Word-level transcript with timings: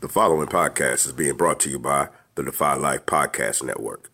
The 0.00 0.08
following 0.08 0.46
podcast 0.46 1.06
is 1.06 1.12
being 1.12 1.36
brought 1.36 1.58
to 1.60 1.68
you 1.68 1.80
by 1.80 2.10
the 2.36 2.44
Defy 2.44 2.76
Life 2.76 3.04
Podcast 3.04 3.64
Network. 3.64 4.12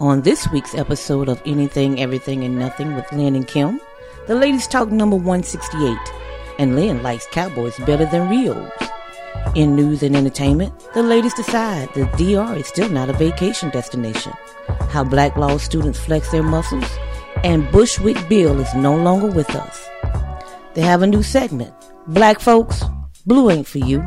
On 0.00 0.22
this 0.22 0.48
week's 0.50 0.74
episode 0.74 1.28
of 1.28 1.42
Anything, 1.44 2.00
Everything, 2.00 2.42
and 2.42 2.58
Nothing 2.58 2.94
with 2.94 3.12
Lynn 3.12 3.36
and 3.36 3.46
Kim, 3.46 3.78
the 4.26 4.34
ladies 4.34 4.66
talk 4.66 4.90
number 4.90 5.16
168, 5.16 5.98
and 6.58 6.74
Lynn 6.74 7.02
likes 7.02 7.26
cowboys 7.26 7.76
better 7.80 8.06
than 8.06 8.30
Rios. 8.30 8.81
In 9.54 9.76
news 9.76 10.02
and 10.02 10.16
entertainment, 10.16 10.72
the 10.94 11.02
ladies 11.02 11.34
decide 11.34 11.92
the 11.94 12.06
DR 12.16 12.56
is 12.56 12.66
still 12.68 12.88
not 12.88 13.10
a 13.10 13.12
vacation 13.12 13.70
destination, 13.70 14.32
how 14.88 15.04
black 15.04 15.36
law 15.36 15.56
students 15.58 15.98
flex 15.98 16.30
their 16.30 16.42
muscles, 16.42 16.90
and 17.44 17.70
Bushwick 17.70 18.28
Bill 18.28 18.60
is 18.60 18.74
no 18.74 18.96
longer 18.96 19.26
with 19.26 19.54
us. 19.54 19.88
They 20.74 20.82
have 20.82 21.02
a 21.02 21.06
new 21.06 21.22
segment, 21.22 21.74
Black 22.06 22.40
Folks, 22.40 22.82
Blue 23.26 23.50
Ain't 23.50 23.66
For 23.66 23.78
You, 23.78 24.06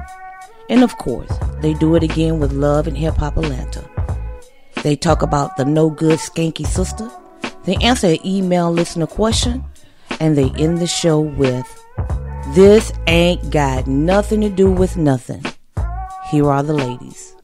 and 0.69 0.83
of 0.83 0.97
course, 0.97 1.31
they 1.61 1.73
do 1.75 1.95
it 1.95 2.03
again 2.03 2.39
with 2.39 2.52
Love 2.52 2.88
and 2.88 2.97
Hip 2.97 3.16
Hop 3.16 3.38
Atlanta. 3.38 3.88
They 4.81 4.95
talk 4.95 5.22
about 5.22 5.58
the 5.58 5.66
no 5.66 5.89
good 5.89 6.20
skanky 6.20 6.66
sister. 6.66 7.09
They 7.64 7.75
answer 7.77 8.08
an 8.08 8.25
email 8.25 8.72
listener 8.72 9.08
question. 9.08 9.64
And 10.20 10.38
they 10.38 10.49
end 10.52 10.77
the 10.77 10.88
show 10.88 11.20
with 11.20 11.84
This 12.56 12.94
ain't 13.08 13.52
got 13.52 13.86
nothing 13.86 14.39
to 14.39 14.50
do 14.50 14.72
with 14.72 14.95
nothing. 14.95 15.44
Here 16.31 16.50
are 16.50 16.64
the 16.64 16.72
ladies. 16.72 17.36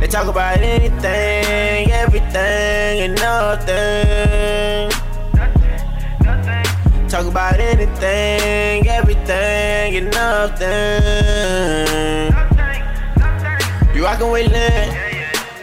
They 0.00 0.08
talk 0.08 0.26
about 0.26 0.58
anything, 0.58 1.92
everything, 1.92 3.02
and 3.06 3.14
nothing. 3.14 4.90
Talk 7.08 7.26
about 7.26 7.60
anything, 7.60 8.88
everything, 8.88 9.94
and 9.94 10.10
nothing. 10.10 11.91
You 14.02 14.08
rockin' 14.08 14.30
with 14.32 14.50
Lynn, 14.50 14.96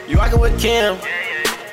you 0.07 0.15
rockin' 0.15 0.39
with 0.39 0.57
Kim. 0.61 0.97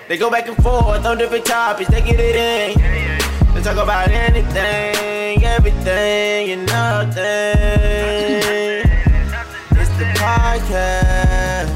They 0.08 0.16
go 0.16 0.28
back 0.28 0.48
and 0.48 0.56
forth 0.56 1.06
on 1.06 1.16
different 1.16 1.44
topics, 1.44 1.88
they 1.88 2.00
get 2.00 2.18
it 2.18 2.34
in. 2.34 3.54
They 3.54 3.62
talk 3.62 3.76
about 3.76 4.08
anything, 4.10 5.44
everything, 5.44 6.50
and 6.50 6.66
nothing. 6.66 7.22
It's 9.78 9.90
the 9.96 10.06
podcast. 10.18 11.70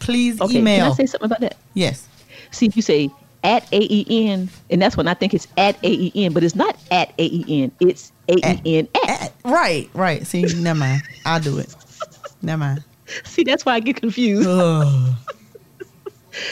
Please 0.00 0.40
Okay, 0.40 0.58
email. 0.58 0.86
can 0.86 0.92
I 0.92 0.94
say 0.96 1.06
something 1.06 1.26
about 1.26 1.40
that? 1.40 1.56
yes. 1.74 2.08
See, 2.50 2.66
if 2.66 2.74
you 2.74 2.82
say 2.82 3.10
at 3.44 3.66
AEN, 3.72 4.48
and 4.70 4.82
that's 4.82 4.96
when 4.96 5.08
I 5.08 5.14
think 5.14 5.34
it's 5.34 5.48
at 5.56 5.76
AEN, 5.82 6.32
but 6.32 6.44
it's 6.44 6.54
not 6.54 6.76
at 6.90 7.12
AEN, 7.18 7.72
it's 7.80 8.12
AEN 8.28 8.88
at. 9.04 9.22
At- 9.22 9.32
right, 9.44 9.90
right. 9.94 10.26
See, 10.26 10.42
never 10.42 10.78
mind. 10.78 11.02
I'll 11.26 11.40
do 11.40 11.58
it. 11.58 11.74
Never 12.42 12.60
mind. 12.60 12.84
See, 13.24 13.44
that's 13.44 13.64
why 13.64 13.74
I 13.74 13.80
get 13.80 13.96
confused. 13.96 14.48
Ugh. 14.48 15.14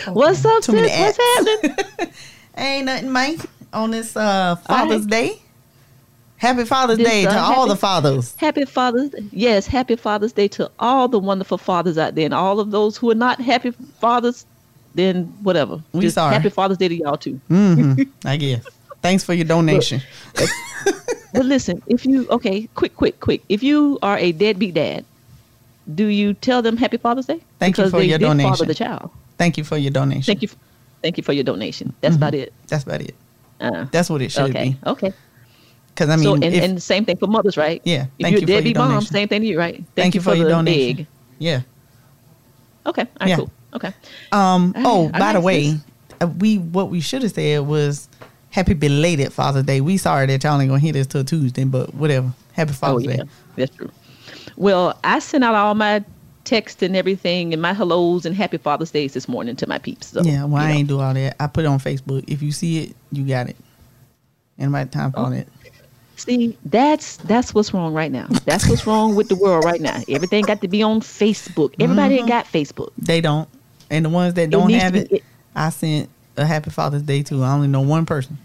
What's 0.09 0.45
up, 0.45 0.63
Too 0.63 0.73
sis? 0.73 0.99
What's 0.99 1.19
happening? 1.19 2.15
Ain't 2.57 2.87
nothing, 2.87 3.11
Mike, 3.11 3.41
on 3.73 3.93
this 3.93 4.17
uh, 4.17 4.57
Father's 4.57 5.07
Day. 5.07 5.41
Happy 6.37 6.65
Father's 6.65 6.97
This, 6.97 7.07
Day 7.07 7.23
to 7.25 7.39
uh, 7.39 7.53
all 7.55 7.67
the 7.67 7.77
fathers. 7.77 8.35
Happy 8.37 8.65
Father's 8.65 9.11
Yes, 9.31 9.67
happy 9.67 9.95
Father's 9.95 10.33
Day 10.33 10.49
to 10.49 10.71
all 10.79 11.07
the 11.07 11.19
wonderful 11.19 11.59
fathers 11.59 11.99
out 11.99 12.15
there 12.15 12.25
and 12.25 12.33
all 12.33 12.61
of 12.61 12.71
those 12.71 12.97
who 12.97 13.11
are 13.11 13.15
not 13.15 13.39
happy 13.41 13.73
fathers, 14.01 14.47
then 14.95 15.25
whatever. 15.43 15.83
We 15.93 16.03
Just 16.03 16.15
sorry. 16.15 16.35
happy 16.35 16.51
Father's 16.51 16.79
Day 16.79 16.89
to 16.89 16.95
y'all 16.95 17.17
too. 17.17 17.41
hmm 17.49 17.95
I 18.25 18.37
guess. 18.37 18.67
Thanks 19.03 19.25
for 19.25 19.35
your 19.35 19.47
donation. 19.47 20.01
But 21.33 21.45
listen, 21.47 21.81
if 21.87 22.05
you 22.05 22.27
okay, 22.29 22.67
quick, 22.75 22.97
quick, 22.97 23.21
quick. 23.21 23.43
If 23.49 23.63
you 23.63 24.01
are 24.03 24.19
a 24.19 24.33
deadbeat 24.33 24.75
dad, 24.75 25.05
do 25.95 26.07
you 26.07 26.35
tell 26.35 26.61
them 26.61 26.77
Happy 26.77 26.97
Father's 26.97 27.27
Day? 27.27 27.41
Thank 27.61 27.79
you 27.79 27.89
for 27.89 28.03
your 28.03 28.19
donation. 28.19 28.51
Father 28.53 28.65
the 28.65 28.75
child. 28.75 29.11
Thank 29.39 29.57
you 29.57 29.63
for 29.63 29.77
your 29.77 29.93
donation. 29.93 30.25
Thank 30.25 30.43
you, 30.43 30.49
thank 31.03 31.17
you 31.19 31.23
for 31.23 31.33
your 31.33 31.45
donation. 31.45 31.95
That's 32.01 32.17
about 32.17 32.35
it. 32.35 32.53
That's 32.67 32.83
about 32.83 33.01
it. 33.01 33.15
Uh, 33.61 33.87
That's 33.93 34.11
what 34.11 34.23
it 34.23 34.33
should 34.33 34.51
okay, 34.51 34.71
be. 34.71 34.77
okay. 34.91 35.13
Because 35.89 36.09
I 36.09 36.17
mean, 36.17 36.25
so 36.25 36.35
and, 36.35 36.45
if, 36.45 36.65
and 36.65 36.77
the 36.77 36.81
same 36.81 37.05
thing 37.05 37.17
for 37.17 37.27
mothers, 37.29 37.57
right? 37.57 37.81
Yeah, 37.85 38.07
If 38.19 38.25
thank 38.25 38.33
you're 38.33 38.41
you 38.41 38.45
a 38.45 38.47
for 38.47 38.51
your 38.51 38.61
deadbeat 38.63 38.77
mom, 38.77 38.89
donation. 38.91 39.13
same 39.13 39.29
thing 39.29 39.41
to 39.43 39.47
you, 39.47 39.59
right? 39.59 39.75
Thank, 39.77 39.95
thank 39.95 40.15
you 40.17 40.21
for, 40.21 40.35
your 40.35 40.49
donation. 40.49 40.99
egg. 41.01 41.07
Yeah. 41.39 41.61
Okay, 42.87 43.03
all 43.03 43.09
right, 43.21 43.29
Yeah. 43.29 43.37
cool. 43.37 43.51
Okay. 43.75 43.93
Um. 44.33 44.75
All 44.77 44.87
oh, 44.87 45.09
right, 45.11 45.19
by 45.19 45.33
the 45.33 45.41
way, 45.41 45.77
uh, 46.21 46.27
we 46.27 46.59
what 46.59 46.91
we 46.91 47.01
should 47.01 47.23
have 47.23 47.33
said 47.33 47.67
was 47.67 48.09
Happy 48.51 48.75
belated 48.75 49.33
Father's 49.33 49.65
Day. 49.65 49.81
We 49.81 49.97
sorry 49.97 50.27
that 50.27 50.43
y'all 50.43 50.61
ain't 50.61 50.69
gonna 50.71 50.81
hear 50.81 50.93
this 50.93 51.07
till 51.07 51.25
Tuesday, 51.25 51.65
but 51.65 51.95
whatever. 51.95 52.33
Happy 52.53 52.73
Oh 52.73 52.75
Father's 52.75 53.05
yeah, 53.05 53.17
Day. 53.17 53.23
that's 53.57 53.77
true. 53.77 53.91
Well, 54.57 54.99
I 55.05 55.21
sent 55.21 55.45
out 55.45 55.55
all 55.55 55.75
my 55.75 56.05
texts 56.45 56.83
and 56.83 56.97
everything 56.97 57.53
and 57.53 57.63
my 57.63 57.73
hellos 57.73 58.27
and 58.27 58.35
happy 58.35 58.59
Father's 58.59 58.91
Days 58.91 59.15
this 59.15 59.29
morning 59.29 59.55
to 59.57 59.69
my 59.69 59.79
peeps. 59.79 60.09
So, 60.09 60.23
Yeah, 60.23 60.45
well, 60.45 60.61
I 60.61 60.73
know. 60.73 60.79
ain't 60.79 60.89
do 60.89 61.01
all 61.01 61.15
that. 61.15 61.37
I 61.39 61.47
put 61.47 61.65
it 61.65 61.69
on 61.69 61.79
Facebook. 61.79 62.25
If 62.27 62.43
you 62.43 62.51
see 62.51 62.83
it, 62.83 62.97
you 63.13 63.25
got 63.25 63.49
it. 63.49 63.57
Ain't 64.59 64.73
nobody 64.73 64.91
time 64.91 65.13
for 65.13 65.21
all 65.21 65.31
that. 65.31 65.47
See, 66.17 66.59
that's 66.67 67.17
that's 67.19 67.55
what's 67.55 67.73
wrong 67.73 67.95
right 67.95 68.11
now. 68.11 68.27
That's 68.45 68.69
what's 68.69 68.87
wrong 68.87 69.15
with 69.15 69.29
the 69.29 69.37
world 69.37 69.65
right 69.65 69.81
now. 69.81 70.03
Everything 70.09 70.45
got 70.45 70.61
to 70.61 70.69
be 70.69 70.83
on 70.83 71.01
Facebook. 71.01 71.75
Everybody 71.79 72.17
ain't 72.17 72.29
got 72.29 72.47
Facebook. 72.47 72.91
They 72.99 73.21
don't. 73.21 73.49
And 73.91 74.05
the 74.05 74.09
ones 74.09 74.35
that 74.35 74.51
don't 74.51 74.69
needs 74.69 74.83
have 74.83 74.95
it, 74.95 75.11
it- 75.13 75.25
I 75.55 75.71
sent 75.71 76.09
a 76.37 76.47
Happy 76.47 76.71
Father's 76.71 77.03
Day 77.03 77.23
to. 77.25 77.43
I 77.43 77.53
only 77.53 77.69
know 77.69 77.81
one 77.81 78.07
person. 78.07 78.39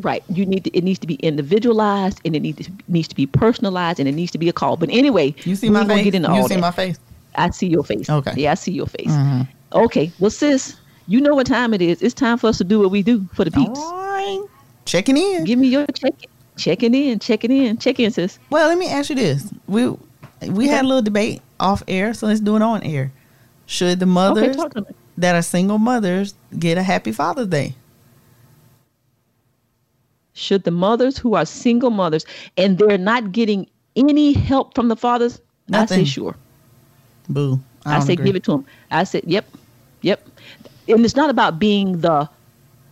Right. 0.00 0.22
You 0.30 0.46
need 0.46 0.64
to, 0.64 0.70
it 0.76 0.82
needs 0.82 0.98
to 1.00 1.06
be 1.06 1.16
individualized 1.16 2.20
and 2.24 2.34
it 2.34 2.40
needs 2.40 2.64
to, 2.66 2.72
needs 2.88 3.08
to 3.08 3.14
be 3.14 3.26
personalized 3.26 4.00
and 4.00 4.08
it 4.08 4.12
needs 4.12 4.30
to 4.32 4.38
be 4.38 4.48
a 4.48 4.52
call. 4.52 4.76
But 4.78 4.88
anyway, 4.90 5.34
You 5.44 5.54
see 5.56 5.68
my 5.68 5.86
face? 5.86 6.04
Get 6.04 6.14
into 6.14 6.32
You 6.32 6.42
see 6.48 6.54
that. 6.54 6.60
my 6.60 6.70
face? 6.70 6.98
I 7.34 7.50
see 7.50 7.66
your 7.66 7.84
face. 7.84 8.08
Okay. 8.08 8.32
Yeah, 8.36 8.52
I 8.52 8.54
see 8.54 8.72
your 8.72 8.86
face. 8.86 9.08
Mhm. 9.10 9.46
Okay. 9.74 10.10
Well, 10.18 10.30
sis, 10.30 10.76
you 11.06 11.20
know 11.20 11.34
what 11.34 11.46
time 11.46 11.74
it 11.74 11.82
is. 11.82 12.00
It's 12.00 12.14
time 12.14 12.38
for 12.38 12.46
us 12.46 12.56
to 12.58 12.64
do 12.64 12.78
what 12.80 12.90
we 12.90 13.02
do 13.02 13.26
for 13.34 13.44
the 13.44 13.54
All 13.58 13.66
peeps. 13.66 13.78
right. 13.78 14.42
checking 14.86 15.16
in. 15.16 15.44
Give 15.44 15.58
me 15.58 15.68
your 15.68 15.86
check. 15.88 16.14
Checking 16.56 16.94
in, 16.94 17.18
checking 17.18 17.50
in, 17.52 17.76
check 17.78 18.00
in, 18.00 18.10
sis. 18.10 18.38
Well, 18.50 18.68
let 18.68 18.76
me 18.78 18.88
ask 18.88 19.08
you 19.10 19.16
this: 19.16 19.48
we 19.66 19.94
we 20.48 20.66
had 20.68 20.84
a 20.84 20.88
little 20.88 21.02
debate 21.02 21.40
off 21.58 21.82
air, 21.88 22.12
so 22.14 22.26
let's 22.26 22.40
do 22.40 22.56
it 22.56 22.62
on 22.62 22.82
air. 22.82 23.12
Should 23.70 24.00
the 24.00 24.06
mothers 24.06 24.56
me. 24.56 24.82
that 25.16 25.36
are 25.36 25.42
single 25.42 25.78
mothers 25.78 26.34
get 26.58 26.76
a 26.76 26.82
happy 26.82 27.12
Father's 27.12 27.46
Day? 27.46 27.76
Should 30.32 30.64
the 30.64 30.72
mothers 30.72 31.16
who 31.16 31.34
are 31.36 31.46
single 31.46 31.90
mothers 31.90 32.26
and 32.56 32.78
they're 32.78 32.98
not 32.98 33.30
getting 33.30 33.68
any 33.94 34.32
help 34.32 34.74
from 34.74 34.88
the 34.88 34.96
fathers, 34.96 35.40
I 35.72 35.86
say 35.86 36.04
sure. 36.04 36.34
Boo! 37.28 37.60
I, 37.86 37.92
don't 37.92 38.02
say 38.02 38.14
agree. 38.14 38.26
give 38.26 38.36
it 38.36 38.42
to 38.44 38.50
them. 38.50 38.66
I 38.90 39.04
said, 39.04 39.22
yep, 39.24 39.46
yep. 40.02 40.28
And 40.88 41.04
it's 41.04 41.14
not 41.14 41.30
about 41.30 41.60
being 41.60 42.00
the 42.00 42.28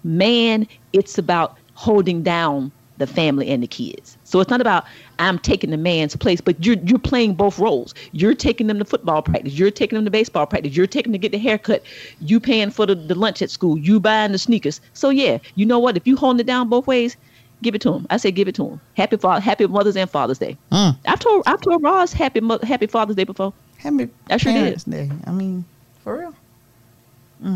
man, 0.05 0.69
it's 0.93 1.19
about 1.19 1.59
holding 1.75 2.23
down 2.23 2.71
the 2.99 3.07
family 3.07 3.49
and 3.49 3.63
the 3.63 3.67
kids. 3.67 4.17
So 4.25 4.41
it's 4.41 4.51
not 4.51 4.61
about 4.61 4.85
I'm 5.19 5.39
taking 5.39 5.71
the 5.71 5.77
man's 5.77 6.15
place, 6.15 6.41
but 6.41 6.65
you're 6.65 6.77
you're 6.85 6.99
playing 6.99 7.35
both 7.35 7.59
roles. 7.59 7.95
You're 8.13 8.35
taking 8.35 8.67
them 8.67 8.79
to 8.79 8.85
football 8.85 9.23
practice, 9.23 9.55
you're 9.55 9.71
taking 9.71 9.97
them 9.97 10.05
to 10.05 10.11
baseball 10.11 10.47
practice, 10.47 10.77
you're 10.77 10.87
taking 10.87 11.13
them 11.13 11.21
to 11.21 11.29
get 11.29 11.33
the 11.33 11.39
haircut, 11.39 11.83
you 12.21 12.41
paying 12.41 12.71
for 12.71 12.87
the, 12.87 12.95
the 12.95 13.15
lunch 13.15 13.41
at 13.43 13.51
school, 13.51 13.79
you 13.79 13.99
buying 14.01 14.33
the 14.33 14.39
sneakers. 14.39 14.81
So 14.93 15.11
yeah, 15.11 15.39
you 15.55 15.65
know 15.65 15.79
what? 15.79 15.97
If 15.97 16.07
you 16.07 16.17
holding 16.17 16.41
it 16.41 16.47
down 16.47 16.69
both 16.69 16.87
ways, 16.87 17.17
give 17.63 17.75
it 17.75 17.81
to 17.83 17.93
them. 17.93 18.07
I 18.11 18.17
say 18.17 18.31
give 18.31 18.49
it 18.49 18.55
to 18.57 18.65
them. 18.65 18.81
Happy 18.97 19.17
father, 19.17 19.41
happy 19.41 19.67
Mother's 19.67 19.97
and 19.97 20.11
Father's 20.11 20.39
Day. 20.39 20.57
Mm. 20.73 20.97
I've 21.07 21.21
told 21.21 21.45
I've 21.47 21.61
told 21.61 21.83
Ross 21.83 22.13
happy 22.13 22.41
Mo- 22.41 22.61
happy 22.63 22.87
Father's 22.87 23.17
Day 23.17 23.25
before. 23.25 23.53
Happy 23.79 24.09
I 24.29 24.37
sure 24.37 24.53
did. 24.53 24.83
Day. 24.89 25.11
I 25.27 25.31
mean, 25.31 25.65
for 26.03 26.19
real. 26.19 26.35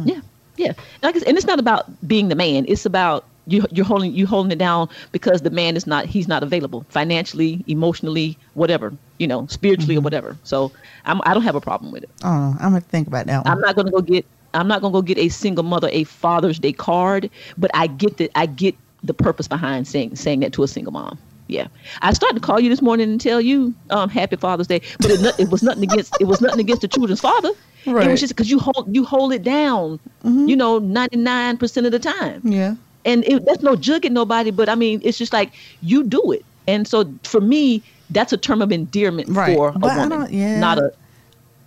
Yeah, 0.05 0.21
yeah. 0.57 0.73
Like 1.03 1.17
and 1.17 1.37
it's 1.37 1.47
not 1.47 1.59
about 1.59 1.87
being 2.07 2.29
the 2.29 2.37
man. 2.37 2.65
It's 2.69 2.87
about 2.87 3.25
you. 3.47 3.65
You're 3.71 3.87
holding 3.87 4.15
you 4.15 4.27
holding 4.27 4.53
it 4.53 4.59
down 4.59 4.89
because 5.13 5.43
the 5.43 5.51
man 5.51 5.77
is 5.77 5.87
not. 5.87 6.07
He's 6.07 6.29
not 6.29 6.43
available 6.43 6.85
financially, 6.89 7.65
emotionally, 7.67 8.39
whatever. 8.55 8.93
You 9.19 9.27
know, 9.27 9.47
spiritually 9.47 9.97
or 9.97 10.01
whatever. 10.01 10.37
So 10.45 10.73
I'm. 11.05 11.21
I 11.25 11.35
don't 11.35 11.43
have 11.43 11.55
a 11.55 11.61
problem 11.61 11.93
with 11.93 12.05
it. 12.05 12.11
Oh. 12.25 12.57
I'm 12.61 12.71
gonna 12.71 12.81
think 12.81 13.09
about 13.09 13.27
that 13.27 13.45
one. 13.45 13.53
I'm 13.53 13.61
not 13.61 13.77
gonna 13.77 13.91
go 13.91 14.01
get. 14.01 14.25
I'm 14.55 14.69
not 14.69 14.83
gonna 14.83 14.93
go 14.93 15.03
get 15.03 15.19
a 15.19 15.29
single 15.29 15.65
mother 15.65 15.89
a 15.93 16.05
Father's 16.05 16.59
Day 16.59 16.73
card. 16.73 17.31
But 17.59 17.71
I 17.75 17.87
get 17.87 18.19
that. 18.19 18.31
I 18.37 18.47
get 18.47 18.77
the 19.03 19.15
purpose 19.15 19.49
behind 19.49 19.87
saying 19.89 20.17
saying 20.17 20.41
that 20.41 20.53
to 20.55 20.63
a 20.63 20.69
single 20.69 20.93
mom. 20.93 21.19
Yeah, 21.49 21.67
I 22.01 22.13
started 22.15 22.37
to 22.37 22.41
call 22.41 22.61
you 22.61 22.71
this 22.71 22.81
morning 22.81 23.11
and 23.11 23.21
tell 23.21 23.41
you 23.41 23.75
um, 23.91 24.09
Happy 24.09 24.37
Father's 24.37 24.69
Day, 24.69 24.81
but 25.01 25.11
it, 25.11 25.41
it 25.41 25.51
was 25.51 25.63
nothing 25.63 25.83
against 25.83 26.17
it 26.21 26.25
was 26.25 26.41
nothing 26.41 26.61
against 26.61 26.83
the 26.83 26.89
children's 26.89 27.21
father. 27.21 27.51
Right. 27.85 28.07
It 28.07 28.11
was 28.11 28.21
just 28.21 28.35
because 28.35 28.51
you 28.51 28.59
hold 28.59 28.95
you 28.95 29.05
hold 29.05 29.33
it 29.33 29.43
down, 29.43 29.99
you 30.25 30.57
know, 30.57 30.79
ninety 30.79 31.17
nine 31.17 31.59
percent 31.59 31.85
of 31.85 31.93
the 31.93 31.99
time 31.99 32.41
yeah. 32.45 32.77
And 33.05 33.25
it, 33.25 33.45
that's 33.45 33.63
no 33.63 33.75
jugging 33.77 34.13
nobody 34.13 34.51
but 34.51 34.69
i 34.69 34.75
mean 34.75 35.01
it's 35.05 35.19
just 35.19 35.33
like 35.33 35.53
you 35.81 36.05
do 36.05 36.33
it 36.33 36.45
and 36.69 36.87
so 36.87 37.13
for 37.25 37.41
me 37.41 37.83
that's 38.11 38.33
a 38.33 38.37
term 38.37 38.61
of 38.63 38.71
endearment 38.73 39.29
Right. 39.31 39.57
for 39.57 39.69
a 39.69 39.79
But 39.79 39.91
I 39.93 40.07
woman 40.07 40.33
yeah. 40.33 40.61
not 40.61 40.79
a 40.79 40.93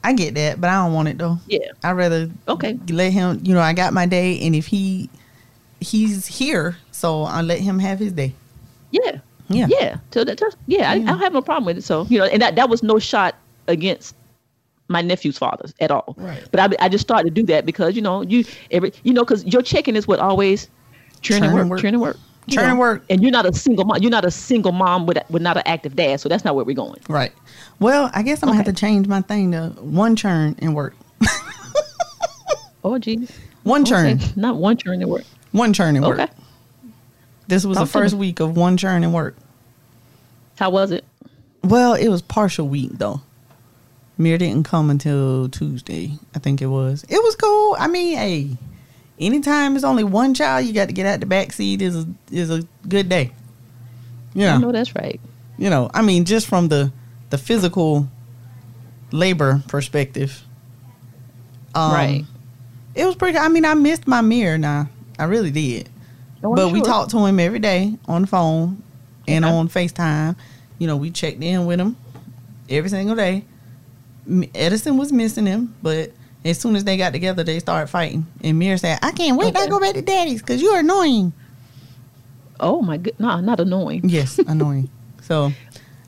I 0.03 0.13
get 0.13 0.35
that, 0.35 0.61
but 0.61 0.69
I 0.69 0.83
don't 0.85 0.93
want 0.93 1.07
it 1.07 1.17
though. 1.17 1.39
yeah 1.47 1.71
I'd 1.83 1.93
rather 1.93 2.29
Okay. 2.47 2.77
let 2.89 3.11
him. 3.11 3.39
You 3.43 3.55
know, 3.55 3.59
I 3.61 3.73
got 3.73 3.91
my 3.91 4.05
day, 4.05 4.39
and 4.41 4.53
if 4.55 4.67
he 4.67 5.09
he's 5.79 6.27
here, 6.27 6.77
so 6.91 7.23
I 7.23 7.41
let 7.41 7.59
him 7.59 7.79
have 7.79 7.97
his 7.97 8.11
day. 8.13 8.33
yeah 8.91 9.19
Yeah. 9.49 9.65
yeah 9.67 9.97
so 10.11 10.23
that, 10.23 10.38
that's- 10.38 10.55
yeah, 10.67 10.91
I, 10.91 10.95
I 10.95 10.99
don't 10.99 11.19
have 11.19 11.33
no 11.33 11.41
problem 11.41 11.65
with 11.65 11.77
it 11.79 11.83
so 11.83 12.05
you 12.09 12.19
know 12.19 12.25
and 12.25 12.39
that, 12.41 12.55
that 12.55 12.69
was 12.69 12.83
no 12.83 12.99
shot 12.99 13.35
against 13.67 14.15
my 14.88 15.01
nephew's 15.01 15.38
fathers 15.39 15.73
at 15.79 15.89
all 15.89 16.13
Right. 16.17 16.43
but 16.51 16.59
I, 16.59 16.85
I 16.85 16.89
just 16.89 17.01
started 17.01 17.33
to 17.33 17.41
do 17.41 17.45
that 17.47 17.65
because 17.65 17.95
you 17.95 18.01
know 18.03 18.21
you 18.21 18.45
every 18.69 18.93
you 19.03 19.11
know 19.13 19.23
because 19.23 19.43
your 19.45 19.63
checking 19.63 19.95
is 19.95 20.07
what 20.07 20.19
always 20.19 20.69
churn 21.25 21.44
and 21.44 21.54
work, 21.54 21.62
and 21.62 21.69
work. 21.69 21.80
churn 21.81 21.94
and 21.94 22.01
work 22.01 22.18
you 22.48 22.56
Churn 22.56 22.66
and 22.66 22.74
know. 22.75 22.80
work. 22.80 23.04
and 23.10 23.22
you're 23.24 23.31
not 23.31 23.45
a 23.48 23.54
single 23.54 23.86
mom 23.86 23.98
you're 24.01 24.12
not 24.12 24.24
a 24.25 24.30
single 24.31 24.72
mom 24.72 25.06
with, 25.07 25.18
with 25.30 25.42
not 25.42 25.57
an 25.57 25.63
active 25.66 25.95
dad 25.95 26.19
so 26.19 26.30
that's 26.30 26.44
not 26.45 26.56
where 26.56 26.63
we're 26.66 26.75
going 26.75 27.00
Right. 27.10 27.31
Well, 27.80 28.10
I 28.13 28.22
guess 28.24 28.42
I'm 28.44 28.48
gonna 28.48 28.57
have 28.57 28.66
to 28.68 28.74
change 28.74 29.07
my 29.07 29.22
thing 29.22 29.51
to 29.54 29.69
one 29.80 30.16
churn 30.16 30.56
and 30.60 30.75
work. 30.75 30.95
oh 32.83 32.98
geez 33.00 33.31
One 33.63 33.86
churn. 33.86 34.18
Okay. 34.18 34.31
not 34.36 34.57
one 34.57 34.77
churn 34.77 35.01
and 35.01 35.10
work 35.10 35.24
One 35.51 35.74
churn 35.74 35.95
and 35.95 36.06
work. 36.06 36.19
okay 36.19 36.31
This 37.48 37.66
was 37.66 37.77
Talk 37.77 37.88
the 37.88 37.92
first 37.92 38.13
me. 38.13 38.19
week 38.22 38.39
of 38.39 38.56
one 38.56 38.77
churn 38.77 39.04
and 39.04 39.13
work. 39.13 39.36
how 40.60 40.69
was 40.69 40.92
it 40.92 41.04
Well, 41.63 41.94
it 41.95 42.10
was 42.10 42.22
partial 42.22 42.68
week 42.68 42.92
though. 42.94 43.22
Mir 44.18 44.38
didn't 44.38 44.63
come 44.63 44.89
until 44.89 45.50
Tuesday, 45.50 46.13
I 46.33 46.39
think 46.39 46.62
it 46.62 46.68
was. 46.68 47.04
It 47.10 47.22
was 47.22 47.36
cool. 47.36 47.75
I 47.77 47.88
mean, 47.89 48.16
hey, 48.18 48.57
anytime 49.19 49.75
it's 49.75 49.83
only 49.85 50.03
one 50.03 50.33
child, 50.33 50.65
you 50.65 50.73
got 50.73 50.88
to 50.88 50.94
get 50.94 51.06
out 51.06 51.19
the 51.19 51.25
back 51.25 51.51
seat 51.53 51.81
is 51.81 51.95
a, 51.95 52.07
is 52.31 52.50
a 52.50 52.63
good 52.88 53.09
day. 53.09 53.31
Yeah, 54.33 54.56
I 54.56 54.57
know 54.57 54.71
that's 54.71 54.94
right. 54.95 55.19
you 55.57 55.69
know, 55.69 55.89
I 55.94 56.01
mean, 56.01 56.25
just 56.25 56.47
from 56.47 56.67
the 56.67 56.91
the 57.29 57.38
physical 57.38 58.07
labor 59.12 59.63
perspective, 59.67 60.44
um, 61.73 61.91
Right. 61.94 62.25
It 62.94 63.06
was 63.06 63.15
pretty. 63.15 63.38
I 63.38 63.50
mean, 63.50 63.65
I 63.65 63.73
missed 63.73 64.07
my 64.07 64.21
mirror. 64.21 64.57
Now 64.57 64.89
I 65.19 65.25
really 65.25 65.51
did. 65.51 65.89
Oh, 66.44 66.56
but 66.56 66.71
we 66.71 66.81
talked 66.81 67.12
to 67.12 67.25
him 67.25 67.39
every 67.39 67.59
day 67.59 67.97
on 68.07 68.21
the 68.21 68.27
phone 68.27 68.81
and 69.27 69.44
Okay. 69.44 69.53
on 69.53 69.67
Facetime. 69.69 70.35
You 70.79 70.88
know, 70.88 70.95
we 70.97 71.12
checked 71.12 71.41
in 71.41 71.65
with 71.65 71.79
him 71.79 71.95
every 72.69 72.89
single 72.89 73.15
day. 73.15 73.44
Edison 74.53 74.97
was 74.97 75.12
missing 75.12 75.45
him, 75.45 75.75
but 75.81 76.12
as 76.45 76.59
soon 76.59 76.75
as 76.75 76.83
they 76.86 76.95
got 76.95 77.12
together, 77.12 77.44
they 77.44 77.59
started 77.59 77.88
fighting. 77.88 78.25
And 78.42 78.57
Mir 78.59 78.77
said, 78.77 79.00
"I 79.01 79.12
can't 79.12 79.38
wait 79.38 79.53
to 79.56 79.59
Okay. 79.62 79.69
go 79.69 79.80
back 79.80 79.95
to 79.95 80.01
Daddy's 80.01 80.42
because 80.42 80.62
you're 80.62 80.80
annoying." 80.80 81.33
Oh 82.59 82.81
my 82.81 82.97
good, 82.97 83.19
no, 83.19 83.39
not 83.42 83.59
annoying. 83.59 84.01
Yes, 84.07 84.38
annoying. 84.47 84.89
So 85.21 85.51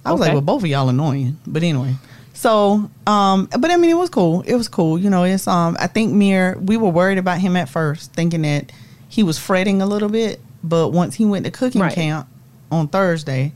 I 0.05 0.11
was 0.11 0.21
like, 0.21 0.31
well, 0.31 0.41
both 0.41 0.63
of 0.63 0.69
y'all 0.69 0.87
annoying. 0.89 1.37
But 1.45 1.63
anyway. 1.63 1.95
So, 2.33 2.89
um, 3.07 3.49
but 3.59 3.71
I 3.71 3.77
mean, 3.77 3.89
it 3.89 3.95
was 3.97 4.11
cool. 4.11 4.41
It 4.43 4.53
was 4.55 4.67
cool. 4.69 4.99
You 4.99 5.09
know, 5.09 5.23
it's 5.23 5.47
um, 5.47 5.75
I 5.79 5.87
think 5.87 6.13
Mir, 6.13 6.55
we 6.61 6.77
were 6.77 6.89
worried 6.89 7.17
about 7.17 7.39
him 7.39 7.55
at 7.57 7.67
first, 7.67 8.13
thinking 8.13 8.43
that 8.43 8.71
he 9.09 9.23
was 9.23 9.39
fretting 9.39 9.81
a 9.81 9.87
little 9.87 10.07
bit. 10.09 10.39
But 10.63 10.89
once 10.89 11.15
he 11.15 11.25
went 11.25 11.45
to 11.45 11.51
cooking 11.51 11.81
Right. 11.81 11.93
camp 11.93 12.27
on 12.71 12.87
Thursday, 12.89 13.53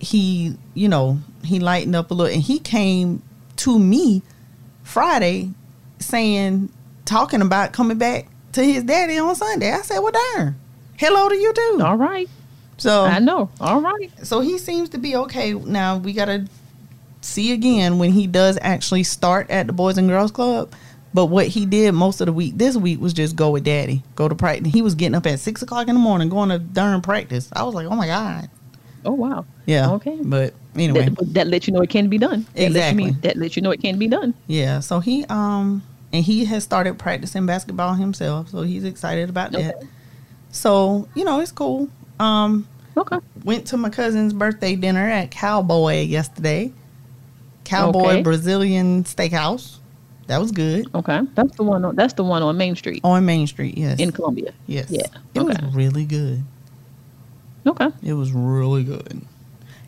he, 0.00 0.56
you 0.74 0.88
know, 0.88 1.20
he 1.44 1.60
lightened 1.60 1.94
up 1.94 2.10
a 2.10 2.14
little, 2.14 2.32
and 2.34 2.42
he 2.42 2.58
came 2.58 3.22
to 3.56 3.78
me 3.78 4.22
Friday 4.82 5.50
saying, 5.98 6.70
talking 7.04 7.42
about 7.42 7.72
coming 7.72 7.98
back 7.98 8.28
to 8.52 8.62
his 8.62 8.84
daddy 8.84 9.18
on 9.18 9.34
Sunday. 9.34 9.72
I 9.72 9.78
said, 9.82 9.98
well, 10.00 10.12
darn. 10.34 10.56
Hello 10.98 11.28
to 11.28 11.34
you 11.34 11.52
too. 11.52 11.80
All 11.82 11.96
right, 11.96 12.28
So 12.78 13.04
I 13.04 13.18
know. 13.18 13.50
All 13.60 13.80
right, 13.80 14.10
so 14.22 14.40
he 14.40 14.58
seems 14.58 14.88
to 14.90 14.98
be 14.98 15.14
okay. 15.16 15.52
Now 15.52 15.98
we 15.98 16.12
gotta 16.14 16.46
see 17.20 17.52
again 17.52 17.98
when 17.98 18.12
he 18.12 18.26
does 18.26 18.58
actually 18.62 19.02
start 19.02 19.50
at 19.50 19.66
the 19.66 19.72
Boys 19.72 19.98
and 19.98 20.08
Girls 20.08 20.30
Club. 20.30 20.72
But 21.12 21.26
what 21.26 21.46
he 21.48 21.64
did 21.64 21.92
most 21.92 22.20
of 22.20 22.26
the 22.26 22.32
week 22.32 22.56
this 22.56 22.76
week 22.76 23.00
was 23.00 23.14
just 23.14 23.36
go 23.36 23.50
with 23.50 23.64
daddy, 23.64 24.02
go 24.16 24.28
to 24.28 24.34
practice. 24.34 24.72
He 24.72 24.82
was 24.82 24.94
getting 24.94 25.14
up 25.14 25.26
at 25.26 25.40
six 25.40 25.62
o'clock 25.62 25.88
in 25.88 25.94
the 25.94 26.00
morning 26.00 26.28
going 26.28 26.50
to 26.50 26.58
darn 26.58 27.00
practice. 27.00 27.48
I 27.54 27.62
was 27.62 27.74
like, 27.74 27.86
oh 27.86 27.96
my 27.96 28.06
god, 28.06 28.50
oh 29.06 29.12
wow. 29.12 29.44
yeah. 29.66 29.90
Okay. 29.92 30.18
but 30.22 30.52
anyway, 30.74 31.08
That, 31.08 31.34
that 31.34 31.46
lets 31.46 31.66
you 31.66 31.72
know 31.72 31.80
it 31.80 31.90
can 31.90 32.08
be 32.08 32.18
done. 32.18 32.46
That 32.54 32.72
lets 32.72 32.92
you 32.92 32.98
Exactly. 33.06 33.10
that 33.22 33.36
lets 33.36 33.56
you 33.56 33.62
know 33.62 33.70
it 33.70 33.80
can 33.80 33.98
be 33.98 34.08
done. 34.08 34.34
yeah. 34.46 34.80
So 34.80 35.00
he 35.00 35.24
um 35.26 35.82
and 36.12 36.24
he 36.24 36.44
has 36.46 36.62
started 36.64 36.98
practicing 36.98 37.46
basketball 37.46 37.94
himself, 37.94 38.48
so 38.50 38.62
he's 38.62 38.84
excited 38.84 39.28
about 39.30 39.52
that. 39.52 39.82
So 40.50 41.08
you 41.14 41.24
know 41.24 41.40
it's 41.40 41.52
cool. 41.52 41.88
Um, 42.20 42.66
Okay. 42.98 43.18
went 43.44 43.66
to 43.68 43.76
my 43.76 43.90
cousin's 43.90 44.32
birthday 44.32 44.74
dinner 44.74 45.06
at 45.06 45.30
Cowboy 45.30 46.04
yesterday. 46.04 46.72
Cowboy 47.64 48.00
Okay. 48.08 48.22
Brazilian 48.22 49.04
Steakhouse. 49.04 49.78
That 50.28 50.38
was 50.40 50.50
good. 50.50 50.86
Okay. 50.94 51.20
That's 51.34 51.54
the 51.56 51.62
one. 51.62 51.84
On, 51.84 51.94
that's 51.94 52.14
the 52.14 52.24
one 52.24 52.42
on 52.42 52.56
Main 52.56 52.74
Street 52.74 53.00
On 53.04 53.24
Main 53.24 53.46
Street, 53.46 53.76
yes. 53.76 54.00
in 54.00 54.12
Columbia. 54.12 54.52
yes. 54.66 54.86
Yeah. 54.90 55.02
It 55.34 55.40
okay. 55.40 55.62
was 55.66 55.74
really 55.74 56.04
good. 56.06 56.42
Okay. 57.66 57.88
It 58.02 58.12
was 58.14 58.32
really 58.32 58.84
good. 58.84 59.20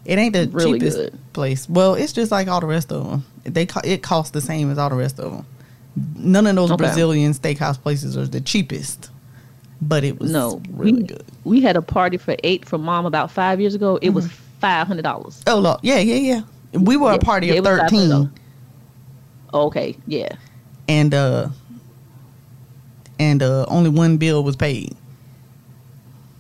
It 0.05 0.19
ain't 0.19 0.33
the 0.33 0.49
Really 0.49 0.79
cheapest 0.79 0.97
good. 0.97 1.19
place. 1.35 1.69
Well, 1.69 1.95
it's 1.95 2.13
just 2.13 2.31
like 2.31 2.49
all 2.49 2.61
the 2.61 2.67
rest 2.67 2.91
of 2.93 3.09
them. 3.09 3.25
They 3.45 3.67
co- 3.67 3.81
it 3.85 4.03
costs 4.03 4.31
the 4.33 4.41
same 4.41 4.71
as 4.71 4.79
all 4.79 4.89
the 4.89 4.97
rest 4.97 5.19
of 5.21 5.33
them. 5.33 5.47
None 6.17 6.47
of 6.47 6.57
those 6.57 6.71
Okay. 6.71 6.85
Brazilian 6.85 7.33
steakhouse 7.33 7.81
places 7.81 8.17
are 8.17 8.27
the 8.27 8.41
cheapest, 8.41 9.11
but 9.83 10.05
it 10.05 10.19
was 10.19 10.31
No, 10.31 10.63
really 10.71 10.93
we, 10.93 11.03
good. 11.03 11.25
We 11.45 11.61
had 11.61 11.77
a 11.77 11.83
party 11.83 12.17
for 12.17 12.37
eight 12.45 12.65
for 12.67 12.79
mom 12.79 13.05
about 13.05 13.31
five 13.31 13.61
years 13.61 13.75
ago. 13.75 13.99
It 14.01 14.11
was 14.11 14.27
Mm-hmm. 14.27 14.35
five 14.61 14.87
hundred 14.87 15.03
dollars. 15.03 15.43
Oh, 15.47 15.59
look, 15.59 15.81
yeah, 15.83 15.99
yeah, 15.99 16.15
yeah. 16.73 16.79
We 16.79 16.97
were 16.97 17.13
a 17.13 17.19
party 17.19 17.49
yeah, 17.49 17.55
of 17.55 17.65
thirteen. 17.65 18.31
Okay. 19.53 19.97
Yeah. 20.07 20.29
and 20.89 21.13
uh 21.15 21.49
and 23.19 23.43
uh 23.43 23.65
only 23.69 23.91
one 23.91 24.17
bill 24.17 24.43
was 24.45 24.57
paid 24.57 24.95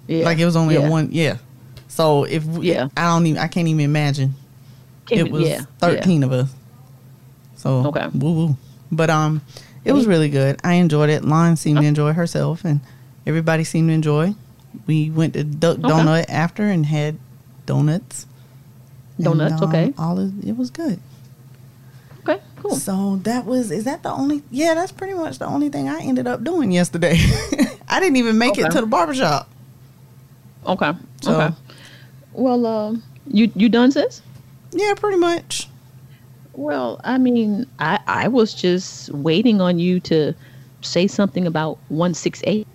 Yeah. 0.09 0.25
like 0.25 0.39
it 0.39 0.45
was 0.45 0.57
only 0.57 0.75
yeah. 0.75 0.89
a 0.89 0.91
one 0.91 1.11
yeah 1.13 1.37
so 1.87 2.25
if 2.25 2.45
we, 2.45 2.73
Yeah. 2.73 2.89
i 2.97 3.03
don't 3.03 3.27
even 3.27 3.41
i 3.41 3.47
can't 3.47 3.69
even 3.69 3.85
imagine 3.85 4.35
Can't 5.07 5.29
it 5.29 5.31
was 5.31 5.47
yeah, 5.49 5.63
13 5.79 6.25
of 6.25 6.33
us 6.33 6.51
so 7.57 7.87
Okay. 7.87 8.09
woo 8.15 8.33
woo 8.33 8.57
but 8.91 9.11
um 9.11 9.43
it 9.85 9.93
was 9.93 10.07
really 10.07 10.29
good 10.29 10.59
i 10.65 10.75
enjoyed 10.75 11.11
it 11.11 11.25
Lon 11.25 11.57
seemed 11.57 11.81
to 11.81 11.87
enjoy 11.87 12.13
herself 12.13 12.65
and 12.65 12.81
everybody 13.27 13.63
seemed 13.65 13.89
to 13.91 13.95
enjoy 13.95 14.35
We 14.87 15.11
went 15.11 15.33
to 15.35 15.45
Duck 15.45 15.79
Okay. 15.79 15.89
Donut 15.89 16.27
after 16.29 16.63
and 16.65 16.85
had 16.87 17.17
donuts. 17.67 18.27
And, 19.17 19.25
Donuts, 19.25 19.61
um, 19.63 19.69
okay. 19.69 19.93
All 19.99 20.19
of, 20.21 20.45
it 20.47 20.57
was 20.57 20.71
good. 20.71 21.01
Okay, 22.21 22.41
cool. 22.57 22.77
So 22.77 23.17
that 23.25 23.45
was 23.47 23.71
is 23.71 23.85
that 23.85 24.03
the 24.03 24.11
only 24.13 24.43
yeah, 24.51 24.75
that's 24.75 24.93
pretty 24.93 25.15
much 25.15 25.39
the 25.39 25.47
only 25.47 25.69
thing 25.71 25.89
I 25.89 26.01
ended 26.01 26.27
up 26.27 26.45
doing 26.45 26.71
yesterday. 26.71 27.17
I 27.89 27.99
didn't 27.99 28.17
even 28.17 28.37
make 28.39 28.59
it 28.59 28.71
to 28.71 28.81
the 28.83 28.87
barbershop. 28.87 29.49
Okay. 30.67 30.93
So- 31.23 31.41
okay. 31.41 31.55
Well, 32.33 32.67
um, 32.67 33.03
you 33.27 33.51
you 33.57 33.69
done, 33.69 33.91
sis? 33.91 34.23
Yeah, 34.73 34.95
pretty 34.95 35.17
much. 35.19 35.69
Well, 36.53 37.01
I 37.05 37.19
mean, 37.19 37.67
I 37.79 37.99
I 38.07 38.29
was 38.29 38.55
just 38.55 39.11
waiting 39.11 39.61
on 39.61 39.79
you 39.79 39.99
to 40.01 40.35
say 40.83 41.07
something 41.07 41.47
about 41.47 41.79
one 41.89 42.15
six 42.15 42.43
eight. 42.47 42.67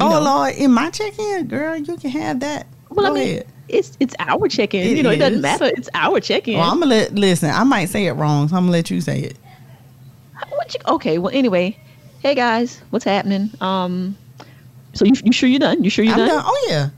oh 0.00 0.20
Lord, 0.22 0.54
in 0.54 0.72
my 0.72 0.90
check 0.90 1.18
in, 1.18 1.46
girl, 1.48 1.76
you 1.76 1.96
can 1.96 2.10
have 2.10 2.40
that. 2.40 2.66
Well, 2.90 3.06
Go 3.06 3.12
I 3.12 3.14
mean, 3.14 3.28
ahead. 3.28 3.46
it's 3.68 3.96
it's 4.00 4.14
our 4.18 4.46
check 4.48 4.74
in. 4.74 4.86
It 4.86 4.96
You 4.96 5.02
know, 5.02 5.10
it 5.10 5.16
doesn't 5.18 5.40
matter. 5.40 5.66
It's 5.66 5.88
our 5.94 6.20
check 6.20 6.46
in. 6.48 6.58
Well, 6.58 6.70
I'm 6.70 6.78
gonna 6.80 6.94
let 6.94 7.14
listen. 7.14 7.50
I 7.50 7.64
might 7.64 7.88
say 7.88 8.06
it 8.06 8.12
wrong, 8.12 8.48
so 8.48 8.56
I'm 8.56 8.62
gonna 8.64 8.72
let 8.72 8.90
you 8.90 9.00
say 9.00 9.20
it. 9.20 9.36
What 10.50 10.74
you, 10.74 10.80
okay. 10.94 11.18
Well, 11.18 11.32
anyway, 11.34 11.76
hey 12.20 12.34
guys, 12.34 12.80
what's 12.90 13.04
happening? 13.04 13.50
Um, 13.60 14.16
so 14.94 15.04
you 15.04 15.12
you 15.24 15.32
sure 15.32 15.48
you're 15.48 15.58
done? 15.60 15.82
You 15.84 15.90
sure 15.90 16.04
you're 16.04 16.14
done? 16.16 16.28
done. 16.28 16.42
Oh 16.44 16.66
yeah. 16.68 16.88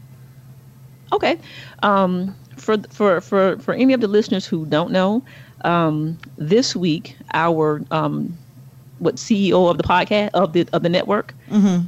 Okay. 1.13 1.39
Um, 1.83 2.35
for 2.57 2.79
for 2.91 3.21
for 3.21 3.59
for 3.59 3.75
any 3.75 3.93
of 3.93 4.01
the 4.01 4.09
listeners 4.09 4.47
who 4.47 4.65
don't 4.67 4.91
know, 4.91 5.23
um, 5.65 6.19
this 6.37 6.75
week 6.77 7.17
our 7.35 7.83
um, 7.91 8.37
what 8.99 9.17
CEO 9.17 9.71
of 9.71 9.79
the 9.79 9.85
podcast 9.85 10.31
of 10.35 10.53
the 10.53 10.67
of 10.73 10.83
the 10.83 10.89
network 10.89 11.35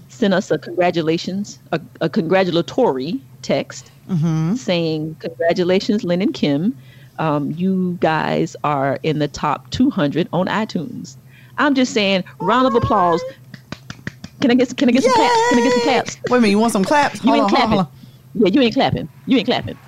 sent 0.09 0.35
us 0.35 0.51
a 0.51 0.59
congratulations 0.59 1.59
a, 1.73 1.81
a 2.01 2.09
congratulatory 2.09 3.21
text 3.43 3.91
saying 4.57 5.17
congratulations 5.21 6.05
Lynn 6.05 6.21
and 6.21 6.35
Kim, 6.35 6.77
um, 7.19 7.53
you 7.53 7.97
guys 8.01 8.55
are 8.65 8.99
in 9.03 9.19
the 9.19 9.29
top 9.29 9.71
200 9.71 10.29
on 10.33 10.47
iTunes. 10.47 11.17
I'm 11.57 11.75
just 11.75 11.95
saying, 11.95 12.25
round 12.41 12.67
of 12.67 12.75
applause. 12.75 13.23
Can 14.45 14.51
I 14.51 14.55
get 14.57 14.77
can 14.77 14.91
I 14.91 14.93
get 14.93 15.03
some 15.05 15.15
claps? 15.15 15.43
Can 15.49 15.59
I 15.59 15.63
get 15.63 15.73
some 15.73 15.81
claps? 15.81 16.19
Wait 16.29 16.37
a 16.37 16.41
minute, 16.43 16.51
you 16.51 16.59
want 16.59 16.73
some 16.75 16.85
claps? 16.85 17.25
You 17.25 17.33
Hold 17.33 17.37
ain't 17.37 17.45
on, 17.45 17.49
hold 17.49 17.63
on, 17.63 17.69
clapping. 17.71 17.79
hold 17.79 17.87
on. 17.87 17.93
Yeah, 18.35 18.49
you 18.49 18.61
ain't 18.61 18.75
clapping. 18.75 19.09
You 19.25 19.39
ain't 19.39 19.47
clapping. 19.47 19.79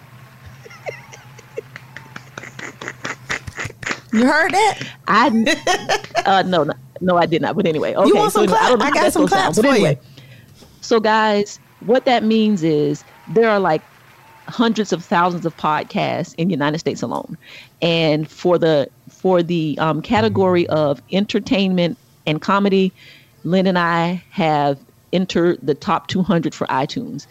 You 4.15 4.27
heard 4.27 4.53
that? 4.53 4.79
I 5.09 5.27
uh 6.25 6.43
no, 6.47 6.65
no 6.65 6.73
no 7.03 7.19
I 7.19 7.27
did 7.27 7.43
not. 7.43 7.55
But 7.55 7.67
anyway, 7.67 7.95
okay. 7.95 8.13
want 8.13 8.33
so 8.33 8.45
some 8.45 8.45
anyway, 8.45 8.59
I 8.63 8.69
don't 8.71 8.79
clap? 8.79 8.95
know 8.95 9.01
I 9.01 9.03
got 9.03 9.13
some 9.13 9.27
gonna 9.27 9.29
sound, 9.29 9.55
claps 9.57 9.61
for 9.61 9.67
anyway. 9.67 9.99
you. 10.01 10.23
So 10.81 11.01
guys, 11.01 11.61
what 11.81 12.07
that 12.07 12.25
means 12.25 12.63
is 12.63 13.05
there 13.27 13.51
are 13.51 13.61
like 13.61 13.83
hundreds 14.49 14.91
of 14.91 15.05
thousands 15.05 15.45
of 15.45 15.55
podcasts 15.59 16.35
in 16.39 16.49
the 16.49 16.55
United 16.55 16.79
States 16.79 17.03
alone, 17.03 17.37
and 17.83 18.27
for 18.31 18.57
the 18.57 18.89
for 19.11 19.43
the 19.43 19.77
um, 19.81 20.01
category 20.01 20.67
of 20.69 21.03
entertainment 21.13 21.99
and 22.27 22.41
comedy, 22.41 22.95
Lynn 23.47 23.67
and 23.67 23.79
I 23.79 24.23
have 24.31 24.85
entered 25.13 25.59
the 25.63 25.75
top 25.75 26.09
200 26.09 26.55
for 26.55 26.67
iTunes. 26.67 27.27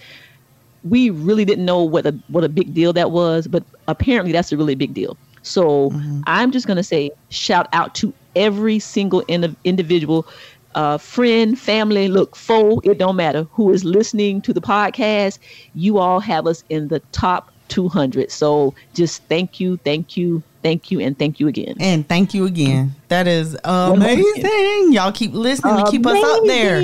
We 0.84 1.10
really 1.10 1.46
didn't 1.46 1.66
know 1.66 1.84
what 1.84 2.06
a 2.06 2.18
what 2.28 2.44
a 2.44 2.50
big 2.50 2.74
deal 2.74 2.94
that 2.94 3.12
was, 3.12 3.48
but 3.48 3.64
apparently 3.88 4.32
that's 4.32 4.52
a 4.52 4.58
really 4.58 4.76
big 4.76 4.94
deal. 4.94 5.18
So 5.42 5.92
I'm 6.26 6.52
just 6.52 6.68
gonna 6.68 6.84
say 6.84 7.12
shout 7.30 7.68
out 7.74 7.94
to 7.96 8.14
every 8.36 8.80
single 8.80 9.22
in- 9.28 9.56
individual 9.64 10.28
uh, 10.76 10.98
friend, 10.98 11.58
family, 11.58 12.10
look, 12.10 12.36
foe, 12.36 12.82
it 12.84 12.98
don't 12.98 13.16
matter 13.16 13.48
who 13.52 13.72
is 13.72 13.86
listening 13.86 14.42
to 14.42 14.54
the 14.54 14.62
podcast. 14.62 15.40
You 15.74 15.98
all 16.00 16.20
have 16.20 16.48
us 16.48 16.64
in 16.70 16.90
the 16.90 17.00
top 17.14 17.52
200. 17.70 18.30
So 18.30 18.76
just 18.94 19.24
thank 19.30 19.60
you, 19.60 19.78
thank 19.86 20.18
you, 20.18 20.44
thank 20.66 20.90
you, 20.90 21.00
and 21.00 21.18
thank 21.18 21.40
you 21.40 21.48
again. 21.48 21.76
And 21.80 22.08
thank 22.08 22.34
you 22.34 22.46
again. 22.46 22.96
That 23.10 23.28
is 23.28 23.56
amazing. 23.64 24.94
Y'all 24.94 25.12
keep 25.12 25.34
listening 25.34 25.78
to 25.86 25.92
keep 25.92 26.06
us 26.06 26.24
up 26.24 26.44
there. 26.46 26.78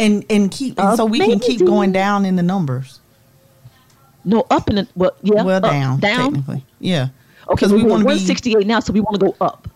And 0.00 0.24
and 0.30 0.48
keep 0.48 0.78
and 0.78 0.96
so 0.96 1.04
we 1.04 1.18
can 1.18 1.40
keep 1.40 1.58
going 1.58 1.90
down 1.90 2.24
in 2.24 2.36
the 2.36 2.42
numbers. 2.42 3.00
No, 4.24 4.46
up 4.48 4.68
in 4.70 4.76
the 4.76 4.88
well, 4.94 5.10
yeah, 5.22 5.42
well, 5.42 5.56
up, 5.56 5.72
down, 5.72 5.98
down. 5.98 6.32
technically. 6.34 6.64
Yeah. 6.78 7.08
Okay, 7.48 7.66
we, 7.66 7.82
we 7.82 7.82
want 7.82 8.02
to 8.02 8.04
be 8.04 8.14
168 8.14 8.66
now, 8.66 8.78
so 8.78 8.92
we 8.92 9.00
want 9.00 9.18
to 9.18 9.26
go 9.26 9.34
up. 9.40 9.66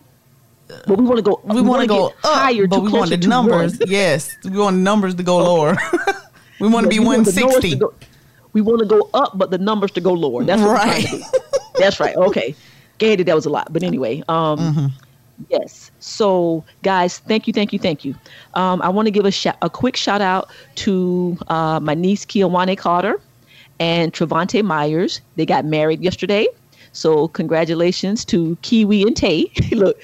But 0.87 0.99
we 0.99 1.05
want 1.05 1.17
to 1.17 1.23
go. 1.23 1.41
we 1.43 1.57
want 1.57 1.67
wanna 1.67 1.87
go 1.89 2.07
up, 2.09 2.15
higher, 2.23 2.69
but 2.69 2.83
we 2.83 2.93
want 2.93 3.11
the 3.11 3.17
numbers. 3.17 3.81
one. 3.81 3.89
Yes, 3.91 4.37
we 4.45 4.51
want 4.51 4.77
the 4.77 4.83
numbers 4.83 5.17
to 5.17 5.23
go 5.25 5.39
lower. 5.39 5.77
we 6.61 6.69
want 6.69 6.85
to 6.85 6.91
be 6.91 7.01
We 7.01 7.05
numbers 7.05 7.35
160. 7.35 7.81
We 8.53 8.61
want 8.61 8.79
to 8.79 8.87
go 8.87 9.11
up, 9.13 9.37
but 9.37 9.51
the 9.51 9.59
numbers 9.59 9.91
to 9.93 10.01
go 10.01 10.13
lower. 10.13 10.45
That's 10.45 10.63
to 10.63 10.69
Right. 10.69 11.07
That's 11.79 11.99
right. 11.99 12.15
Okay. 12.15 12.55
Granted, 13.03 13.27
that 13.27 13.35
was 13.35 13.47
a 13.47 13.51
lot, 13.51 13.73
but 13.73 13.83
anyway. 13.83 14.23
Um, 14.29 14.59
Mm-hmm. 14.59 14.87
Yes. 15.49 15.91
So, 15.99 16.65
guys, 16.85 17.19
thank 17.19 17.47
you, 17.49 17.53
thank 17.53 17.73
you, 17.73 17.79
thank 17.79 18.05
you. 18.05 18.15
Um, 18.55 18.81
I 18.81 18.89
want 18.89 19.07
to 19.07 19.11
give 19.11 19.25
a 19.25 19.31
sh- 19.33 19.47
a 19.61 19.69
quick 19.69 19.97
shout 19.97 20.21
out 20.21 20.51
to 20.77 21.37
uh, 21.49 21.81
my 21.81 21.95
niece 21.95 22.25
Kiawane 22.25 22.79
Carter 22.79 23.21
and 23.81 24.13
Travante 24.13 24.63
Myers. 24.63 25.21
They 25.35 25.45
got 25.45 25.65
married 25.65 26.01
yesterday, 26.01 26.47
so 26.93 27.27
congratulations 27.29 28.25
to 28.27 28.57
Kiwi 28.63 29.03
and 29.03 29.17
Tay. 29.17 29.51
Look, 29.73 30.01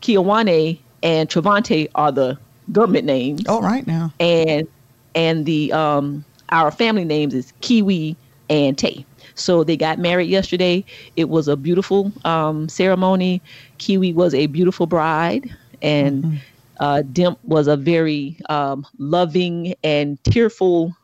Kiawane 0.00 0.78
and 1.02 1.28
Travante 1.28 1.88
are 1.94 2.12
the 2.12 2.38
government 2.72 3.04
names 3.04 3.42
Oh, 3.46 3.60
right 3.60 3.86
now. 3.86 4.12
and 4.20 4.66
and 5.14 5.44
the 5.44 5.70
um 5.72 6.24
our 6.50 6.70
family 6.70 7.04
names 7.04 7.34
is 7.34 7.52
Kiwi 7.60 8.16
and 8.48 8.78
Tay. 8.78 9.04
So 9.38 9.64
they 9.64 9.76
got 9.76 9.98
married 9.98 10.28
yesterday. 10.28 10.84
It 11.16 11.28
was 11.28 11.48
a 11.48 11.56
beautiful 11.56 12.12
um, 12.24 12.68
ceremony. 12.68 13.40
Kiwi 13.78 14.12
was 14.12 14.34
a 14.34 14.46
beautiful 14.46 14.86
bride, 14.86 15.50
and 15.82 16.40
uh, 16.80 17.02
Dimp 17.12 17.38
was 17.44 17.66
a 17.66 17.76
very 17.76 18.36
um, 18.48 18.86
loving 18.98 19.74
and 19.82 20.22
tearful 20.24 20.94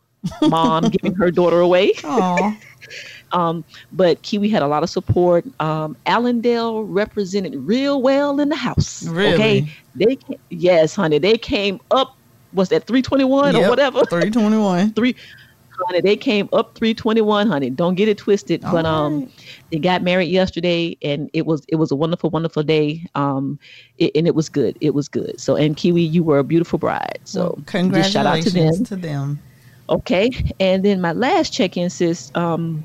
mom 0.43 0.91
giving 0.91 1.15
her 1.15 1.31
daughter 1.31 1.61
away. 1.61 1.93
Um, 3.33 3.65
but 3.93 4.23
Kiwi 4.23 4.49
had 4.49 4.63
a 4.63 4.69
lot 4.69 4.83
of 4.83 4.91
support. 4.91 5.45
Um, 5.61 5.97
Allendale 6.07 6.85
represented 6.85 7.57
real 7.57 8.01
well 8.01 8.39
in 8.41 8.49
the 8.49 8.57
house. 8.57 9.03
Really? 9.03 9.35
Okay. 9.35 9.73
They 9.95 10.19
yes, 10.51 10.95
honey. 10.95 11.19
They 11.19 11.37
came 11.37 11.81
up. 11.91 12.17
Was 12.53 12.69
that 12.69 12.87
three 12.87 13.03
twenty 13.03 13.25
one 13.25 13.57
or 13.57 13.69
whatever? 13.69 14.05
321. 14.05 14.93
Three. 14.95 15.17
Honey, 15.87 16.01
they 16.01 16.17
came 16.17 16.49
up 16.53 16.75
three 16.77 16.95
twenty 16.95 17.21
one. 17.21 17.47
Honey, 17.47 17.71
don't 17.71 17.95
get 17.95 18.09
it 18.09 18.19
twisted. 18.19 18.61
but 18.63 18.85
All 18.85 19.07
um, 19.07 19.21
right. 19.21 19.31
they 19.73 19.79
got 19.79 20.03
married 20.03 20.31
yesterday, 20.31 20.97
and 21.03 21.31
it 21.33 21.47
was 21.47 21.65
it 21.69 21.77
was 21.77 21.91
a 21.91 21.97
wonderful, 21.97 22.31
wonderful 22.31 22.63
day. 22.63 23.07
Um, 23.15 23.59
it, 23.99 24.13
and 24.15 24.27
it 24.27 24.35
was 24.35 24.49
good. 24.49 24.77
It 24.81 24.95
was 24.95 25.09
good. 25.09 25.41
So, 25.41 25.57
and 25.57 25.77
Kiwi, 25.77 26.03
you 26.03 26.23
were 26.23 26.39
a 26.39 26.45
beautiful 26.45 26.79
bride. 26.79 27.19
So, 27.25 27.59
Well, 27.73 27.89
just 27.91 28.13
shout 28.13 28.27
out 28.27 28.43
to 28.43 28.51
them. 28.51 28.53
congratulations 28.53 28.89
to 28.89 28.97
them. 28.97 29.41
Okay. 29.89 30.31
And 30.61 30.85
then 30.85 31.01
my 31.01 31.13
last 31.13 31.53
check 31.53 31.77
in 31.77 31.91
sis, 31.91 32.31
um, 32.35 32.85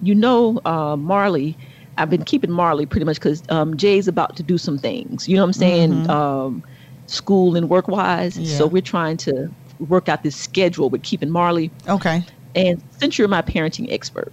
you 0.00 0.14
know, 0.14 0.60
uh, 0.64 0.96
Marley, 0.96 1.56
I've 1.98 2.10
been 2.10 2.24
keeping 2.24 2.50
Marley 2.50 2.86
pretty 2.86 3.04
much 3.04 3.16
because 3.16 3.42
um, 3.50 3.76
Jay's 3.76 4.08
about 4.08 4.36
to 4.36 4.42
do 4.42 4.56
some 4.56 4.78
things. 4.78 5.28
You 5.28 5.36
know 5.36 5.42
what 5.42 5.48
I'm 5.48 5.52
saying? 5.52 6.10
Um, 6.10 6.64
school 7.06 7.56
and 7.56 7.68
work 7.68 7.88
wise. 7.88 8.34
Mm-hmm. 8.34 8.44
Yeah. 8.44 8.58
So 8.58 8.66
we're 8.66 8.80
trying 8.82 9.18
to 9.18 9.50
work 9.88 10.08
out 10.08 10.22
this 10.22 10.36
schedule 10.36 10.90
with 10.90 11.02
keeping 11.02 11.30
Marley. 11.30 11.70
Okay. 11.88 12.24
And 12.54 12.82
since 12.98 13.18
you're 13.18 13.28
my 13.28 13.42
parenting 13.42 13.92
expert, 13.92 14.32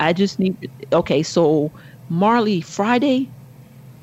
I 0.00 0.12
just 0.12 0.38
need, 0.38 0.70
okay, 0.92 1.22
so 1.22 1.72
Marley 2.08 2.60
Friday, 2.60 3.30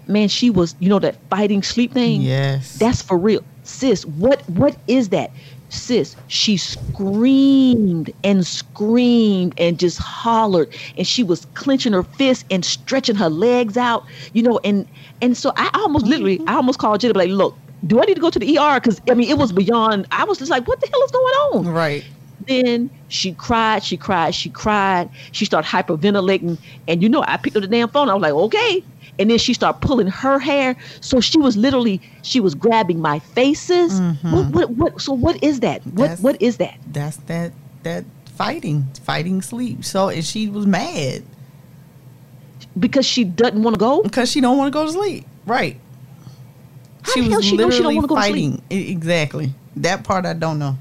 man, 0.07 0.27
she 0.27 0.49
was, 0.49 0.75
you 0.79 0.89
know, 0.89 0.99
that 0.99 1.15
fighting 1.29 1.61
sleep 1.63 1.93
thing. 1.93 2.21
Yes. 2.21 2.77
That's 2.77 3.01
for 3.01 3.17
real. 3.17 3.43
Sis, 3.63 4.05
what 4.05 4.41
what 4.49 4.75
is 4.87 5.09
that? 5.09 5.31
Sis, 5.69 6.17
she 6.27 6.57
screamed 6.57 8.11
and 8.23 8.45
screamed 8.45 9.53
and 9.57 9.79
just 9.79 9.99
hollered 9.99 10.75
and 10.97 11.07
she 11.07 11.23
was 11.23 11.45
clenching 11.53 11.93
her 11.93 12.03
fists 12.03 12.43
and 12.51 12.65
stretching 12.65 13.15
her 13.15 13.29
legs 13.29 13.77
out, 13.77 14.03
you 14.33 14.43
know, 14.43 14.59
and 14.63 14.87
and 15.21 15.37
so 15.37 15.53
I 15.55 15.69
almost 15.75 16.05
literally 16.05 16.39
mm-hmm. 16.39 16.49
I 16.49 16.55
almost 16.55 16.79
called 16.79 16.99
Jenna 16.99 17.13
like, 17.13 17.29
look, 17.29 17.55
do 17.87 17.99
I 18.01 18.05
need 18.05 18.15
to 18.15 18.21
go 18.21 18.29
to 18.29 18.39
the 18.39 18.57
ER? 18.57 18.79
Because 18.79 19.01
I 19.09 19.13
mean 19.13 19.29
it 19.29 19.37
was 19.37 19.51
beyond 19.51 20.07
I 20.11 20.23
was 20.23 20.37
just 20.37 20.51
like, 20.51 20.67
what 20.67 20.79
the 20.81 20.87
hell 20.87 21.03
is 21.03 21.11
going 21.11 21.33
on? 21.67 21.67
right. 21.73 22.03
Then 22.47 22.89
she 23.07 23.33
cried, 23.33 23.83
she 23.83 23.97
cried, 23.97 24.33
she 24.33 24.49
cried. 24.49 25.09
She 25.31 25.45
started 25.45 25.67
hyperventilating. 25.67 26.57
And 26.87 27.03
you 27.03 27.07
know, 27.09 27.23
I 27.27 27.37
picked 27.37 27.55
up 27.55 27.61
the 27.61 27.67
damn 27.67 27.87
phone. 27.89 28.09
I 28.09 28.15
was 28.15 28.21
like, 28.23 28.33
okay. 28.33 28.83
And 29.19 29.29
then 29.29 29.37
she 29.37 29.53
started 29.53 29.79
pulling 29.85 30.07
her 30.07 30.39
hair. 30.39 30.75
So 31.01 31.19
she 31.19 31.37
was 31.37 31.55
literally, 31.55 32.01
she 32.23 32.39
was 32.39 32.55
grabbing 32.55 32.99
my 32.99 33.19
faces. 33.19 33.99
What, 34.23 34.47
what, 34.47 34.69
what, 34.71 35.01
so 35.01 35.13
what 35.13 35.43
is 35.43 35.59
that? 35.59 35.83
What, 35.85 35.95
That's- 35.97 36.19
what 36.21 36.41
is 36.41 36.57
that? 36.57 36.79
That's 36.91 37.17
that 37.27 37.51
that 37.83 38.05
fighting, 38.35 38.87
fighting 39.03 39.43
sleep. 39.43 39.85
So 39.85 40.09
and 40.09 40.25
she 40.25 40.49
was 40.49 40.65
mad 40.65 41.23
Because 42.79 43.05
she 43.05 43.23
doesn't 43.23 43.61
want 43.61 43.75
to 43.75 43.79
go? 43.79 44.01
because 44.01 44.31
she 44.31 44.41
don't 44.41 44.57
want 44.57 44.71
to 44.73 44.79
go 44.79 44.85
to 44.85 44.91
sleep. 44.91 45.25
Right. 45.45 45.79
How 47.03 47.13
she 47.13 47.21
the 47.21 47.27
hell 47.29 47.37
was 47.37 47.45
she 47.45 47.57
know 47.57 47.69
she 47.69 47.77
don't 47.83 47.93
literally 47.93 47.95
wanna 47.95 48.07
go 48.07 48.15
to 48.15 48.21
sleep? 48.21 48.33
fighting. 48.33 48.61
Exactly. 48.69 49.53
That 49.77 50.03
part 50.03 50.25
I 50.25 50.33
don't 50.33 50.59
know. 50.59 50.77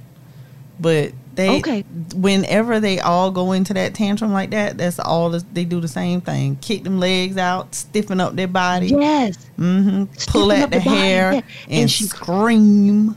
But 0.78 1.12
They 1.34 1.58
Okay. 1.58 1.82
Whenever 2.14 2.80
they 2.80 2.98
all 3.00 3.30
go 3.30 3.52
into 3.52 3.72
that 3.74 3.94
tantrum 3.94 4.32
like 4.32 4.50
that, 4.50 4.76
that's 4.78 4.98
all 4.98 5.30
the, 5.30 5.44
they 5.52 5.64
do 5.64 5.80
the 5.80 5.88
same 5.88 6.20
thing. 6.20 6.56
Kick 6.60 6.84
them 6.84 6.98
legs 6.98 7.36
out, 7.36 7.74
stiffen 7.74 8.20
up 8.20 8.34
their 8.34 8.48
body, 8.48 8.88
Yes. 8.88 9.36
hmm 9.56 10.04
pull 10.26 10.50
at 10.52 10.70
the 10.70 10.78
body, 10.78 10.88
hair, 10.90 11.32
yeah. 11.34 11.40
and, 11.68 11.80
And 11.82 11.90
she- 11.90 12.04
scream. 12.04 13.16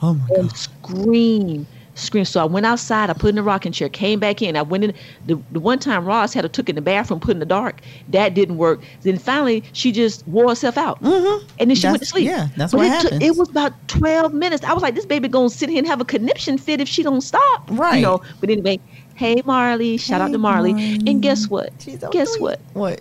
Oh 0.00 0.14
my 0.14 0.26
and 0.36 0.48
god! 0.50 0.56
scream, 0.56 1.66
scream. 1.94 2.24
So 2.24 2.40
I 2.40 2.44
went 2.44 2.66
outside. 2.66 3.10
I 3.10 3.12
put 3.12 3.28
in 3.30 3.34
the 3.36 3.42
rocking 3.42 3.72
chair. 3.72 3.88
Came 3.88 4.18
back 4.18 4.42
in. 4.42 4.56
I 4.56 4.62
went 4.62 4.84
in. 4.84 4.94
The, 5.26 5.40
the 5.52 5.60
one 5.60 5.78
time 5.78 6.04
Ross 6.04 6.32
had 6.32 6.44
her 6.44 6.48
took 6.48 6.68
in 6.68 6.74
the 6.74 6.82
bathroom, 6.82 7.20
put 7.20 7.32
in 7.32 7.38
the 7.38 7.46
dark. 7.46 7.80
That 8.08 8.34
didn't 8.34 8.56
work. 8.56 8.80
Then 9.02 9.18
finally, 9.18 9.62
she 9.72 9.92
just 9.92 10.26
wore 10.26 10.48
herself 10.48 10.76
out, 10.78 11.02
mm-hmm. 11.02 11.46
and 11.58 11.70
then 11.70 11.76
she 11.76 11.86
went 11.86 12.00
to 12.00 12.06
sleep. 12.06 12.26
yeah, 12.26 12.48
that's 12.56 12.72
But 12.72 12.78
what 12.78 12.86
it 12.86 13.00
took- 13.02 13.12
happens. 13.12 13.22
it 13.22 13.36
was 13.38 13.48
about 13.48 13.72
twelve 13.88 14.32
minutes. 14.32 14.64
I 14.64 14.72
was 14.72 14.82
like, 14.82 14.94
this 14.94 15.06
baby 15.06 15.28
gonna 15.28 15.50
sit 15.50 15.68
here 15.68 15.78
and 15.78 15.86
have 15.86 16.00
a 16.00 16.04
conniption 16.04 16.58
fit 16.58 16.80
if 16.80 16.88
she 16.88 17.02
don't 17.02 17.20
stop. 17.20 17.68
Right. 17.70 17.96
You 17.96 18.02
know. 18.02 18.22
But 18.40 18.50
anyway, 18.50 18.80
hey 19.14 19.42
Marley, 19.44 19.96
shout 19.96 20.20
out 20.20 20.32
to 20.32 20.38
Marley. 20.38 20.72
Marley. 20.72 21.00
And 21.06 21.22
guess 21.22 21.48
what? 21.48 21.72
She's 21.78 22.02
guess 22.10 22.38
what? 22.38 22.60
What? 22.72 23.00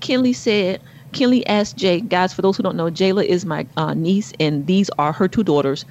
Kinley 0.00 0.32
said, 0.32 0.80
Kinley 1.12 1.46
asked 1.46 1.76
Jay, 1.76 2.00
guys, 2.00 2.32
for 2.32 2.40
those 2.42 2.56
who 2.56 2.62
don't 2.62 2.76
know, 2.76 2.90
Jayla 2.90 3.24
is 3.24 3.44
my 3.44 3.66
uh, 3.76 3.92
niece, 3.94 4.32
and 4.40 4.66
these 4.66 4.88
are 4.98 5.12
her 5.12 5.28
two 5.28 5.42
daughters. 5.44 5.84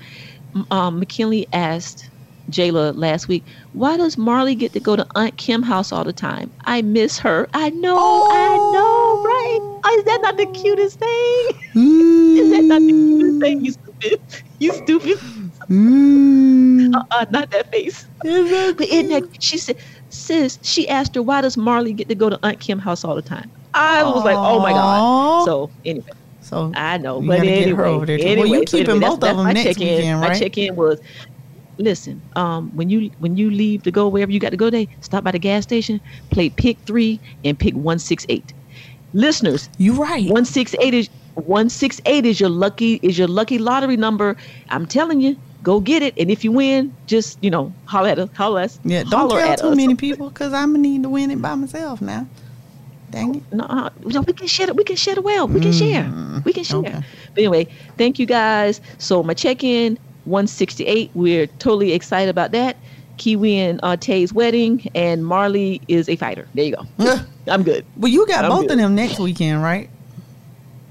Um, 0.72 1.00
McKinley 1.00 1.48
asked 1.54 2.10
Jayla 2.52 2.94
last 2.96 3.28
week, 3.28 3.48
why 3.72 3.98
does 3.98 4.18
Marley 4.18 4.56
get 4.56 4.74
to 4.74 4.80
go 4.80 4.96
to 4.96 5.06
Aunt 5.16 5.38
Kim 5.38 5.62
house 5.64 5.92
all 5.92 6.04
the 6.04 6.14
time? 6.14 6.52
I 6.66 6.82
miss 6.82 7.20
her. 7.20 7.48
I 7.54 7.70
know, 7.70 7.98
I 8.30 8.58
know, 8.74 9.22
right? 9.24 9.60
Oh, 9.86 9.96
is 10.00 10.06
that 10.06 10.20
not 10.22 10.38
the 10.38 10.46
cutest 10.48 11.00
thing? 11.00 11.48
is 12.38 12.50
that 12.52 12.66
not 12.66 12.82
the 12.82 12.94
cutest 12.94 13.40
thing? 13.40 13.66
You 13.66 13.72
stupid. 13.72 14.20
You 14.60 14.74
stupid. 14.74 15.18
Mm. 15.70 16.96
Uh-uh, 16.96 17.26
not 17.32 17.52
that 17.52 17.72
face. 17.72 18.06
But 18.24 18.88
in 18.90 19.10
that, 19.10 19.24
she 19.40 19.58
said, 19.58 19.76
sis, 20.10 20.58
she 20.64 20.88
asked 20.90 21.16
her, 21.16 21.22
why 21.22 21.42
does 21.42 21.58
Marley 21.58 21.94
get 21.94 22.10
to 22.10 22.16
go 22.16 22.30
to 22.30 22.40
Aunt 22.44 22.60
Kim 22.60 22.80
house 22.80 23.04
all 23.06 23.16
the 23.16 23.22
time? 23.22 23.52
I 23.74 24.04
was 24.04 24.24
like, 24.26 24.38
oh 24.38 24.60
my 24.60 24.72
God. 24.72 25.46
So 25.46 25.72
anyway, 25.86 26.06
So 26.50 26.72
I 26.76 26.98
know. 26.98 27.22
But 27.22 27.38
gotta 27.38 27.46
get 27.46 27.70
her 27.70 27.86
anyway, 27.86 27.90
over 27.90 28.06
there, 28.08 28.18
too. 28.18 28.24
Well, 28.24 28.32
anyway, 28.32 28.58
you 28.58 28.66
keeping 28.66 28.90
anyway, 28.90 29.08
both 29.08 29.24
of 29.24 29.38
them 29.38 29.38
my 29.38 29.52
next 29.54 29.78
check-in. 29.78 29.96
weekend, 29.98 30.22
My 30.22 30.34
check-in 30.34 30.76
was, 30.76 31.00
listen, 31.78 32.22
um, 32.36 32.76
when 32.76 32.90
you 32.90 33.12
when 33.20 33.38
you 33.38 33.52
leave 33.52 33.84
to 33.84 33.92
go 33.92 34.08
wherever 34.08 34.32
you 34.32 34.40
got 34.40 34.50
to 34.50 34.58
go 34.58 34.66
today, 34.66 34.88
stop 35.02 35.24
by 35.24 35.32
the 35.32 35.38
gas 35.40 35.64
station, 35.64 36.02
play 36.32 36.50
pick 36.50 36.78
three 36.88 37.20
and 37.46 37.58
pick 37.60 37.76
one 37.76 38.00
six 38.00 38.26
eight. 38.30 38.52
Listeners, 39.14 39.70
you 39.78 39.94
right. 39.94 40.28
one 40.30 40.44
six 40.44 40.76
eight 40.80 40.96
is 40.96 41.08
one 41.36 41.70
six 41.70 42.02
eight 42.06 42.26
is 42.26 42.40
your 42.40 42.50
lucky 42.50 43.00
is 43.04 43.18
your 43.18 43.28
lucky 43.28 43.60
lottery 43.60 43.98
number. 43.98 44.36
I'm 44.70 44.88
telling 44.88 45.22
you, 45.22 45.38
go 45.62 45.80
get 45.80 46.02
it. 46.02 46.16
And 46.18 46.32
if 46.32 46.44
you 46.44 46.52
win, 46.52 46.96
just 47.06 47.38
you 47.44 47.52
know, 47.52 47.72
holler 47.86 48.10
at 48.10 48.20
us. 48.20 48.30
Holler 48.36 48.62
at 48.62 48.66
us. 48.66 48.80
Yeah, 48.84 49.04
don't 49.04 49.30
holler 49.30 49.42
tell 49.42 49.52
at 49.52 49.60
too 49.60 49.68
us. 49.68 49.78
many 49.78 49.94
people 49.96 50.30
because 50.30 50.52
I'm 50.52 50.72
gonna 50.72 50.80
need 50.80 51.04
to 51.04 51.10
win 51.10 51.30
it 51.30 51.40
by 51.42 51.54
myself 51.54 52.02
now. 52.02 52.26
Dang 53.12 53.36
it. 53.36 53.44
No, 53.52 53.64
uh, 53.66 53.90
no, 54.06 54.22
we 54.22 54.34
can 54.34 54.48
share. 54.48 54.72
We 54.74 54.84
can 54.84 54.96
share 54.96 55.16
the 55.16 55.22
wealth. 55.22 55.50
We 55.52 55.60
can 55.60 55.72
share. 55.72 56.04
We 56.46 56.54
can 56.54 56.64
share. 56.64 56.78
Mm, 56.80 56.88
okay. 56.88 57.04
But 57.34 57.38
anyway, 57.40 57.68
thank 57.98 58.20
you 58.20 58.26
guys. 58.26 58.82
So 59.00 59.24
my 59.24 59.34
check-in 59.34 59.98
168. 60.26 61.12
We're 61.14 61.48
totally 61.48 61.94
excited 61.94 62.30
about 62.30 62.52
that. 62.52 62.78
Kiwi 63.18 63.58
and 63.58 63.80
uh, 63.84 63.98
Tay's 63.98 64.32
wedding, 64.32 64.90
and 64.96 65.26
Marley 65.26 65.82
is 65.88 66.08
a 66.08 66.16
fighter. 66.16 66.48
There 66.54 66.66
you 66.66 66.76
go. 66.98 67.20
I'm 67.48 67.64
good. 67.64 67.86
Well, 67.98 68.12
you 68.12 68.26
got 68.28 68.46
I'm 68.46 68.52
both 68.52 68.62
good. 68.62 68.72
of 68.72 68.78
them 68.78 68.96
next 68.96 69.20
weekend, 69.20 69.62
right? 69.62 69.90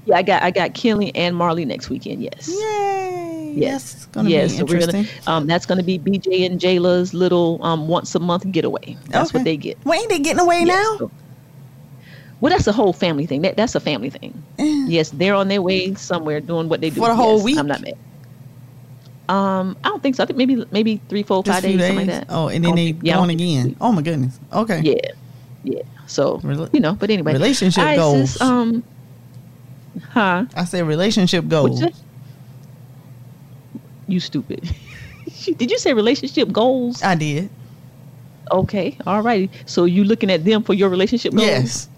Yeah, 0.05 0.17
I 0.17 0.21
got 0.21 0.43
I 0.43 0.51
got 0.51 0.73
Kelly 0.73 1.13
and 1.15 1.35
Marley 1.35 1.65
next 1.65 1.89
weekend. 1.89 2.21
Yes. 2.21 2.47
Yay! 2.49 3.53
Yes. 3.55 3.93
That's 3.93 4.05
gonna 4.07 4.29
yes. 4.29 4.51
be 4.51 4.57
so 4.59 4.65
we're 4.65 4.79
gonna, 4.79 5.05
um, 5.27 5.47
that's 5.47 5.65
going 5.65 5.77
to 5.79 5.83
be 5.83 5.99
BJ 5.99 6.45
and 6.45 6.59
Jayla's 6.59 7.13
little 7.13 7.63
um, 7.63 7.87
once 7.87 8.13
a 8.15 8.19
month 8.19 8.49
getaway. 8.51 8.97
That's 9.07 9.33
what 9.33 9.43
they 9.43 9.57
get. 9.57 9.77
Well, 9.85 9.99
ain't 9.99 10.09
they 10.09 10.19
getting 10.19 10.39
away 10.39 10.63
Yes, 10.65 10.67
now? 10.67 10.97
so- 10.97 11.11
well, 12.41 12.51
that's 12.51 12.67
a 12.67 12.71
whole 12.71 12.93
family 12.93 13.25
thing. 13.25 13.41
That 13.41 13.57
that's 13.57 13.75
a 13.75 13.79
family 13.79 14.09
thing. 14.09 14.41
Yes, 14.57 15.11
they're 15.11 15.35
on 15.35 15.47
their 15.47 15.61
way 15.61 15.93
somewhere 15.95 16.39
doing 16.39 16.69
what 16.69 16.81
they 16.81 16.89
do 16.89 17.01
For 17.01 17.07
the 17.07 17.15
whole 17.15 17.37
Yes, 17.37 17.43
week? 17.45 17.57
I'm 17.59 17.67
not 17.67 17.81
mad. 17.81 17.93
Um, 19.29 19.77
I 19.83 19.89
don't 19.89 20.01
think 20.01 20.15
so. 20.15 20.23
I 20.23 20.25
think 20.25 20.37
maybe 20.37 20.65
maybe 20.71 20.99
three, 21.07 21.21
four, 21.21 21.43
Just 21.43 21.57
five 21.57 21.63
days, 21.63 21.77
days. 21.77 21.87
something 21.87 22.07
like 22.07 22.27
that. 22.27 22.33
Oh, 22.33 22.47
and 22.47 22.65
then 22.65 22.75
they 22.75 22.95
yeah, 23.01 23.15
going 23.15 23.29
again. 23.29 23.75
Oh 23.79 23.91
my 23.91 24.01
goodness. 24.01 24.39
Okay. 24.51 24.81
Yeah, 24.81 24.95
yeah. 25.63 25.83
So 26.07 26.39
you 26.73 26.79
know, 26.79 26.93
but 26.95 27.11
anyway, 27.11 27.33
relationship 27.33 27.83
right, 27.83 27.97
goals. 27.97 28.41
um, 28.41 28.83
huh? 30.09 30.45
I 30.55 30.65
said 30.65 30.87
relationship 30.87 31.47
goals. 31.47 31.79
you? 31.81 31.89
You 34.07 34.19
stupid. 34.19 34.67
Did 35.57 35.69
you 35.69 35.77
say 35.77 35.93
relationship 35.93 36.51
goals? 36.51 37.03
I 37.03 37.13
did. 37.13 37.49
Okay, 38.51 38.97
all 39.05 39.21
righty. 39.21 39.51
So 39.67 39.85
you 39.85 40.03
looking 40.03 40.31
at 40.31 40.43
them 40.43 40.63
for 40.63 40.73
your 40.73 40.89
relationship 40.89 41.33
goals? 41.33 41.45
Yes. 41.45 41.89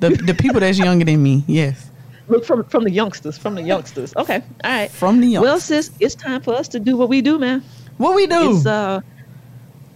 The 0.00 0.10
the 0.10 0.34
people 0.34 0.60
that's 0.60 0.78
younger 0.78 1.04
than 1.04 1.22
me. 1.22 1.44
Yes. 1.46 1.90
Look 2.28 2.44
from 2.44 2.64
from 2.64 2.84
the 2.84 2.90
youngsters, 2.90 3.38
from 3.38 3.54
the 3.54 3.62
youngsters. 3.62 4.14
Okay, 4.16 4.42
all 4.64 4.70
right. 4.70 4.90
From 4.90 5.20
the 5.20 5.34
Well, 5.38 5.44
youngsters. 5.52 5.86
sis, 5.86 5.96
it's 6.00 6.14
time 6.14 6.42
for 6.42 6.54
us 6.54 6.68
to 6.68 6.80
do 6.80 6.96
what 6.96 7.08
we 7.08 7.22
do, 7.22 7.38
man. 7.38 7.62
What 7.98 8.14
we 8.16 8.26
do? 8.26 8.56
It's 8.56 8.66
uh, 8.66 9.00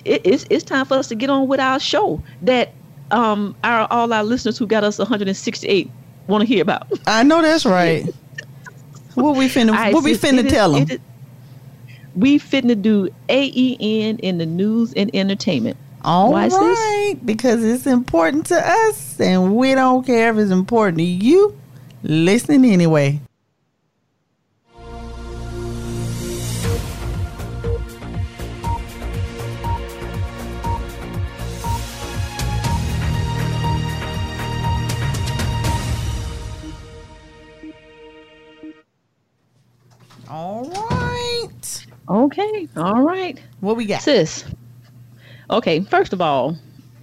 it, 0.04 0.22
it's 0.24 0.46
it's 0.48 0.64
time 0.64 0.86
for 0.86 0.94
us 0.94 1.08
to 1.08 1.14
get 1.14 1.28
on 1.28 1.48
with 1.48 1.60
our 1.60 1.78
show 1.80 2.22
that 2.42 2.72
um 3.10 3.54
our 3.64 3.86
all 3.90 4.12
our 4.12 4.22
listeners 4.24 4.56
who 4.58 4.66
got 4.66 4.84
us 4.84 4.98
168 4.98 5.90
want 6.28 6.42
to 6.42 6.46
hear 6.46 6.62
about. 6.62 6.86
I 7.06 7.22
know 7.24 7.42
that's 7.42 7.66
right. 7.66 8.04
what 9.14 9.36
we 9.36 9.48
finna 9.48 9.72
right, 9.72 9.92
what 9.92 10.04
we 10.04 10.14
sis, 10.14 10.30
finna 10.30 10.38
it 10.38 10.46
is- 10.46 10.52
tell 10.52 10.72
them? 10.72 10.86
is- 10.88 10.98
we 12.16 12.38
finna 12.38 12.80
do 12.80 13.08
AEN 13.28 14.18
in 14.18 14.38
the 14.38 14.46
news 14.46 14.92
and 14.94 15.10
entertainment. 15.14 15.76
All 16.02 16.32
Why, 16.32 16.48
right, 16.48 17.14
because 17.24 17.62
it's 17.62 17.86
important 17.86 18.46
to 18.46 18.56
us, 18.56 19.20
and 19.20 19.54
we 19.54 19.74
don't 19.74 20.04
care 20.06 20.30
if 20.30 20.38
it's 20.38 20.50
important 20.50 20.96
to 20.98 21.04
you. 21.04 21.58
Listen 22.02 22.64
anyway. 22.64 23.20
All 40.30 40.64
right. 40.64 41.86
Okay, 42.08 42.68
all 42.76 43.02
right. 43.02 43.38
What 43.60 43.76
we 43.76 43.84
got? 43.84 44.00
Sis. 44.00 44.44
Okay, 45.50 45.80
first 45.80 46.12
of 46.12 46.20
all, 46.20 46.56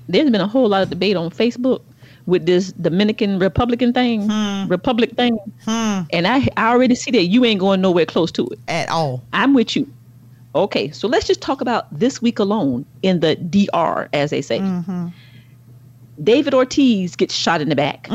there's 0.07 0.29
been 0.29 0.41
a 0.41 0.47
whole 0.47 0.69
lot 0.69 0.81
of 0.81 0.89
debate 0.89 1.17
on 1.17 1.29
Facebook 1.29 1.81
with 2.25 2.45
this 2.45 2.71
Dominican 2.73 3.39
Republican 3.39 3.93
thing, 3.93 4.29
hmm. 4.29 4.67
Republic 4.67 5.11
thing. 5.15 5.37
Hmm. 5.65 6.01
And 6.11 6.27
I, 6.27 6.47
I 6.57 6.71
already 6.71 6.95
see 6.95 7.11
that 7.11 7.23
you 7.23 7.45
ain't 7.45 7.59
going 7.59 7.81
nowhere 7.81 8.05
close 8.05 8.31
to 8.33 8.47
it. 8.47 8.59
At 8.67 8.89
all. 8.89 9.23
I'm 9.33 9.53
with 9.53 9.75
you. 9.75 9.91
Okay, 10.55 10.89
so 10.91 11.07
let's 11.07 11.27
just 11.27 11.41
talk 11.41 11.61
about 11.61 11.87
this 11.97 12.21
week 12.21 12.39
alone 12.39 12.85
in 13.03 13.19
the 13.19 13.35
DR, 13.35 14.09
as 14.13 14.31
they 14.31 14.41
say. 14.41 14.59
Mm-hmm. 14.59 15.07
David 16.23 16.53
Ortiz 16.53 17.15
gets 17.15 17.33
shot 17.33 17.61
in 17.61 17.69
the 17.69 17.75
back. 17.75 18.07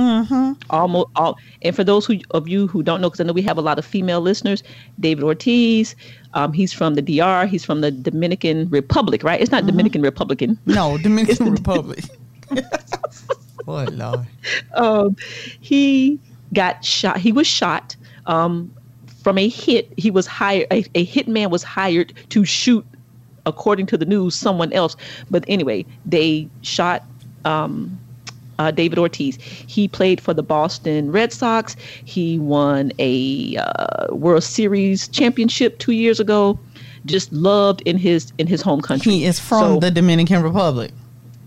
Almost 0.70 1.08
all, 1.16 1.38
and 1.62 1.74
for 1.74 1.84
those 1.84 2.04
who, 2.04 2.18
of 2.32 2.48
you 2.48 2.66
who 2.66 2.82
don't 2.82 3.00
know, 3.00 3.08
because 3.08 3.20
I 3.20 3.24
know 3.24 3.32
we 3.32 3.42
have 3.42 3.58
a 3.58 3.62
lot 3.62 3.78
of 3.78 3.84
female 3.84 4.20
listeners, 4.20 4.62
David 4.98 5.24
Ortiz, 5.24 5.94
um, 6.34 6.52
he's 6.52 6.72
from 6.72 6.94
the 6.94 7.02
DR. 7.02 7.46
He's 7.46 7.64
from 7.64 7.80
the 7.80 7.90
Dominican 7.90 8.68
Republic, 8.70 9.22
right? 9.22 9.40
It's 9.40 9.50
not 9.50 9.66
Dominican 9.66 10.02
Republican. 10.02 10.58
No, 10.66 10.98
Dominican 11.02 11.52
Republic. 11.52 12.04
oh 13.66 13.84
Lord. 13.84 14.26
um, 14.74 15.16
he 15.60 16.18
got 16.52 16.84
shot. 16.84 17.18
He 17.18 17.32
was 17.32 17.46
shot 17.46 17.96
um, 18.26 18.74
from 19.22 19.38
a 19.38 19.48
hit. 19.48 19.92
He 19.96 20.10
was 20.10 20.26
hired. 20.26 20.66
A, 20.72 20.84
a 20.94 21.06
hitman 21.06 21.50
was 21.50 21.62
hired 21.62 22.12
to 22.30 22.44
shoot, 22.44 22.84
according 23.46 23.86
to 23.86 23.98
the 23.98 24.04
news, 24.04 24.34
someone 24.34 24.72
else. 24.72 24.96
But 25.30 25.44
anyway, 25.48 25.86
they 26.04 26.48
shot. 26.62 27.04
Um, 27.44 27.98
uh, 28.58 28.70
David 28.70 28.98
Ortiz. 28.98 29.36
He 29.40 29.88
played 29.88 30.20
for 30.20 30.34
the 30.34 30.42
Boston 30.42 31.10
Red 31.10 31.32
Sox. 31.32 31.74
He 32.04 32.38
won 32.38 32.92
a 32.98 33.56
uh, 33.56 34.14
World 34.14 34.44
Series 34.44 35.08
championship 35.08 35.78
two 35.78 35.92
years 35.92 36.20
ago. 36.20 36.58
Just 37.06 37.32
loved 37.32 37.80
in 37.82 37.98
his 37.98 38.32
in 38.38 38.46
his 38.46 38.62
home 38.62 38.80
country. 38.80 39.12
He 39.12 39.24
is 39.24 39.40
from 39.40 39.60
So- 39.60 39.80
the 39.80 39.90
Dominican 39.90 40.42
Republic. 40.42 40.92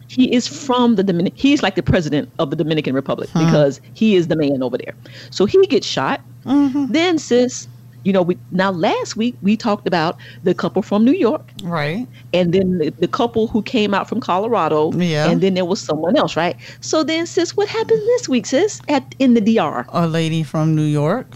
he 0.07 0.33
is 0.33 0.47
from 0.47 0.95
the 0.95 1.03
Dominican. 1.03 1.37
He's 1.37 1.63
like 1.63 1.75
the 1.75 1.83
president 1.83 2.29
of 2.39 2.49
the 2.49 2.55
Dominican 2.57 2.93
Republic 2.95 3.29
because 3.33 3.79
he 3.93 4.15
is 4.15 4.27
the 4.27 4.35
man 4.35 4.61
over 4.61 4.77
there. 4.77 4.93
So 5.29 5.45
he 5.45 5.65
gets 5.67 5.87
shot. 5.87 6.19
Then, 6.43 7.17
sis, 7.17 7.67
you 8.05 8.13
know, 8.13 8.21
we 8.21 8.37
now 8.51 8.71
last 8.71 9.17
week 9.17 9.35
we 9.41 9.57
talked 9.57 9.85
about 9.87 10.15
the 10.43 10.53
couple 10.53 10.81
from 10.81 11.03
New 11.03 11.11
York, 11.13 11.51
Right. 11.63 12.07
and 12.33 12.53
then 12.53 12.77
the, 12.77 12.91
the 12.91 13.07
couple 13.07 13.47
who 13.47 13.61
came 13.63 13.93
out 13.93 14.07
from 14.07 14.21
Colorado, 14.21 14.91
Yeah. 14.93 15.27
and 15.29 15.41
then 15.41 15.55
there 15.55 15.65
was 15.65 15.81
someone 15.81 16.15
else, 16.15 16.37
right? 16.37 16.55
So 16.81 17.03
then, 17.03 17.25
sis, 17.25 17.57
what 17.57 17.67
happened 17.67 17.99
this 18.13 18.29
week, 18.29 18.45
sis, 18.45 18.79
at 18.87 19.13
in 19.19 19.33
the 19.33 19.41
DR? 19.41 19.85
A 19.89 20.07
lady 20.07 20.43
from 20.43 20.75
New 20.75 20.85
York 20.85 21.27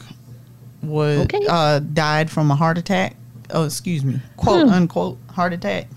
was 0.84 1.20
Okay. 1.26 1.42
uh, 1.50 1.80
died 1.80 2.30
from 2.30 2.50
a 2.52 2.56
heart 2.56 2.78
attack 2.78 3.16
Oh, 3.52 3.66
excuse 3.66 4.06
me, 4.06 4.20
quote 4.38 4.68
Hmm. 4.68 4.74
unquote 4.74 5.18
heart 5.32 5.54
attack. 5.54 5.88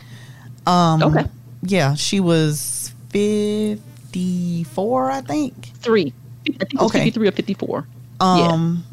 Um, 0.67 1.03
Okay. 1.03 1.27
Yeah, 1.65 1.95
she 1.95 2.19
was 2.19 2.93
fifty 3.11 4.65
four, 4.65 5.11
I 5.11 5.21
think. 5.21 5.55
Three. 5.81 6.15
I 6.49 6.65
think 6.65 6.75
it 6.75 6.81
was 6.81 6.91
Okay. 6.91 6.99
53 7.01 7.29
or 7.29 7.33
54. 7.33 7.87
Um, 8.21 8.85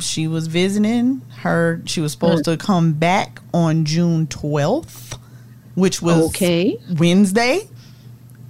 she 0.00 0.26
was 0.26 0.46
visiting 0.46 1.22
her. 1.38 1.80
She 1.86 2.00
was 2.00 2.12
supposed 2.12 2.44
to 2.44 2.56
come 2.56 2.92
back 2.92 3.40
on 3.52 3.84
June 3.84 4.26
twelfth, 4.26 5.18
which 5.74 6.02
was 6.02 6.28
Okay. 6.34 6.76
Wednesday, 6.98 7.68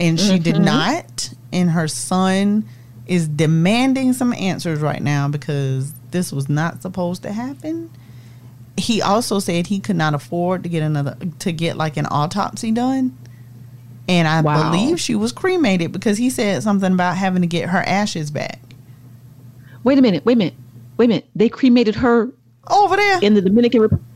and 0.01 0.19
she 0.19 0.39
did 0.39 0.57
Mhm. 0.57 0.65
not. 0.65 1.31
And 1.53 1.71
her 1.71 1.87
son 1.89 2.65
is 3.07 3.29
demanding 3.29 4.13
some 4.13 4.33
answers 4.33 4.81
right 4.81 5.03
now 5.03 5.29
because 5.29 5.93
this 6.11 6.33
was 6.33 6.49
not 6.49 6.83
supposed 6.83 7.23
to 7.23 7.33
happen. 7.33 7.91
He 8.77 9.01
also 9.03 9.39
said 9.39 9.69
he 9.69 9.79
could 9.79 9.97
not 9.97 10.15
afford 10.15 10.63
to 10.65 10.69
get 10.69 10.83
another 10.83 11.17
to 11.41 11.53
get 11.53 11.77
like 11.77 11.97
an 11.97 12.07
autopsy 12.11 12.73
done. 12.73 13.17
And 14.09 14.27
I 14.29 14.41
Wow. 14.41 14.71
believe 14.71 15.01
she 15.01 15.15
was 15.15 15.33
cremated 15.33 15.93
because 15.93 16.19
he 16.19 16.29
said 16.29 16.63
something 16.63 16.93
about 16.93 17.17
having 17.17 17.43
to 17.43 17.47
get 17.47 17.69
her 17.71 17.83
ashes 17.87 18.31
back. 18.31 18.61
Wait 19.85 19.99
a 19.99 20.03
minute. 20.03 20.25
Wait 20.27 20.33
a 20.35 20.37
minute. 20.37 20.55
Wait 20.97 21.07
a 21.07 21.09
minute. 21.09 21.29
They 21.35 21.49
cremated 21.49 21.95
her 21.97 22.31
Over 22.71 22.97
there. 22.97 23.19
in 23.23 23.35
the 23.35 23.41
Dominican 23.43 23.81
Republic. 23.81 24.07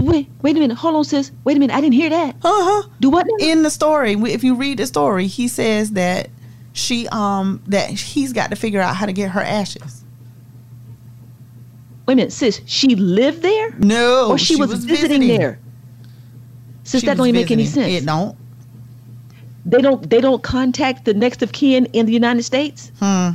Wait, 0.00 0.28
wait 0.42 0.56
a 0.56 0.60
minute. 0.60 0.76
Hold 0.76 0.96
on, 0.96 1.04
sis. 1.04 1.30
Wait 1.44 1.56
a 1.56 1.60
minute. 1.60 1.74
I 1.74 1.80
didn't 1.80 1.94
hear 1.94 2.10
that. 2.10 2.36
Uh-huh. 2.42 2.88
Do 3.00 3.10
what? 3.10 3.26
now? 3.26 3.46
In 3.46 3.62
the 3.62 3.70
story, 3.70 4.12
if 4.14 4.42
you 4.42 4.54
read 4.54 4.78
the 4.78 4.86
story, 4.86 5.26
he 5.26 5.46
says 5.46 5.92
that 5.92 6.30
she 6.72 7.06
um 7.08 7.62
that 7.68 7.90
he's 7.90 8.32
got 8.32 8.50
to 8.50 8.56
figure 8.56 8.80
out 8.80 8.96
how 8.96 9.06
to 9.06 9.12
get 9.12 9.30
her 9.30 9.40
ashes. 9.42 10.04
Wait 12.06 12.14
a 12.14 12.16
minute, 12.16 12.32
sis. 12.32 12.60
She 12.66 12.96
lived 12.96 13.42
there, 13.42 13.70
No, 13.78 14.30
or 14.30 14.38
she, 14.38 14.56
was, 14.56 14.84
visiting, 14.84 15.26
there. 15.28 15.58
Sis, 16.82 17.00
She 17.00 17.06
that 17.06 17.16
don't 17.16 17.28
even 17.28 17.40
make 17.40 17.50
any 17.50 17.64
sense. 17.64 17.92
It 17.92 18.04
don't. 18.04 18.36
They 19.64 19.80
don't. 19.80 20.10
They 20.10 20.20
don't 20.20 20.42
contact 20.42 21.04
the 21.06 21.14
next 21.14 21.42
of 21.42 21.52
kin 21.52 21.86
in 21.86 22.04
the 22.06 22.12
United 22.12 22.42
States. 22.42 22.92
Hmm. 22.98 23.30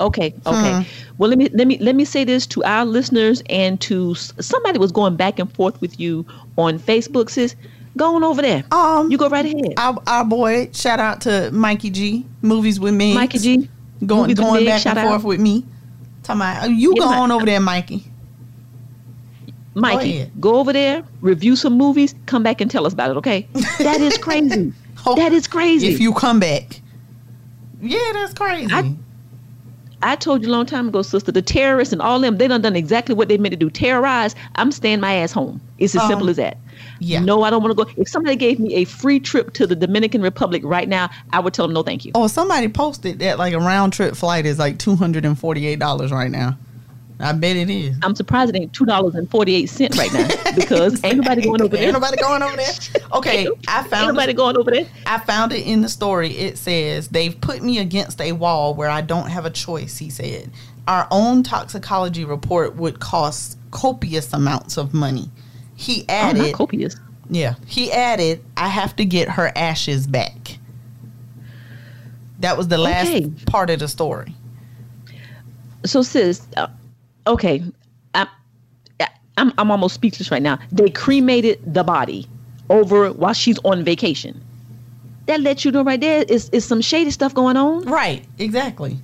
Okay. 0.00 0.34
Okay. 0.46 0.86
Well, 1.18 1.28
let 1.30 1.38
me 1.38 1.48
let 1.52 1.66
me 1.66 1.78
let 1.78 1.94
me 1.94 2.04
say 2.04 2.24
this 2.24 2.46
to 2.48 2.64
our 2.64 2.84
listeners 2.84 3.42
and 3.48 3.80
to 3.82 4.14
somebody 4.14 4.78
was 4.78 4.90
going 4.92 5.16
back 5.16 5.38
and 5.38 5.52
forth 5.52 5.80
with 5.80 6.00
you 6.00 6.26
on 6.56 6.78
Facebook. 6.80 7.30
Sis, 7.30 7.54
go 7.96 8.16
on 8.16 8.24
over 8.24 8.42
there. 8.42 8.64
Um, 8.72 9.10
you 9.10 9.16
go 9.16 9.28
right 9.28 9.44
ahead. 9.44 9.74
Our, 9.76 10.02
our 10.06 10.24
boy, 10.24 10.70
shout 10.72 10.98
out 10.98 11.20
to 11.22 11.50
Mikey 11.52 11.90
G, 11.90 12.26
movies 12.42 12.80
with 12.80 12.94
me. 12.94 13.14
Mikey 13.14 13.38
G, 13.38 13.68
going 14.04 14.22
Movies 14.22 14.38
going 14.40 14.64
back 14.64 14.84
and 14.86 14.98
forth 14.98 15.20
out. 15.20 15.24
with 15.24 15.40
me. 15.40 15.64
Talking 16.24 16.40
about 16.40 16.70
you 16.70 16.94
Yeah, 16.96 17.02
go 17.02 17.08
on 17.08 17.30
over 17.30 17.46
there, 17.46 17.60
Mikey. 17.60 18.04
Mikey, 19.76 20.16
ahead. 20.18 20.40
go 20.40 20.56
over 20.56 20.72
there, 20.72 21.02
review 21.20 21.56
some 21.56 21.74
movies, 21.76 22.14
come 22.26 22.42
back 22.42 22.60
and 22.60 22.70
tell 22.70 22.86
us 22.86 22.92
about 22.92 23.10
it. 23.10 23.16
Okay? 23.18 23.46
That 23.78 24.00
is 24.00 24.16
crazy. 24.18 24.72
Oh, 25.06 25.16
that 25.16 25.32
is 25.32 25.46
crazy. 25.48 25.88
If 25.88 26.00
you 26.00 26.14
come 26.14 26.40
back, 26.40 26.80
yeah, 27.80 27.98
that's 28.12 28.34
crazy. 28.34 28.72
I- 28.72 28.94
I 30.04 30.16
told 30.16 30.42
you 30.42 30.48
a 30.50 30.52
long 30.52 30.66
time 30.66 30.88
ago, 30.88 31.02
sister, 31.02 31.32
the 31.32 31.42
terrorists 31.42 31.92
and 31.92 32.00
all 32.02 32.20
them, 32.20 32.36
they 32.36 32.46
done 32.46 32.60
done 32.60 32.76
exactly 32.76 33.14
what 33.14 33.28
they 33.28 33.38
meant 33.38 33.52
to 33.52 33.56
do. 33.56 33.70
Terrorize, 33.70 34.34
I'm 34.56 34.70
staying 34.70 35.00
my 35.00 35.14
ass 35.14 35.32
home. 35.32 35.60
It's 35.78 35.94
as 35.96 36.02
Um, 36.02 36.08
simple 36.08 36.28
as 36.30 36.36
that. 36.36 36.58
yeah. 37.00 37.20
No, 37.20 37.42
I 37.42 37.50
don't 37.50 37.62
want 37.62 37.76
to 37.76 37.84
go. 37.84 37.90
If 37.96 38.08
somebody 38.08 38.36
gave 38.36 38.60
me 38.60 38.74
a 38.74 38.84
free 38.84 39.18
trip 39.18 39.54
to 39.54 39.66
the 39.66 39.74
Dominican 39.74 40.20
Republic 40.22 40.62
right 40.64 40.88
now, 40.88 41.08
I 41.32 41.40
would 41.40 41.54
tell 41.54 41.66
them 41.66 41.74
no 41.74 41.82
thank 41.82 42.04
you. 42.04 42.12
Oh, 42.14 42.26
somebody 42.26 42.68
posted 42.68 43.18
that 43.20 43.38
like 43.38 43.54
a 43.54 43.58
round 43.58 43.92
trip 43.94 44.14
flight 44.14 44.46
is 44.46 44.58
like 44.58 44.78
two 44.78 44.94
hundred 44.96 45.24
and 45.24 45.38
forty 45.38 45.66
eight 45.66 45.78
dollars 45.78 46.12
right 46.12 46.30
now. 46.30 46.58
I 47.20 47.32
bet 47.32 47.56
it 47.56 47.70
is. 47.70 47.96
I'm 48.02 48.14
surprised 48.16 48.54
it 48.54 48.58
ain't 48.58 48.72
two 48.72 48.84
dollars 48.84 49.14
and 49.14 49.30
forty 49.30 49.54
eight 49.54 49.66
cent 49.66 49.96
right 49.96 50.12
now 50.12 50.28
because 50.56 51.02
ain't 51.04 51.16
nobody 51.16 51.42
going 51.42 51.62
over 51.62 51.76
there. 51.76 51.84
Ain't 51.84 51.92
nobody 51.92 52.16
going 52.16 52.42
over 52.42 52.56
there. 52.56 52.72
Okay, 53.12 53.46
I 53.68 53.78
Ain't 53.80 53.88
found 53.88 54.08
nobody 54.08 54.32
it, 54.32 54.36
going 54.36 54.56
over 54.56 54.70
there. 54.70 54.86
I 55.06 55.18
found 55.20 55.52
it 55.52 55.64
in 55.66 55.82
the 55.82 55.88
story. 55.88 56.30
It 56.36 56.58
says 56.58 57.08
they've 57.08 57.40
put 57.40 57.62
me 57.62 57.78
against 57.78 58.20
a 58.20 58.32
wall 58.32 58.74
where 58.74 58.90
I 58.90 59.00
don't 59.00 59.28
have 59.28 59.44
a 59.44 59.50
choice. 59.50 59.98
He 59.98 60.10
said 60.10 60.50
our 60.88 61.06
own 61.10 61.42
toxicology 61.44 62.24
report 62.24 62.74
would 62.76 62.98
cost 63.00 63.58
copious 63.70 64.32
amounts 64.32 64.76
of 64.76 64.92
money. 64.92 65.30
He 65.76 66.02
Oh, 66.08 66.12
added, 66.12 66.38
not 66.42 66.52
copious. 66.52 66.96
yeah, 67.30 67.54
he 67.66 67.90
added, 67.92 68.44
I 68.56 68.68
have 68.68 68.96
to 68.96 69.04
get 69.04 69.28
her 69.30 69.50
ashes 69.56 70.06
back. 70.06 70.58
That 72.40 72.58
was 72.58 72.68
the 72.68 72.78
last 72.78 73.08
Okay. 73.08 73.30
part 73.46 73.70
of 73.70 73.78
the 73.78 73.88
story. 73.88 74.34
So, 75.86 76.02
sis, 76.02 76.46
uh, 76.56 76.66
okay, 77.26 77.62
I, 78.14 78.26
I- 79.00 79.08
I'm 79.36 79.52
I'm 79.58 79.70
almost 79.70 79.94
speechless 79.94 80.30
right 80.30 80.42
now. 80.42 80.58
They 80.72 80.90
cremated 80.90 81.60
the 81.74 81.82
body 81.84 82.28
over 82.70 83.12
while 83.12 83.32
she's 83.34 83.58
on 83.64 83.84
vacation. 83.84 84.40
That 85.26 85.40
lets 85.40 85.64
you 85.64 85.70
know 85.72 85.82
right 85.84 86.00
there 86.00 86.22
is 86.28 86.48
is 86.50 86.64
some 86.64 86.80
shady 86.80 87.10
stuff 87.10 87.34
going 87.34 87.56
on. 87.56 87.82
Right, 87.84 88.24
exactly. 88.38 88.98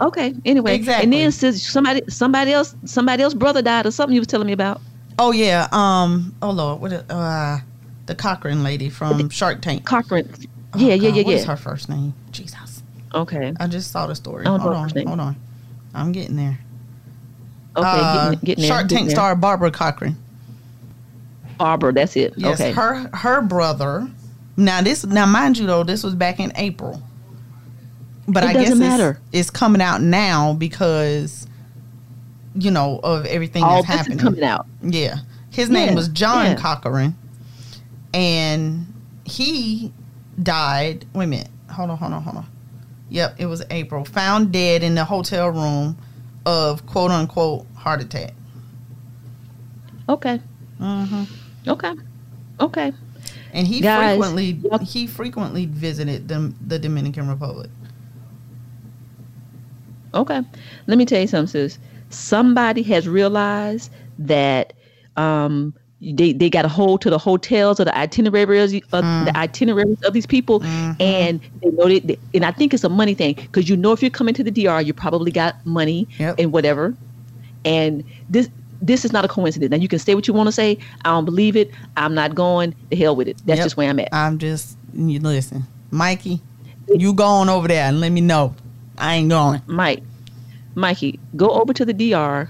Okay, 0.00 0.34
anyway, 0.44 0.74
Exactly. 0.74 1.04
and 1.04 1.12
then 1.12 1.30
says 1.32 1.62
somebody 1.62 2.00
somebody 2.08 2.52
else 2.52 2.74
somebody 2.84 3.22
else 3.22 3.34
brother 3.34 3.62
died 3.62 3.86
or 3.86 3.90
something 3.90 4.14
you 4.14 4.20
was 4.20 4.26
telling 4.26 4.46
me 4.46 4.52
about. 4.52 4.80
Oh 5.18 5.32
yeah. 5.32 5.68
Um. 5.72 6.34
Oh 6.42 6.50
Lord. 6.50 6.80
What? 6.80 6.92
a- 6.92 7.12
Uh, 7.12 7.60
the 8.06 8.14
Corcoran 8.16 8.64
lady 8.64 8.88
from 8.88 9.28
Shark 9.30 9.60
Tank. 9.62 9.84
Corcoran. 9.84 10.28
Oh, 10.74 10.78
Yeah, 10.78 10.94
yeah, 10.94 11.10
God, 11.10 11.16
yeah, 11.18 11.22
What 11.24 11.34
is 11.34 11.40
yeah. 11.42 11.50
her 11.50 11.56
first 11.56 11.88
name? 11.88 12.14
Jesus. 12.32 12.82
Okay, 13.14 13.52
I 13.60 13.66
just 13.68 13.90
saw 13.92 14.06
the 14.06 14.14
story. 14.14 14.46
Hold 14.46 14.62
on. 14.62 14.88
Hold 14.90 15.20
on. 15.20 15.36
I'm 15.94 16.10
getting 16.12 16.36
there. 16.36 16.58
Okay, 17.76 17.86
Uh, 17.88 18.24
getting, 18.30 18.44
getting 18.44 18.62
there. 18.62 18.68
Shark 18.68 18.82
getting 18.88 18.96
Tank 18.98 19.08
there. 19.08 19.16
star 19.16 19.36
Barbara 19.36 19.70
Corcoran. 19.70 20.16
Barbara. 21.58 21.92
That's 21.92 22.16
it. 22.16 22.34
Yes. 22.36 22.60
okay. 22.60 22.72
Her 22.72 23.08
her 23.14 23.40
brother. 23.42 24.08
Now 24.56 24.82
this. 24.82 25.04
Now 25.04 25.26
mind 25.26 25.58
you 25.58 25.66
though, 25.66 25.84
this 25.84 26.02
was 26.02 26.14
back 26.14 26.40
in 26.40 26.52
April. 26.56 27.02
But 28.28 28.44
It 28.44 28.50
I 28.50 28.52
guess 28.52 28.70
it's, 28.78 29.18
it's 29.32 29.50
coming 29.50 29.82
out 29.82 30.00
now 30.00 30.52
because, 30.54 31.46
you 32.54 32.70
know, 32.70 33.00
of 33.02 33.26
everything 33.26 33.64
All 33.64 33.82
that's 33.82 33.86
happening. 33.86 34.18
coming 34.18 34.44
out. 34.44 34.66
Yeah. 34.82 35.16
His 35.50 35.68
name 35.68 35.94
was 35.94 36.08
John 36.08 36.46
yeah. 36.46 36.54
Corcoran. 36.60 37.16
And 38.14 38.86
he 39.24 39.92
died. 40.42 41.04
Wait 41.14 41.24
a 41.24 41.26
minute. 41.26 41.48
Hold 41.70 41.90
on, 41.90 41.98
hold 41.98 42.12
on, 42.12 42.22
hold 42.22 42.36
on. 42.38 42.46
Yep, 43.10 43.34
it 43.38 43.46
was 43.46 43.62
April. 43.70 44.04
Found 44.04 44.52
dead 44.52 44.82
in 44.82 44.94
the 44.94 45.04
hotel 45.04 45.48
room 45.48 45.96
of 46.46 46.84
quote 46.86 47.10
unquote 47.10 47.66
heart 47.76 48.00
attack. 48.02 48.32
Okay. 50.08 50.40
hmm 50.78 51.24
Okay. 51.66 51.92
Okay. 52.60 52.92
And 53.52 53.66
he 53.66 53.80
Guys, 53.80 54.16
frequently 54.16 54.50
y'all- 54.68 54.78
he 54.78 55.06
frequently 55.06 55.66
visited 55.66 56.26
the, 56.28 56.52
the 56.66 56.78
Dominican 56.78 57.28
Republic. 57.28 57.70
Okay. 60.14 60.40
Let 60.86 60.98
me 60.98 61.04
tell 61.06 61.20
you 61.20 61.26
something, 61.26 61.46
sis. 61.50 61.78
Somebody 62.10 62.82
has 62.84 63.08
realized 63.08 63.90
that 64.18 64.74
um, 65.16 65.74
they, 66.02 66.32
they 66.32 66.50
got 66.50 66.64
a 66.64 66.68
hold 66.68 67.00
to 67.02 67.10
the 67.10 67.18
hotels 67.18 67.78
or 67.78 67.84
the 67.84 67.96
itineraries 67.96 68.74
of 68.74 68.82
the 68.90 69.30
mm. 69.30 69.36
itineraries 69.36 70.02
of 70.02 70.12
these 70.12 70.26
people, 70.26 70.60
mm-hmm. 70.60 71.00
and 71.00 71.40
they 71.62 71.70
know 71.70 71.86
they, 71.86 72.00
they- 72.00 72.18
and 72.34 72.44
I 72.44 72.50
think 72.50 72.74
it's 72.74 72.82
a 72.84 72.88
money 72.88 73.14
thing 73.14 73.34
because 73.34 73.68
you 73.68 73.76
know 73.76 73.92
if 73.92 74.02
you're 74.02 74.10
coming 74.10 74.34
to 74.34 74.42
the 74.42 74.50
DR, 74.50 74.80
you 74.82 74.92
probably 74.92 75.30
got 75.30 75.64
money 75.64 76.08
Yep. 76.18 76.36
and 76.38 76.52
whatever, 76.52 76.94
and 77.64 78.02
this 78.28 78.48
this 78.80 79.04
is 79.04 79.12
not 79.12 79.24
a 79.24 79.28
coincidence. 79.28 79.70
Now 79.70 79.76
you 79.76 79.86
can 79.86 80.00
say 80.00 80.16
what 80.16 80.26
you 80.26 80.34
want 80.34 80.48
to 80.48 80.52
say. 80.52 80.76
I 81.04 81.10
don't 81.10 81.24
believe 81.24 81.56
it. 81.56 81.70
I'm 81.96 82.14
not 82.14 82.34
going. 82.34 82.74
The 82.90 82.96
hell 82.96 83.14
with 83.14 83.28
it. 83.28 83.36
That's 83.46 83.58
Yep. 83.58 83.64
just 83.66 83.76
where 83.76 83.88
I'm 83.88 84.00
at. 84.00 84.08
I'm 84.12 84.38
just 84.38 84.76
you 84.92 85.20
listen, 85.20 85.62
Mikey. 85.92 86.40
You 86.88 87.12
go 87.14 87.24
on 87.26 87.48
over 87.48 87.68
there 87.68 87.84
and 87.84 88.00
let 88.00 88.10
me 88.10 88.20
know. 88.20 88.56
I 88.98 89.14
ain't 89.14 89.28
going. 89.30 89.62
Mike, 89.66 90.02
Mikey, 90.74 91.20
go 91.36 91.48
over 91.50 91.72
to 91.72 91.84
the 91.84 91.92
DR, 91.92 92.48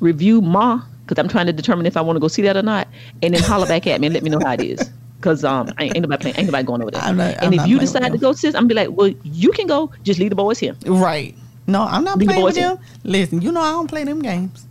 review 0.00 0.42
Ma, 0.42 0.82
because 1.10 1.22
I'm 1.22 1.28
trying 1.28 1.46
to 1.46 1.52
determine 1.52 1.86
if 1.86 1.96
I 1.96 2.00
want 2.00 2.16
to 2.16 2.20
go 2.20 2.28
see 2.28 2.42
that 2.42 2.56
or 2.56 2.62
not, 2.62 2.86
and 3.22 3.34
then 3.34 3.42
holler 3.42 3.66
back 3.66 3.86
at 3.88 4.00
me 4.00 4.06
and 4.06 4.14
let 4.14 4.22
me 4.22 4.30
know 4.30 4.38
how 4.38 4.52
it 4.52 4.60
is. 4.60 4.90
Because 5.16 5.44
um, 5.44 5.68
ain't, 5.80 5.96
ain't 5.96 6.02
nobody 6.02 6.22
playing, 6.22 6.36
ain't 6.38 6.46
nobody 6.46 6.64
going 6.64 6.80
over 6.82 6.92
there. 6.92 7.02
I'm 7.02 7.16
not- 7.16 7.36
I'm 7.38 7.52
and 7.52 7.54
if 7.54 7.66
you 7.66 7.78
decide 7.80 8.12
to 8.12 8.18
go, 8.18 8.32
sis, 8.32 8.54
I'm 8.54 8.62
gonna 8.62 8.68
be 8.68 8.74
like, 8.74 8.90
well, 8.90 9.12
you 9.24 9.50
can 9.50 9.66
go. 9.66 9.90
Just 10.04 10.20
leave 10.20 10.30
the 10.30 10.36
boys 10.36 10.58
here. 10.60 10.76
Right. 10.86 11.34
No, 11.66 11.82
I'm 11.82 12.04
not 12.04 12.18
Leave 12.18 12.28
the 12.28 12.34
playing 12.34 12.44
with 12.44 12.54
boys 12.54 12.62
in. 12.62 12.68
them. 12.76 12.78
Listen, 13.04 13.42
you 13.42 13.50
know 13.52 13.60
I 13.60 13.72
don't 13.72 13.88
play 13.88 14.04
them 14.04 14.22
games. 14.22 14.66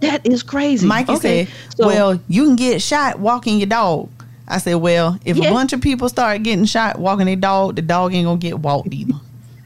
That 0.00 0.26
is 0.26 0.42
crazy. 0.42 0.86
Mikey 0.86 1.12
okay. 1.14 1.44
said, 1.46 1.54
so, 1.76 1.86
"Well, 1.86 2.20
you 2.28 2.44
can 2.44 2.56
get 2.56 2.82
shot 2.82 3.18
walking 3.18 3.58
your 3.58 3.68
dog." 3.68 4.10
I 4.48 4.58
said, 4.58 4.74
"Well, 4.74 5.18
if 5.24 5.36
Yeah. 5.36 5.48
a 5.48 5.50
bunch 5.52 5.72
of 5.72 5.80
people 5.80 6.08
start 6.08 6.42
getting 6.42 6.64
shot 6.64 6.98
walking 6.98 7.26
their 7.26 7.36
dog, 7.36 7.76
the 7.76 7.82
dog 7.82 8.12
ain't 8.14 8.26
gonna 8.26 8.38
get 8.38 8.58
walked 8.58 8.92
either." 8.92 9.14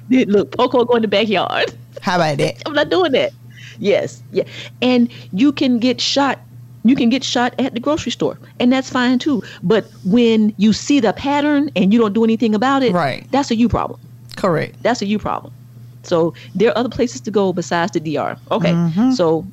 look, 0.11 0.53
Poco 0.57 0.85
go 0.85 0.97
in 0.97 1.03
the 1.03 1.09
backyard. 1.09 1.75
How 2.01 2.17
about 2.17 2.39
that? 2.39 2.63
I'm 2.67 2.75
not 2.75 2.91
doing 2.91 3.13
that. 3.13 3.33
Yes, 3.79 4.23
yeah, 4.33 4.45
and 4.83 5.09
you 5.33 5.53
can 5.53 5.79
get 5.79 6.01
shot. 6.01 6.39
You 6.85 6.95
can 6.95 7.09
get 7.09 7.25
shot 7.25 7.53
at 7.59 7.75
the 7.75 7.81
grocery 7.81 8.13
store, 8.13 8.39
and 8.61 8.73
that's 8.73 8.89
fine 8.89 9.19
too. 9.19 9.43
But 9.63 9.87
when 10.05 10.55
you 10.57 10.73
see 10.73 11.01
the 11.01 11.13
pattern 11.13 11.71
and 11.75 11.93
you 11.93 11.99
don't 11.99 12.13
do 12.13 12.23
anything 12.23 12.55
about 12.55 12.83
it, 12.85 12.93
Right. 12.93 13.27
That's 13.33 13.51
a 13.51 13.57
you 13.57 13.69
problem. 13.69 13.99
Correct. 14.37 14.81
That's 14.83 15.03
a 15.03 15.07
you 15.07 15.19
problem. 15.19 15.53
So 16.05 16.33
there 16.55 16.71
are 16.71 16.79
other 16.79 16.89
places 16.89 17.21
to 17.23 17.31
go 17.33 17.53
besides 17.53 17.91
the 17.93 17.99
DR. 18.01 18.37
Okay, 18.53 18.73
Mm-hmm. 18.73 19.11
so 19.13 19.45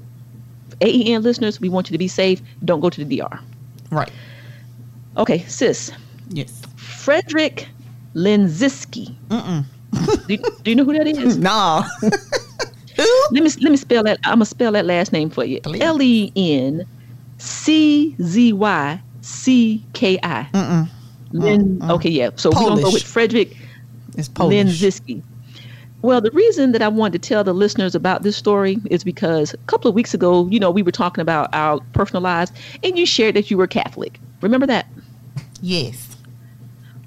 AEN 0.82 1.24
listeners, 1.24 1.60
we 1.60 1.70
want 1.70 1.90
you 1.90 1.94
to 1.96 1.98
be 1.98 2.08
safe. 2.08 2.40
Don't 2.66 2.82
go 2.82 2.92
to 2.92 3.04
the 3.04 3.18
DR. 3.18 3.40
Right. 3.90 4.12
Okay, 5.18 5.40
sis. 5.48 5.92
Yes. 6.30 6.62
Frederick 6.76 7.68
Lenczycki. 8.14 9.16
do, 10.28 10.38
do 10.38 10.70
you 10.70 10.76
know 10.76 10.86
who 10.86 10.94
that 10.94 11.08
is? 11.08 11.38
Let 13.32 13.44
me 13.44 13.50
let 13.62 13.72
me 13.72 13.78
spell 13.78 14.04
that. 14.04 14.20
I'm 14.24 14.36
gonna 14.36 14.46
spell 14.46 14.72
that 14.74 14.86
last 14.86 15.12
name 15.12 15.30
for 15.30 15.44
you. 15.44 15.60
L 15.82 16.02
E 16.02 16.32
N 16.36 16.86
C 17.38 18.16
Z 18.22 18.54
Y 18.54 19.02
C 19.22 19.84
K 19.94 20.20
I. 20.24 20.88
Lin. 21.32 21.82
Okay, 21.89 22.10
yeah. 22.10 22.30
So 22.36 22.50
we're 22.50 22.70
gonna 22.70 22.82
go 22.82 22.92
with 22.92 23.04
Frederick 23.04 23.56
It's 24.18 24.30
Polish. 24.30 24.82
Lenczycki. 24.82 25.24
Well, 26.04 26.20
the 26.20 26.32
reason 26.32 26.74
that 26.74 26.82
I 26.82 26.89
wanted 26.89 27.22
to 27.22 27.30
tell 27.30 27.46
the 27.46 27.54
listeners 27.54 27.96
about 27.96 28.24
this 28.24 28.36
story 28.36 28.78
is 28.92 29.06
because 29.06 29.54
a 29.54 29.58
couple 29.68 29.88
of 29.88 29.96
weeks 29.96 30.13
ago, 30.13 30.48
you 30.50 30.60
know, 30.60 30.70
we 30.70 30.84
were 30.84 30.92
talking 30.92 31.22
about 31.22 31.50
our 31.54 31.80
personal 31.94 32.22
lives, 32.22 32.52
and 32.84 33.00
you 33.00 33.06
shared 33.06 33.36
that 33.36 33.50
you 33.50 33.58
were 33.58 33.68
Catholic. 33.68 34.20
Remember 34.42 34.68
that? 34.68 34.86
Yes. 35.62 36.18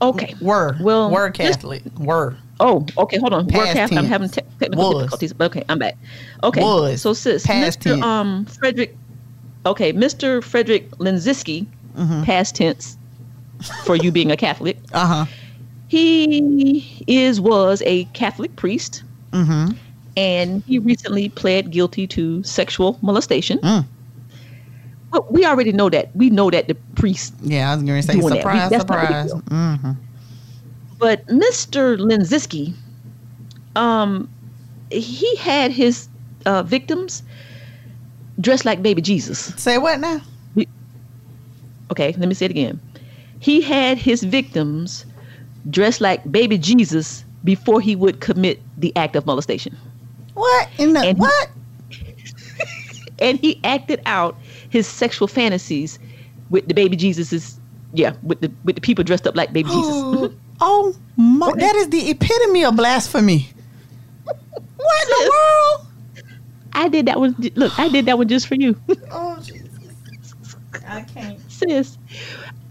Okay. 0.01 0.35
Were. 0.41 0.77
Well, 0.81 1.11
Were 1.11 1.31
Catholic. 1.31 1.83
Were. 1.99 2.37
Oh, 2.59 2.87
okay. 2.99 3.19
Hold 3.19 3.33
on. 3.35 3.47
Past 3.49 3.73
Catholic. 3.75 3.99
I'm 3.99 4.07
having 4.07 4.29
te- 4.29 4.41
technical 4.59 4.89
Was. 4.95 4.97
difficulties, 5.03 5.33
but 5.35 5.45
okay, 5.47 5.63
I'm 5.69 5.79
back. 5.79 5.97
Okay. 6.43 6.63
Was. 6.63 7.03
So, 7.03 7.13
sis, 7.13 7.47
Past 7.47 7.81
Mr. 7.81 7.83
tense. 7.83 8.03
Um, 8.05 8.47
Frederick. 8.47 8.97
Okay, 9.67 9.93
Mr. 9.93 10.43
Frederick 10.43 10.91
Lenczycki, 10.99 11.67
Mm-hmm. 11.97 12.25
past 12.25 12.55
tense, 12.57 12.97
for 13.85 13.97
you 13.97 14.11
being 14.13 14.31
a 14.31 14.37
Catholic. 14.37 14.77
Uh 14.93 15.07
huh. 15.07 15.27
He 15.89 17.05
is 17.07 17.41
was 17.41 17.83
a 17.87 18.05
Catholic 18.07 18.55
priest, 18.57 19.03
Mm-hmm. 19.33 19.73
and 20.17 20.63
he 20.67 20.79
recently 20.79 21.29
pled 21.29 21.71
guilty 21.71 22.07
to 22.09 22.43
sexual 22.43 22.99
molestation. 23.03 23.59
Mm. 23.59 23.85
Well, 25.13 25.27
we 25.31 25.45
already 25.47 25.73
know 25.73 25.89
that. 25.91 26.15
We 26.17 26.31
know 26.31 26.51
that 26.51 26.69
the 26.69 26.75
priest 26.97 27.35
Yeah, 27.43 27.71
I 27.71 27.75
was 27.77 27.85
going 27.85 28.01
to 28.03 28.07
say 28.07 28.15
Doing 28.15 28.27
that. 28.27 28.33
We- 28.35 28.41
surprise, 28.41 28.71
that's 28.71 28.85
not 28.89 28.99
a 28.99 29.23
big 29.23 29.29
surprise. 29.31 29.43
Mm-hmm. 29.51 29.91
But 30.99 31.27
Mr. 31.27 31.99
Lenczycki, 31.99 32.75
um, 33.75 34.29
he 34.91 35.37
had 35.37 35.71
his 35.71 36.09
uh, 36.47 36.63
victims 36.63 37.23
dressed 38.41 38.65
like 38.65 38.83
baby 38.83 39.03
Jesus. 39.03 39.53
Say 39.57 39.79
what 39.79 40.01
now? 40.01 40.21
Okay, 41.91 42.15
let 42.19 42.29
me 42.29 42.35
say 42.35 42.47
it 42.47 42.51
again. 42.51 42.81
He 43.41 43.61
had 43.61 43.99
his 43.99 44.25
victims 44.25 45.07
dressed 45.71 46.01
like 46.01 46.31
baby 46.31 46.59
Jesus 46.59 47.25
before 47.45 47.81
he 47.81 47.95
would 47.95 48.21
commit 48.21 48.61
the 48.79 48.95
act 48.97 49.15
of 49.15 49.25
molestation. 49.27 49.77
What 50.35 50.69
in 50.79 50.93
the 50.93 51.01
And- 51.01 51.19
what? 51.19 51.51
And 53.19 53.39
he 53.39 53.59
acted 53.65 54.03
out 54.05 54.37
his 54.69 54.87
sexual 54.87 55.27
fantasies 55.27 55.99
with 56.51 56.69
the 56.69 56.75
baby 56.75 56.97
Jesus's 56.97 57.59
yeah, 57.95 58.13
with 58.23 58.43
the 58.43 58.53
with 58.65 58.75
the 58.75 58.83
people 58.83 59.05
dressed 59.05 59.27
up 59.27 59.35
like 59.35 59.55
baby 59.55 59.71
Jesus. 59.71 60.35
oh, 60.61 60.95
my, 61.17 61.53
that 61.57 61.75
is 61.77 61.89
the 61.91 62.11
epitome 62.11 62.65
of 62.65 62.77
blasphemy. 62.77 63.49
What 64.25 65.03
in 65.03 65.09
the 65.09 65.31
world? 65.31 65.87
I 66.73 66.89
did 66.89 67.07
that 67.07 67.19
one 67.19 67.35
look, 67.55 67.79
I 67.79 67.89
did 67.89 68.07
that 68.07 68.19
one 68.19 68.29
just 68.29 68.47
for 68.47 68.55
you. 68.55 68.79
Oh, 69.11 69.39
Jesus. 69.41 69.63
I 70.87 71.01
can't. 71.03 71.39
sis, 71.51 71.97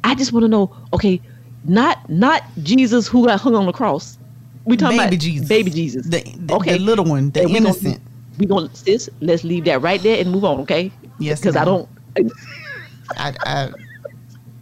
I 0.03 0.15
just 0.15 0.31
want 0.31 0.43
to 0.43 0.47
know. 0.47 0.75
Okay, 0.93 1.19
not 1.65 2.07
not 2.09 2.43
Jesus 2.63 3.07
who 3.07 3.25
got 3.25 3.39
hung 3.41 3.55
on 3.55 3.65
the 3.65 3.71
cross. 3.73 4.17
We 4.63 4.77
talking 4.77 4.97
about 4.97 5.09
Baby 5.09 5.15
about 5.15 5.21
Jesus. 5.23 5.47
baby 5.49 5.71
Jesus. 5.71 6.05
The, 6.07 6.21
the, 6.37 6.53
okay, 6.55 6.73
the 6.73 6.79
little 6.79 7.05
one, 7.05 7.31
the 7.31 7.41
And 7.41 7.49
we 7.49 7.55
gonna- 7.59 7.69
innocent. 7.69 8.01
we 8.37 8.45
gonna 8.45 8.73
sis. 8.75 9.09
Let's 9.21 9.43
leave 9.43 9.65
that 9.65 9.81
right 9.81 10.01
there 10.01 10.19
and 10.21 10.31
move 10.31 10.45
on. 10.45 10.59
Okay. 10.61 10.91
Yes, 11.19 11.39
Because 11.41 11.55
I 11.55 11.65
don't. 11.65 11.89
I, 13.17 13.33
I, 13.45 13.69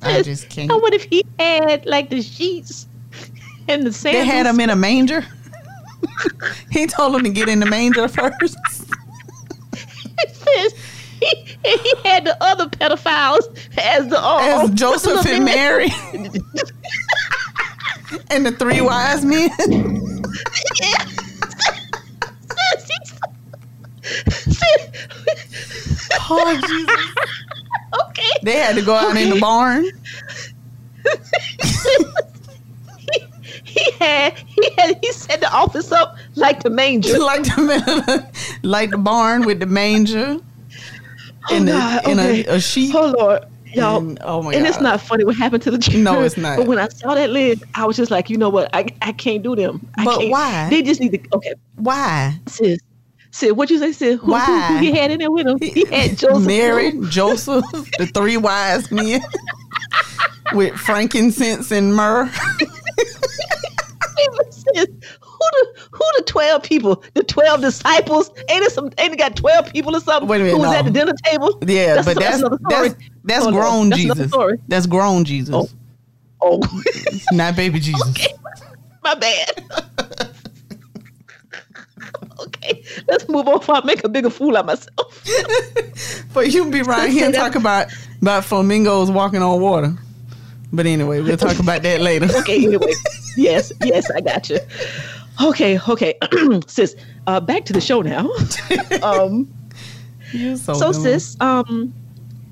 I 0.01 0.21
just 0.23 0.49
can't. 0.49 0.71
I 0.71 0.75
what 0.75 0.93
if 0.93 1.03
he 1.05 1.23
had 1.39 1.86
like 1.86 2.09
the 2.09 2.21
sheets 2.21 2.88
and 3.67 3.86
the 3.86 3.93
sandals? 3.93 4.26
They 4.26 4.26
had 4.26 4.45
him 4.45 4.60
in 4.60 4.69
a 4.69 4.76
manger. 4.76 5.26
he 6.71 6.88
told 6.88 7.15
him 7.15 7.23
to 7.23 7.30
get 7.30 7.49
in 7.49 7.60
the 7.60 7.65
manger 7.65 8.08
first. 8.08 8.58
He, 11.19 11.58
he 11.63 11.93
had 12.04 12.26
the 12.26 12.36
other 12.41 12.67
pedophiles 12.67 13.43
as 13.78 14.08
the 14.08 14.19
uh, 14.19 14.63
As 14.63 14.69
Joseph 14.73 15.26
and. 15.26 15.45
Mary. 15.45 15.89
and 18.30 18.45
the 18.45 18.52
three 18.52 18.82
wise 18.82 19.23
men. 19.23 19.49
Sis. 22.78 23.13
Oh, 26.30 26.62
Jesus. 26.67 27.06
okay. 28.10 28.30
They 28.43 28.58
had 28.60 28.76
to 28.76 28.82
go 28.82 28.95
out 28.95 29.15
in 29.15 29.30
the 29.30 29.39
barn. 29.39 29.86
he 33.86 33.91
had 33.99 34.38
he 34.38 34.69
had 34.77 34.99
he 35.03 35.12
set 35.12 35.39
the 35.39 35.51
office 35.51 35.91
up 35.91 36.17
like 36.36 36.63
the 36.63 36.69
manger. 36.69 37.17
like 37.19 37.43
the 37.43 38.29
like 38.63 38.89
the 38.91 38.97
barn 38.97 39.45
with 39.45 39.59
the 39.59 39.65
manger 39.65 40.38
oh, 40.39 41.55
and, 41.55 41.69
Oh, 41.69 41.73
God, 41.73 42.03
a, 42.05 42.07
and 42.09 42.19
okay. 42.19 42.45
a, 42.45 42.55
a 42.55 42.59
sheep. 42.59 42.93
Oh 42.95 43.13
Lord, 43.17 43.43
y'all. 43.73 43.97
And- 43.97 44.19
oh 44.21 44.41
my 44.43 44.53
and 44.53 44.65
it's 44.67 44.79
not 44.81 45.01
funny 45.01 45.23
what 45.25 45.36
happened 45.36 45.63
to 45.63 45.71
the 45.71 45.77
children. 45.77 46.03
No, 46.03 46.21
it's 46.21 46.38
not. 46.38 46.57
But 46.57 46.67
when 46.67 46.77
I 46.79 46.88
saw 46.89 47.15
that 47.15 47.29
list, 47.31 47.63
I 47.75 47.86
was 47.86 47.97
just 47.97 48.12
like, 48.12 48.29
you 48.29 48.38
know 48.38 48.49
what? 48.49 48.69
I 48.73 48.86
I 49.01 49.12
can't 49.12 49.41
do 49.43 49.55
them. 49.55 49.86
I 49.97 50.05
But 50.05 50.19
can't. 50.19 50.31
why? 50.31 50.69
They 50.69 50.81
just 50.83 51.01
need 51.01 51.12
to. 51.13 51.19
Okay, 51.36 51.53
Why? 51.75 52.39
sis. 52.47 52.79
Sis, 53.31 53.51
what 53.53 53.67
you 53.71 53.79
say, 53.79 53.91
sis? 53.91 54.19
Who, 54.19 54.27
who, 54.27 54.31
Why? 54.33 54.67
who 54.67 54.77
he 54.77 54.91
had 54.91 55.09
in 55.09 55.17
there 55.17 55.31
with 55.31 55.47
him? 55.47 55.57
He 55.59 55.86
had 55.86 56.15
Joseph. 56.19 56.45
Mary, 56.45 56.91
Joseph, 57.09 57.65
the 57.97 58.05
three 58.13 58.38
wise 58.38 58.91
men 58.91 59.21
with 60.53 60.75
frankincense 60.75 61.71
and 61.71 61.95
myrrh. 61.95 62.29
Sis, 64.75 64.88
who 65.21 65.39
the 65.39 65.67
who 65.91 66.03
the 66.17 66.23
twelve 66.25 66.63
people? 66.63 67.03
The 67.13 67.23
twelve 67.23 67.62
disciples? 67.62 68.29
Ain't 68.49 68.63
it 68.63 68.71
some? 68.71 68.89
Ain't 68.97 69.13
it 69.13 69.19
got 69.19 69.36
twelve 69.36 69.71
people 69.71 69.95
or 69.95 69.99
something? 69.99 70.27
Wait 70.27 70.41
a 70.41 70.43
minute, 70.43 70.55
Who 70.55 70.62
was 70.62 70.71
no. 70.71 70.77
at 70.77 70.86
the 70.86 70.91
dinner 70.91 71.13
table? 71.25 71.57
Yeah, 71.67 72.01
but 72.03 72.17
that's 72.17 72.39
another 72.39 72.57
story. 72.69 72.89
that's 72.89 73.03
that's 73.23 73.43
Hold 73.43 73.55
grown 73.55 73.89
that's 73.89 74.01
Jesus. 74.01 74.31
That's 74.67 74.86
grown 74.86 75.23
Jesus, 75.25 75.53
Oh. 75.55 75.69
Oh, 76.45 76.59
not 77.31 77.55
baby 77.55 77.79
Jesus. 77.81 78.27
my 79.03 79.15
bad. 79.15 79.63
okay, 82.41 82.83
let's 83.07 83.27
move 83.29 83.47
on 83.47 83.59
before 83.59 83.75
I 83.75 83.86
make 83.86 84.03
a 84.03 84.09
bigger 84.09 84.29
fool 84.29 84.57
of 84.57 84.65
myself. 84.65 85.23
But 86.33 86.51
you 86.51 86.69
be 86.71 86.81
right 86.81 87.09
here 87.12 87.25
and 87.27 87.33
talk 87.33 87.53
about 87.55 87.88
about 88.21 88.43
flamingos 88.43 89.12
walking 89.12 89.41
on 89.43 89.62
water. 89.62 89.93
But 90.73 90.88
anyway, 90.88 91.21
we'll 91.21 91.38
talk 91.38 91.59
about 91.59 91.83
that 91.83 92.01
later. 92.01 92.27
okay, 92.39 92.63
anyway. 92.65 92.93
yes, 93.38 93.71
yes, 93.83 94.09
I 94.09 94.21
got 94.21 94.49
you. 94.49 94.57
Okay, 95.41 95.79
okay. 95.88 96.17
sis, 96.67 96.95
uh, 97.27 97.39
back 97.39 97.65
to 97.65 97.73
the 97.73 97.81
show 97.81 98.01
now. 98.01 98.27
um, 99.03 99.47
so, 100.31 100.73
so, 100.73 100.91
sis, 100.91 101.38
um, 101.39 101.93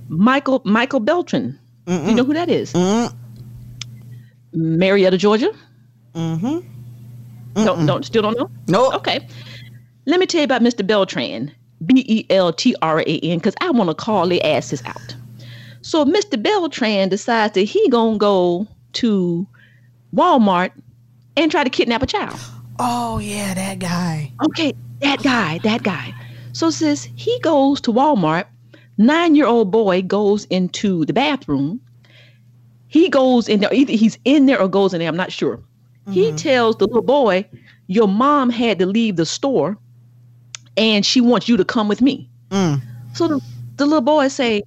Michael 0.07 0.61
Michael 0.65 0.99
Beltran. 0.99 1.57
You 1.87 2.13
know 2.13 2.23
who 2.23 2.33
that 2.33 2.47
is? 2.47 2.71
Mm, 2.73 3.13
Marietta, 4.53 5.17
Georgia. 5.17 5.51
mm-hmm. 6.13 6.59
Don't, 7.65 7.85
don't 7.85 8.05
still 8.05 8.21
don't 8.21 8.37
know? 8.37 8.49
Nope. 8.67 8.93
Okay. 8.95 9.27
Let 10.05 10.19
me 10.19 10.25
tell 10.25 10.39
you 10.39 10.45
about 10.45 10.61
Mr. 10.61 10.85
Beltran, 10.87 11.51
B 11.85 12.05
E 12.07 12.25
L 12.29 12.53
T 12.53 12.75
R 12.81 13.01
A 13.01 13.19
N, 13.19 13.39
because 13.39 13.55
I 13.61 13.71
want 13.71 13.89
to 13.89 13.93
call 13.93 14.27
the 14.27 14.41
asses 14.43 14.81
out. 14.85 15.15
So 15.81 16.05
Mr. 16.05 16.41
Beltran 16.41 17.09
decides 17.09 17.53
that 17.53 17.63
he 17.63 17.87
gonna 17.89 18.17
go 18.17 18.67
to 18.93 19.47
Walmart 20.15 20.71
and 21.37 21.49
try 21.51 21.63
to 21.63 21.69
kidnap 21.69 22.03
a 22.03 22.05
child. 22.05 22.39
Oh 22.79 23.19
yeah, 23.19 23.53
that 23.53 23.79
guy. 23.79 24.31
Okay, 24.43 24.73
that 24.99 25.23
guy, 25.23 25.59
that 25.59 25.83
guy. 25.83 26.13
So 26.53 26.69
sis, 26.69 27.07
he 27.15 27.39
goes 27.39 27.81
to 27.81 27.93
Walmart. 27.93 28.45
Nine-year-old 28.97 29.71
boy 29.71 30.01
goes 30.03 30.45
into 30.45 31.05
the 31.05 31.13
bathroom. 31.13 31.81
He 32.87 33.09
goes 33.09 33.47
in 33.47 33.61
there, 33.61 33.73
either 33.73 33.93
he's 33.93 34.17
in 34.25 34.45
there 34.45 34.61
or 34.61 34.67
goes 34.67 34.93
in 34.93 34.99
there. 34.99 35.07
I'm 35.07 35.17
not 35.17 35.31
sure. 35.31 35.59
He 36.09 36.33
tells 36.33 36.75
the 36.75 36.87
little 36.87 37.03
boy, 37.03 37.47
"Your 37.87 38.07
mom 38.07 38.49
had 38.49 38.79
to 38.79 38.85
leave 38.85 39.15
the 39.15 39.25
store, 39.25 39.77
and 40.75 41.05
she 41.05 41.21
wants 41.21 41.47
you 41.47 41.55
to 41.55 41.63
come 41.63 41.87
with 41.87 42.01
me." 42.01 42.29
Mm. 42.49 42.81
So 43.13 43.27
the, 43.27 43.41
the 43.77 43.85
little 43.85 44.01
boy 44.01 44.27
say, 44.27 44.63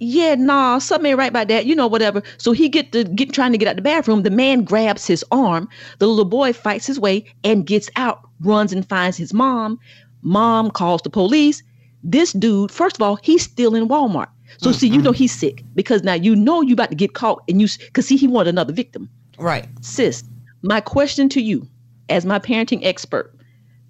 "Yeah, 0.00 0.34
nah, 0.34 0.78
something 0.78 1.10
ain't 1.10 1.18
right 1.18 1.30
about 1.30 1.48
that. 1.48 1.66
You 1.66 1.74
know, 1.76 1.86
whatever." 1.86 2.22
So 2.38 2.52
he 2.52 2.68
get 2.68 2.92
to 2.92 3.04
get 3.04 3.32
trying 3.32 3.52
to 3.52 3.58
get 3.58 3.68
out 3.68 3.76
the 3.76 3.82
bathroom. 3.82 4.22
The 4.22 4.30
man 4.30 4.64
grabs 4.64 5.06
his 5.06 5.24
arm. 5.30 5.68
The 5.98 6.08
little 6.08 6.24
boy 6.24 6.52
fights 6.52 6.86
his 6.86 6.98
way 6.98 7.24
and 7.44 7.66
gets 7.66 7.88
out. 7.96 8.20
Runs 8.40 8.72
and 8.72 8.88
finds 8.88 9.16
his 9.16 9.32
mom. 9.32 9.78
Mom 10.22 10.70
calls 10.70 11.02
the 11.02 11.10
police. 11.10 11.62
This 12.02 12.32
dude, 12.32 12.70
first 12.70 12.96
of 12.96 13.02
all, 13.02 13.16
he's 13.16 13.42
still 13.42 13.74
in 13.74 13.88
Walmart. 13.88 14.28
So 14.58 14.72
see, 14.72 14.88
you 14.88 15.00
know 15.00 15.10
mm-hmm. 15.10 15.18
he's 15.18 15.32
sick 15.32 15.62
because 15.74 16.02
now 16.02 16.14
you 16.14 16.34
know 16.34 16.60
you 16.60 16.72
about 16.72 16.90
to 16.90 16.96
get 16.96 17.14
caught, 17.14 17.42
and 17.48 17.60
you 17.60 17.68
because 17.78 18.06
see 18.06 18.16
he 18.16 18.26
wanted 18.26 18.50
another 18.50 18.72
victim. 18.72 19.08
Right. 19.38 19.68
Sis, 19.80 20.24
my 20.62 20.80
question 20.80 21.28
to 21.30 21.40
you, 21.40 21.66
as 22.08 22.26
my 22.26 22.38
parenting 22.38 22.84
expert, 22.84 23.34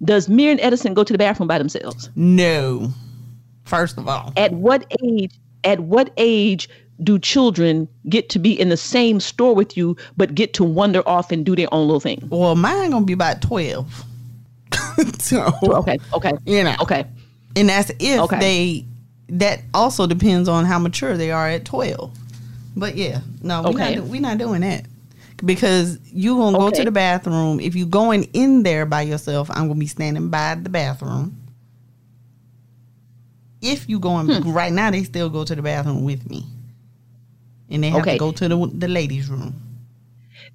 does 0.03 0.29
Mir 0.29 0.51
and 0.51 0.61
Edison 0.61 0.93
go 0.93 1.03
to 1.03 1.13
the 1.13 1.17
bathroom 1.17 1.47
by 1.47 1.57
themselves? 1.57 2.09
No. 2.15 2.91
First 3.65 3.97
of 3.97 4.07
all, 4.07 4.33
At 4.37 4.53
what 4.53 4.85
age? 5.03 5.33
At 5.63 5.79
what 5.81 6.11
age 6.17 6.69
do 7.03 7.17
children 7.17 7.87
get 8.09 8.29
to 8.29 8.39
be 8.39 8.59
in 8.59 8.69
the 8.69 8.77
same 8.77 9.19
store 9.19 9.55
with 9.55 9.75
you, 9.75 9.97
but 10.17 10.35
get 10.35 10.53
to 10.55 10.63
wander 10.63 11.07
off 11.07 11.31
and 11.31 11.45
do 11.45 11.55
their 11.55 11.71
own 11.73 11.87
little 11.87 11.99
thing? 11.99 12.27
well, 12.29 12.55
mine 12.55 12.91
gonna 12.91 13.05
be 13.05 13.13
about 13.13 13.41
twelve. 13.41 14.03
so 15.19 15.51
Okay, 15.63 15.97
okay, 16.13 16.31
you 16.45 16.63
know, 16.63 16.75
okay. 16.81 17.05
and 17.55 17.69
that's 17.69 17.91
if 17.99 18.19
Okay. 18.19 18.39
they. 18.39 18.85
That 19.29 19.61
also 19.73 20.07
depends 20.07 20.49
on 20.49 20.65
how 20.65 20.77
mature 20.77 21.15
they 21.15 21.31
are 21.31 21.47
at 21.47 21.63
twelve. 21.63 22.13
But 22.75 22.95
yeah, 22.95 23.21
no, 23.41 23.61
we're 23.63 23.69
Okay. 23.69 23.95
not, 23.95 24.05
we 24.07 24.19
not 24.19 24.37
doing 24.37 24.59
that 24.61 24.85
because 25.45 25.97
you 26.11 26.35
gonna 26.37 26.57
go 26.57 26.69
to 26.69 26.83
the 26.83 26.91
bathroom. 26.91 27.59
If 27.61 27.73
you 27.75 27.85
going 27.85 28.25
in 28.33 28.63
there 28.63 28.85
by 28.85 29.01
yourself, 29.03 29.49
I'm 29.51 29.67
gonna 29.69 29.79
be 29.79 29.87
standing 29.87 30.29
by 30.29 30.55
the 30.55 30.69
bathroom. 30.69 31.37
If 33.61 33.87
you 33.89 33.99
going 33.99 34.27
Hmm. 34.27 34.49
right 34.51 34.73
now, 34.73 34.89
they 34.91 35.03
still 35.03 35.29
go 35.29 35.43
to 35.43 35.55
the 35.55 35.61
bathroom 35.61 36.03
with 36.03 36.27
me, 36.29 36.45
and 37.69 37.83
they 37.83 37.89
have 37.89 38.01
Okay. 38.01 38.13
to 38.13 38.19
go 38.19 38.31
to 38.31 38.47
the 38.47 38.71
the 38.73 38.87
ladies' 38.87 39.29
room. 39.29 39.53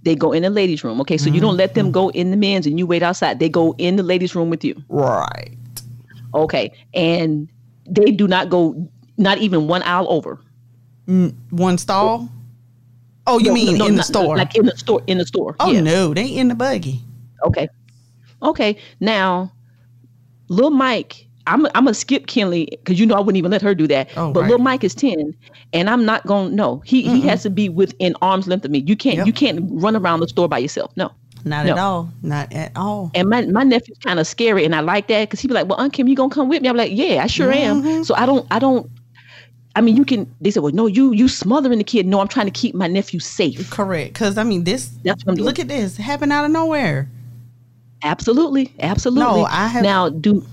They 0.02 0.14
go 0.14 0.32
in 0.32 0.42
the 0.42 0.50
ladies' 0.50 0.84
room. 0.84 1.00
Okay, 1.00 1.16
so 1.16 1.30
you 1.30 1.40
don't 1.40 1.56
let 1.56 1.74
them 1.74 1.90
go 1.90 2.10
in 2.10 2.30
the 2.30 2.36
men's 2.36 2.66
and 2.66 2.78
you 2.78 2.86
wait 2.86 3.02
outside. 3.02 3.38
They 3.40 3.48
go 3.48 3.74
in 3.78 3.96
the 3.96 4.02
ladies' 4.02 4.34
room 4.34 4.50
with 4.50 4.64
you. 4.64 4.80
Right. 4.88 5.50
Okay, 6.34 6.72
and 6.94 7.48
they 7.88 8.10
do 8.10 8.28
not 8.28 8.50
go, 8.50 8.88
not 9.16 9.38
even 9.38 9.66
one 9.68 9.82
aisle 9.82 10.06
over. 10.08 10.40
One 11.50 11.78
stall. 11.78 12.28
Oh, 13.28 13.38
you 13.38 13.46
No, 13.46 13.54
mean 13.54 13.78
no, 13.78 13.86
in 13.86 13.96
the 13.96 14.02
store? 14.02 14.36
Like 14.36 14.54
in 14.56 14.66
the 14.66 14.76
store. 14.76 15.02
In 15.06 15.18
the 15.18 15.26
store. 15.26 15.56
oh 15.60 15.72
yeah. 15.72 15.80
no, 15.80 16.12
they 16.14 16.26
in 16.26 16.48
the 16.48 16.54
buggy. 16.54 17.00
Okay. 17.44 17.68
Okay. 18.42 18.76
Now, 19.00 19.52
little 20.48 20.70
Mike, 20.70 21.25
I'm 21.46 21.66
I'm 21.66 21.84
gonna 21.84 21.94
skip 21.94 22.26
Kinley 22.26 22.66
because 22.70 22.98
you 22.98 23.06
know 23.06 23.14
I 23.14 23.20
wouldn't 23.20 23.36
even 23.38 23.50
let 23.50 23.62
her 23.62 23.74
do 23.74 23.86
that. 23.88 24.08
Oh, 24.16 24.32
but 24.32 24.40
right. 24.42 24.50
Lil 24.50 24.58
Mike 24.58 24.82
is 24.84 24.94
ten, 24.94 25.34
and 25.72 25.88
I'm 25.88 26.04
not 26.04 26.26
gonna 26.26 26.50
no. 26.50 26.80
He 26.84 27.02
he 27.02 27.20
has 27.22 27.42
to 27.44 27.50
be 27.50 27.68
within 27.68 28.14
arm's 28.22 28.46
length 28.48 28.64
of 28.64 28.70
me. 28.70 28.80
You 28.86 28.96
can't 28.96 29.16
Yep. 29.18 29.26
you 29.26 29.32
can't 29.32 29.60
run 29.70 29.94
around 29.96 30.20
the 30.20 30.28
store 30.28 30.48
by 30.48 30.58
yourself. 30.58 30.92
No. 30.96 31.12
Not 31.44 31.66
No. 31.66 31.72
at 31.72 31.78
all. 31.78 32.08
Not 32.22 32.52
at 32.52 32.72
all. 32.74 33.12
And 33.14 33.28
my, 33.28 33.42
my 33.46 33.62
nephew's 33.62 33.98
kind 33.98 34.18
of 34.18 34.26
scary, 34.26 34.64
and 34.64 34.74
I 34.74 34.80
like 34.80 35.06
that 35.06 35.28
because 35.28 35.38
he 35.38 35.46
be 35.46 35.54
like, 35.54 35.68
"Well, 35.68 35.78
Aunt 35.80 35.92
Kim, 35.92 36.08
you 36.08 36.16
gonna 36.16 36.34
come 36.34 36.48
with 36.48 36.60
me?" 36.60 36.68
I'm 36.68 36.76
like, 36.76 36.90
"Yeah, 36.92 37.22
I 37.22 37.28
sure 37.28 37.52
Mm-hmm. 37.52 37.86
am." 37.86 38.04
So 38.04 38.16
I 38.16 38.26
don't, 38.26 38.44
I 38.50 38.58
don't. 38.58 38.90
I 39.76 39.80
mean, 39.80 39.96
you 39.96 40.04
can. 40.04 40.28
They 40.40 40.50
said, 40.50 40.64
"Well, 40.64 40.72
no, 40.72 40.86
you 40.88 41.12
you 41.12 41.28
smothering 41.28 41.78
the 41.78 41.84
kid." 41.84 42.04
No, 42.06 42.18
I'm 42.18 42.26
trying 42.26 42.46
to 42.46 42.50
keep 42.52 42.74
my 42.74 42.88
nephew 42.88 43.20
safe. 43.20 43.70
Correct. 43.70 44.14
Because 44.14 44.38
I 44.38 44.42
mean, 44.42 44.64
this. 44.64 44.88
That's 45.04 45.24
what 45.24 45.32
I'm 45.32 45.36
doing. 45.36 45.46
Look 45.46 45.60
at 45.60 45.68
this. 45.68 45.96
Happened 45.96 46.32
out 46.32 46.44
of 46.46 46.50
nowhere. 46.50 47.08
Absolutely, 48.02 48.72
absolutely. 48.80 49.22
No, 49.42 49.44
I 49.44 49.68
have- 49.68 49.82
now 49.84 50.08
do 50.08 50.44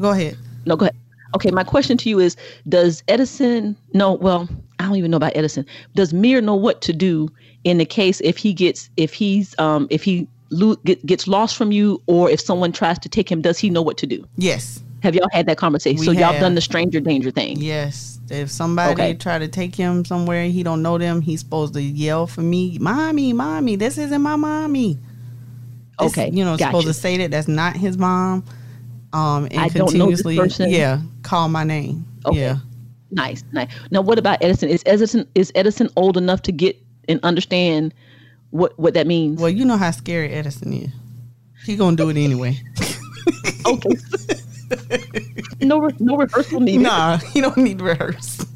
Go 0.00 0.10
ahead. 0.10 0.36
no 0.66 0.76
go 0.76 0.86
ahead. 0.86 0.96
Okay, 1.36 1.50
my 1.52 1.62
question 1.62 1.96
to 1.98 2.08
you 2.08 2.18
is: 2.18 2.36
Does 2.68 3.02
Edison 3.06 3.76
know? 3.92 4.14
Well, 4.14 4.48
I 4.80 4.84
don't 4.86 4.96
even 4.96 5.10
know 5.12 5.16
about 5.16 5.36
Edison. 5.36 5.64
Does 5.94 6.12
Mir 6.12 6.40
know 6.40 6.56
what 6.56 6.80
to 6.82 6.92
do 6.92 7.28
in 7.64 7.78
the 7.78 7.84
case 7.84 8.20
if 8.22 8.36
he 8.36 8.52
gets 8.52 8.90
if 8.96 9.12
he's 9.14 9.56
um 9.58 9.86
if 9.90 10.02
he 10.02 10.26
lo- 10.50 10.76
get, 10.84 11.04
gets 11.06 11.28
lost 11.28 11.56
from 11.56 11.70
you 11.70 12.02
or 12.06 12.28
if 12.30 12.40
someone 12.40 12.72
tries 12.72 12.98
to 13.00 13.08
take 13.08 13.30
him? 13.30 13.42
Does 13.42 13.58
he 13.58 13.70
know 13.70 13.82
what 13.82 13.96
to 13.98 14.06
do? 14.06 14.26
Yes. 14.36 14.82
Have 15.04 15.14
y'all 15.14 15.28
had 15.32 15.46
that 15.46 15.56
conversation? 15.56 16.00
We 16.00 16.06
so 16.06 16.12
y'all 16.12 16.38
done 16.40 16.54
the 16.56 16.60
stranger 16.60 17.00
danger 17.00 17.30
thing? 17.30 17.56
Yes. 17.58 18.18
If 18.28 18.50
somebody 18.50 18.92
Okay. 18.92 19.14
try 19.14 19.38
to 19.38 19.48
take 19.48 19.74
him 19.74 20.04
somewhere 20.04 20.44
he 20.44 20.62
don't 20.62 20.82
know 20.82 20.98
them, 20.98 21.20
he's 21.22 21.40
supposed 21.40 21.74
to 21.74 21.82
yell 21.82 22.26
for 22.26 22.42
me, 22.42 22.76
"Mommy, 22.80 23.32
mommy, 23.32 23.76
this 23.76 23.98
isn't 23.98 24.20
my 24.20 24.36
mommy." 24.36 24.98
This- 26.00 26.12
Okay, 26.12 26.30
You 26.32 26.44
know, 26.44 26.56
supposed 26.56 26.86
to 26.86 26.92
say 26.94 27.16
that 27.18 27.30
that's 27.30 27.48
not 27.48 27.76
his 27.76 27.96
mom. 27.98 28.44
Um, 29.12 29.46
and 29.50 29.58
I 29.58 29.68
don't 29.68 29.94
know 29.94 30.10
this 30.10 30.22
continuously, 30.22 30.70
yeah, 30.70 31.00
call 31.22 31.48
my 31.48 31.64
name. 31.64 32.06
Okay. 32.24 32.38
Yeah. 32.38 32.58
Nice, 33.10 33.42
nice. 33.52 33.68
Now, 33.90 34.02
what 34.02 34.18
about 34.18 34.38
Edison? 34.40 34.68
Is 34.68 34.82
Edison 34.86 35.26
is 35.34 35.50
Edison 35.56 35.88
old 35.96 36.16
enough 36.16 36.42
to 36.42 36.52
get 36.52 36.76
and 37.08 37.18
understand 37.24 37.92
what 38.50 38.78
what 38.78 38.94
that 38.94 39.06
means? 39.06 39.40
Well, 39.40 39.50
you 39.50 39.64
know 39.64 39.76
how 39.76 39.90
scary 39.90 40.30
Edison 40.32 40.72
is. 40.72 40.90
He 41.64 41.76
gonna 41.76 41.96
do 41.96 42.08
it 42.08 42.16
anyway. 42.16 42.58
Okay. 43.66 43.90
no, 45.60 45.80
re- 45.80 45.94
no 45.98 46.16
rehearsal 46.16 46.60
needed. 46.60 46.82
nah, 46.82 47.18
he 47.18 47.40
don't 47.40 47.56
need 47.56 47.78
to 47.78 47.84
rehearse. 47.84 48.46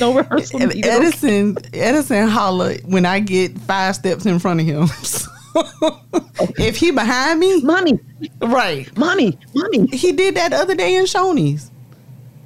No 0.00 0.14
rehearsal 0.14 0.60
needed. 0.60 0.84
Edison, 0.84 1.56
Edison 1.72 2.28
holler 2.28 2.74
when 2.84 3.06
I 3.06 3.20
get 3.20 3.58
five 3.60 3.94
steps 3.94 4.26
in 4.26 4.38
front 4.38 4.60
of 4.60 4.66
him. 4.66 4.88
if 6.58 6.76
he 6.76 6.90
behind 6.90 7.40
me, 7.40 7.60
mommy, 7.62 7.98
right? 8.40 8.94
mommy, 8.96 9.38
mommy. 9.54 9.86
He 9.88 10.12
did 10.12 10.34
that 10.36 10.50
the 10.50 10.56
other 10.56 10.74
day 10.74 10.94
in 10.96 11.04
Shoney's. 11.04 11.70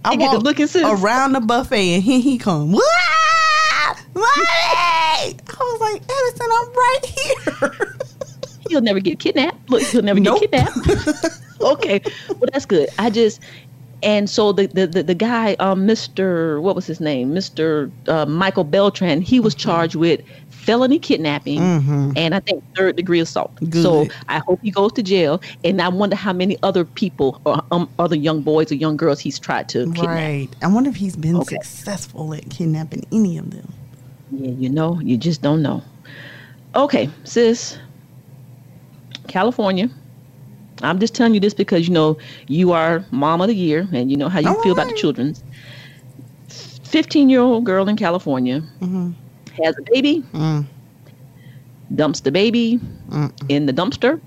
I 0.05 0.17
get 0.17 0.31
to 0.33 0.39
look 0.39 0.59
and 0.61 0.69
sis. 0.71 0.83
around 0.83 1.33
the 1.33 1.41
buffet 1.41 1.95
and 1.95 2.03
here 2.03 2.21
he 2.21 2.39
come. 2.39 2.71
Mommy! 2.73 2.83
I 4.15 5.35
was 5.61 5.81
like, 5.81 6.03
Edison, 6.03 6.49
I'm 6.53 6.69
right 6.73 7.01
here. 7.07 7.97
He'll 8.69 8.81
never 8.81 9.01
get 9.01 9.19
kidnapped. 9.19 9.69
Look, 9.69 9.83
he'll 9.83 10.03
never 10.03 10.21
Nope. 10.21 10.41
get 10.41 10.51
kidnapped. 10.53 11.41
okay, 11.61 12.01
well 12.29 12.49
that's 12.53 12.65
good. 12.67 12.89
I 12.99 13.11
just 13.11 13.41
and 14.03 14.31
so 14.31 14.53
the 14.53 14.67
the 14.69 14.87
the, 14.87 15.03
the 15.03 15.15
guy, 15.15 15.55
um, 15.59 15.87
Mr. 15.89 16.63
What 16.63 16.77
was 16.77 16.87
his 16.87 17.01
name? 17.01 17.33
Mr. 17.33 17.91
Uh, 18.07 18.27
Michael 18.27 18.63
Beltran. 18.65 19.23
He 19.23 19.37
Mm-hmm. 19.39 19.45
was 19.45 19.55
charged 19.57 19.97
with 19.97 20.21
felony 20.61 20.99
kidnapping 20.99 21.59
and 22.17 22.35
I 22.35 22.41
think 22.41 22.63
third 22.77 22.97
degree 22.97 23.21
assault. 23.21 23.53
So 23.83 24.07
I 24.29 24.41
hope 24.47 24.59
he 24.63 24.71
goes 24.71 24.93
to 24.93 25.03
jail. 25.03 25.41
And 25.65 25.81
I 25.81 25.89
wonder 25.89 26.17
how 26.17 26.33
many 26.33 26.57
other 26.63 26.85
people 26.85 27.41
or 27.45 27.63
um, 27.71 27.89
other 27.99 28.17
young 28.17 28.43
boys 28.43 28.71
or 28.71 28.75
young 28.75 28.97
girls 28.97 29.21
he's 29.21 29.39
tried 29.39 29.69
to 29.71 29.91
kidnap. 29.93 30.11
right. 30.11 30.49
I 30.63 30.67
wonder 30.67 30.91
if 30.91 30.97
he's 30.97 31.17
been 31.17 31.37
Okay. 31.37 31.57
successful 31.57 32.35
at 32.35 32.49
kidnapping 32.51 33.05
any 33.13 33.39
of 33.39 33.51
them. 33.51 33.73
Yeah, 34.33 34.53
you 34.53 34.69
know, 34.69 35.01
you 35.03 35.17
just 35.17 35.43
don't 35.43 35.63
know. 35.63 35.83
Okay, 36.75 37.09
sis. 37.25 37.79
California. 39.29 39.89
I'm 40.83 40.99
just 40.99 41.15
telling 41.15 41.35
you 41.35 41.41
this 41.41 41.55
because 41.55 41.87
you 41.89 41.95
know 41.95 42.17
you 42.49 42.73
are 42.73 43.05
mom 43.11 43.41
of 43.41 43.49
the 43.49 43.55
year 43.55 43.87
and 43.93 44.11
you 44.11 44.17
know 44.17 44.29
how 44.29 44.41
you 44.41 44.55
feel 44.63 44.73
about 44.73 44.89
the 44.89 44.95
Alright. 44.95 44.97
children's. 44.97 45.43
15 46.49 47.29
year 47.31 47.41
old 47.41 47.65
girl 47.65 47.89
in 47.89 47.97
California 47.97 48.63
has 49.65 49.77
a 49.79 49.83
baby, 49.83 50.23
Mm. 50.33 50.65
dumps 51.95 52.21
the 52.21 52.31
baby 52.33 52.81
in 53.49 53.67
the 53.67 53.73
dumpster. 53.73 54.21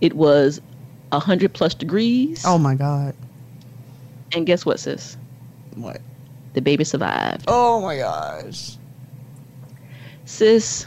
It 0.00 0.14
was 0.14 0.60
a 1.12 1.16
100 1.18 1.52
plus 1.52 1.74
degrees. 1.74 2.42
Oh 2.46 2.58
my 2.58 2.74
God. 2.74 3.14
And 4.34 4.46
guess 4.46 4.64
what, 4.66 4.80
sis? 4.80 5.16
What? 5.76 6.00
The 6.54 6.60
baby 6.62 6.84
survived. 6.84 7.44
Oh 7.48 7.80
my 7.80 7.96
gosh. 7.98 8.76
sis, 10.24 10.86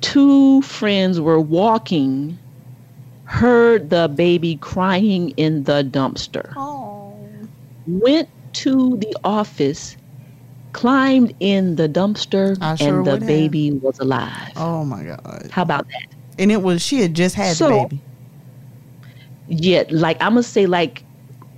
two 0.00 0.60
friends 0.62 1.20
were 1.20 1.38
walking, 1.40 2.38
heard 3.24 3.90
the 3.90 4.08
baby 4.08 4.56
crying 4.56 5.30
in 5.36 5.64
the 5.64 5.84
dumpster, 5.84 6.52
Oh. 6.56 7.14
went 7.86 8.28
to 8.54 8.96
the 8.96 9.14
office, 9.24 9.96
climbed 10.72 11.34
in 11.40 11.76
the 11.76 11.88
dumpster, 11.88 12.56
sure 12.78 12.88
and 12.98 13.06
the 13.06 13.12
have. 13.12 13.26
baby 13.26 13.72
was 13.72 13.98
alive. 13.98 14.52
Oh 14.56 14.84
my 14.84 15.02
God. 15.04 15.48
How 15.50 15.62
about 15.62 15.86
that? 15.88 16.06
And 16.38 16.50
it 16.50 16.62
was 16.62 16.82
she 16.82 17.00
had 17.00 17.14
just 17.14 17.34
had 17.34 17.56
So- 17.56 17.68
the 17.68 17.82
baby. 17.84 18.00
Yeah, 19.48 19.84
like 19.90 20.16
I'm 20.22 20.32
gonna 20.32 20.42
say 20.42 20.66
like 20.66 21.04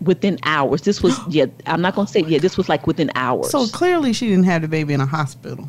within 0.00 0.38
hours. 0.44 0.83
This 0.83 1.03
was 1.03 1.18
yeah, 1.29 1.46
I'm 1.66 1.81
not 1.81 1.94
gonna 1.94 2.09
say 2.09 2.20
yeah, 2.20 2.38
this 2.38 2.57
was 2.57 2.68
like 2.68 2.87
within 2.87 3.11
hours. 3.14 3.50
So 3.50 3.66
clearly 3.68 4.12
she 4.12 4.29
didn't 4.29 4.44
have 4.44 4.62
the 4.62 4.68
baby 4.68 4.94
in 4.94 5.00
a 5.00 5.07
hospital. 5.07 5.68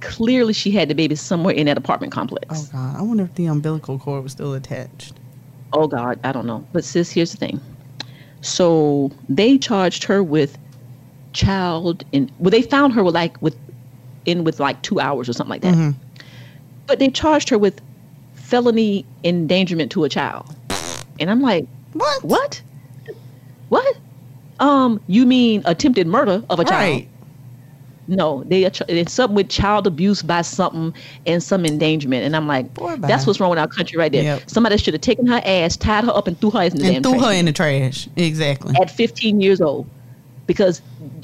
clearly 0.00 0.52
she 0.52 0.70
had 0.70 0.88
the 0.88 0.94
baby 0.94 1.14
somewhere 1.14 1.54
in 1.54 1.66
that 1.66 1.76
apartment 1.76 2.12
complex. 2.12 2.46
Oh 2.50 2.68
God. 2.72 2.96
I 2.96 3.02
wonder 3.02 3.24
if 3.24 3.34
the 3.34 3.46
umbilical 3.46 3.98
cord 3.98 4.22
was 4.22 4.32
still 4.32 4.54
attached. 4.54 5.14
Oh 5.74 5.86
God, 5.86 6.18
I 6.24 6.32
don't 6.32 6.46
know. 6.46 6.66
But 6.72 6.84
sis, 6.84 7.10
here's 7.10 7.32
the 7.32 7.38
thing. 7.38 7.60
So 8.40 9.10
they 9.28 9.58
charged 9.58 10.04
her 10.04 10.22
with 10.22 10.56
child 11.32 12.04
and 12.12 12.30
well, 12.38 12.50
they 12.50 12.62
found 12.62 12.92
her 12.94 13.02
with 13.02 13.14
like 13.14 13.40
with 13.42 13.56
in 14.24 14.44
with 14.44 14.60
like 14.60 14.80
two 14.82 15.00
hours 15.00 15.28
or 15.28 15.32
something 15.32 15.50
like 15.50 15.62
that. 15.62 15.94
But 16.86 16.98
they 16.98 17.08
charged 17.08 17.48
her 17.48 17.58
with 17.58 17.80
felony 18.34 19.06
endangerment 19.24 19.90
to 19.92 20.04
a 20.04 20.08
child. 20.08 20.54
And 21.18 21.30
I'm 21.30 21.40
like, 21.40 21.66
What? 21.92 22.22
what? 22.22 22.62
What? 23.68 23.96
Um, 24.60 25.00
you 25.06 25.26
mean 25.26 25.62
attempted 25.64 26.06
murder 26.06 26.44
of 26.50 26.60
a 26.60 26.64
child? 26.64 26.92
Right. 26.92 27.08
No, 28.08 28.42
they 28.44 28.64
it's 28.64 29.12
something 29.12 29.36
with 29.36 29.48
child 29.48 29.86
abuse 29.86 30.22
by 30.22 30.42
something 30.42 30.92
and 31.24 31.42
some 31.42 31.64
endangerment. 31.64 32.24
And 32.24 32.36
I'm 32.36 32.46
like, 32.46 32.74
Boy, 32.74 32.96
that's 32.96 33.26
what's 33.26 33.40
wrong 33.40 33.50
with 33.50 33.58
our 33.58 33.68
country 33.68 33.96
right 33.96 34.12
there. 34.12 34.22
Yep. 34.22 34.50
Somebody 34.50 34.76
should 34.76 34.94
have 34.94 35.00
taken 35.00 35.26
her 35.26 35.40
ass, 35.44 35.76
tied 35.76 36.04
her 36.04 36.10
up, 36.10 36.26
and 36.26 36.38
threw 36.40 36.50
her 36.50 36.62
in 36.62 36.76
the 36.76 36.94
And 36.96 37.04
threw 37.04 37.12
trash 37.14 37.24
her 37.24 37.32
in 37.32 37.44
the 37.46 37.52
trash. 37.52 38.08
Exactly. 38.16 38.74
at 38.80 38.90
15 38.90 39.40
years 39.40 39.60
old. 39.60 39.88
Because 40.46 40.82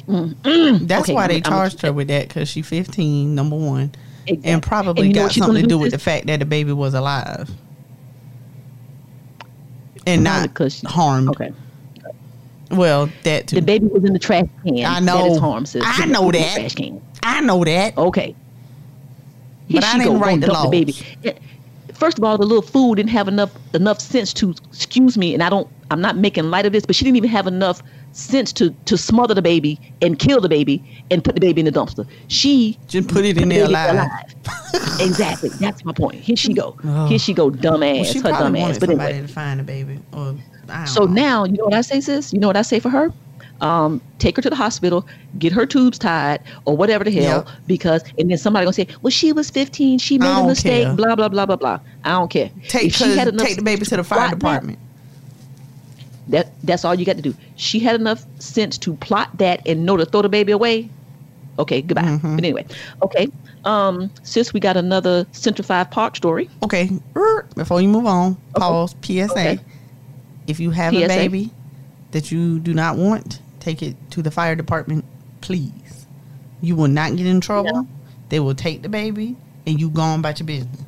mm, 0.09 0.87
That's 0.89 1.03
okay, 1.03 1.15
why 1.15 1.23
I'm- 1.23 1.29
they 1.29 1.35
I'm- 1.37 1.43
charged 1.43 1.83
her 1.83 1.93
with 1.93 2.09
that 2.09 2.29
because 2.29 2.49
she's 2.49 2.67
15, 2.67 3.35
number 3.35 3.57
one. 3.57 3.93
Exactly. 4.27 4.53
And 4.53 4.63
probably 4.63 5.07
And 5.07 5.15
got 5.15 5.33
something 5.33 5.55
gonna 5.55 5.67
do 5.67 5.79
with 5.79 5.93
the 5.93 5.99
fact 5.99 6.27
that 6.27 6.41
the 6.41 6.45
baby 6.47 6.73
was 6.73 6.95
alive. 6.95 7.51
And 10.07 10.25
not 10.25 10.49
because 10.49 10.75
she- 10.77 10.87
harmed. 10.87 11.29
Okay. 11.31 11.53
Well, 12.71 13.09
that 13.25 13.47
too. 13.47 13.57
The 13.57 13.63
baby 13.63 13.87
was 13.87 14.05
in 14.05 14.13
the 14.13 14.19
trash 14.19 14.45
can. 14.65 14.85
I 14.85 15.01
know. 15.01 15.23
That 15.25 15.33
is 15.33 15.39
harm, 15.39 15.65
sis. 15.67 15.83
I 15.85 16.03
The 16.07 16.13
know 16.13 16.31
baby 16.31 16.39
was 16.45 16.57
in 16.57 16.63
the 16.63 16.63
that. 16.63 16.73
Trash 16.73 16.75
can. 16.75 17.03
I 17.23 17.41
know 17.41 17.65
that. 17.65 17.97
Okay. 17.97 18.35
Here 19.69 19.81
But 19.81 19.85
I 19.85 19.93
she 19.93 19.99
didn't 20.01 20.13
go, 20.15 20.19
write 20.19 20.41
the 20.41 20.47
dump 20.49 20.71
the 20.71 20.85
baby. 20.85 20.97
First 21.99 22.17
of 22.19 22.23
all, 22.25 22.39
the 22.39 22.47
little 22.47 22.63
fool 22.63 22.95
didn't 22.95 23.11
have 23.11 23.27
enough 23.29 23.51
enough 23.75 24.01
sense 24.01 24.33
to 24.35 24.55
excuse 24.73 25.19
me, 25.19 25.35
and 25.35 25.43
I 25.43 25.51
don't. 25.51 25.69
I'm 25.91 26.01
not 26.01 26.17
making 26.17 26.45
light 26.51 26.65
of 26.67 26.73
this, 26.73 26.85
but 26.87 26.95
she 26.95 27.05
didn't 27.05 27.17
even 27.17 27.31
have 27.31 27.47
enough 27.47 27.83
sense 28.13 28.53
to 28.55 28.71
to 28.85 28.97
smother 28.97 29.35
the 29.35 29.43
baby 29.43 29.81
and 30.01 30.19
kill 30.19 30.41
the 30.41 30.49
baby 30.49 30.83
and 31.11 31.25
put 31.25 31.35
the 31.35 31.41
baby 31.41 31.61
in 31.61 31.65
the 31.65 31.73
dumpster. 31.73 32.07
She 32.29 32.79
Just 32.87 33.09
put 33.09 33.25
it 33.25 33.37
in 33.37 33.49
the 33.49 33.57
there 33.57 33.67
baby 33.67 33.75
alive. 33.75 35.01
exactly. 35.01 35.49
That's 35.61 35.85
my 35.85 35.93
point. 35.93 36.17
Here 36.21 36.37
she 36.37 36.55
go. 36.55 36.77
Oh. 36.85 37.07
Here 37.07 37.19
she 37.19 37.35
go, 37.35 37.51
dumb 37.51 37.83
ass. 37.83 37.95
Well, 37.97 38.05
she 38.05 38.19
her 38.19 38.29
dumb 38.31 38.37
probably 38.39 38.61
ass. 38.63 38.79
But 38.79 38.89
somebody 38.91 39.13
anyway. 39.15 39.27
to 39.27 39.33
find 39.33 39.61
the 39.61 39.65
baby. 39.65 40.01
Or 40.13 40.37
I 40.69 40.79
don't 40.85 40.87
So 40.87 41.05
know. 41.05 41.13
now, 41.13 41.45
you 41.45 41.57
know 41.57 41.65
what 41.65 41.75
I 41.75 41.81
say, 41.81 42.01
sis? 42.01 42.33
You 42.33 42.39
know 42.39 42.47
what 42.47 42.57
I 42.57 42.63
say 42.63 42.79
for 42.81 42.91
her? 42.91 43.13
Um, 43.61 44.01
take 44.21 44.37
her 44.37 44.43
to 44.43 44.51
the 44.51 44.57
hospital, 44.57 45.05
get 45.39 45.53
her 45.53 45.67
tubes 45.67 45.99
tied, 45.99 46.41
or 46.65 46.77
whatever 46.77 47.03
the 47.03 47.11
hell, 47.11 47.45
Yep. 47.45 47.49
because 47.67 48.05
and 48.17 48.31
then 48.31 48.39
somebody 48.39 48.65
gonna 48.65 48.73
say, 48.73 48.87
"Well, 49.03 49.11
she 49.11 49.33
was 49.33 49.51
15, 49.51 49.99
she 49.99 50.17
made 50.19 50.29
a 50.29 50.47
mistake." 50.47 50.85
care. 50.85 50.95
Blah 50.95 51.17
blah 51.17 51.29
blah 51.29 51.45
blah 51.45 51.57
blah. 51.57 51.81
I 52.05 52.11
don't 52.11 52.31
care. 52.31 52.51
take 52.69 52.95
she 52.95 53.17
had 53.17 53.27
enough 53.29 53.47
take 53.47 53.57
the 53.57 53.63
baby 53.63 53.85
to 53.87 53.97
the 53.97 54.05
fire 54.05 54.29
that- 54.29 54.39
department. 54.39 54.79
That 56.29 56.53
that's 56.63 56.85
all 56.85 56.95
you 56.95 57.05
got 57.07 57.17
to 57.17 57.23
do. 57.23 57.35
She 57.57 57.81
had 57.81 57.99
enough 57.99 58.25
sense 58.39 58.77
to 58.79 58.95
plot 58.97 59.31
that 59.39 59.67
and 59.67 59.87
know 59.87 59.97
to 59.97 60.05
throw 60.05 60.23
the 60.23 60.29
baby 60.29 60.53
away. 60.53 60.91
Okay, 61.59 61.83
goodbye. 61.83 62.03
Mm-hmm. 62.03 62.37
But 62.37 62.45
anyway, 62.45 62.67
okay. 63.03 63.29
Um, 63.65 64.11
sis, 64.23 64.53
we 64.53 64.61
got 64.61 64.77
another 64.77 65.27
Central 65.33 65.67
Five 65.67 65.91
Park 65.91 66.15
story. 66.17 66.49
Okay, 66.63 66.91
er, 67.17 67.47
before 67.57 67.81
you 67.81 67.89
move 67.89 68.07
on, 68.07 68.37
pause. 68.55 68.95
PSA: 69.03 69.25
Okay. 69.31 69.59
If 70.47 70.61
you 70.61 70.71
have 70.71 70.95
a 70.95 71.09
baby 71.09 71.51
that 72.13 72.31
you 72.31 72.59
do 72.61 72.73
not 72.73 72.97
want, 72.97 73.41
take 73.69 73.83
it 73.83 73.97
to 74.13 74.23
the 74.23 74.31
fire 74.31 74.55
department, 74.57 75.05
please. 75.43 76.07
You 76.61 76.75
will 76.75 76.89
not 76.89 77.17
get 77.17 77.27
in 77.27 77.41
trouble. 77.41 77.87
They 78.31 78.41
will 78.41 78.55
take 78.55 78.83
the 78.83 78.89
baby, 78.89 79.37
and 79.67 79.79
you 79.81 79.91
go 79.91 80.03
on 80.03 80.21
about 80.21 80.39
your 80.41 80.47
business. 80.47 80.81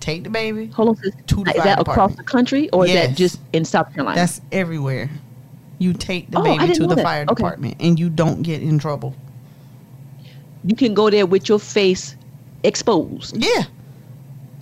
Take 0.00 0.24
the 0.24 0.30
baby. 0.30 0.66
Hold 0.66 0.90
on, 0.90 0.96
sis. 0.96 1.14
To 1.28 1.44
the 1.44 1.50
is 1.56 1.62
that 1.62 1.80
across 1.80 2.14
the 2.16 2.24
country 2.24 2.68
or 2.70 2.86
is 2.86 2.92
that 2.92 3.16
just 3.16 3.40
in 3.52 3.64
South 3.64 3.92
Carolina? 3.94 4.16
That's 4.16 4.40
everywhere. 4.50 5.08
You 5.78 5.92
take 5.92 6.30
the 6.30 6.38
Oh, 6.38 6.42
baby 6.42 6.74
to 6.74 6.86
the 6.86 6.94
that. 6.96 7.02
fire 7.04 7.22
Okay. 7.22 7.34
department, 7.34 7.76
and 7.80 7.98
you 7.98 8.10
don't 8.10 8.42
get 8.42 8.62
in 8.62 8.78
trouble. 8.78 9.14
you 10.64 10.76
can 10.76 10.94
go 10.94 11.10
there 11.10 11.26
with 11.26 11.48
your 11.48 11.58
face 11.58 12.14
exposed. 12.62 13.36
Yeah. 13.36 13.64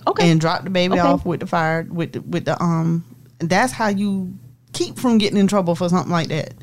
Okay. 0.07 0.31
and 0.31 0.41
drop 0.41 0.63
the 0.63 0.71
baby 0.71 0.93
Okay. 0.93 1.01
off 1.07 1.23
with 1.27 1.41
the 1.41 1.45
fire 1.45 1.85
with 1.89 2.13
the, 2.13 2.21
with 2.21 2.45
the 2.45 2.59
um. 2.61 3.03
That's 3.37 3.71
how 3.71 3.87
you 3.89 4.33
keep 4.73 4.97
from 4.97 5.17
getting 5.19 5.37
in 5.37 5.45
trouble 5.47 5.75
for 5.75 5.89
something 5.89 6.11
like 6.11 6.27
that. 6.29 6.53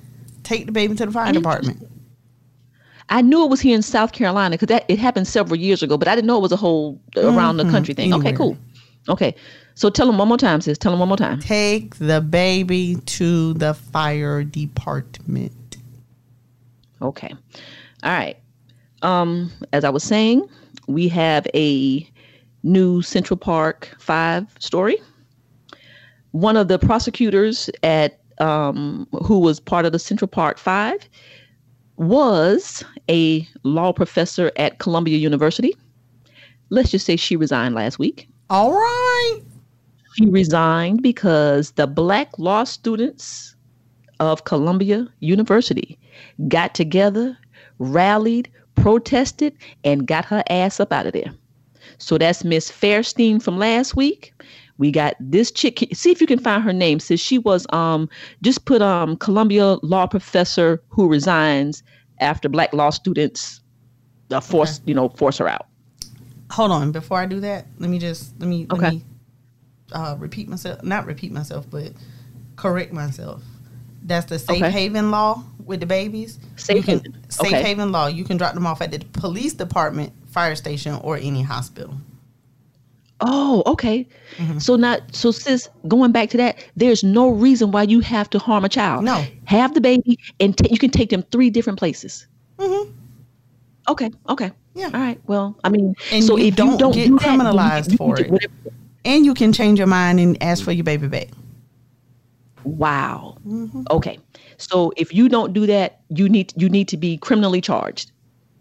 Take 0.49 0.65
the 0.65 0.73
baby 0.73 0.95
to 0.95 1.05
the 1.05 1.13
fire 1.13 1.31
department. 1.31 1.87
I 3.11 3.21
knew 3.21 3.45
it 3.45 3.51
was 3.51 3.61
here 3.61 3.75
in 3.75 3.83
South 3.83 4.13
Carolina 4.13 4.55
because 4.55 4.69
that 4.69 4.87
it 4.89 4.99
happened 4.99 5.29
several 5.29 5.57
years 5.57 5.83
ago, 5.83 5.99
but 5.99 6.09
I 6.09 6.15
didn't 6.15 6.27
know 6.27 6.39
it 6.39 6.43
was 6.43 6.53
a 6.53 6.57
whole 6.57 6.99
around 7.19 7.59
the 7.59 7.65
country 7.71 7.93
thing. 7.93 8.15
Okay, 8.15 8.33
cool. 8.33 8.57
Okay, 9.11 9.35
so 9.75 9.91
tell 9.91 10.07
them 10.07 10.17
one 10.17 10.27
more 10.29 10.39
time, 10.39 10.63
sis. 10.63 10.79
Tell 10.79 10.91
them 10.91 11.01
one 11.01 11.09
more 11.09 11.19
time. 11.19 11.39
Take 11.39 11.97
the 11.97 12.23
baby 12.23 12.97
to 12.97 13.53
the 13.55 13.75
fire 13.75 14.43
department. 14.43 15.77
Okay, 17.03 17.35
all 18.03 18.11
right. 18.11 18.39
Um, 19.03 19.53
as 19.75 19.85
I 19.85 19.91
was 19.91 20.03
saying, 20.03 20.49
we 20.87 21.09
have 21.09 21.47
a 21.55 22.09
new 22.63 23.03
Central 23.03 23.37
Park 23.37 23.95
Five 23.99 24.47
story. 24.61 24.97
One 26.31 26.57
of 26.57 26.69
the 26.69 26.79
prosecutors 26.79 27.69
at 27.83 28.19
um, 28.41 29.07
who 29.23 29.39
was 29.39 29.61
part 29.61 29.85
of 29.87 29.93
the 29.93 29.99
Central 29.99 30.29
Park 30.29 30.59
Five 30.59 31.09
was 31.97 32.85
a 33.11 33.47
law 33.65 33.93
professor 33.93 34.53
at 34.57 34.79
Columbia 34.79 35.19
University. 35.19 35.77
Let's 36.71 36.91
just 36.91 37.07
say 37.07 37.17
she 37.17 37.37
resigned 37.37 37.75
last 37.75 37.99
week. 37.99 38.29
All 38.51 38.73
right. 38.73 39.41
She 40.15 40.27
resigned 40.27 41.03
because 41.03 41.73
the 41.73 41.87
black 41.87 42.39
law 42.39 42.65
students 42.65 43.57
of 44.21 44.45
Columbia 44.45 45.07
University 45.21 45.99
got 46.49 46.75
together, 46.75 47.37
rallied, 47.79 48.51
protested, 48.75 49.57
and 49.85 50.07
got 50.07 50.25
her 50.25 50.43
ass 50.51 50.81
up 50.81 50.93
out 50.93 51.07
of 51.07 51.13
there. 51.13 51.33
So 51.99 52.19
that's 52.19 52.45
Miss 52.45 52.71
Fairstein 52.71 53.43
from 53.43 53.59
last 53.59 53.97
week. 53.97 54.33
We 54.79 54.91
got 54.93 55.15
this 55.21 55.51
chick. 55.51 55.87
See 55.93 56.11
if 56.11 56.21
you 56.21 56.27
can 56.27 56.39
find 56.39 56.63
her 56.63 56.73
name. 56.73 57.01
Says 57.01 57.21
she 57.21 57.39
was 57.39 57.67
um 57.73 58.09
just 58.43 58.65
put 58.65 58.81
um 58.81 59.17
Columbia 59.17 59.77
law 59.83 60.07
professor 60.07 60.83
who 60.89 61.09
resigns 61.09 61.83
after 62.21 62.49
black 62.49 62.73
law 62.73 62.91
students 62.91 63.61
uh, 64.31 64.41
force 64.41 64.81
you 64.87 64.95
know 64.95 65.09
force 65.11 65.39
her 65.39 65.49
out. 65.49 65.67
Hold 66.53 66.71
on. 66.71 66.93
Before 66.93 67.19
I 67.19 67.27
do 67.27 67.41
that, 67.41 67.67
let 67.79 67.91
me 67.91 67.99
just 67.99 68.39
let 68.41 68.49
me 68.49 68.67
Okay. 68.73 68.81
let 68.81 68.93
me 68.95 69.03
uh, 69.93 70.17
repeat 70.19 70.49
myself. 70.49 70.83
Not 70.83 71.07
repeat 71.07 71.33
myself, 71.33 71.67
but 71.71 71.93
correct 72.57 72.93
myself. 72.93 73.43
That's 74.03 74.27
the 74.27 74.39
safe 74.39 74.63
Okay. 74.63 74.71
haven 74.71 75.11
law 75.11 75.43
with 75.65 75.81
the 75.81 75.87
babies. 75.87 76.39
Safe 76.57 76.85
can, 76.85 76.99
haven. 76.99 77.23
Safe 77.29 77.53
Okay. 77.53 77.63
haven 77.63 77.93
law. 77.93 78.07
You 78.07 78.25
can 78.25 78.37
drop 78.37 78.55
them 78.55 78.67
off 78.67 78.81
at 78.81 78.91
the 78.91 79.01
police 79.21 79.53
department, 79.55 80.13
fire 80.31 80.55
station, 80.55 80.95
or 81.03 81.17
any 81.17 81.43
hospital. 81.43 81.95
Oh, 83.21 83.63
okay. 83.67 84.07
Mm-hmm. 84.37 84.59
So 84.59 84.77
not 84.77 85.15
so 85.15 85.31
sis, 85.33 85.69
going 85.89 86.13
back 86.13 86.31
to 86.31 86.37
that, 86.37 86.57
there's 86.77 87.03
no 87.03 87.31
reason 87.31 87.73
why 87.73 87.83
you 87.83 88.01
have 88.01 88.31
to 88.31 88.39
harm 88.39 88.65
a 88.65 88.69
child. 88.69 89.05
No. 89.05 89.25
Have 89.45 89.75
the 89.75 89.81
baby 89.81 90.19
and 90.39 90.57
ta- 90.57 90.69
you 90.71 90.79
can 90.79 90.91
take 90.91 91.11
them 91.11 91.23
three 91.33 91.51
different 91.51 91.79
places. 91.79 92.27
Hmm. 92.61 92.91
Okay, 93.89 94.11
okay. 94.29 94.53
Yeah. 94.75 94.87
All 94.95 95.01
right. 95.01 95.21
Well, 95.27 95.59
I 95.65 95.69
mean, 95.71 95.95
And 96.13 96.23
so 96.23 96.37
you 96.37 96.47
if 96.49 96.57
don't 96.57 96.73
you 96.73 96.79
don't 96.79 96.93
get 96.93 97.07
do 97.09 97.19
that, 97.19 97.27
criminalized 97.29 97.91
you 97.91 97.97
for 97.97 98.21
it. 98.21 98.31
whatever- 98.31 98.53
And 99.05 99.25
you 99.25 99.35
can 99.35 99.53
change 99.53 99.79
your 99.79 99.89
mind 99.89 100.21
and 100.21 100.41
ask 100.43 100.63
for 100.63 100.71
your 100.73 100.85
baby 100.85 101.09
back. 101.09 101.29
Wow. 102.65 103.39
Mm-hmm. 103.47 103.83
Okay. 103.91 104.19
So 104.59 104.93
if 104.97 105.13
you 105.13 105.29
don't 105.29 105.53
do 105.53 105.67
that, 105.67 106.01
you 106.11 106.29
need 106.29 106.53
you 106.57 106.69
need 106.69 106.89
to 106.89 106.97
be 106.97 107.17
criminally 107.17 107.61
charged. 107.61 108.13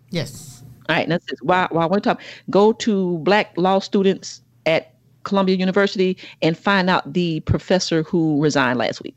Yes. 0.09 0.63
All 0.89 0.95
right, 0.95 1.09
it. 1.09 1.21
While, 1.41 1.67
while 1.71 1.89
we're 1.89 1.99
talking, 1.99 2.25
go 2.49 2.71
to 2.73 3.17
black 3.19 3.51
law 3.57 3.79
students 3.79 4.41
at 4.67 4.93
Columbia 5.23 5.55
University 5.55 6.17
and 6.43 6.55
find 6.57 6.89
out 6.89 7.11
the 7.13 7.39
professor 7.41 8.03
who 8.03 8.41
resigned 8.41 8.77
last 8.77 9.01
week. 9.01 9.15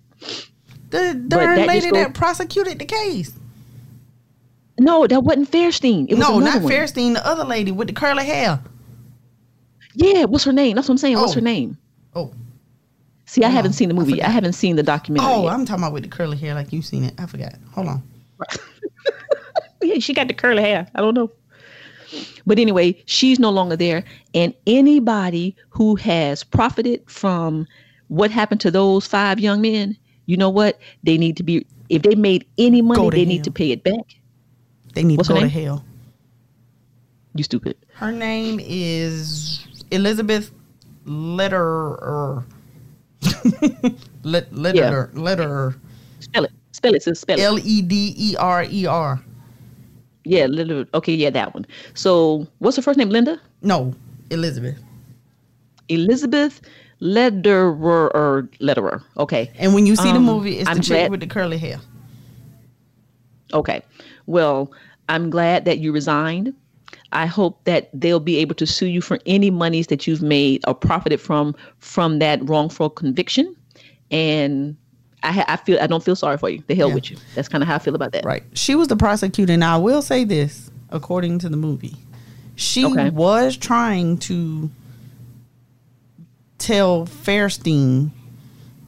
The 0.90 1.20
that 1.28 1.66
lady 1.68 1.90
goes- 1.90 1.92
that 1.92 2.14
prosecuted 2.14 2.78
the 2.78 2.84
case. 2.86 3.32
No, 4.78 5.06
that 5.06 5.22
wasn't 5.22 5.50
Fairstein. 5.50 6.06
It 6.08 6.14
was 6.16 6.26
No, 6.26 6.38
not 6.38 6.62
one. 6.62 6.72
Fairstein, 6.72 7.12
the 7.14 7.26
other 7.26 7.44
lady 7.44 7.70
with 7.70 7.88
the 7.88 7.94
curly 7.94 8.24
hair. 8.24 8.58
Yeah, 9.94 10.24
what's 10.24 10.44
her 10.44 10.52
name? 10.52 10.76
That's 10.76 10.88
what 10.88 10.94
I'm 10.94 10.98
saying. 10.98 11.16
What's 11.18 11.32
Oh. 11.32 11.34
her 11.34 11.40
name? 11.42 11.76
Oh. 12.14 12.32
See, 13.26 13.42
I 13.42 13.46
Hold 13.48 13.56
haven't 13.56 13.68
on. 13.70 13.74
seen 13.74 13.88
the 13.88 13.94
movie. 13.94 14.14
I, 14.14 14.16
forgot. 14.24 14.32
haven't 14.32 14.52
seen 14.54 14.76
the 14.76 14.82
documentary. 14.82 15.28
Oh, 15.30 15.42
yet. 15.44 15.52
I'm 15.52 15.66
talking 15.66 15.84
about 15.84 15.92
with 15.92 16.04
the 16.04 16.08
curly 16.08 16.36
hair 16.38 16.54
like 16.54 16.72
you've 16.72 16.86
seen 16.86 17.04
it. 17.04 17.14
I 17.18 17.26
forgot. 17.26 17.52
Hold 17.74 17.88
on. 17.88 18.02
yeah, 19.82 19.98
she 19.98 20.14
got 20.14 20.28
the 20.28 20.34
curly 20.34 20.62
hair. 20.62 20.86
I 20.94 21.00
don't 21.00 21.14
know. 21.14 21.30
But 22.46 22.58
anyway, 22.58 23.00
she's 23.06 23.38
no 23.38 23.50
longer 23.50 23.76
there. 23.76 24.04
And 24.34 24.54
anybody 24.66 25.56
who 25.70 25.96
has 25.96 26.42
profited 26.44 27.02
from 27.08 27.66
what 28.08 28.30
happened 28.30 28.60
to 28.62 28.70
those 28.70 29.06
five 29.06 29.38
young 29.38 29.60
men, 29.60 29.96
you 30.26 30.36
know 30.36 30.50
what? 30.50 30.78
They 31.04 31.16
need 31.18 31.36
to 31.36 31.42
be, 31.42 31.66
if 31.88 32.02
they 32.02 32.14
made 32.14 32.46
any 32.58 32.82
money, 32.82 33.00
Go 33.00 33.10
to 33.10 33.16
they 33.16 33.24
need 33.24 33.44
to 33.44 33.50
pay 33.50 33.70
it 33.70 33.82
back. 33.84 34.16
They 34.94 35.04
need 35.04 35.18
What's 35.18 35.28
to 35.28 35.34
her 35.34 35.40
go 35.40 35.46
to 35.48 35.52
name? 35.54 35.64
hell. 35.64 35.84
You 37.34 37.44
stupid. 37.44 37.76
Her 37.94 38.10
name 38.10 38.58
is 38.60 39.66
Elizabeth 39.90 40.50
Letterer. 41.06 42.44
Let, 44.22 44.50
Letterer. 44.52 45.12
Letterer. 45.12 45.78
Spell 46.20 46.44
it. 46.44 46.52
Spell 46.72 46.94
it, 46.94 47.02
sis. 47.02 47.20
Spell 47.20 47.38
it. 47.38 47.42
L 47.42 47.58
E 47.58 47.82
D 47.82 48.14
E 48.16 48.36
R 48.36 48.64
E 48.64 48.86
R. 48.86 49.22
yeah, 50.24 50.46
little. 50.46 50.84
Okay, 50.94 51.14
yeah, 51.14 51.30
that 51.30 51.54
one. 51.54 51.66
So 51.94 52.46
what's 52.58 52.76
her 52.76 52.82
first 52.82 52.98
name? 52.98 53.10
Linda? 53.10 53.40
No, 53.62 53.94
Elizabeth. 54.30 54.82
Elizabeth 55.88 56.60
Lederer 57.00 58.14
or 58.14 58.48
Lederer. 58.60 59.02
Okay. 59.16 59.50
And 59.58 59.74
when 59.74 59.86
you 59.86 59.96
see 59.96 60.10
the 60.12 60.18
Um, 60.18 60.24
movie, 60.24 60.58
it's 60.58 60.68
I'm 60.68 60.76
the 60.76 60.82
chick 60.82 60.96
glad- 60.96 61.10
with 61.10 61.20
the 61.20 61.26
curly 61.26 61.58
hair. 61.58 61.80
Okay. 63.52 63.82
Well, 64.26 64.70
I'm 65.08 65.30
glad 65.30 65.64
that 65.64 65.78
you 65.78 65.92
resigned. 65.92 66.54
I 67.12 67.26
hope 67.26 67.64
that 67.64 67.90
they'll 67.92 68.20
be 68.20 68.36
able 68.36 68.54
to 68.54 68.66
sue 68.66 68.86
you 68.86 69.00
for 69.00 69.18
any 69.26 69.50
monies 69.50 69.88
that 69.88 70.06
you've 70.06 70.22
made 70.22 70.62
or 70.68 70.74
profited 70.74 71.20
from 71.20 71.56
from 71.78 72.20
that 72.20 72.48
wrongful 72.48 72.90
conviction. 72.90 73.56
And 74.12 74.76
I, 75.22 75.32
ha- 75.32 75.44
I 75.48 75.56
feel 75.56 75.78
I 75.80 75.86
don't 75.86 76.02
feel 76.02 76.16
sorry 76.16 76.38
for 76.38 76.48
you. 76.48 76.62
The 76.66 76.74
hell 76.74 76.88
Yeah. 76.88 76.94
with 76.94 77.10
you. 77.10 77.16
That's 77.34 77.48
kind 77.48 77.62
of 77.62 77.68
how 77.68 77.74
I 77.74 77.78
feel 77.78 77.94
about 77.94 78.12
that. 78.12 78.24
Right. 78.24 78.42
She 78.54 78.74
was 78.74 78.88
the 78.88 78.96
prosecutor. 78.96 79.56
Now, 79.56 79.74
I 79.74 79.78
will 79.78 80.02
say 80.02 80.24
this, 80.24 80.70
according 80.90 81.38
to 81.40 81.48
the 81.48 81.56
movie, 81.56 81.96
she 82.56 82.84
Okay. 82.86 83.10
was 83.10 83.56
trying 83.56 84.18
to 84.18 84.70
tell 86.58 87.06
Fairstein, 87.06 88.10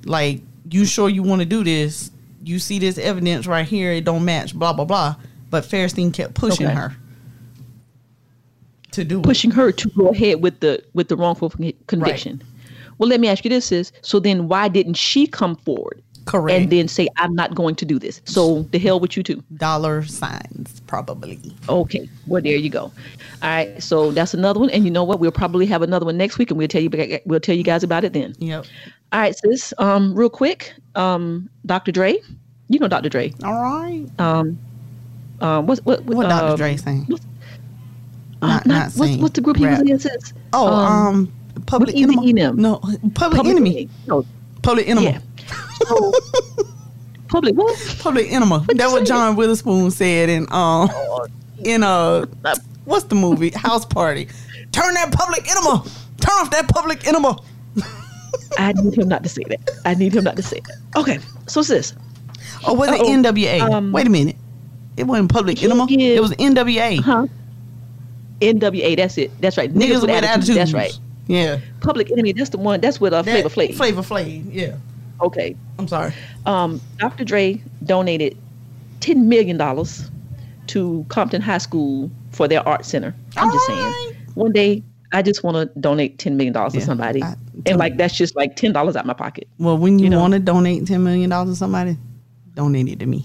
like, 0.04 0.42
you 0.70 0.84
sure 0.84 1.08
you 1.08 1.22
want 1.22 1.40
to 1.40 1.46
do 1.46 1.64
this? 1.64 2.10
you 2.44 2.58
see 2.58 2.80
this 2.80 2.98
evidence 2.98 3.46
right 3.46 3.68
here, 3.68 3.92
it 3.92 4.04
don't 4.04 4.24
match, 4.24 4.52
blah 4.52 4.72
blah 4.72 4.84
blah. 4.84 5.14
But 5.48 5.62
Fairstein 5.62 6.12
kept 6.12 6.34
pushing 6.34 6.66
Okay. 6.66 6.74
her 6.74 6.96
to 8.90 9.04
do 9.04 9.20
it. 9.20 9.22
pushing 9.22 9.52
her 9.52 9.70
to 9.70 9.88
go 9.90 10.08
ahead 10.08 10.42
with 10.42 10.58
the 10.58 10.82
with 10.92 11.06
the 11.06 11.16
wrongful 11.16 11.50
con- 11.50 11.72
conviction. 11.86 12.42
Well, 12.98 13.08
let 13.08 13.20
me 13.20 13.28
ask 13.28 13.44
you 13.44 13.48
this: 13.48 13.70
is 13.70 13.92
so 14.02 14.18
then 14.18 14.48
why 14.48 14.66
didn't 14.66 14.94
she 14.94 15.28
come 15.28 15.54
forward 15.54 15.98
it. 15.98 16.04
Correct. 16.24 16.56
and 16.60 16.70
then 16.70 16.88
say 16.88 17.08
I'm 17.16 17.34
not 17.34 17.54
going 17.54 17.74
to 17.76 17.84
do 17.84 17.98
this? 17.98 18.20
So 18.24 18.62
the 18.70 18.78
hell 18.78 19.00
with 19.00 19.16
you 19.16 19.22
too. 19.22 19.42
dollar 19.56 20.02
signs 20.04 20.80
probably. 20.86 21.38
Okay, 21.68 22.08
well 22.26 22.42
there 22.42 22.56
you 22.56 22.70
go. 22.70 22.82
All 22.84 22.92
right, 23.42 23.82
so 23.82 24.10
that's 24.12 24.34
another 24.34 24.60
one, 24.60 24.70
and 24.70 24.84
you 24.84 24.90
know 24.90 25.04
what? 25.04 25.18
We'll 25.20 25.32
probably 25.32 25.66
have 25.66 25.82
another 25.82 26.06
one 26.06 26.16
next 26.16 26.38
week, 26.38 26.50
and 26.50 26.58
we'll 26.58 26.68
tell 26.68 26.82
you 26.82 26.90
we'll 27.26 27.40
tell 27.40 27.56
you 27.56 27.64
guys 27.64 27.82
about 27.82 28.04
it 28.04 28.12
then. 28.12 28.34
Yep. 28.38 28.66
All 29.12 29.20
right, 29.20 29.36
sis. 29.36 29.74
Um, 29.78 30.14
real 30.14 30.30
quick, 30.30 30.72
um, 30.94 31.50
Dr. 31.66 31.92
Dre, 31.92 32.16
you 32.68 32.78
know 32.78 32.88
Dr. 32.88 33.08
Dre. 33.08 33.32
All 33.44 33.60
right. 33.60 34.06
Um, 34.18 34.58
um, 35.40 35.66
what's 35.66 35.80
what? 35.84 36.04
What 36.04 36.28
Dr. 36.28 36.46
um, 36.52 36.56
Dre 36.56 36.76
saying? 36.76 37.04
what's- 37.08 37.26
Not, 38.40 38.48
uh, 38.48 38.54
not 38.54 38.66
not- 38.66 38.82
what's, 38.84 38.94
saying. 38.96 39.20
what's 39.20 39.34
the 39.34 39.40
group 39.40 39.56
he 39.56 39.66
was 39.66 39.80
in? 39.80 39.98
Sis? 39.98 40.32
Oh, 40.52 40.66
um, 40.68 41.32
Public 41.66 41.94
Enemy. 41.96 42.32
No, 42.32 42.76
Public, 43.14 43.44
Enemy. 43.46 43.88
No, 44.06 44.24
Public 44.62 44.88
Enemy. 44.88 45.06
yeah. 45.06 45.18
So, 45.86 46.12
public 47.28 47.54
what? 47.54 47.96
Public 48.00 48.30
Enema. 48.32 48.64
you 48.68 48.74
That 48.76 48.90
what? 48.90 49.06
John 49.06 49.36
Witherspoon 49.36 49.90
said 49.90 50.28
in 50.28 50.46
um 50.52 50.90
in 51.64 51.82
uh 51.82 52.26
Uh, 52.44 52.54
what's 52.84 53.04
the 53.04 53.14
movie 53.14 53.50
House 53.50 53.84
Party. 53.84 54.28
Turn 54.72 54.94
that 54.94 55.12
Public 55.12 55.48
Enema. 55.50 55.84
Turn 56.20 56.34
off 56.40 56.50
that 56.50 56.68
Public 56.68 57.06
Enema. 57.06 57.38
I 58.58 58.72
need 58.74 58.96
him 58.96 59.08
not 59.08 59.22
to 59.22 59.28
say 59.28 59.42
that. 59.48 59.70
I 59.84 59.94
need 59.94 60.14
him 60.14 60.24
not 60.24 60.36
to 60.36 60.42
say 60.42 60.60
that. 60.60 60.78
Okay, 61.00 61.18
so 61.46 61.62
sis, 61.62 61.94
Oh, 62.66 62.74
was 62.74 62.88
it 62.90 63.00
Uh-oh. 63.00 63.08
NWA? 63.22 63.60
Um, 63.60 63.92
Wait 63.92 64.06
a 64.06 64.10
minute. 64.10 64.36
It 64.96 65.04
wasn't 65.04 65.30
Public 65.32 65.58
he 65.58 65.66
Enema. 65.66 65.84
is- 65.90 66.16
It 66.18 66.20
was 66.20 66.32
NWA. 66.32 67.00
huh? 67.02 67.26
NWA, 68.40 68.96
that's 68.96 69.18
it. 69.18 69.30
That's 69.40 69.56
right. 69.56 69.72
Niggas, 69.72 70.00
with 70.02 70.10
attitudes. 70.10 70.48
That's 70.54 70.72
right. 70.72 70.92
Yeah. 71.28 71.60
Public 71.80 72.10
Enemy, 72.10 72.32
that's 72.32 72.50
the 72.50 72.58
one. 72.58 72.80
That's 72.80 73.00
with 73.00 73.12
uh, 73.12 73.22
Flavor 73.22 73.48
Flav. 73.48 73.74
Flavor 73.74 74.02
Flav. 74.02 74.52
Yeah. 74.52 74.76
Okay. 75.22 75.56
I'm 75.78 75.88
sorry. 75.88 76.12
Um, 76.46 76.80
Dr. 76.98 77.24
Dre 77.24 77.60
donated 77.84 78.36
ten 79.00 79.28
million 79.28 79.56
dollars 79.56 80.10
to 80.68 81.04
Compton 81.08 81.40
High 81.42 81.58
School 81.58 82.10
for 82.32 82.48
their 82.48 82.66
art 82.68 82.84
center. 82.84 83.14
I'm 83.36 83.50
just 83.52 83.70
Alright. 83.70 83.94
saying. 83.94 84.16
One 84.34 84.52
day, 84.52 84.82
I 85.12 85.22
just 85.22 85.44
want 85.44 85.56
to 85.56 85.80
donate 85.80 86.18
ten 86.18 86.36
million 86.36 86.52
dollars 86.52 86.74
Yeah, 86.74 86.80
to 86.80 86.86
somebody, 86.86 87.22
I- 87.22 87.34
and 87.66 87.78
like 87.78 87.96
that's 87.96 88.16
just 88.16 88.34
like 88.36 88.56
ten 88.56 88.72
dollars 88.72 88.96
out 88.96 89.00
of 89.00 89.06
my 89.06 89.14
pocket. 89.14 89.46
Well, 89.58 89.76
when 89.78 89.98
you, 89.98 90.04
You 90.04 90.10
know. 90.10 90.20
want 90.20 90.32
to 90.34 90.38
donate 90.40 90.86
ten 90.86 91.04
million 91.04 91.30
dollars 91.30 91.50
to 91.50 91.56
somebody, 91.56 91.96
donate 92.54 92.88
it 92.88 92.98
to 93.00 93.06
me. 93.06 93.24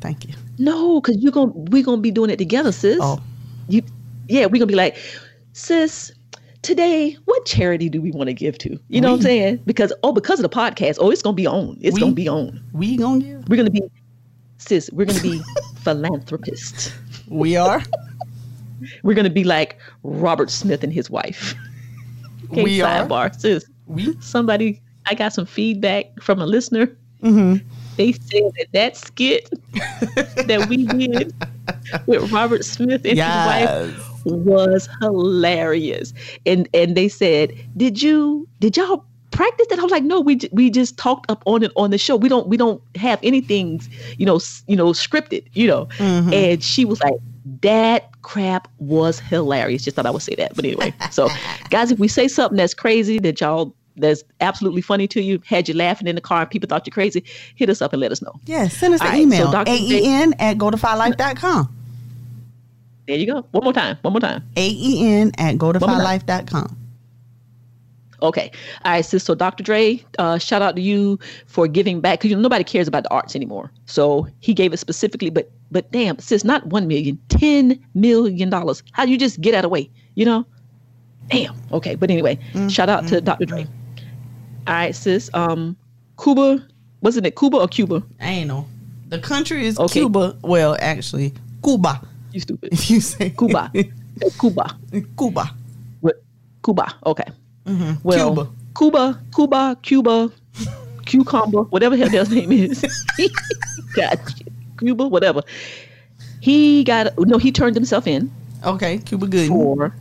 Thank 0.00 0.28
you. 0.28 0.34
No, 0.58 1.00
because 1.00 1.16
you're 1.22 1.32
gonna 1.32 1.52
we're 1.54 1.82
gonna 1.82 2.00
be 2.02 2.10
doing 2.10 2.30
it 2.30 2.36
together, 2.36 2.70
sis. 2.72 2.98
Oh. 3.00 3.20
You, 3.68 3.82
yeah, 4.28 4.44
we're 4.46 4.58
gonna 4.58 4.66
be 4.66 4.74
like, 4.74 4.96
sis. 5.54 6.12
Today, 6.64 7.18
what 7.26 7.44
charity 7.44 7.90
do 7.90 8.00
we 8.00 8.10
want 8.10 8.28
to 8.28 8.32
give 8.32 8.56
to? 8.58 8.80
You 8.88 9.02
know 9.02 9.10
what 9.10 9.16
I'm 9.16 9.22
saying? 9.22 9.60
Because 9.66 9.92
oh, 10.02 10.12
because 10.12 10.38
of 10.40 10.50
the 10.50 10.56
podcast, 10.56 10.96
oh, 10.98 11.10
it's 11.10 11.20
gonna 11.20 11.34
be 11.36 11.46
on. 11.46 11.76
It's 11.82 11.92
We- 11.92 12.00
gonna 12.00 12.12
be 12.12 12.26
on. 12.26 12.58
We 12.72 12.96
gonna 12.96 13.20
give. 13.20 13.48
We're 13.50 13.56
gonna 13.56 13.70
be, 13.70 13.82
sis. 14.56 14.88
We're 14.90 15.04
gonna 15.04 15.20
be 15.20 15.42
philanthropists. 15.82 16.90
We 17.28 17.54
are. 17.58 17.82
We're 19.02 19.14
gonna 19.14 19.28
be 19.28 19.44
like 19.44 19.78
Robert 20.04 20.50
Smith 20.50 20.82
and 20.82 20.90
his 20.90 21.10
wife. 21.10 21.54
Okay, 22.50 22.64
we 22.64 22.80
are. 22.80 23.06
sidebar, 23.06 23.38
sis. 23.38 23.66
We. 23.86 24.18
Somebody, 24.22 24.80
I 25.04 25.12
got 25.12 25.34
some 25.34 25.44
feedback 25.44 26.18
from 26.22 26.40
a 26.40 26.46
listener. 26.46 26.86
Mm-hmm. 27.22 27.66
They 27.96 28.12
said 28.12 28.52
that 28.56 28.68
that 28.72 28.96
skit 28.96 29.50
that 29.74 30.66
we 30.70 30.86
did 30.86 31.34
with 32.06 32.32
Robert 32.32 32.64
Smith 32.64 33.04
and 33.04 33.18
his 33.18 33.26
wife 33.26 34.13
was 34.24 34.88
hilarious. 35.00 36.12
And 36.46 36.68
and 36.74 36.96
they 36.96 37.08
said, 37.08 37.52
"Did 37.76 38.02
you 38.02 38.48
did 38.60 38.76
y'all 38.76 39.04
practice 39.30 39.66
that?" 39.68 39.78
I 39.78 39.82
was 39.82 39.92
like, 39.92 40.04
"No, 40.04 40.20
we 40.20 40.40
we 40.52 40.70
just 40.70 40.96
talked 40.96 41.30
up 41.30 41.42
on 41.46 41.62
it 41.62 41.72
on 41.76 41.90
the 41.90 41.98
show. 41.98 42.16
We 42.16 42.28
don't 42.28 42.48
we 42.48 42.56
don't 42.56 42.82
have 42.96 43.18
anything, 43.22 43.80
you 44.18 44.26
know, 44.26 44.40
you 44.66 44.76
know, 44.76 44.92
scripted, 44.92 45.44
you 45.52 45.66
know." 45.66 45.86
Mm-hmm. 45.98 46.32
And 46.32 46.62
she 46.62 46.84
was 46.84 47.00
like, 47.02 47.14
"That 47.62 48.10
crap 48.22 48.68
was 48.78 49.18
hilarious." 49.18 49.84
Just 49.84 49.96
thought 49.96 50.06
I 50.06 50.10
would 50.10 50.22
say 50.22 50.34
that, 50.36 50.54
but 50.54 50.64
anyway. 50.64 50.94
So, 51.10 51.28
guys, 51.70 51.90
if 51.90 51.98
we 51.98 52.08
say 52.08 52.28
something 52.28 52.56
that's 52.56 52.74
crazy 52.74 53.18
that 53.20 53.40
y'all 53.40 53.74
that's 53.96 54.24
absolutely 54.40 54.82
funny 54.82 55.06
to 55.08 55.22
you, 55.22 55.40
had 55.46 55.68
you 55.68 55.74
laughing 55.74 56.08
in 56.08 56.14
the 56.14 56.20
car 56.20 56.42
and 56.42 56.50
people 56.50 56.68
thought 56.68 56.86
you're 56.86 56.92
crazy, 56.92 57.24
hit 57.54 57.68
us 57.68 57.80
up 57.80 57.92
and 57.92 58.00
let 58.00 58.12
us 58.12 58.20
know. 58.22 58.32
Yeah, 58.44 58.68
send 58.68 58.94
us 58.94 59.00
All 59.00 59.06
an 59.06 59.12
right, 59.12 59.18
so 59.18 59.22
email. 59.22 59.50
Dr. 59.52 59.70
AEN 59.70 60.32
at 60.34 60.58
godefylife.com. 60.58 61.83
There 63.06 63.16
you 63.16 63.26
go. 63.26 63.42
One 63.50 63.64
more 63.64 63.72
time. 63.72 63.98
One 64.02 64.12
more 64.12 64.20
time. 64.20 64.42
AEN 64.56 65.32
at 65.38 65.56
more 65.60 65.72
godefylife.com. 65.74 66.78
Okay. 68.22 68.50
All 68.84 68.92
right, 68.92 69.04
sis. 69.04 69.22
So, 69.22 69.34
Dr. 69.34 69.62
Dre, 69.62 70.02
uh, 70.18 70.38
shout 70.38 70.62
out 70.62 70.76
to 70.76 70.82
you 70.82 71.18
for 71.46 71.68
giving 71.68 72.00
back 72.00 72.18
because 72.20 72.30
you 72.30 72.36
know, 72.36 72.42
nobody 72.42 72.64
cares 72.64 72.88
about 72.88 73.02
the 73.02 73.10
arts 73.10 73.36
anymore. 73.36 73.70
So 73.84 74.26
he 74.40 74.54
gave 74.54 74.72
it 74.72 74.78
specifically, 74.78 75.28
but 75.28 75.50
but 75.70 75.90
damn, 75.92 76.18
sis, 76.18 76.44
not 76.44 76.66
one 76.68 76.86
million, 76.88 77.18
ten 77.28 77.78
million 77.94 78.48
dollars. 78.48 78.82
How 78.92 79.04
you 79.04 79.18
just 79.18 79.40
get 79.40 79.52
out 79.54 79.58
of 79.58 79.62
the 79.64 79.68
way? 79.70 79.90
You 80.14 80.24
know? 80.24 80.46
Damn. 81.28 81.54
Okay. 81.72 81.96
But 81.96 82.10
anyway, 82.10 82.38
shout 82.70 82.88
out 82.88 83.06
to 83.08 83.20
Dr. 83.20 83.44
Dre. 83.44 83.66
All 84.66 84.74
right, 84.74 84.94
sis. 84.94 85.28
Um, 85.34 85.76
Cuba, 86.22 86.66
wasn't 87.02 87.26
it 87.26 87.36
Cuba 87.36 87.58
or 87.58 87.68
Cuba? 87.68 88.02
I 88.20 88.28
ain't 88.30 88.48
know. 88.48 88.66
The 89.08 89.18
country 89.18 89.66
is 89.66 89.78
Okay. 89.78 90.00
Cuba. 90.00 90.36
Well, 90.42 90.76
actually, 90.80 91.34
Cuba. 91.62 92.00
You 92.34 92.40
stupid. 92.40 92.72
If 92.72 92.90
you 92.90 93.00
say 93.00 93.30
Cuba. 93.30 93.70
Cuba. 94.40 94.76
Cuba. 95.16 95.54
What? 96.00 96.16
Cuba. 96.64 96.92
Okay. 97.06 97.30
Mm-hmm. 97.64 97.92
Well, 98.02 98.34
Cuba. 98.34 98.50
Cuba, 98.76 99.20
Cuba, 99.32 99.78
Cuba, 99.82 100.32
Cucumber, 101.06 101.62
whatever 101.70 101.96
hell 101.96 102.08
his 102.08 102.30
name 102.30 102.50
is. 102.50 102.84
God, 103.94 104.18
Cuba, 104.80 105.06
whatever. 105.06 105.42
He 106.40 106.82
got 106.82 107.16
no. 107.18 107.38
He 107.38 107.52
turned 107.52 107.76
himself 107.76 108.08
in 108.08 108.32
Okay, 108.64 108.98
Cuba 108.98 109.28
Good. 109.28 109.46
for 109.46 109.94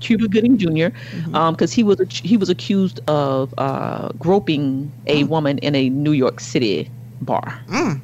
Cuba 0.00 0.28
Gooding 0.28 0.56
Jr. 0.56 0.68
because 0.70 0.94
mm-hmm. 1.12 1.34
um, 1.36 1.68
he 1.68 1.82
was 1.82 2.00
he 2.10 2.38
was 2.38 2.48
accused 2.48 3.00
of 3.10 3.52
uh, 3.58 4.08
groping 4.18 4.90
a 5.06 5.24
mm. 5.24 5.28
woman 5.28 5.58
in 5.58 5.74
a 5.74 5.90
New 5.90 6.12
York 6.12 6.40
City 6.40 6.90
bar. 7.20 7.60
Mm. 7.68 8.00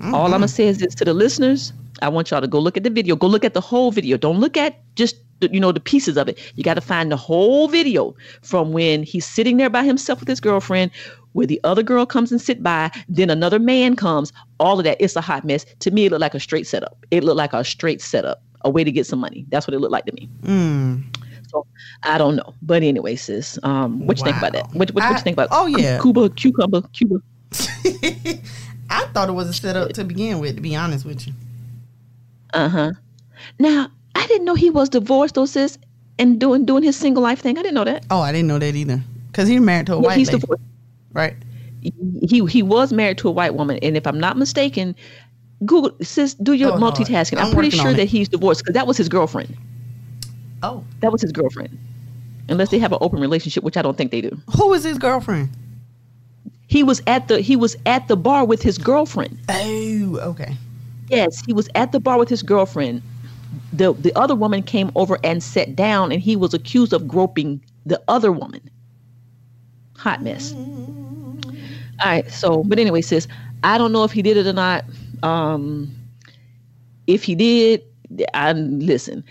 All 0.00 0.26
I'm 0.26 0.30
gonna 0.30 0.46
mm-hmm. 0.46 0.46
say 0.46 0.68
is 0.68 0.78
this 0.78 0.94
to 0.94 1.04
the 1.04 1.14
listeners: 1.14 1.72
I 2.02 2.08
want 2.08 2.30
y'all 2.30 2.40
to 2.40 2.46
go 2.46 2.58
look 2.58 2.76
at 2.76 2.82
the 2.84 2.90
video. 2.90 3.16
Go 3.16 3.26
look 3.26 3.44
at 3.44 3.54
the 3.54 3.60
whole 3.60 3.90
video. 3.90 4.16
Don't 4.16 4.38
look 4.40 4.56
at 4.56 4.80
just 4.94 5.16
the, 5.40 5.48
you 5.52 5.60
know 5.60 5.72
the 5.72 5.80
pieces 5.80 6.16
of 6.16 6.28
it. 6.28 6.38
You 6.56 6.64
got 6.64 6.74
to 6.74 6.80
find 6.80 7.10
the 7.12 7.16
whole 7.16 7.68
video 7.68 8.14
from 8.42 8.72
when 8.72 9.02
he's 9.02 9.24
sitting 9.26 9.56
there 9.56 9.70
by 9.70 9.84
himself 9.84 10.20
with 10.20 10.28
his 10.28 10.40
girlfriend, 10.40 10.90
where 11.32 11.46
the 11.46 11.60
other 11.64 11.82
girl 11.82 12.06
comes 12.06 12.32
and 12.32 12.40
sit 12.40 12.62
by, 12.62 12.90
then 13.08 13.30
another 13.30 13.58
man 13.58 13.94
comes. 13.96 14.32
All 14.58 14.78
of 14.78 14.84
that. 14.84 14.96
It's 15.00 15.14
a 15.16 15.20
hot 15.20 15.44
mess. 15.44 15.64
To 15.80 15.90
me, 15.90 16.06
it 16.06 16.10
looked 16.10 16.20
like 16.22 16.34
a 16.34 16.40
straight 16.40 16.66
setup. 16.66 16.96
It 17.10 17.22
looked 17.24 17.36
like 17.36 17.52
a 17.52 17.62
straight 17.64 18.00
setup, 18.02 18.42
a 18.62 18.70
way 18.70 18.82
to 18.84 18.90
get 18.90 19.06
some 19.06 19.20
money. 19.20 19.44
That's 19.48 19.66
what 19.66 19.74
it 19.74 19.78
looked 19.78 19.92
like 19.92 20.06
to 20.06 20.12
me. 20.12 20.28
So 21.50 21.66
I 22.02 22.18
don't 22.18 22.36
know, 22.36 22.52
but 22.60 22.82
anyway, 22.82 23.16
sis, 23.16 23.58
um, 23.62 24.06
what 24.06 24.18
you 24.18 24.24
think 24.24 24.36
about 24.36 24.52
that? 24.52 24.64
Wow. 24.64 24.70
What, 24.74 24.90
what, 24.90 24.94
what 24.96 25.04
I- 25.04 25.16
you 25.16 25.18
think 25.22 25.34
about? 25.34 25.48
oh, 25.50 25.66
yeah. 25.66 25.98
Cuba, 26.02 26.28
cucumber, 26.30 26.82
Cuba. 26.92 27.22
I 28.90 29.06
thought 29.14 29.28
it 29.28 29.32
was 29.32 29.48
a 29.48 29.52
setup 29.54 29.92
to 29.94 30.04
begin 30.04 30.40
with, 30.40 30.56
to 30.56 30.60
be 30.60 30.76
honest 30.76 31.06
with 31.06 31.26
you. 31.26 31.32
Uh 32.54 32.68
huh. 32.68 32.92
Now 33.58 33.88
I 34.14 34.26
didn't 34.26 34.44
know 34.44 34.54
he 34.54 34.70
was 34.70 34.88
divorced, 34.88 35.34
though, 35.34 35.46
sis, 35.46 35.78
and 36.18 36.40
doing 36.40 36.64
doing 36.64 36.82
his 36.82 36.96
single 36.96 37.22
life 37.22 37.40
thing. 37.40 37.58
I 37.58 37.62
didn't 37.62 37.74
know 37.74 37.84
that. 37.84 38.04
Oh, 38.10 38.20
I 38.20 38.32
didn't 38.32 38.48
know 38.48 38.58
that 38.58 38.74
either. 38.74 39.02
Because 39.30 39.48
he's 39.48 39.60
married 39.60 39.86
to 39.86 39.94
a 39.94 40.00
Yeah, 40.00 40.06
white 40.06 40.18
he's 40.18 40.28
lady. 40.28 40.40
divorced. 40.40 40.62
Right. 41.12 41.34
He 41.82 42.44
he 42.46 42.62
was 42.62 42.92
married 42.92 43.18
to 43.18 43.28
a 43.28 43.30
white 43.30 43.54
woman, 43.54 43.78
and 43.82 43.96
if 43.96 44.06
I'm 44.06 44.18
not 44.18 44.36
mistaken, 44.36 44.96
Google 45.64 45.92
sis, 46.02 46.34
do 46.34 46.52
your 46.52 46.72
Oh, 46.72 46.76
multitasking. 46.76 47.38
I'm, 47.38 47.46
I'm 47.46 47.52
pretty 47.52 47.70
sure 47.70 47.92
that 47.92 48.06
he's 48.06 48.28
divorced 48.28 48.62
because 48.62 48.74
that 48.74 48.86
was 48.86 48.96
his 48.96 49.08
girlfriend. 49.08 49.56
Oh. 50.62 50.82
That 51.00 51.12
was 51.12 51.22
his 51.22 51.30
girlfriend, 51.30 51.78
unless 52.48 52.70
they 52.70 52.80
have 52.80 52.92
an 52.92 52.98
open 53.00 53.20
relationship, 53.20 53.62
which 53.62 53.76
I 53.76 53.82
don't 53.82 53.96
think 53.96 54.10
they 54.10 54.20
do. 54.20 54.36
Who 54.56 54.68
was 54.70 54.82
his 54.82 54.98
girlfriend? 54.98 55.50
He 56.66 56.82
was 56.82 57.00
at 57.06 57.28
the 57.28 57.40
he 57.40 57.54
was 57.56 57.76
at 57.86 58.08
the 58.08 58.16
bar 58.16 58.44
with 58.44 58.60
his 58.62 58.76
girlfriend. 58.76 59.38
Oh, 59.48 60.18
okay. 60.30 60.56
Yes, 61.10 61.42
he 61.46 61.52
was 61.52 61.68
at 61.74 61.92
the 61.92 62.00
bar 62.00 62.18
with 62.18 62.28
his 62.28 62.42
girlfriend. 62.42 63.02
The 63.72 63.94
the 63.94 64.16
other 64.18 64.34
woman 64.34 64.62
came 64.62 64.90
over 64.94 65.18
and 65.24 65.42
sat 65.42 65.74
down 65.76 66.12
and 66.12 66.20
he 66.20 66.36
was 66.36 66.54
accused 66.54 66.92
of 66.92 67.08
groping 67.08 67.64
the 67.86 68.02
other 68.08 68.32
woman. 68.32 68.60
Hot 69.96 70.22
mess. 70.22 70.54
All 70.54 72.10
right, 72.10 72.30
so 72.30 72.62
but 72.64 72.78
anyway, 72.78 73.00
sis, 73.00 73.26
I 73.64 73.78
don't 73.78 73.92
know 73.92 74.04
if 74.04 74.12
he 74.12 74.22
did 74.22 74.36
it 74.36 74.46
or 74.46 74.52
not. 74.52 74.84
Um 75.22 75.94
if 77.06 77.24
he 77.24 77.34
did, 77.34 77.82
I 78.34 78.52
listen. 78.52 79.24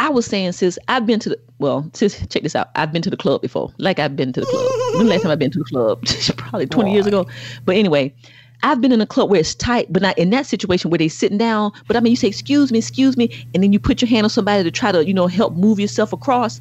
I 0.00 0.08
was 0.08 0.26
saying, 0.26 0.52
sis, 0.52 0.78
I've 0.88 1.06
been 1.06 1.20
to 1.20 1.30
the 1.30 1.38
well, 1.58 1.88
sis, 1.94 2.26
check 2.28 2.42
this 2.42 2.56
out. 2.56 2.70
I've 2.74 2.92
been 2.92 3.02
to 3.02 3.10
the 3.10 3.16
club 3.16 3.40
before. 3.42 3.72
Like 3.78 3.98
I've 3.98 4.16
been 4.16 4.32
to 4.32 4.40
the 4.40 4.46
club. 4.46 4.72
when 4.92 5.06
the 5.06 5.12
last 5.12 5.22
time 5.22 5.30
I've 5.32 5.38
been 5.38 5.50
to 5.52 5.58
the 5.58 5.64
club? 5.64 6.04
Probably 6.36 6.66
20 6.66 6.92
years 6.92 7.06
ago. 7.06 7.26
But 7.64 7.76
anyway, 7.76 8.14
I've 8.62 8.80
been 8.80 8.92
in 8.92 9.00
a 9.00 9.06
club 9.06 9.28
where 9.30 9.40
it's 9.40 9.54
tight, 9.54 9.92
but 9.92 10.02
not 10.02 10.16
in 10.18 10.30
that 10.30 10.46
situation 10.46 10.90
where 10.90 10.98
they're 10.98 11.08
sitting 11.08 11.38
down. 11.38 11.72
But 11.88 11.96
I 11.96 12.00
mean, 12.00 12.10
you 12.12 12.16
say, 12.16 12.28
"Excuse 12.28 12.70
me, 12.70 12.78
excuse 12.78 13.16
me," 13.16 13.44
and 13.54 13.62
then 13.62 13.72
you 13.72 13.80
put 13.80 14.00
your 14.00 14.08
hand 14.08 14.24
on 14.24 14.30
somebody 14.30 14.62
to 14.62 14.70
try 14.70 14.92
to, 14.92 15.04
you 15.06 15.14
know, 15.14 15.26
help 15.26 15.56
move 15.56 15.80
yourself 15.80 16.12
across. 16.12 16.60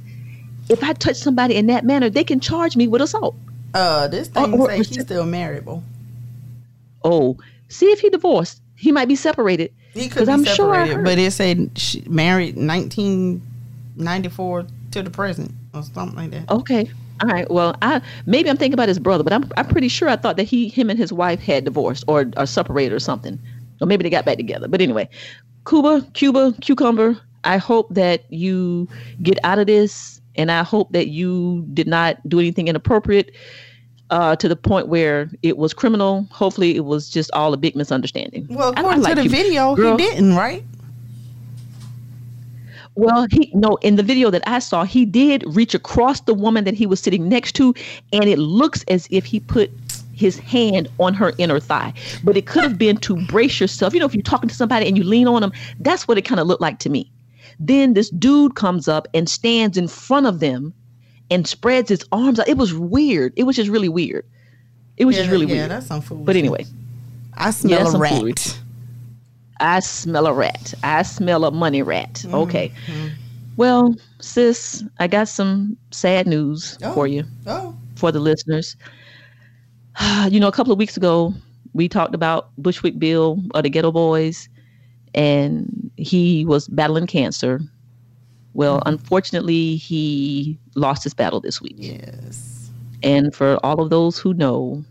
If 0.69 0.83
I 0.83 0.93
touch 0.93 1.17
somebody 1.17 1.55
in 1.55 1.67
that 1.67 1.85
manner, 1.85 2.09
they 2.09 2.23
can 2.23 2.39
charge 2.39 2.75
me 2.75 2.87
with 2.87 3.01
assault. 3.01 3.35
Uh, 3.73 4.07
this 4.07 4.27
thing 4.29 4.53
or- 4.59 4.69
say 4.69 4.77
he's 4.77 5.01
still 5.01 5.25
marriable. 5.25 5.83
Oh, 7.03 7.37
see 7.67 7.91
if 7.91 7.99
he 7.99 8.09
divorced, 8.09 8.61
he 8.75 8.91
might 8.91 9.07
be 9.07 9.15
separated. 9.15 9.71
He 9.93 10.07
could 10.09 10.25
be 10.25 10.31
I'm 10.31 10.43
sure 10.43 10.55
separated, 10.73 10.95
heard- 10.95 11.05
but 11.05 11.19
it 11.19 11.31
said 11.33 11.69
married 12.09 12.57
1994 12.57 14.65
to 14.91 15.03
the 15.03 15.09
present 15.09 15.51
or 15.73 15.83
something 15.83 16.15
like 16.17 16.31
that. 16.31 16.49
Okay. 16.49 16.89
All 17.21 17.27
right. 17.29 17.49
Well, 17.51 17.75
I 17.81 18.01
maybe 18.25 18.49
I'm 18.49 18.57
thinking 18.57 18.73
about 18.73 18.87
his 18.89 18.99
brother, 18.99 19.23
but 19.23 19.33
I'm 19.33 19.49
I'm 19.57 19.67
pretty 19.67 19.87
sure 19.87 20.09
I 20.09 20.15
thought 20.15 20.37
that 20.37 20.43
he 20.45 20.67
him 20.67 20.89
and 20.89 20.97
his 20.97 21.13
wife 21.13 21.39
had 21.39 21.65
divorced 21.65 22.03
or 22.07 22.25
or 22.37 22.45
separated 22.45 22.93
or 22.95 22.99
something. 22.99 23.39
Or 23.79 23.87
maybe 23.87 24.03
they 24.03 24.09
got 24.09 24.25
back 24.25 24.37
together. 24.37 24.67
But 24.67 24.81
anyway, 24.81 25.09
Cuba, 25.67 26.05
Cuba, 26.13 26.53
cucumber. 26.61 27.17
I 27.43 27.57
hope 27.57 27.93
that 27.95 28.31
you 28.31 28.87
get 29.23 29.39
out 29.43 29.57
of 29.57 29.65
this 29.67 30.21
and 30.35 30.51
I 30.51 30.63
hope 30.63 30.91
that 30.91 31.07
you 31.07 31.65
did 31.73 31.87
not 31.87 32.17
do 32.29 32.39
anything 32.39 32.67
inappropriate 32.67 33.35
uh, 34.11 34.35
to 34.35 34.47
the 34.47 34.55
point 34.55 34.87
where 34.89 35.29
it 35.41 35.57
was 35.57 35.73
criminal. 35.73 36.27
Hopefully 36.31 36.75
it 36.75 36.85
was 36.85 37.09
just 37.09 37.31
all 37.33 37.53
a 37.53 37.57
big 37.57 37.75
misunderstanding. 37.75 38.45
Well, 38.49 38.73
I- 38.77 38.81
I 38.81 38.81
according 38.81 39.01
like 39.01 39.15
to 39.15 39.23
the 39.23 39.29
Cuba. 39.29 39.35
video, 39.43 39.75
Girl, 39.75 39.97
he 39.97 40.03
didn't, 40.03 40.35
right? 40.35 40.63
Well, 42.95 43.27
he 43.31 43.51
no, 43.53 43.77
in 43.81 43.95
the 43.95 44.03
video 44.03 44.29
that 44.29 44.43
I 44.47 44.59
saw, 44.59 44.83
he 44.83 45.05
did 45.05 45.43
reach 45.47 45.73
across 45.73 46.21
the 46.21 46.33
woman 46.33 46.63
that 46.65 46.73
he 46.73 46.85
was 46.85 46.99
sitting 46.99 47.29
next 47.29 47.53
to, 47.53 47.73
and 48.13 48.25
it 48.25 48.39
looks 48.39 48.83
as 48.87 49.07
if 49.11 49.25
he 49.25 49.39
put 49.39 49.71
his 50.13 50.37
hand 50.37 50.87
on 50.99 51.13
her 51.13 51.33
inner 51.37 51.59
thigh. 51.59 51.93
But 52.23 52.37
it 52.37 52.45
could 52.45 52.63
have 52.63 52.77
been 52.77 52.97
to 52.97 53.15
brace 53.25 53.59
yourself. 53.59 53.93
You 53.93 53.99
know, 53.99 54.05
if 54.05 54.13
you're 54.13 54.21
talking 54.21 54.49
to 54.49 54.55
somebody 54.55 54.87
and 54.87 54.97
you 54.97 55.03
lean 55.03 55.27
on 55.27 55.41
them, 55.41 55.51
that's 55.79 56.07
what 56.07 56.17
it 56.17 56.23
kind 56.23 56.39
of 56.39 56.47
looked 56.47 56.61
like 56.61 56.79
to 56.79 56.89
me. 56.89 57.11
Then 57.59 57.93
this 57.93 58.09
dude 58.09 58.55
comes 58.55 58.87
up 58.87 59.07
and 59.13 59.29
stands 59.29 59.77
in 59.77 59.87
front 59.87 60.27
of 60.27 60.39
them 60.39 60.73
and 61.29 61.47
spreads 61.47 61.89
his 61.89 62.05
arms 62.11 62.39
out. 62.39 62.47
It 62.47 62.57
was 62.57 62.73
weird. 62.73 63.33
It 63.35 63.43
was 63.43 63.55
just 63.55 63.69
really 63.69 63.89
weird. 63.89 64.25
It 64.97 65.05
was 65.05 65.15
just 65.15 65.29
really 65.29 65.47
yeah, 65.47 65.53
weird. 65.53 65.71
that's 65.71 65.87
some 65.87 66.01
fool. 66.01 66.17
But 66.17 66.35
anyway, 66.35 66.65
I 67.33 67.51
smell 67.51 67.83
that's 67.83 67.95
a 67.95 67.97
rat. 67.97 68.59
I 69.61 69.79
smell 69.79 70.27
a 70.27 70.33
rat. 70.33 70.73
I 70.83 71.03
smell 71.03 71.45
a 71.45 71.51
money 71.51 71.81
rat. 71.81 72.13
Mm-hmm. 72.25 72.35
Okay. 72.35 72.71
Well, 73.57 73.95
sis, 74.19 74.83
I 74.99 75.07
got 75.07 75.27
some 75.27 75.77
sad 75.91 76.25
news 76.27 76.77
Oh. 76.83 76.93
for 76.93 77.07
you, 77.07 77.23
Oh, 77.45 77.75
for 77.95 78.11
the 78.11 78.19
listeners. 78.19 78.75
You 80.29 80.39
know, 80.39 80.47
a 80.47 80.51
couple 80.51 80.71
of 80.73 80.79
weeks 80.79 80.97
ago, 80.97 81.33
we 81.73 81.87
talked 81.87 82.15
about 82.15 82.49
Bushwick 82.57 82.97
Bill 82.97 83.41
of 83.53 83.63
the 83.63 83.69
Geto 83.69 83.93
Boys, 83.93 84.49
and 85.13 85.91
he 85.97 86.45
was 86.45 86.67
battling 86.69 87.07
cancer. 87.07 87.59
Well, 88.53 88.77
Mm-hmm. 88.79 88.89
unfortunately, 88.89 89.75
he 89.77 90.57
lost 90.75 91.03
his 91.03 91.13
battle 91.13 91.39
this 91.39 91.61
week. 91.61 91.75
yes. 91.77 92.71
And 93.03 93.33
for 93.35 93.57
all 93.65 93.81
of 93.81 93.89
those 93.89 94.17
who 94.19 94.33
know, 94.33 94.83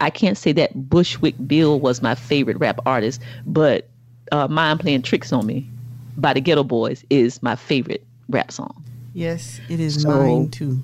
I 0.00 0.10
can't 0.10 0.36
say 0.36 0.52
that 0.52 0.88
Bushwick 0.88 1.34
Bill 1.46 1.80
was 1.80 2.02
my 2.02 2.14
favorite 2.14 2.58
rap 2.58 2.78
artist, 2.86 3.20
but 3.46 3.88
uh, 4.32 4.48
Mind 4.48 4.80
Playing 4.80 5.02
Tricks 5.02 5.32
on 5.32 5.46
Me 5.46 5.66
by 6.16 6.32
the 6.32 6.40
Geto 6.40 6.66
Boys 6.66 7.04
is 7.10 7.42
my 7.42 7.56
favorite 7.56 8.04
rap 8.28 8.50
song. 8.52 8.82
Yes, 9.14 9.60
it 9.68 9.80
is 9.80 10.02
So- 10.02 10.08
mine 10.10 10.50
too. 10.50 10.80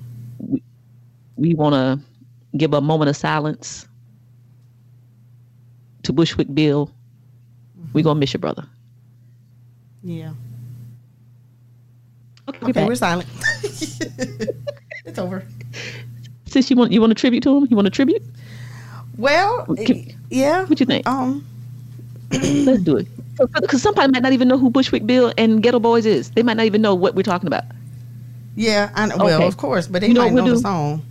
We 1.35 1.53
want 1.55 1.73
to 1.73 1.99
give 2.57 2.73
a 2.73 2.81
moment 2.81 3.09
of 3.09 3.15
silence 3.15 3.87
to 6.03 6.13
Bushwick 6.13 6.53
Bill. 6.53 6.91
We're 7.93 8.03
going 8.03 8.15
to 8.15 8.19
miss 8.19 8.33
your 8.33 8.39
brother. 8.39 8.65
Yeah. 10.03 10.33
Okay, 12.49 12.67
Okay, 12.69 12.85
we're 12.85 12.95
silent. 12.95 13.27
it's 15.05 15.19
over. 15.19 15.43
Since 16.45 16.69
you 16.69 16.75
want, 16.75 16.91
you 16.91 16.99
want 17.01 17.11
a 17.11 17.15
tribute 17.15 17.43
to 17.43 17.57
him? 17.57 17.67
You 17.69 17.75
want 17.75 17.87
a 17.87 17.91
tribute? 17.91 18.23
Well, 19.21 19.65
Can- 19.85 20.11
yeah. 20.31 20.65
What 20.65 20.79
you 20.79 20.85
think? 20.85 21.07
Um, 21.07 21.45
Let's 22.31 22.81
do 22.81 22.97
it. 22.97 23.07
Because 23.61 23.81
somebody 23.81 24.11
might 24.11 24.23
not 24.23 24.33
even 24.33 24.47
know 24.47 24.57
who 24.57 24.69
Bushwick 24.69 25.05
Bill 25.05 25.31
and 25.37 25.63
Geto 25.63 25.81
Boys 25.81 26.05
is. 26.05 26.31
They 26.31 26.43
might 26.43 26.57
not 26.57 26.65
even 26.65 26.81
know 26.81 26.95
what 26.95 27.13
we're 27.15 27.23
talking 27.23 27.47
about. 27.47 27.63
yeah. 28.55 28.89
I 28.95 29.05
know. 29.07 29.17
Well, 29.17 29.35
Okay. 29.37 29.47
of 29.47 29.57
course, 29.57 29.87
but 29.87 30.01
they 30.01 30.07
You 30.07 30.13
know 30.15 30.21
might 30.21 30.33
know 30.33 30.43
we'll 30.43 30.53
the 30.55 30.57
do? 30.57 30.61
song. 30.61 31.01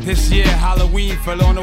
This 0.00 0.30
year 0.32 0.46
Halloween 0.46 1.16
fell 1.18 1.42
on 1.44 1.58
a 1.58 1.62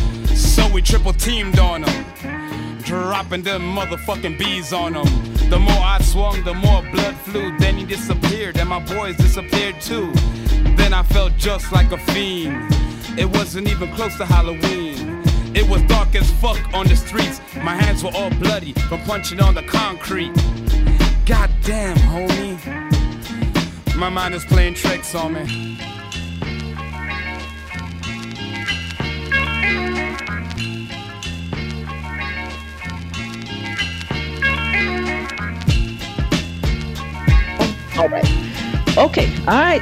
We 0.73 0.81
triple 0.81 1.11
teamed 1.13 1.59
on 1.59 1.83
him, 1.83 2.05
dropping 2.83 3.41
them 3.41 3.61
motherfucking 3.61 4.37
bees 4.39 4.71
on 4.71 4.93
him. 4.93 5.49
The 5.49 5.59
more 5.59 5.83
I 5.83 5.99
swung, 6.01 6.43
the 6.45 6.53
more 6.53 6.81
blood 6.91 7.15
flew. 7.17 7.57
Then 7.57 7.75
he 7.77 7.83
disappeared, 7.85 8.57
and 8.57 8.69
my 8.69 8.79
boys 8.79 9.17
disappeared 9.17 9.81
too. 9.81 10.11
Then 10.77 10.93
I 10.93 11.03
felt 11.03 11.35
just 11.37 11.73
like 11.73 11.91
a 11.91 11.97
fiend. 11.97 12.73
It 13.19 13.25
wasn't 13.25 13.67
even 13.67 13.93
close 13.95 14.15
to 14.17 14.25
Halloween. 14.25 15.21
It 15.53 15.67
was 15.67 15.81
dark 15.83 16.15
as 16.15 16.31
fuck 16.39 16.59
on 16.73 16.87
the 16.87 16.95
streets. 16.95 17.41
My 17.57 17.75
hands 17.75 18.01
were 18.01 18.11
all 18.15 18.29
bloody 18.29 18.71
from 18.71 19.01
punching 19.01 19.41
on 19.41 19.53
the 19.55 19.63
concrete. 19.63 20.33
Goddamn, 21.25 21.97
homie. 21.97 22.57
My 23.97 24.07
mind 24.07 24.33
is 24.33 24.45
playing 24.45 24.75
tricks 24.75 25.13
on 25.15 25.33
me. 25.33 25.77
All 38.01 38.09
right. 38.09 38.97
Okay. 38.97 39.33
All 39.41 39.59
right. 39.59 39.81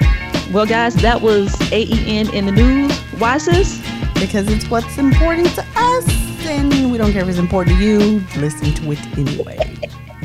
Well, 0.51 0.65
guys, 0.65 0.95
that 0.95 1.21
was 1.21 1.55
AEN 1.71 2.33
in 2.33 2.45
the 2.45 2.51
news. 2.51 2.97
Why, 3.19 3.37
sis? 3.37 3.81
because 4.19 4.51
it's 4.51 4.69
what's 4.69 4.97
important 4.97 5.47
to 5.55 5.65
us, 5.77 6.05
and 6.45 6.91
we 6.91 6.97
don't 6.97 7.13
care 7.13 7.21
if 7.21 7.29
it's 7.29 7.37
important 7.37 7.77
to 7.77 7.83
you. 7.83 8.19
Listen 8.37 8.73
to 8.73 8.91
it 8.91 9.17
anyway. 9.17 9.77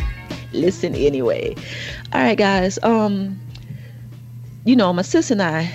Listen 0.52 0.94
anyway. 0.96 1.54
All 2.12 2.20
right, 2.20 2.36
guys. 2.36 2.78
Um, 2.82 3.38
you 4.64 4.74
know, 4.74 4.92
my 4.92 5.02
sis 5.02 5.30
and 5.30 5.40
I, 5.40 5.70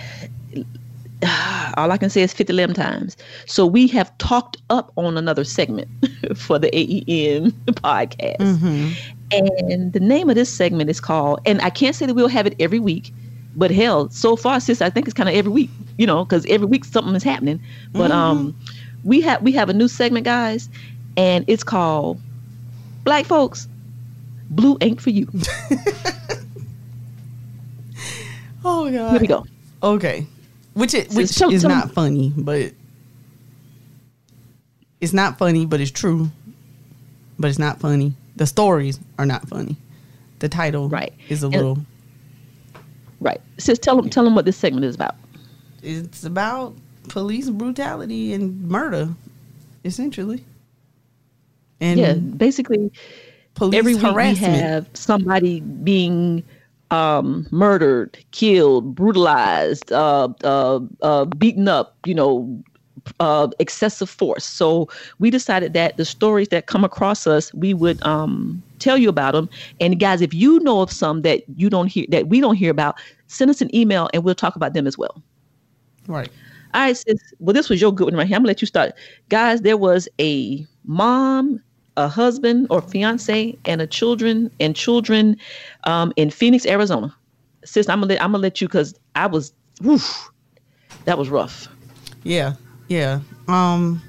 all 1.78 1.92
I 1.92 1.98
can 1.98 2.10
say 2.10 2.22
is 2.22 2.34
50 2.34 2.52
limb 2.52 2.74
times. 2.74 3.16
So 3.46 3.66
we 3.66 3.88
have 3.88 4.16
talked 4.18 4.58
up 4.70 4.92
on 4.98 5.18
another 5.18 5.46
segment 5.46 5.88
for 6.36 6.60
the 6.60 6.70
AEN 6.76 7.52
podcast. 7.68 8.96
And 9.32 9.94
the 9.94 10.00
name 10.00 10.30
of 10.30 10.36
this 10.36 10.52
segment 10.52 10.90
is 10.90 11.00
called, 11.00 11.40
and 11.46 11.62
I 11.62 11.70
can't 11.70 11.96
say 11.96 12.06
that 12.06 12.14
we'll 12.14 12.28
have 12.30 12.48
it 12.48 12.56
every 12.60 12.80
week, 12.80 13.14
but 13.56 13.70
hell, 13.70 14.10
so 14.10 14.36
far, 14.36 14.60
sis, 14.60 14.82
I 14.82 14.90
think 14.90 15.08
it's 15.08 15.14
kind 15.14 15.30
of 15.30 15.36
every 15.36 15.52
week, 15.52 15.70
you 15.98 16.08
know, 16.08 16.26
because 16.26 16.46
every 16.48 16.66
week 16.66 16.84
something 16.84 17.14
is 17.16 17.24
happening. 17.24 17.62
But 17.94 18.12
um, 18.12 18.56
we 19.04 19.22
have 19.22 19.42
we 19.44 19.52
have 19.52 19.70
a 19.70 19.74
new 19.74 19.88
segment, 19.88 20.26
guys, 20.26 20.68
and 21.16 21.46
it's 21.48 21.64
called 21.64 22.20
Black 23.04 23.26
Folks, 23.26 23.68
Blue 24.50 24.78
Ain't 24.82 25.00
for 25.00 25.12
You. 25.12 25.28
Oh 28.64 28.92
god. 28.92 29.12
Here 29.12 29.22
we 29.22 29.28
go. 29.28 29.46
Okay. 29.82 30.26
Which 30.74 30.94
it 30.94 31.12
which 31.14 31.36
tell- 31.36 31.52
is 31.52 31.62
tell 31.62 31.70
not 31.72 31.92
funny, 31.92 32.34
but 32.36 32.74
it's 35.02 35.14
not 35.14 35.38
funny, 35.38 35.66
but 35.66 35.80
it's 35.80 35.92
true. 35.92 36.30
But 37.38 37.50
it's 37.50 37.60
not 37.60 37.80
funny. 37.80 38.14
The 38.40 38.48
stories 38.48 39.00
are 39.18 39.26
not 39.26 39.48
funny. 39.50 39.76
The 40.40 40.48
title 40.48 40.88
Right. 40.88 41.14
is 41.28 41.44
a 41.44 41.48
And- 41.48 41.56
little 41.56 41.78
Right. 43.20 43.42
Sis, 43.58 43.78
tell 43.78 43.98
them 43.98 44.10
tell 44.10 44.24
them 44.24 44.34
what 44.34 44.46
this 44.46 44.56
segment 44.56 44.86
is 44.86 44.96
about. 44.96 45.16
it's 45.84 46.24
about 46.24 46.74
police 47.10 47.50
brutality 47.50 48.34
and 48.34 48.62
murder, 48.68 49.10
essentially. 49.84 50.44
And 51.82 52.00
yeah, 52.00 52.14
basically 52.14 52.92
police 53.56 53.78
every 53.78 53.96
week 53.96 54.04
we 54.04 54.10
harassment. 54.10 54.56
have 54.56 54.88
somebody 54.94 55.60
being 55.60 56.44
um, 56.92 57.46
murdered, 57.52 58.18
killed, 58.32 58.96
brutalized, 58.96 59.92
uh, 59.92 60.30
uh, 60.44 60.80
uh, 61.02 61.26
beaten 61.26 61.68
up, 61.68 61.96
you 62.06 62.16
know, 62.16 62.64
uh, 63.20 63.48
excessive 63.60 64.10
force. 64.10 64.46
So 64.46 64.90
we 65.20 65.30
decided 65.30 65.74
that 65.74 65.98
the 65.98 66.06
stories 66.06 66.50
that 66.50 66.66
come 66.66 66.84
across 66.84 67.28
us, 67.28 67.54
we 67.54 67.74
would 67.74 68.02
um, 68.06 68.62
tell 68.80 68.98
you 68.98 69.10
about 69.10 69.34
them. 69.34 69.50
And 69.80 70.00
guys, 70.00 70.22
if 70.22 70.34
you 70.34 70.60
know 70.60 70.82
of 70.82 70.92
some 70.92 71.22
that 71.24 71.44
you 71.56 71.70
don't 71.70 71.88
hear, 71.88 72.06
that 72.10 72.28
we 72.28 72.42
don't 72.42 72.56
hear 72.56 72.72
about, 72.72 72.96
send 73.28 73.52
us 73.52 73.62
an 73.62 73.74
email 73.76 74.10
and 74.14 74.24
we'll 74.24 74.36
talk 74.36 74.56
about 74.56 74.74
them 74.74 74.88
as 74.88 74.98
well. 74.98 75.22
right. 76.08 76.30
All 76.74 76.82
right, 76.82 76.96
sis. 76.96 77.34
Well, 77.40 77.54
this 77.54 77.68
was 77.68 77.82
your 77.82 77.92
good 77.92 78.06
one 78.06 78.16
right 78.16 78.28
here. 78.28 78.36
I'm 78.36 78.42
gonna 78.44 78.50
let 78.50 78.62
you 78.62 78.68
start. 78.68 78.94
Guys, 79.30 79.62
there 79.62 79.78
was 79.78 80.08
a 80.20 80.66
mom, 80.86 81.62
a 81.98 82.08
husband 82.08 82.68
or 82.70 82.82
fiance, 82.82 83.58
and 83.66 83.82
a 83.82 83.88
children 83.88 84.52
and 84.60 84.76
children 84.76 85.36
um, 85.86 86.14
in 86.16 86.30
Phoenix, 86.30 86.68
Arizona. 86.68 87.16
Sis, 87.66 87.90
I'm 87.90 88.02
gonna 88.02 88.14
let, 88.14 88.22
I'm 88.22 88.32
gonna 88.32 88.44
let 88.44 88.62
you 88.62 88.68
because 88.68 88.94
I 89.16 89.26
was, 89.26 89.52
woof, 89.82 90.30
that 91.06 91.18
was 91.18 91.30
rough. 91.30 91.68
Yeah, 92.24 92.54
yeah. 92.90 93.22
Um, 93.48 94.02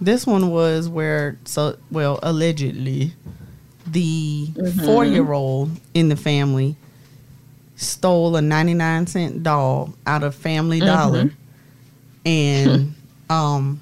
this 0.00 0.26
one 0.26 0.50
was 0.50 0.88
where 0.88 1.38
so 1.44 1.76
well 1.90 2.18
allegedly, 2.22 3.12
the 3.86 4.48
four 4.84 5.04
year 5.04 5.32
old 5.32 5.70
in 5.94 6.08
the 6.08 6.16
family 6.16 6.74
stole 7.76 8.34
a 8.36 8.42
ninety 8.42 8.74
nine 8.74 9.06
cent 9.06 9.42
doll 9.42 9.94
out 10.06 10.22
of 10.22 10.34
Family 10.34 10.80
Dollar, 10.80 11.30
and 12.24 12.94
um, 13.30 13.80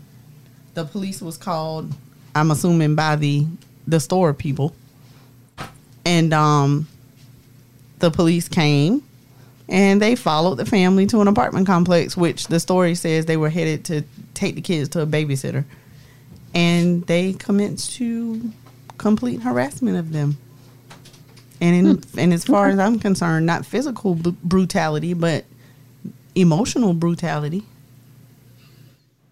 the 0.75 0.85
police 0.85 1.23
was 1.23 1.37
called. 1.37 1.95
I'm 2.35 2.51
assuming 2.51 2.97
by 2.97 3.17
the 3.17 3.47
the 3.87 4.01
store 4.01 4.35
people, 4.35 4.75
and 6.05 6.35
um, 6.35 6.89
the 8.01 8.11
police 8.11 8.49
came 8.49 9.08
and 9.69 10.01
they 10.01 10.15
followed 10.15 10.57
the 10.57 10.65
family 10.65 11.07
to 11.07 11.21
an 11.21 11.29
apartment 11.29 11.67
complex, 11.67 12.17
which 12.17 12.47
the 12.47 12.59
story 12.59 12.95
says 12.95 13.27
they 13.27 13.37
were 13.37 13.51
headed 13.51 13.85
to 13.87 14.03
take 14.35 14.55
the 14.55 14.61
kids 14.61 14.89
to 14.91 15.03
a 15.03 15.07
babysitter. 15.07 15.65
And 16.55 17.07
they 17.07 17.35
commenced 17.35 17.93
to 17.97 18.51
complete 18.97 19.43
harassment 19.43 19.99
of 19.99 20.13
them. 20.13 20.39
And 21.61 21.77
in, 21.77 21.97
hmm. 21.97 22.19
and 22.19 22.33
as 22.33 22.45
far 22.45 22.69
as 22.69 22.79
I'm 22.79 22.99
concerned, 22.99 23.45
not 23.45 23.67
physical 23.67 24.15
br- 24.15 24.31
brutality, 24.43 25.13
but 25.13 25.45
emotional 26.35 26.95
brutality. 26.95 27.65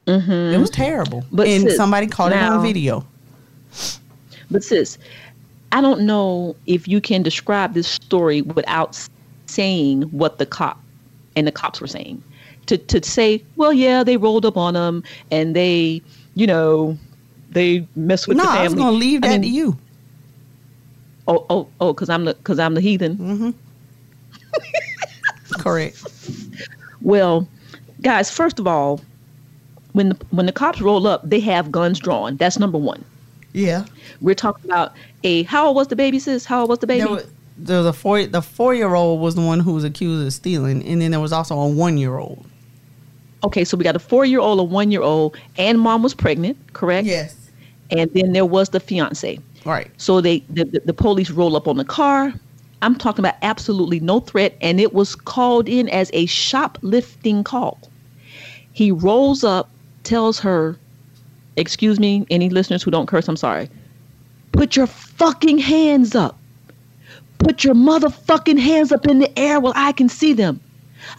Mm-hmm. 0.06 0.54
It 0.54 0.58
was 0.58 0.70
terrible. 0.70 1.24
But 1.32 1.48
and 1.48 1.64
sis, 1.64 1.76
somebody 1.76 2.08
caught 2.08 2.32
it 2.32 2.38
on 2.38 2.62
video. 2.62 3.06
But 4.50 4.62
sis, 4.62 4.98
I 5.72 5.80
don't 5.80 6.02
know 6.02 6.56
if 6.66 6.86
you 6.86 7.00
can 7.00 7.22
describe 7.22 7.74
this 7.74 7.88
story 7.88 8.42
without 8.42 9.08
saying 9.46 10.02
what 10.02 10.38
the 10.38 10.46
cop 10.46 10.80
and 11.34 11.46
the 11.46 11.52
cops 11.52 11.80
were 11.80 11.86
saying. 11.86 12.22
To 12.66 12.78
to 12.78 13.02
say, 13.02 13.42
well, 13.56 13.72
yeah, 13.72 14.02
they 14.02 14.16
rolled 14.16 14.44
up 14.44 14.56
on 14.56 14.74
them 14.74 15.04
and 15.30 15.54
they, 15.54 16.02
you 16.34 16.46
know, 16.46 16.98
they 17.50 17.86
mess 17.94 18.26
with 18.26 18.36
No, 18.36 18.42
the 18.44 18.48
family. 18.48 18.60
I 18.60 18.64
was 18.64 18.74
going 18.74 18.92
to 18.92 18.98
leave 18.98 19.24
I 19.24 19.28
that 19.28 19.40
mean, 19.40 19.42
to 19.42 19.48
you. 19.48 19.78
Oh, 21.28 21.46
oh, 21.50 21.68
oh, 21.80 21.92
because 21.92 22.08
I'm 22.08 22.24
the 22.24 22.34
because 22.34 22.58
I'm 22.58 22.74
the 22.74 22.80
heathen. 22.80 23.16
Mm-hmm. 23.16 23.50
Correct. 25.60 26.02
Well, 27.00 27.48
guys, 28.02 28.30
first 28.30 28.58
of 28.58 28.66
all, 28.66 29.00
when 29.92 30.10
the, 30.10 30.26
when 30.30 30.46
the 30.46 30.52
cops 30.52 30.80
roll 30.80 31.06
up, 31.06 31.28
they 31.28 31.40
have 31.40 31.70
guns 31.72 31.98
drawn. 31.98 32.36
That's 32.36 32.58
number 32.58 32.78
one. 32.78 33.04
Yeah. 33.52 33.86
We're 34.20 34.34
talking 34.34 34.70
about 34.70 34.92
a 35.24 35.44
how 35.44 35.66
old 35.66 35.76
was 35.76 35.88
the 35.88 35.96
baby, 35.96 36.18
sis? 36.18 36.44
How 36.44 36.60
old 36.60 36.68
was 36.68 36.80
the 36.80 36.86
baby? 36.86 37.06
Was, 37.06 37.26
there 37.58 37.78
was 37.78 37.86
a 37.86 37.92
four 37.92 38.24
the 38.26 38.42
four 38.42 38.74
year 38.74 38.94
old 38.94 39.20
was 39.20 39.34
the 39.34 39.40
one 39.40 39.60
who 39.60 39.72
was 39.72 39.84
accused 39.84 40.26
of 40.26 40.32
stealing, 40.32 40.84
and 40.86 41.00
then 41.00 41.10
there 41.10 41.20
was 41.20 41.32
also 41.32 41.58
a 41.58 41.68
one 41.68 41.98
year 41.98 42.18
old. 42.18 42.44
Okay, 43.44 43.64
so 43.64 43.76
we 43.76 43.84
got 43.84 43.96
a 43.96 44.00
four 44.00 44.24
year 44.24 44.40
old, 44.40 44.58
a 44.58 44.62
one 44.62 44.90
year 44.90 45.02
old, 45.02 45.36
and 45.56 45.80
mom 45.80 46.02
was 46.02 46.14
pregnant, 46.14 46.56
correct? 46.72 47.06
Yes. 47.06 47.50
And 47.90 48.10
then 48.12 48.32
there 48.32 48.44
was 48.44 48.70
the 48.70 48.80
fiance. 48.80 49.38
Right. 49.64 49.90
So 49.96 50.20
they 50.20 50.40
the, 50.50 50.64
the, 50.64 50.80
the 50.80 50.94
police 50.94 51.30
roll 51.30 51.56
up 51.56 51.68
on 51.68 51.76
the 51.76 51.84
car. 51.84 52.32
I'm 52.82 52.94
talking 52.94 53.20
about 53.24 53.36
absolutely 53.42 54.00
no 54.00 54.20
threat, 54.20 54.56
and 54.60 54.80
it 54.80 54.92
was 54.92 55.14
called 55.14 55.68
in 55.68 55.88
as 55.88 56.10
a 56.12 56.26
shoplifting 56.26 57.42
call. 57.42 57.78
He 58.72 58.90
rolls 58.90 59.44
up, 59.44 59.70
tells 60.02 60.38
her, 60.40 60.78
"Excuse 61.56 61.98
me, 61.98 62.26
any 62.30 62.50
listeners 62.50 62.82
who 62.82 62.90
don't 62.90 63.06
curse, 63.06 63.28
I'm 63.28 63.36
sorry. 63.36 63.70
Put 64.52 64.76
your 64.76 64.86
fucking 64.86 65.58
hands 65.58 66.14
up. 66.14 66.38
Put 67.38 67.64
your 67.64 67.74
motherfucking 67.74 68.58
hands 68.58 68.92
up 68.92 69.06
in 69.06 69.18
the 69.18 69.38
air 69.38 69.60
while 69.60 69.72
I 69.76 69.92
can 69.92 70.08
see 70.08 70.32
them. 70.32 70.60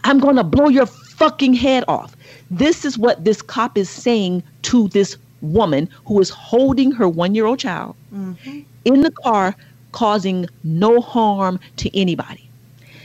I'm 0.04 0.18
gonna 0.18 0.44
blow 0.44 0.68
your 0.68 0.86
fucking 0.86 1.54
head 1.54 1.84
off." 1.88 2.16
This 2.50 2.84
is 2.84 2.98
what 2.98 3.24
this 3.24 3.42
cop 3.42 3.76
is 3.76 3.90
saying 3.90 4.42
to 4.62 4.88
this 4.88 5.16
woman 5.40 5.88
who 6.06 6.20
is 6.20 6.30
holding 6.30 6.90
her 6.92 7.08
one-year-old 7.08 7.58
child 7.58 7.94
mm-hmm. 8.14 8.60
in 8.84 9.02
the 9.02 9.10
car, 9.10 9.54
causing 9.92 10.46
no 10.64 11.00
harm 11.00 11.60
to 11.76 11.96
anybody. 11.96 12.48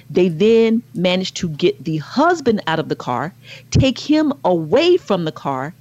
They 0.10 0.30
then 0.30 0.82
managed 0.94 1.36
to 1.38 1.50
get 1.50 1.84
the 1.84 1.98
husband 1.98 2.62
out 2.68 2.80
of 2.80 2.90
the 2.90 2.96
car, 2.96 3.34
take 3.72 3.98
him 4.00 4.34
away 4.46 4.98
from 4.98 5.26
the 5.26 5.32
car, 5.32 5.74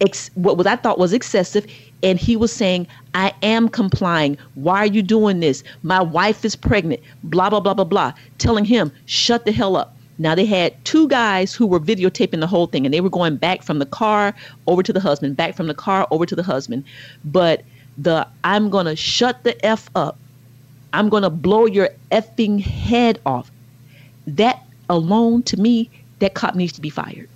ex- 0.00 0.30
what 0.34 0.56
was 0.56 0.66
I 0.66 0.76
thought 0.76 0.98
was 0.98 1.12
excessive, 1.12 1.66
and 2.02 2.18
he 2.18 2.36
was 2.36 2.52
saying, 2.52 2.86
"I 3.14 3.32
am 3.42 3.68
complying. 3.68 4.38
Why 4.54 4.78
are 4.78 4.86
you 4.86 5.02
doing 5.02 5.40
this? 5.40 5.64
My 5.82 6.00
wife 6.00 6.44
is 6.44 6.56
pregnant." 6.56 7.00
Blah 7.24 7.50
blah 7.50 7.60
blah 7.60 7.74
blah 7.74 7.84
blah, 7.84 8.12
telling 8.38 8.64
him, 8.64 8.92
"Shut 9.06 9.44
the 9.44 9.52
hell 9.52 9.76
up." 9.76 9.96
Now 10.18 10.34
they 10.34 10.46
had 10.46 10.74
two 10.84 11.08
guys 11.08 11.54
who 11.54 11.66
were 11.66 11.78
videotaping 11.80 12.40
the 12.40 12.46
whole 12.46 12.66
thing, 12.66 12.84
and 12.84 12.92
they 12.92 13.00
were 13.00 13.10
going 13.10 13.36
back 13.36 13.62
from 13.62 13.78
the 13.78 13.86
car 13.86 14.34
over 14.66 14.82
to 14.82 14.92
the 14.92 15.00
husband, 15.00 15.36
back 15.36 15.54
from 15.54 15.68
the 15.68 15.74
car 15.74 16.06
over 16.10 16.26
to 16.26 16.34
the 16.34 16.42
husband. 16.42 16.84
But 17.24 17.62
the 17.96 18.26
"I'm 18.44 18.70
gonna 18.70 18.96
shut 18.96 19.44
the 19.44 19.64
f 19.64 19.90
up," 19.94 20.18
I'm 20.92 21.08
gonna 21.08 21.30
blow 21.30 21.66
your 21.66 21.90
effing 22.10 22.60
head 22.60 23.20
off. 23.26 23.50
That 24.26 24.62
alone, 24.88 25.42
to 25.44 25.56
me, 25.56 25.90
that 26.18 26.34
cop 26.34 26.54
needs 26.54 26.72
to 26.72 26.80
be 26.80 26.90
fired 26.90 27.28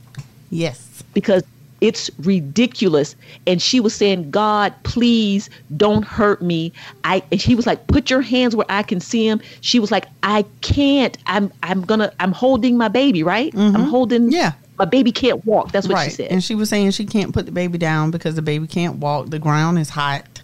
Yes. 0.50 1.02
because 1.14 1.42
it's 1.82 2.10
ridiculous. 2.20 3.16
And 3.46 3.60
she 3.60 3.80
was 3.80 3.94
saying, 3.94 4.30
God, 4.30 4.72
please 4.84 5.50
don't 5.76 6.04
hurt 6.04 6.40
me. 6.40 6.72
I 7.04 7.22
and 7.30 7.40
he 7.40 7.54
was 7.54 7.66
like, 7.66 7.86
put 7.88 8.08
your 8.08 8.22
hands 8.22 8.54
where 8.56 8.66
I 8.68 8.82
can 8.84 9.00
see 9.00 9.26
him. 9.28 9.42
She 9.60 9.78
was 9.80 9.90
like, 9.90 10.06
I 10.22 10.44
can't. 10.62 11.18
I'm 11.26 11.52
I'm 11.62 11.82
gonna 11.82 12.12
I'm 12.20 12.32
holding 12.32 12.78
my 12.78 12.88
baby, 12.88 13.22
right? 13.22 13.52
I'm 13.54 13.74
holding 13.74 14.22
Mm-hmm. 14.22 14.30
Yeah. 14.32 14.52
My 14.78 14.84
baby 14.86 15.12
can't 15.12 15.44
walk. 15.44 15.70
That's 15.72 15.86
what 15.86 15.94
right. 15.94 16.04
she 16.10 16.16
said. 16.16 16.30
And 16.30 16.42
she 16.42 16.54
was 16.54 16.68
saying 16.68 16.92
she 16.92 17.04
can't 17.04 17.32
put 17.34 17.46
the 17.46 17.52
baby 17.52 17.78
down 17.78 18.10
because 18.10 18.34
the 18.36 18.42
baby 18.42 18.66
can't 18.66 18.96
walk. 18.96 19.30
The 19.30 19.38
ground 19.38 19.78
is 19.78 19.90
hot. 19.90 20.40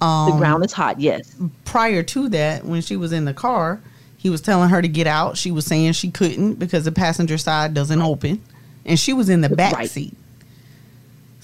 Um, 0.00 0.30
the 0.30 0.36
ground 0.36 0.64
is 0.64 0.72
hot, 0.72 1.00
yes. 1.00 1.34
Prior 1.64 2.02
to 2.02 2.28
that, 2.30 2.64
when 2.64 2.82
she 2.82 2.96
was 2.96 3.12
in 3.12 3.24
the 3.24 3.32
car, 3.32 3.80
he 4.16 4.28
was 4.28 4.40
telling 4.40 4.68
her 4.68 4.82
to 4.82 4.88
get 4.88 5.06
out. 5.06 5.36
She 5.38 5.50
was 5.50 5.64
saying 5.64 5.92
she 5.92 6.10
couldn't 6.10 6.54
because 6.54 6.84
the 6.84 6.92
passenger 6.92 7.38
side 7.38 7.74
doesn't 7.74 8.00
open, 8.02 8.42
and 8.84 8.98
she 8.98 9.12
was 9.12 9.28
in 9.28 9.40
the 9.40 9.48
back 9.48 9.74
Right. 9.74 9.90
seat. 9.90 10.14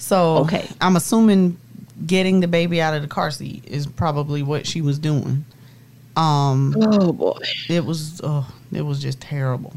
So 0.01 0.37
Okay. 0.39 0.67
I'm 0.81 0.95
assuming 0.95 1.57
getting 2.07 2.39
the 2.39 2.47
baby 2.47 2.81
out 2.81 2.93
of 2.95 3.01
the 3.03 3.07
car 3.07 3.29
seat 3.31 3.63
is 3.67 3.85
probably 3.85 4.41
what 4.41 4.65
she 4.65 4.81
was 4.81 4.97
doing. 4.97 5.45
Um, 6.17 6.75
Oh 6.81 7.13
boy. 7.13 7.37
it 7.69 7.85
was 7.85 8.19
oh, 8.23 8.51
it 8.73 8.81
was 8.81 9.01
just 9.01 9.21
terrible, 9.21 9.73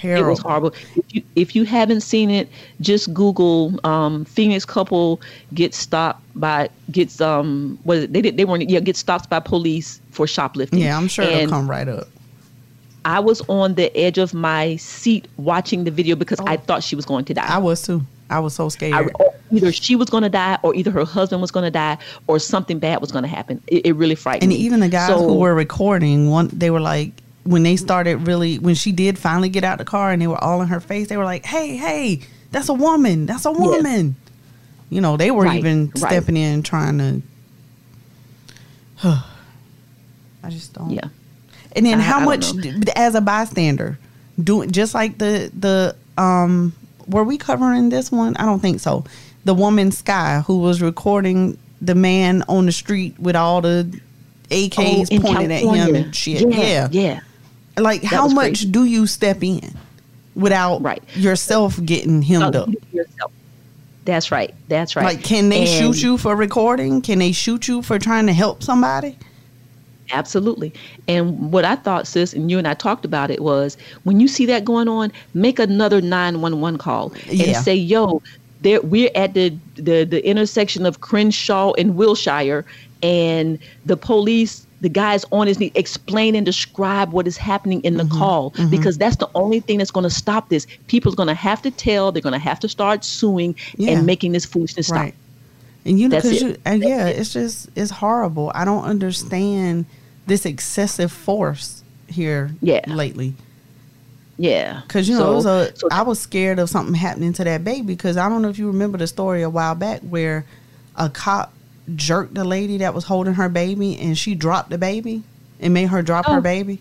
Terrible. 0.00 0.26
It 0.26 0.30
was 0.30 0.40
horrible. 0.40 0.74
If 0.96 1.14
you, 1.14 1.22
if 1.36 1.54
you 1.56 1.64
haven't 1.64 2.00
seen 2.00 2.28
it, 2.30 2.48
just 2.80 3.12
Google 3.14 3.78
um, 3.86 4.24
Phoenix 4.24 4.64
couple 4.64 5.20
gets 5.54 5.76
stopped 5.76 6.22
by 6.34 6.68
gets 6.90 7.20
um 7.20 7.78
was 7.84 8.04
it, 8.04 8.12
they 8.12 8.20
did 8.22 8.36
they 8.36 8.44
weren't 8.44 8.68
yeah 8.68 8.80
get 8.80 8.96
stopped 8.96 9.30
by 9.30 9.38
police 9.40 10.00
for 10.10 10.26
shoplifting. 10.26 10.80
Yeah, 10.80 10.96
I'm 10.96 11.06
sure 11.08 11.24
And 11.24 11.34
it'll 11.34 11.50
come 11.50 11.70
right 11.70 11.86
up. 11.86 12.08
I 13.04 13.20
was 13.20 13.40
on 13.48 13.74
the 13.74 13.94
edge 13.96 14.18
of 14.18 14.34
my 14.34 14.74
seat 14.76 15.28
watching 15.36 15.84
the 15.84 15.90
video 15.92 16.16
because 16.16 16.40
I 16.40 16.56
thought 16.56 16.82
she 16.82 16.96
was 16.96 17.04
going 17.06 17.24
to 17.26 17.34
die. 17.34 17.46
Oh. 17.48 17.54
I 17.54 17.58
was 17.58 17.82
too. 17.82 18.02
I 18.28 18.40
was 18.40 18.54
so 18.54 18.68
scared. 18.70 18.94
I- 18.94 19.22
or 19.22 19.34
either 19.56 19.72
she 19.72 19.96
was 19.96 20.08
going 20.10 20.22
to 20.22 20.28
die, 20.28 20.58
or 20.62 20.74
either 20.74 20.90
her 20.90 21.04
husband 21.04 21.40
was 21.40 21.50
going 21.50 21.64
to 21.64 21.70
die, 21.70 21.98
or 22.26 22.38
something 22.38 22.78
bad 22.78 23.00
was 23.00 23.10
going 23.12 23.22
to 23.22 23.28
happen. 23.28 23.60
It, 23.66 23.86
it 23.86 23.92
really 23.94 24.14
frightened 24.14 24.44
and 24.44 24.50
me. 24.50 24.56
even 24.66 24.80
the 24.80 24.88
guys 24.88 25.08
So- 25.08 25.26
who 25.26 25.34
were 25.34 25.54
recording, 25.54 26.30
one 26.30 26.48
they 26.52 26.70
were 26.70 26.80
like, 26.80 27.12
when 27.44 27.62
they 27.62 27.76
started 27.76 28.26
really, 28.26 28.58
when 28.58 28.74
she 28.74 28.90
did 28.92 29.18
finally 29.18 29.48
get 29.48 29.62
out 29.64 29.78
the 29.78 29.84
car 29.84 30.10
and 30.10 30.20
they 30.20 30.26
were 30.26 30.42
all 30.42 30.60
in 30.62 30.68
her 30.68 30.80
face, 30.80 31.08
they 31.08 31.16
were 31.16 31.24
like, 31.24 31.44
"Hey, 31.44 31.76
hey, 31.76 32.20
that's 32.50 32.68
a 32.68 32.74
woman. 32.74 33.24
That's 33.26 33.44
a 33.44 33.52
woman." 33.52 34.16
You 34.90 35.00
know, 35.00 35.16
they 35.16 35.30
were 35.30 35.44
Right, 35.44 35.58
even 35.58 35.86
right. 35.86 35.98
stepping 35.98 36.36
in 36.36 36.62
trying 36.64 36.98
to. 36.98 37.22
I 40.42 40.50
just 40.50 40.72
don't. 40.74 40.90
yeah, 40.90 41.08
And 41.74 41.84
then 41.86 41.98
I- 42.00 42.02
how 42.02 42.20
I 42.20 42.24
much 42.24 42.46
as 42.96 43.14
a 43.14 43.20
bystander 43.20 43.98
doing 44.42 44.70
just 44.70 44.94
like 44.94 45.18
the 45.18 45.50
the 45.58 45.96
um 46.20 46.72
were 47.08 47.24
we 47.24 47.38
covering 47.38 47.88
this 47.88 48.10
one? 48.10 48.36
I 48.36 48.44
don't 48.44 48.60
think 48.60 48.80
so. 48.80 49.04
The 49.46 49.54
woman 49.54 49.92
Sky 49.92 50.42
who 50.44 50.58
was 50.58 50.82
recording 50.82 51.56
the 51.80 51.94
man 51.94 52.42
on 52.48 52.66
the 52.66 52.72
street 52.72 53.18
with 53.20 53.36
all 53.36 53.60
the 53.60 53.88
AKs 54.50 55.08
Oh, 55.10 55.14
in 55.14 55.22
pointed 55.22 55.50
at 55.52 55.62
him 55.62 55.94
and 55.94 56.14
shit. 56.14 56.40
Yeah, 56.50 56.58
Yeah, 56.58 56.88
yeah. 56.90 57.20
Like, 57.78 58.02
how 58.02 58.26
much 58.26 58.48
crazy. 58.62 58.70
do 58.70 58.84
you 58.84 59.06
step 59.06 59.44
in 59.44 59.72
without 60.34 60.82
Right. 60.82 61.02
yourself 61.14 61.78
getting 61.84 62.22
hemmed 62.22 62.56
Oh, 62.56 62.62
up? 62.62 62.70
yourself. 62.92 63.30
That's 64.04 64.32
right. 64.32 64.52
That's 64.68 64.96
right. 64.96 65.04
Like, 65.04 65.22
can 65.22 65.48
they 65.48 65.60
And- 65.60 65.68
shoot 65.68 66.02
you 66.02 66.18
for 66.18 66.34
recording? 66.34 67.00
Can 67.00 67.20
they 67.20 67.30
shoot 67.32 67.68
you 67.68 67.82
for 67.82 67.98
trying 68.00 68.26
to 68.26 68.32
help 68.32 68.64
somebody? 68.64 69.16
Absolutely. 70.12 70.72
And 71.08 71.52
what 71.52 71.64
I 71.64 71.76
thought, 71.76 72.06
sis, 72.06 72.32
and 72.32 72.50
you 72.50 72.58
and 72.58 72.66
I 72.66 72.74
talked 72.74 73.04
about 73.04 73.30
it 73.30 73.42
was 73.42 73.76
when 74.04 74.18
you 74.20 74.26
see 74.28 74.46
that 74.46 74.64
going 74.64 74.88
on, 74.88 75.12
make 75.34 75.58
another 75.58 76.00
911 76.00 76.78
call 76.78 77.12
and 77.28 77.38
Yeah. 77.38 77.60
say, 77.60 77.74
yo, 77.76 78.22
there 78.66 78.80
we're 78.82 79.10
at 79.14 79.32
the, 79.34 79.50
the 79.76 80.04
the 80.04 80.20
intersection 80.32 80.84
of 80.86 81.00
Crenshaw 81.00 81.72
and 81.80 81.96
Wilshire 81.96 82.64
and 83.02 83.58
the 83.84 83.96
police 83.96 84.66
the 84.82 84.88
guy's 84.90 85.24
on 85.32 85.46
his 85.46 85.58
knee 85.58 85.72
explain 85.74 86.34
and 86.34 86.44
describe 86.44 87.12
what 87.12 87.26
is 87.26 87.36
happening 87.36 87.80
in 87.82 87.96
the 87.96 88.04
Mm-hmm. 88.04 88.18
call 88.18 88.52
because 88.70 88.98
that's 88.98 89.16
the 89.16 89.28
only 89.34 89.60
thing 89.60 89.78
that's 89.78 89.90
going 89.98 90.04
to 90.04 90.16
stop 90.24 90.48
this 90.48 90.66
people's 90.88 91.14
going 91.14 91.28
to 91.36 91.40
have 91.48 91.60
to 91.62 91.70
tell 91.70 92.12
they're 92.12 92.22
going 92.30 92.40
to 92.42 92.48
have 92.50 92.60
to 92.60 92.68
start 92.68 93.04
suing 93.04 93.54
Yeah. 93.76 93.92
and 93.92 94.06
making 94.06 94.32
this 94.32 94.44
foolishness 94.44 94.88
stop 94.88 94.98
Right. 95.02 95.14
And 95.86 96.00
you 96.00 96.08
know, 96.08 96.16
That's 96.16 96.28
because 96.28 96.42
you, 96.42 96.56
and 96.64 96.82
yeah, 96.82 97.06
it's 97.06 97.32
just 97.32 97.70
it's 97.76 97.92
horrible. 97.92 98.50
I 98.56 98.64
don't 98.64 98.82
understand 98.84 99.86
this 100.26 100.44
excessive 100.44 101.12
force 101.12 101.84
here 102.08 102.50
Yeah. 102.60 102.80
lately. 102.88 103.34
Yeah 104.38 104.80
Because 104.86 105.08
you 105.08 105.18
know, 105.18 105.32
it 105.32 105.34
was 105.36 105.44
So- 105.44 105.58
a, 105.60 105.76
so 105.76 105.88
I 105.90 106.02
was 106.02 106.18
scared 106.20 106.58
of 106.58 106.68
something 106.70 106.94
happening 106.94 107.32
to 107.34 107.44
that 107.44 107.64
baby. 107.64 107.82
Because 107.86 108.16
I 108.16 108.28
don't 108.28 108.42
know 108.42 108.48
if 108.48 108.58
you 108.58 108.66
remember 108.68 108.98
the 108.98 109.06
story 109.06 109.42
a 109.42 109.50
while 109.50 109.74
back 109.74 110.00
where 110.02 110.44
a 110.96 111.08
cop 111.08 111.52
jerked 111.94 112.34
the 112.34 112.44
lady 112.44 112.78
that 112.78 112.94
was 112.94 113.04
holding 113.04 113.34
her 113.34 113.48
baby, 113.48 113.96
and 113.98 114.18
she 114.18 114.34
dropped 114.34 114.70
the 114.70 114.78
baby 114.78 115.22
and 115.60 115.72
made 115.72 115.86
her 115.88 116.02
drop 116.02 116.26
her 116.26 116.38
Oh. 116.38 116.40
baby. 116.40 116.80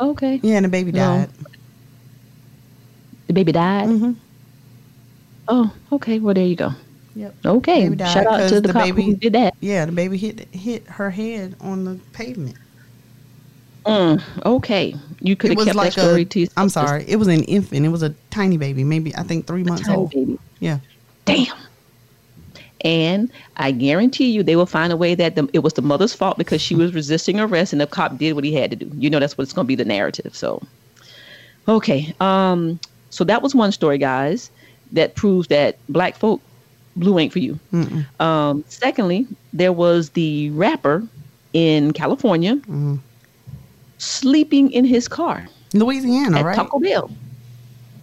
okay 0.00 0.40
Yeah, 0.42 0.56
and 0.56 0.64
the 0.64 0.68
baby 0.68 0.92
No. 0.92 0.98
died. 1.00 1.30
the 3.26 3.32
baby 3.32 3.52
died 3.52 3.86
hmm 3.88 4.12
Oh, 5.50 5.72
okay. 5.92 6.18
Well, 6.18 6.34
there 6.34 6.44
you 6.44 6.56
go. 6.56 6.72
Yep. 7.16 7.34
Okay. 7.46 7.96
Shout 7.96 8.26
out 8.26 8.48
to 8.50 8.60
the, 8.60 8.68
the 8.68 8.72
cop 8.74 8.82
baby- 8.84 9.02
who 9.02 9.16
did 9.16 9.32
that. 9.32 9.54
Yeah, 9.60 9.86
the 9.86 9.92
baby 9.92 10.18
hit 10.18 10.46
hit 10.54 10.86
her 10.86 11.10
head 11.10 11.56
on 11.60 11.84
the 11.84 11.94
pavement. 12.12 12.56
Mm, 13.88 14.22
okay. 14.44 14.94
You 15.20 15.34
could 15.34 15.50
have 15.50 15.64
kept 15.64 15.76
like 15.76 15.94
that 15.94 16.00
story 16.00 16.22
a. 16.22 16.24
to 16.26 16.40
yourself. 16.40 16.58
I'm 16.58 16.68
sorry. 16.68 17.04
It 17.08 17.16
was 17.16 17.28
an 17.28 17.42
infant. 17.44 17.86
It 17.86 17.88
was 17.88 18.02
a 18.02 18.10
tiny 18.30 18.58
baby, 18.58 18.84
maybe 18.84 19.14
I 19.16 19.22
think 19.22 19.46
three 19.46 19.64
months 19.64 19.86
Tiny 19.86 19.96
old. 19.96 20.10
baby. 20.10 20.38
Yeah. 20.60 20.78
Damn. 21.24 21.56
And 22.82 23.32
I 23.56 23.72
guarantee 23.72 24.30
you, 24.30 24.42
they 24.42 24.54
will 24.56 24.66
find 24.66 24.92
a 24.92 24.96
way 24.96 25.14
that 25.14 25.34
the, 25.34 25.48
it 25.52 25.60
was 25.60 25.72
the 25.72 25.82
mother's 25.82 26.14
fault 26.14 26.38
because 26.38 26.60
she 26.60 26.74
was 26.76 26.94
resisting 26.94 27.40
arrest, 27.40 27.72
and 27.72 27.80
the 27.80 27.86
cop 27.86 28.18
did 28.18 28.34
what 28.34 28.44
he 28.44 28.54
had 28.54 28.70
to 28.70 28.76
do. 28.76 28.90
You 28.94 29.10
know, 29.10 29.18
that's 29.18 29.36
what's 29.36 29.52
going 29.52 29.64
to 29.64 29.68
be 29.68 29.74
the 29.74 29.84
narrative. 29.84 30.36
So, 30.36 30.62
okay. 31.66 32.14
Um. 32.20 32.78
So 33.10 33.24
that 33.24 33.42
was 33.42 33.54
one 33.54 33.72
story, 33.72 33.96
guys, 33.98 34.50
that 34.92 35.14
proves 35.16 35.48
that 35.48 35.78
black 35.88 36.14
folk 36.16 36.42
blue 36.94 37.18
ain't 37.18 37.32
for 37.32 37.38
you. 37.40 37.58
Um. 38.20 38.64
Secondly, 38.68 39.26
there 39.52 39.72
was 39.72 40.10
the 40.10 40.50
rapper 40.50 41.06
in 41.54 41.92
California 41.94 42.56
Mm-hmm. 42.56 42.96
Sleeping 43.98 44.70
in 44.72 44.84
his 44.84 45.08
car 45.08 45.46
Louisiana, 45.74 46.42
right? 46.42 46.56
Taco 46.56 46.78
Bell. 46.78 47.10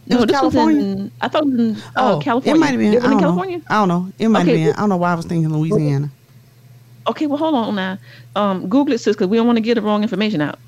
Was 0.08 0.26
this 0.28 0.32
California? 0.40 0.78
was 0.78 0.86
in. 0.86 1.12
I 1.22 1.28
thought 1.28 1.44
it 1.44 1.50
was 1.50 1.84
uh, 1.96 2.20
California. 2.20 2.52
Oh, 2.54 2.56
It 2.56 2.60
might 2.60 2.68
have 2.72 2.80
been. 2.80 2.92
I 2.94 2.96
in 2.96 3.02
don't 3.12 3.20
California. 3.20 3.58
know. 3.58 3.64
I 3.70 3.74
don't 3.76 3.88
know. 3.88 4.12
It 4.20 4.28
might 4.30 4.42
Okay, 4.44 4.58
have 4.60 4.68
been. 4.68 4.76
I 4.76 4.80
don't 4.82 4.90
know 4.90 4.98
why 4.98 5.12
I 5.12 5.16
was 5.16 5.26
thinking 5.26 5.52
Louisiana. 5.52 6.12
Okay, 7.10 7.26
well, 7.28 7.38
hold 7.38 7.56
on 7.56 7.76
now. 7.76 7.98
Um, 8.36 8.68
Google 8.70 8.94
it, 8.94 9.00
sis, 9.00 9.16
because 9.16 9.28
we 9.28 9.38
don't 9.38 9.48
want 9.48 9.58
to 9.58 9.62
get 9.62 9.76
the 9.76 9.82
wrong 9.82 10.04
information 10.04 10.42
out. 10.42 10.60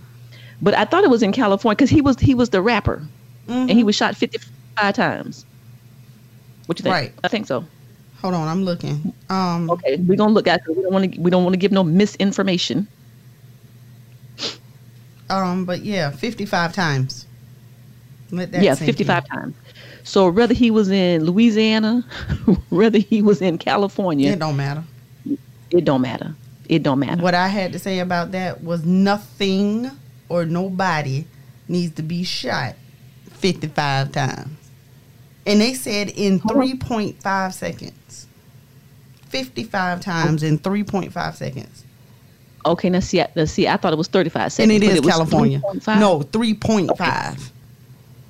But 0.62 0.74
I 0.76 0.86
thought 0.86 1.04
it 1.04 1.10
was 1.12 1.22
in 1.22 1.32
California 1.34 1.76
because 1.76 1.90
he 1.92 2.02
was 2.02 2.20
he 2.20 2.34
was 2.34 2.50
the 2.50 2.62
rapper, 2.62 3.02
and 3.48 3.70
he 3.70 3.84
was 3.84 3.96
shot 3.96 4.16
fifty 4.18 4.40
five 4.80 4.96
times. 4.96 5.46
What 6.66 6.80
you 6.80 6.84
think? 6.84 6.94
Right. 6.94 7.14
I 7.24 7.28
think 7.28 7.46
so. 7.48 7.64
Hold 8.22 8.34
on, 8.34 8.48
I'm 8.48 8.64
looking. 8.64 9.14
Um, 9.30 9.70
Okay, 9.70 9.98
we're 9.98 10.16
gonna 10.16 10.34
look 10.34 10.48
at 10.48 10.60
it. 10.68 10.76
We 10.76 10.82
don't 10.82 10.94
want 10.94 11.14
to 11.14 11.22
we 11.22 11.30
don't 11.30 11.44
want 11.44 11.54
to 11.54 11.58
give 11.60 11.72
no 11.72 11.84
misinformation. 11.84 12.88
Um, 15.30 15.66
but 15.66 15.82
yeah, 15.82 16.12
55 16.12 16.74
times. 16.74 17.26
Let 18.32 18.52
that 18.52 18.62
yeah, 18.62 18.76
fifty 18.76 19.06
five 19.06 19.24
in. 19.32 19.38
times. 19.38 19.56
So 20.04 20.30
whether 20.30 20.54
he 20.54 20.70
was 20.70 20.90
in 20.90 21.24
Louisiana, 21.24 22.02
whether 22.70 22.98
he 23.00 23.22
was 23.22 23.42
in 23.42 23.58
California, 23.58 24.32
It 24.34 24.40
don't 24.40 24.58
matter. 24.58 24.84
it 25.72 25.86
don't 25.86 26.02
matter. 26.02 26.36
It 26.68 26.84
don't 26.84 27.00
matter. 27.00 27.22
What 27.22 27.36
I 27.36 27.48
had 27.48 27.72
to 27.74 27.80
say 27.80 28.00
about 28.00 28.32
that 28.34 28.62
was 28.64 28.86
nothing 28.86 29.90
or 30.28 30.46
nobody 30.46 31.26
needs 31.70 31.96
to 31.96 32.04
be 32.04 32.26
shot 32.26 32.76
55 33.32 34.12
times. 34.12 34.50
And 35.46 35.62
they 35.62 35.74
said 35.74 36.10
in 36.10 36.42
3.5 36.42 37.54
seconds. 37.54 38.28
55 39.30 40.02
times 40.02 40.44
in 40.44 40.60
3.5 40.60 41.36
seconds. 41.36 41.86
Okay, 42.68 42.90
now 42.90 43.00
see, 43.00 43.22
I- 43.22 43.30
now 43.36 43.46
see, 43.46 43.68
I 43.68 43.78
thought 43.78 43.94
it 43.94 43.98
was 43.98 44.08
35 44.08 44.52
seconds. 44.54 44.74
And 44.76 44.84
it 44.84 44.88
is 44.88 45.02
was 45.02 45.10
California. 45.14 45.60
3.5. 45.60 46.00
No, 46.00 46.20
3.5. 46.22 47.52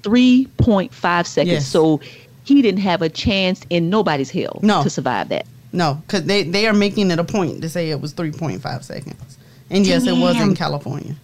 3.5 0.04 1.28
seconds. 1.28 1.52
Yes. 1.52 1.68
So 1.68 2.00
he 2.44 2.62
didn't 2.62 2.82
have 2.82 3.02
a 3.02 3.10
chance 3.10 3.62
in 3.70 3.90
nobody's 3.90 4.30
hell 4.30 4.60
No. 4.62 4.84
to 4.84 4.90
survive 4.90 5.30
that. 5.30 5.46
No, 5.74 5.96
because 6.08 6.24
they, 6.24 6.44
they 6.44 6.66
are 6.68 6.74
making 6.74 7.12
it 7.12 7.20
a 7.20 7.24
point 7.24 7.62
to 7.62 7.70
say 7.70 7.90
it 7.90 8.00
was 8.00 8.14
3.5 8.14 8.84
seconds. 8.84 9.38
And 9.70 9.86
yes, 9.86 10.08
it 10.08 10.14
was 10.18 10.40
in 10.40 10.56
California. 10.56 11.16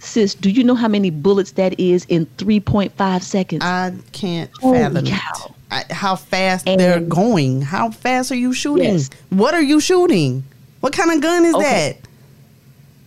Sis, 0.00 0.34
do 0.34 0.50
you 0.50 0.62
know 0.62 0.74
how 0.74 0.88
many 0.88 1.08
bullets 1.08 1.52
that 1.52 1.80
is 1.80 2.04
in 2.10 2.26
3.5 2.36 3.22
seconds? 3.22 3.64
I 3.64 3.94
can't 4.12 4.50
Holy 4.60 4.78
fathom 4.80 5.06
cow. 5.06 5.46
it. 5.46 5.52
I, 5.70 5.84
how 5.94 6.14
fast 6.16 6.68
And- 6.68 6.78
they're 6.78 7.00
going. 7.00 7.62
How 7.62 7.90
fast 7.90 8.30
are 8.30 8.34
you 8.36 8.52
shooting? 8.52 8.92
Yes. 8.92 9.08
What 9.30 9.54
are 9.54 9.62
you 9.62 9.80
shooting? 9.80 10.44
What 10.80 10.92
kind 10.92 11.10
of 11.10 11.22
gun 11.22 11.46
is 11.46 11.54
Okay. 11.54 11.98
that? 12.02 12.08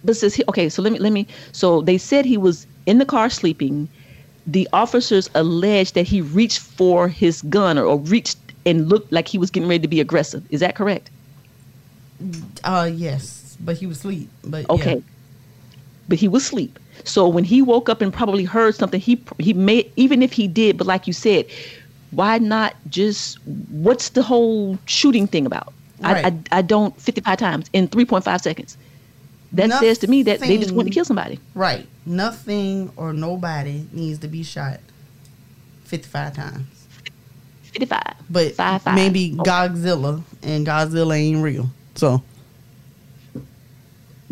But 0.03 0.15
sis, 0.15 0.35
he- 0.35 0.43
okay, 0.49 0.69
so 0.69 0.81
let 0.81 0.93
me 0.93 0.99
let 0.99 1.11
me. 1.13 1.27
So 1.51 1.81
they 1.81 1.97
said 1.97 2.25
he 2.25 2.37
was 2.37 2.65
in 2.85 2.97
the 2.97 3.05
car 3.05 3.29
sleeping. 3.29 3.87
The 4.45 4.67
officers 4.71 5.29
alleged 5.35 5.93
that 5.95 6.07
he 6.07 6.21
reached 6.21 6.59
for 6.59 7.09
his 7.09 7.41
gun 7.43 7.77
or, 7.77 7.85
or 7.85 7.99
reached 7.99 8.37
and 8.65 8.87
looked 8.87 9.11
like 9.11 9.27
he 9.27 9.37
was 9.37 9.51
getting 9.51 9.67
ready 9.67 9.81
to 9.81 9.87
be 9.87 9.99
aggressive. 9.99 10.45
Is 10.49 10.61
that 10.61 10.75
correct? 10.75 11.09
Uh, 12.63 12.89
yes, 12.93 13.57
but 13.59 13.77
he 13.77 13.85
was 13.85 13.97
asleep. 13.97 14.29
But 14.43 14.69
Okay. 14.69 14.95
yeah. 14.95 15.01
But 16.09 16.17
he 16.17 16.27
was 16.27 16.43
asleep. 16.43 16.79
So 17.03 17.27
when 17.27 17.43
he 17.43 17.61
woke 17.61 17.89
up 17.89 18.01
and 18.01 18.13
probably 18.13 18.43
heard 18.45 18.75
something, 18.75 18.99
he 18.99 19.21
he 19.39 19.53
may 19.53 19.89
even 19.97 20.21
if 20.21 20.31
he 20.31 20.47
did, 20.47 20.77
but 20.77 20.87
like 20.87 21.07
you 21.07 21.13
said, 21.13 21.45
why 22.11 22.37
not 22.37 22.75
just 22.89 23.37
what's 23.69 24.09
the 24.09 24.23
whole 24.23 24.77
shooting 24.85 25.27
thing 25.27 25.45
about? 25.45 25.73
I, 26.03 26.31
I 26.51 26.59
I 26.59 26.61
don't 26.61 26.99
55 27.01 27.37
times 27.37 27.69
in 27.73 27.87
3.5 27.87 28.41
seconds. 28.41 28.77
That 29.57 29.79
says 29.79 29.97
to 29.99 30.07
me 30.07 30.23
that 30.23 30.39
they 30.39 30.57
just 30.57 30.71
want 30.71 30.87
to 30.87 30.93
kill 30.93 31.05
somebody. 31.05 31.39
right. 31.53 31.87
Nothing 32.05 32.91
or 32.95 33.11
nobody 33.11 33.85
needs 33.91 34.19
to 34.19 34.27
be 34.29 34.41
shot 34.43 34.79
55 35.85 36.35
times. 36.35 36.87
55. 37.73 38.01
But 38.29 38.53
five, 38.53 38.81
five. 38.81 38.95
maybe 38.95 39.35
Okay. 39.39 39.49
Godzilla 39.49 40.23
and 40.41 40.65
Godzilla 40.65 41.17
ain't 41.17 41.43
real. 41.43 41.69
So 41.95 42.23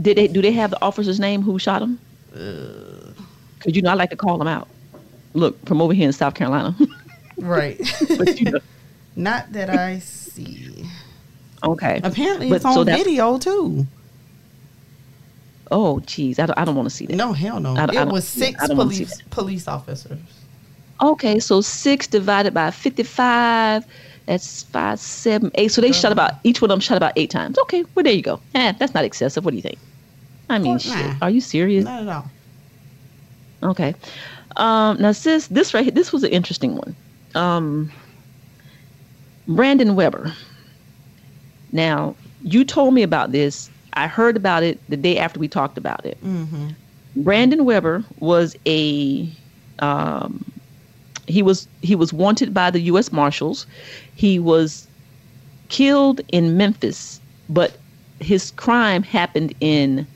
Did 0.01 0.17
they 0.17 0.28
do 0.28 0.41
they 0.41 0.51
have 0.51 0.71
the 0.71 0.82
officer's 0.82 1.19
name 1.19 1.41
who 1.41 1.59
shot 1.59 1.82
him? 1.82 1.99
Uh. 2.34 3.11
Because 3.57 3.76
you 3.76 3.82
know 3.82 3.91
I 3.91 3.95
like 3.95 4.09
to 4.11 4.15
call 4.15 4.38
them 4.38 4.47
out. 4.47 4.67
Look 5.34 5.63
from 5.65 5.82
over 5.82 5.93
here 5.93 6.05
in 6.07 6.13
South 6.13 6.36
Carolina. 6.36 6.76
right. 7.38 7.78
but 8.17 8.39
you 8.39 8.51
know. 8.51 8.59
Not 9.15 9.51
that 9.53 9.69
I 9.69 9.99
see. 9.99 10.86
Okay. 11.63 11.99
Apparently, 12.03 12.49
But 12.49 12.57
it's 12.57 12.65
on 12.65 12.73
so 12.73 12.84
video 12.84 13.38
too. 13.38 13.88
Oh, 15.72 15.99
geez, 16.01 16.38
I 16.39 16.45
don't, 16.45 16.57
I 16.59 16.66
don't 16.66 16.76
want 16.76 16.89
to 16.89 16.95
see 16.95 17.05
that. 17.07 17.16
No, 17.16 17.34
hell 17.34 17.59
no. 17.59 17.76
I 17.76 17.86
don't- 17.88 17.97
I 17.97 18.01
it 18.03 18.07
was 18.09 18.28
six 18.28 18.61
I 18.61 18.68
don't 18.68 18.78
wanna 18.78 18.91
see 18.93 19.05
police 19.05 19.22
police 19.32 19.68
officers. 19.68 20.20
Okay, 21.01 21.39
so 21.39 21.61
six 21.61 22.07
divided 22.07 22.53
by 22.53 22.72
fifty-five. 22.72 23.86
That's 24.28 24.63
five, 24.63 24.99
seven, 24.99 25.51
eight. 25.55 25.72
So 25.72 25.82
they 25.82 25.91
shot 25.91 26.11
about 26.11 26.34
each 26.43 26.61
one 26.61 26.72
of 26.72 26.76
them 26.76 26.80
shot 26.82 26.97
about 26.97 27.13
eight 27.16 27.30
times. 27.30 27.57
Okay, 27.59 27.84
well 27.93 28.03
there 28.03 28.13
you 28.13 28.22
go. 28.22 28.39
Eh, 28.55 28.74
that's 28.80 28.93
not 28.93 29.03
excessive. 29.05 29.43
What 29.45 29.51
do 29.51 29.55
you 29.57 29.61
think? 29.61 29.78
I 30.49 30.57
mean, 30.59 30.74
Nah. 30.74 30.78
shit. 30.80 31.11
Are 31.22 31.30
you 31.30 31.41
serious? 31.41 31.84
Not 31.86 32.03
at 32.03 32.07
all. 32.09 32.26
Okay. 33.63 33.93
Um, 34.57 35.01
now, 35.01 35.11
sis, 35.11 35.47
this 35.47 35.74
right 35.74 35.84
here, 35.84 35.91
this 35.91 36.13
was 36.13 36.24
an 36.24 36.32
interesting 36.32 36.76
one. 36.76 36.95
Um, 37.36 37.91
Brandon 39.47 39.95
Webber. 39.95 40.34
Now, 41.72 42.16
you 42.41 42.63
told 42.63 42.93
me 42.93 43.03
about 43.03 43.32
this. 43.32 43.70
I 43.96 44.08
heard 44.08 44.36
about 44.36 44.64
it 44.64 44.80
the 44.89 44.98
day 44.98 45.18
after 45.18 45.39
we 45.39 45.48
talked 45.48 45.78
about 45.78 46.06
it. 46.06 46.18
Brandon 47.18 47.66
Webber 47.66 48.04
was 48.20 48.56
a 48.66 49.28
um, 49.80 50.43
he 51.28 51.41
was 51.41 51.68
he 51.82 51.96
was 51.96 52.12
wanted 52.14 52.54
by 52.54 52.70
the 52.72 52.80
U.S. 52.82 53.12
Marshals. 53.12 53.66
He 54.16 54.39
was 54.39 54.88
killed 55.70 56.22
in 56.32 56.58
Memphis 56.58 57.20
but 57.50 57.78
his 58.20 58.52
crime 58.52 59.04
happened 59.04 59.54
in 59.60 60.08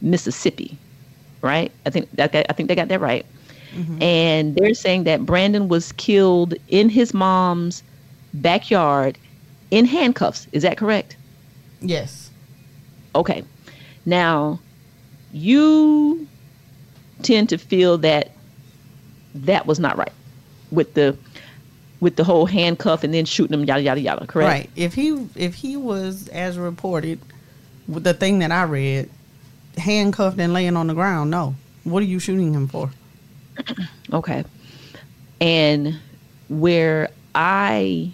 Mississippi, 0.00 0.76
right? 1.42 1.72
I 1.86 1.90
think 1.90 2.10
that 2.12 2.34
I 2.34 2.52
think 2.52 2.68
they 2.68 2.74
got 2.74 2.88
that 2.88 3.00
right. 3.00 3.24
And 4.00 4.54
they're 4.54 4.74
saying 4.74 5.04
that 5.04 5.26
Brandon 5.26 5.66
was 5.68 5.90
killed 5.92 6.54
in 6.68 6.88
his 6.88 7.12
mom's 7.12 7.82
backyard 8.34 9.18
in 9.72 9.84
handcuffs. 9.84 10.46
Is 10.52 10.62
that 10.62 10.76
correct? 10.76 11.16
Yes. 11.80 12.23
Okay. 13.14 13.44
Now, 14.06 14.60
you 15.32 16.26
tend 17.22 17.48
to 17.50 17.58
feel 17.58 17.98
that 17.98 18.32
that 19.34 19.66
was 19.66 19.80
not 19.80 19.96
right 19.96 20.12
with 20.70 20.94
the 20.94 21.16
with 22.00 22.16
the 22.16 22.24
whole 22.24 22.46
handcuff 22.46 23.02
and 23.02 23.14
then 23.14 23.24
shooting 23.24 23.52
them 23.52 23.64
yada 23.64 23.82
yada 23.82 24.00
yada, 24.00 24.26
correct? 24.26 24.48
Right. 24.48 24.70
If 24.76 24.94
he 24.94 25.26
if 25.34 25.54
he 25.54 25.76
was 25.76 26.28
as 26.28 26.58
reported 26.58 27.20
with 27.88 28.04
the 28.04 28.14
thing 28.14 28.40
that 28.40 28.52
I 28.52 28.64
read, 28.64 29.10
handcuffed 29.78 30.38
and 30.38 30.52
laying 30.52 30.76
on 30.76 30.86
the 30.86 30.94
ground, 30.94 31.30
no. 31.30 31.54
What 31.84 32.02
are 32.02 32.06
you 32.06 32.18
shooting 32.18 32.52
him 32.52 32.68
for? 32.68 32.90
Okay. 34.12 34.44
And 35.40 35.98
where 36.48 37.08
I 37.34 38.12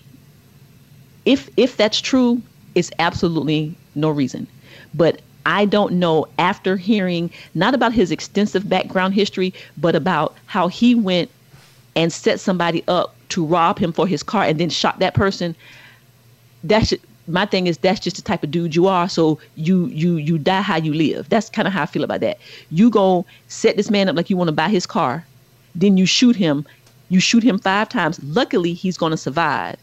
if 1.25 1.51
if 1.57 1.77
that's 1.77 2.01
true, 2.01 2.41
it's 2.75 2.91
absolutely 2.99 3.75
no 3.95 4.09
reason. 4.09 4.47
But 4.95 5.21
I 5.47 5.65
don't 5.65 5.95
know 5.95 6.27
after 6.39 6.77
hearing 6.77 7.31
not 7.55 7.75
about 7.75 7.93
his 7.93 8.11
extensive 8.11 8.69
background 8.69 9.15
history, 9.15 9.55
but 9.77 9.95
about 9.95 10.37
how 10.47 10.69
he 10.69 10.95
went 10.95 11.31
and 11.97 12.13
set 12.13 12.41
somebody 12.41 12.85
up 12.89 13.15
to 13.31 13.45
rob 13.45 13.79
him 13.79 13.93
for 13.93 14.07
his 14.07 14.23
car 14.23 14.45
and 14.45 14.59
then 14.59 14.71
shot 14.71 14.99
that 14.99 15.15
person. 15.15 15.57
That's 16.63 16.93
my 17.27 17.47
thing 17.47 17.67
is 17.67 17.79
that's 17.79 18.01
just 18.01 18.17
the 18.17 18.23
type 18.23 18.43
of 18.43 18.51
dude 18.51 18.75
you 18.75 18.87
are. 18.87 19.09
So 19.09 19.39
you 19.55 19.87
you 19.87 20.17
you 20.17 20.39
die 20.39 20.63
how 20.63 20.77
you 20.77 20.93
live. 20.93 21.29
That's 21.29 21.49
kind 21.49 21.67
of 21.67 21.75
how 21.75 21.83
I 21.83 21.87
feel 21.87 22.05
about 22.05 22.21
that. 22.21 22.39
You 22.71 22.91
go 22.91 23.25
set 23.49 23.77
this 23.77 23.91
man 23.91 24.09
up 24.09 24.17
like 24.17 24.31
you 24.31 24.37
want 24.37 24.49
to 24.49 24.53
buy 24.53 24.69
his 24.69 24.87
car, 24.87 25.25
then 25.75 25.97
you 25.97 26.07
shoot 26.07 26.37
him. 26.37 26.67
You 27.09 27.21
shoot 27.21 27.43
him 27.43 27.59
five 27.59 27.89
times. 27.89 28.23
Luckily, 28.23 28.73
he's 28.73 28.97
going 28.97 29.11
to 29.11 29.17
survive. 29.17 29.77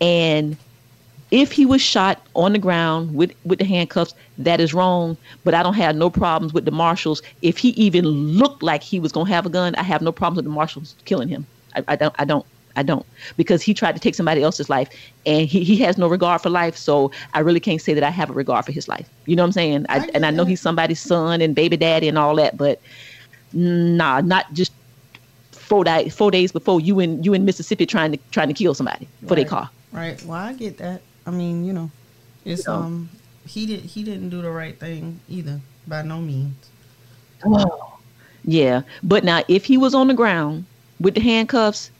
And 0.00 0.56
if 1.34 1.50
he 1.50 1.66
was 1.66 1.82
shot 1.82 2.24
on 2.36 2.52
the 2.52 2.60
ground 2.60 3.12
with 3.12 3.32
with 3.44 3.58
the 3.58 3.64
handcuffs, 3.64 4.14
that 4.38 4.60
is 4.60 4.72
wrong. 4.72 5.18
But 5.42 5.52
I 5.52 5.64
don't 5.64 5.74
have 5.74 5.96
no 5.96 6.08
problems 6.08 6.52
with 6.52 6.64
the 6.64 6.70
marshals. 6.70 7.22
If 7.42 7.58
he 7.58 7.70
even 7.70 8.04
looked 8.06 8.62
like 8.62 8.84
he 8.84 9.00
was 9.00 9.10
gonna 9.10 9.28
have 9.30 9.44
a 9.44 9.50
gun, 9.50 9.74
I 9.74 9.82
have 9.82 10.00
no 10.00 10.12
problems 10.12 10.36
with 10.36 10.44
the 10.44 10.52
marshals 10.52 10.94
killing 11.06 11.28
him. 11.28 11.48
I, 11.74 11.82
I 11.88 11.96
don't. 11.96 12.14
I 12.20 12.24
don't. 12.24 12.46
I 12.76 12.82
don't 12.82 13.06
because 13.36 13.62
he 13.62 13.72
tried 13.72 13.92
to 13.92 14.00
take 14.00 14.16
somebody 14.16 14.42
else's 14.42 14.68
life 14.68 14.88
and 15.26 15.46
he, 15.46 15.62
he 15.62 15.76
has 15.78 15.96
no 15.96 16.08
regard 16.08 16.40
for 16.40 16.50
life. 16.50 16.76
So 16.76 17.10
I 17.32 17.40
really 17.40 17.60
can't 17.60 17.80
say 17.80 17.94
that 17.94 18.02
I 18.04 18.10
have 18.10 18.30
a 18.30 18.32
regard 18.32 18.64
for 18.64 18.72
his 18.72 18.88
life. 18.88 19.08
You 19.26 19.36
know 19.36 19.42
what 19.42 19.48
I'm 19.48 19.52
saying? 19.52 19.86
I, 19.88 19.98
I 19.98 20.10
and 20.14 20.24
I 20.26 20.30
know 20.30 20.44
he's 20.44 20.60
somebody's 20.60 21.00
son 21.00 21.40
and 21.40 21.54
baby 21.54 21.76
daddy 21.76 22.08
and 22.08 22.18
all 22.18 22.36
that, 22.36 22.56
but 22.56 22.80
nah, 23.52 24.20
not 24.20 24.52
just 24.52 24.72
four 25.52 25.84
days 25.84 26.14
four 26.14 26.30
days 26.30 26.52
before 26.52 26.80
you 26.80 27.00
in 27.00 27.22
you 27.24 27.32
in 27.34 27.44
Mississippi 27.44 27.86
trying 27.86 28.12
to 28.12 28.18
trying 28.30 28.48
to 28.48 28.54
kill 28.54 28.74
somebody 28.74 29.08
for 29.26 29.34
their 29.34 29.44
car. 29.44 29.70
Right. 29.92 30.20
Well, 30.24 30.38
I 30.38 30.52
get 30.52 30.78
that. 30.78 31.02
I 31.26 31.30
mean, 31.30 31.64
you 31.64 31.72
know, 31.72 31.90
it's 32.44 32.66
You 32.66 32.72
know. 32.72 32.78
um 32.80 33.08
he 33.46 33.66
did 33.66 33.80
he 33.80 34.02
didn't 34.02 34.30
do 34.30 34.40
the 34.42 34.50
right 34.50 34.78
thing 34.78 35.20
either 35.28 35.60
by 35.86 36.02
no 36.02 36.20
means. 36.20 36.54
Yeah, 38.46 38.82
but 39.02 39.24
now 39.24 39.42
if 39.48 39.64
he 39.64 39.78
was 39.78 39.94
on 39.94 40.08
the 40.08 40.12
ground 40.14 40.66
with 41.00 41.14
the 41.14 41.20
handcuffs, 41.22 41.90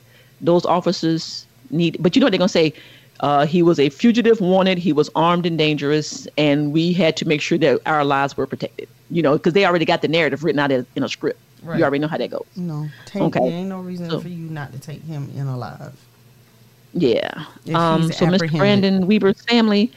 those 0.43 0.67
officers 0.67 1.47
need. 1.71 1.97
But 2.01 2.15
you 2.15 2.21
know 2.21 2.27
what 2.27 2.33
they're 2.33 2.39
gonna 2.39 2.49
say? 2.51 2.75
Uh, 3.21 3.47
he 3.47 3.63
was 3.63 3.79
a 3.81 3.89
fugitive 3.89 4.43
wanted. 4.43 4.77
He 4.77 4.93
was 4.93 5.09
armed 5.15 5.47
and 5.47 5.57
dangerous, 5.57 6.29
and 6.37 6.71
we 6.73 6.93
had 6.93 7.17
to 7.17 7.25
make 7.27 7.41
sure 7.41 7.57
that 7.59 7.81
our 7.87 8.05
lives 8.05 8.37
were 8.37 8.47
protected. 8.47 8.89
You 9.11 9.23
know, 9.23 9.35
because 9.39 9.55
they 9.55 9.65
already 9.65 9.87
got 9.87 10.03
the 10.03 10.09
narrative 10.09 10.45
written 10.45 10.59
out 10.59 10.71
in 10.71 10.85
in 10.97 11.03
a 11.03 11.09
script. 11.09 11.41
Right. 11.63 11.79
You 11.79 11.85
already 11.85 12.01
know 12.01 12.09
how 12.09 12.19
that 12.19 12.31
goes. 12.31 12.45
No, 12.57 12.89
take, 13.07 13.23
Okay. 13.23 13.41
there 13.41 13.51
ain't 13.51 13.71
no 13.71 13.81
reason 13.81 14.11
So- 14.11 14.21
for 14.21 14.29
you 14.29 14.37
not 14.51 14.71
to 14.75 14.79
take 14.79 15.03
him 15.05 15.31
in 15.35 15.47
alive. 15.47 15.95
Yeah. 16.95 17.45
Um, 17.75 18.11
so 18.13 18.27
Mr. 18.27 18.57
Brandon 18.57 19.07
Webber's 19.07 19.43
family, 19.43 19.93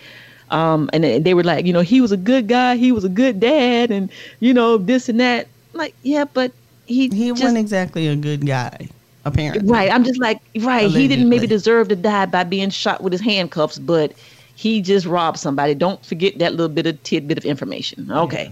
um, 0.49 0.89
and 0.93 1.03
they 1.03 1.33
were 1.33 1.43
like, 1.43 1.65
you 1.65 1.73
know, 1.73 1.81
he 1.81 2.01
was 2.01 2.11
a 2.11 2.17
good 2.17 2.47
guy. 2.47 2.75
He 2.75 2.91
was 2.91 3.03
a 3.03 3.09
good 3.09 3.39
dad, 3.39 3.91
and 3.91 4.09
you 4.39 4.53
know 4.53 4.77
this 4.77 5.07
and 5.07 5.19
that. 5.19 5.47
Like, 5.73 5.93
yeah, 6.03 6.25
but 6.25 6.51
he 6.87 7.09
He 7.09 7.29
just, 7.29 7.43
wasn't 7.43 7.59
exactly 7.59 8.07
a 8.07 8.15
good 8.15 8.45
guy, 8.45 8.89
apparently. 9.25 9.69
Right. 9.69 9.91
I'm 9.91 10.03
just 10.03 10.19
like, 10.19 10.39
right. 10.59 10.89
He 10.89 11.07
didn't 11.07 11.29
maybe 11.29 11.47
deserve 11.47 11.89
to 11.89 11.95
die 11.95 12.25
by 12.25 12.43
being 12.43 12.69
shot 12.69 13.03
with 13.03 13.13
his 13.13 13.21
handcuffs, 13.21 13.77
but 13.77 14.13
he 14.55 14.81
just 14.81 15.05
robbed 15.05 15.37
somebody. 15.37 15.75
Don't 15.75 16.03
forget 16.03 16.39
that 16.39 16.53
little 16.53 16.69
bit 16.69 16.87
of 16.87 17.01
tidbit 17.03 17.37
of 17.37 17.45
information. 17.45 18.11
Okay. 18.11 18.51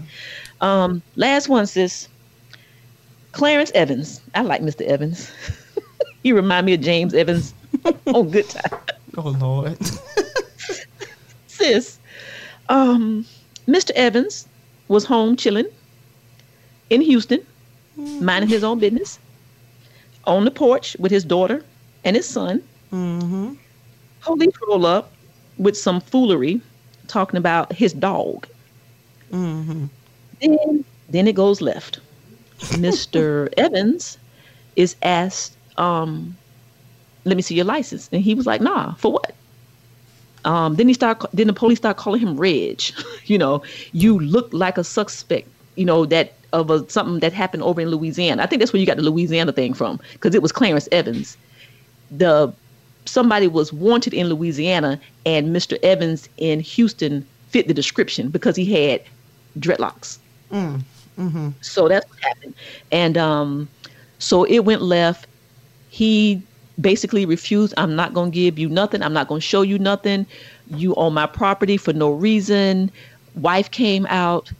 Um, 0.60 1.02
last 1.16 1.48
one, 1.48 1.66
sis. 1.66 2.08
Clarence 3.32 3.70
Evans. 3.74 4.20
I 4.34 4.42
like 4.42 4.62
Mr. 4.62 4.82
Evans. 4.82 5.30
he 6.22 6.32
remind 6.32 6.66
me 6.66 6.74
of 6.74 6.80
James 6.80 7.12
Evans. 7.12 7.52
Oh, 8.06 8.22
good 8.22 8.48
time. 8.48 8.80
Oh 9.16 9.30
Lord. 9.30 9.78
Sis. 11.46 11.98
Um, 12.68 13.24
Mr. 13.66 13.90
Evans 13.92 14.46
was 14.88 15.04
home 15.04 15.36
chilling 15.36 15.66
in 16.90 17.00
Houston, 17.00 17.44
minding 17.96 18.48
his 18.48 18.62
own 18.64 18.78
business, 18.78 19.18
on 20.26 20.44
the 20.44 20.50
porch 20.50 20.96
with 20.98 21.10
his 21.12 21.24
daughter 21.24 21.64
and 22.04 22.16
his 22.16 22.26
son. 22.28 22.62
mm-hmm. 22.92 23.54
Police 24.20 24.54
roll 24.68 24.86
up 24.86 25.12
with 25.58 25.76
some 25.76 26.00
foolery, 26.00 26.60
talking 27.06 27.36
about 27.38 27.72
his 27.72 27.92
dog. 27.92 28.46
Mm-hmm. 29.32 29.86
Then, 30.40 30.84
then 31.08 31.28
it 31.28 31.34
goes 31.34 31.60
left. 31.60 32.00
Mr. 32.58 33.48
Evans 33.56 34.18
is 34.76 34.96
asked, 35.02 35.56
um, 35.78 36.36
"Let 37.26 37.36
me 37.36 37.42
see 37.42 37.54
your 37.54 37.66
license," 37.66 38.08
and 38.12 38.22
he 38.22 38.34
was 38.34 38.46
like, 38.46 38.60
"Nah, 38.60 38.94
for 38.94 39.12
what?" 39.12 39.34
Um, 40.46 40.76
then 40.76 40.88
he 40.88 40.94
start. 40.94 41.24
Then 41.32 41.48
the 41.48 41.52
police 41.52 41.78
start 41.78 41.96
calling 41.96 42.20
him 42.20 42.36
Reg. 42.36 42.80
you 43.26 43.36
know, 43.36 43.62
you 43.92 44.18
look 44.18 44.48
like 44.52 44.78
a 44.78 44.84
suspect. 44.84 45.48
You 45.74 45.84
know 45.84 46.06
that 46.06 46.32
of 46.52 46.70
a, 46.70 46.88
something 46.88 47.20
that 47.20 47.32
happened 47.32 47.62
over 47.62 47.80
in 47.80 47.88
Louisiana. 47.88 48.42
I 48.42 48.46
think 48.46 48.60
that's 48.60 48.72
where 48.72 48.80
you 48.80 48.86
got 48.86 48.96
the 48.96 49.02
Louisiana 49.02 49.52
thing 49.52 49.74
from, 49.74 50.00
because 50.12 50.34
it 50.34 50.40
was 50.42 50.52
Clarence 50.52 50.88
Evans. 50.92 51.36
The 52.10 52.52
somebody 53.04 53.48
was 53.48 53.72
wanted 53.72 54.14
in 54.14 54.28
Louisiana, 54.28 55.00
and 55.26 55.54
Mr. 55.54 55.78
Evans 55.82 56.28
in 56.38 56.60
Houston 56.60 57.26
fit 57.48 57.68
the 57.68 57.74
description 57.74 58.28
because 58.28 58.56
he 58.56 58.64
had 58.72 59.02
dreadlocks. 59.58 60.18
So 61.62 61.88
that's 61.88 62.08
what 62.08 62.20
happened. 62.20 62.54
And 62.92 63.16
um, 63.18 63.68
so 64.18 64.44
it 64.44 64.60
went 64.60 64.82
left. 64.82 65.26
He 65.88 66.42
basically 66.80 67.26
refused, 67.26 67.74
I'm 67.76 67.96
not 67.96 68.14
going 68.14 68.30
to 68.30 68.34
give 68.34 68.58
you 68.58 68.68
nothing. 68.68 69.02
I'm 69.02 69.12
not 69.12 69.28
going 69.28 69.40
to 69.40 69.46
show 69.46 69.62
you 69.62 69.78
nothing. 69.78 70.26
You 70.68 70.94
own 70.96 71.14
my 71.14 71.26
property 71.26 71.76
for 71.76 71.92
no 71.92 72.12
reason. 72.12 72.90
Wife 73.34 73.70
came 73.70 74.06
out 74.06 74.50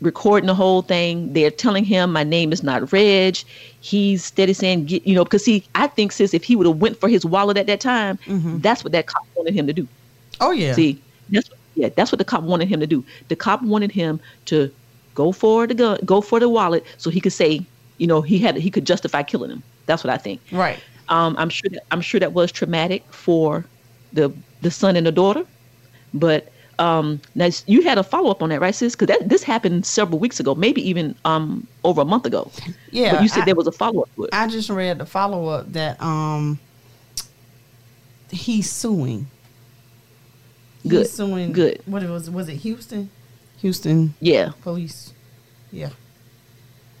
recording 0.00 0.46
the 0.46 0.54
whole 0.54 0.82
thing. 0.82 1.32
They're 1.32 1.50
telling 1.50 1.84
him 1.84 2.12
my 2.12 2.24
name 2.24 2.52
is 2.52 2.62
not 2.62 2.92
Reg. 2.92 3.38
He's 3.80 4.24
steady 4.24 4.52
saying, 4.52 4.86
get, 4.86 5.06
you 5.06 5.14
know, 5.14 5.24
because 5.24 5.44
see, 5.44 5.64
I 5.74 5.86
think 5.86 6.12
sis, 6.12 6.34
if 6.34 6.44
he 6.44 6.56
would 6.56 6.66
have 6.66 6.76
went 6.76 6.98
for 6.98 7.08
his 7.08 7.24
wallet 7.24 7.56
at 7.56 7.66
that 7.66 7.80
time, 7.80 8.18
mm-hmm. 8.26 8.58
that's 8.58 8.84
what 8.84 8.92
that 8.92 9.06
cop 9.06 9.26
wanted 9.34 9.54
him 9.54 9.66
to 9.66 9.72
do. 9.72 9.86
Oh 10.40 10.50
yeah. 10.50 10.72
See, 10.72 11.00
that's 11.30 11.50
yeah, 11.74 11.88
that's 11.94 12.10
what 12.10 12.18
the 12.18 12.24
cop 12.24 12.42
wanted 12.42 12.68
him 12.68 12.80
to 12.80 12.86
do. 12.86 13.04
The 13.28 13.36
cop 13.36 13.62
wanted 13.62 13.92
him 13.92 14.20
to 14.46 14.72
go 15.14 15.32
for 15.32 15.66
the 15.66 15.74
gun, 15.74 15.98
go 16.04 16.20
for 16.20 16.40
the 16.40 16.48
wallet, 16.48 16.84
so 16.96 17.10
he 17.10 17.20
could 17.20 17.32
say, 17.32 17.64
you 17.98 18.06
know, 18.06 18.20
he 18.20 18.38
had 18.38 18.56
he 18.56 18.70
could 18.70 18.84
justify 18.84 19.22
killing 19.22 19.50
him. 19.50 19.62
That's 19.86 20.04
what 20.04 20.12
I 20.12 20.18
think. 20.18 20.40
Right. 20.52 20.78
Um, 21.08 21.34
I'm 21.38 21.48
sure 21.48 21.70
that 21.70 21.82
I'm 21.90 22.00
sure 22.00 22.20
that 22.20 22.32
was 22.32 22.52
traumatic 22.52 23.04
for 23.12 23.64
the 24.12 24.32
the 24.62 24.70
son 24.70 24.96
and 24.96 25.06
the 25.06 25.12
daughter, 25.12 25.44
but 26.14 26.52
um, 26.78 27.20
now 27.34 27.48
you 27.66 27.82
had 27.82 27.98
a 27.98 28.02
follow 28.02 28.30
up 28.30 28.42
on 28.42 28.50
that, 28.50 28.60
right, 28.60 28.74
sis? 28.74 28.94
Because 28.94 29.16
this 29.26 29.42
happened 29.42 29.84
several 29.84 30.18
weeks 30.18 30.38
ago, 30.38 30.54
maybe 30.54 30.86
even 30.88 31.14
um 31.24 31.66
over 31.84 32.02
a 32.02 32.04
month 32.04 32.26
ago. 32.26 32.50
Yeah. 32.90 33.12
but 33.12 33.22
you 33.22 33.28
said 33.28 33.42
I- 33.42 33.46
there 33.46 33.54
was 33.54 33.66
a 33.66 33.72
follow 33.72 34.02
up. 34.02 34.10
I 34.32 34.46
just 34.46 34.70
read 34.70 34.98
the 34.98 35.06
follow 35.06 35.48
up 35.48 35.72
that 35.72 36.00
um 36.02 36.58
he's 38.30 38.70
suing. 38.70 39.26
Good. 40.86 41.00
He's 41.00 41.12
suing. 41.12 41.52
Good. 41.52 41.82
What 41.86 42.02
it 42.02 42.10
was? 42.10 42.30
Was 42.30 42.48
it 42.48 42.56
Houston? 42.56 43.10
Houston 43.58 44.14
yeah. 44.20 44.52
police. 44.62 45.12
Yeah. 45.72 45.90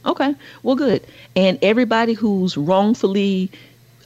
Okay. 0.04 0.34
Well, 0.62 0.76
good. 0.76 1.06
And 1.36 1.58
everybody 1.62 2.14
who's 2.14 2.56
wrongfully 2.56 3.50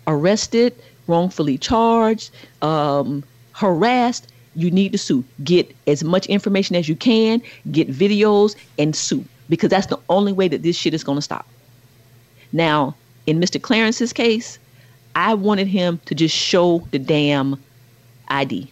arrested, 0.07 0.75
wrongfully 1.07 1.59
charged, 1.59 2.31
um, 2.63 3.23
harassed, 3.53 4.29
you 4.55 4.71
need 4.71 4.93
to 4.93 4.99
sue. 4.99 5.25
Get 5.45 5.75
as 5.87 6.05
much 6.05 6.27
information 6.27 6.77
as 6.77 6.89
you 6.89 6.97
can, 6.97 7.43
get 7.71 7.89
videos, 7.89 8.55
and 8.79 8.95
sue 8.95 9.25
because 9.49 9.71
that's 9.71 9.87
the 9.87 9.99
only 10.09 10.33
way 10.33 10.49
that 10.49 10.63
this 10.63 10.77
shit 10.77 10.95
is 10.95 11.05
going 11.05 11.17
to 11.17 11.23
stop. 11.23 11.47
Now, 12.53 12.95
in 13.27 13.39
Mr. 13.39 13.61
Clarence's 13.61 14.13
case, 14.13 14.59
I 15.15 15.35
wanted 15.35 15.67
him 15.67 16.01
to 16.07 16.15
just 16.15 16.35
show 16.35 16.87
the 16.91 16.99
damn 16.99 17.63
ID. 18.29 18.71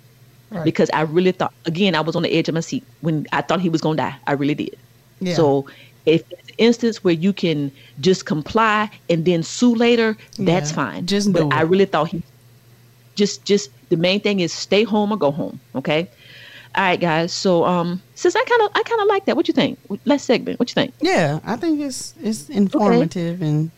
Right. 0.50 0.64
because 0.64 0.90
I 0.92 1.02
really 1.02 1.30
thought 1.30 1.54
again 1.64 1.94
I 1.94 2.00
was 2.00 2.16
on 2.16 2.22
the 2.24 2.32
edge 2.32 2.48
of 2.48 2.56
my 2.56 2.60
seat 2.60 2.82
when 3.02 3.24
I 3.30 3.40
thought 3.40 3.60
he 3.60 3.68
was 3.68 3.80
gonna 3.80 3.98
die. 3.98 4.16
I 4.26 4.32
really 4.32 4.56
did. 4.56 4.76
Yeah. 5.20 5.34
So 5.34 5.66
if 6.06 6.22
it's 6.30 6.48
an 6.48 6.54
instance 6.58 7.04
where 7.04 7.14
you 7.14 7.32
can 7.32 7.70
just 8.00 8.26
comply 8.26 8.90
and 9.08 9.24
then 9.24 9.42
sue 9.42 9.74
later, 9.74 10.16
that's 10.38 10.72
fine. 10.72 11.06
just 11.06 11.32
but 11.32 11.52
I 11.52 11.62
really 11.62 11.84
thought 11.84 12.08
he 12.08 12.22
just 13.16 13.44
just 13.44 13.70
the 13.90 13.96
main 13.96 14.20
thing 14.20 14.40
is 14.40 14.52
stay 14.52 14.84
home 14.84 15.12
or 15.12 15.16
go 15.16 15.30
home. 15.30 15.60
Okay. 15.74 16.08
All 16.74 16.84
right, 16.84 17.00
guys. 17.00 17.32
So 17.32 17.64
um, 17.64 18.00
since 18.14 18.36
I 18.36 18.44
kind 18.44 18.62
of 18.62 18.70
I 18.74 18.82
kind 18.84 19.00
of 19.02 19.08
like 19.08 19.24
that. 19.26 19.36
What 19.36 19.48
you 19.48 19.54
think? 19.54 19.78
Let's 20.04 20.24
segment. 20.24 20.58
What 20.58 20.70
you 20.70 20.74
think? 20.74 20.94
Yeah, 21.00 21.40
I 21.44 21.56
think 21.56 21.80
it's 21.80 22.14
it's 22.22 22.48
informative 22.48 23.42
and 23.42 23.70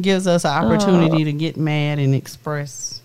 gives 0.00 0.26
us 0.26 0.44
an 0.44 0.52
opportunity 0.52 1.22
Uh, 1.22 1.24
to 1.26 1.32
get 1.32 1.56
mad 1.56 1.98
and 1.98 2.14
express. 2.14 3.01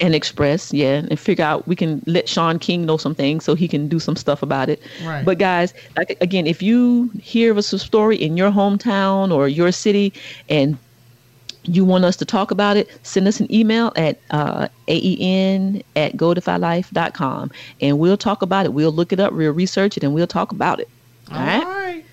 And 0.00 0.12
express, 0.12 0.72
yeah, 0.72 1.06
and 1.08 1.20
figure 1.20 1.44
out 1.44 1.68
we 1.68 1.76
can 1.76 2.02
let 2.06 2.28
Shaun 2.28 2.58
King 2.58 2.84
know 2.84 2.96
some 2.96 3.14
things 3.14 3.44
so 3.44 3.54
he 3.54 3.68
can 3.68 3.86
do 3.86 4.00
some 4.00 4.16
stuff 4.16 4.42
about 4.42 4.68
it. 4.68 4.82
Right. 5.04 5.24
But 5.24 5.38
guys, 5.38 5.72
like 5.96 6.16
again, 6.20 6.48
if 6.48 6.60
you 6.60 7.12
hear 7.20 7.52
of 7.52 7.58
a 7.58 7.62
story 7.62 8.16
in 8.16 8.36
your 8.36 8.50
hometown 8.50 9.32
or 9.32 9.46
your 9.46 9.70
city 9.70 10.12
and 10.48 10.76
you 11.62 11.84
want 11.84 12.04
us 12.04 12.16
to 12.16 12.24
talk 12.24 12.50
about 12.50 12.76
it, 12.76 12.90
send 13.04 13.28
us 13.28 13.40
an 13.40 13.52
email 13.52 13.92
at 13.96 14.20
uh, 14.30 14.68
aen 14.88 15.82
at 15.96 16.16
godifylife.com 16.16 17.50
and 17.80 17.98
we'll 17.98 18.16
talk 18.16 18.42
about 18.42 18.66
it. 18.66 18.72
We'll 18.72 18.92
look 18.92 19.12
it 19.12 19.20
up, 19.20 19.32
we'll 19.32 19.52
research 19.52 19.96
it, 19.96 20.02
and 20.02 20.14
we'll 20.14 20.26
talk 20.26 20.52
about 20.52 20.80
it. 20.80 20.88
All 21.30 21.38
right. 21.38 21.64
right. 21.64 22.04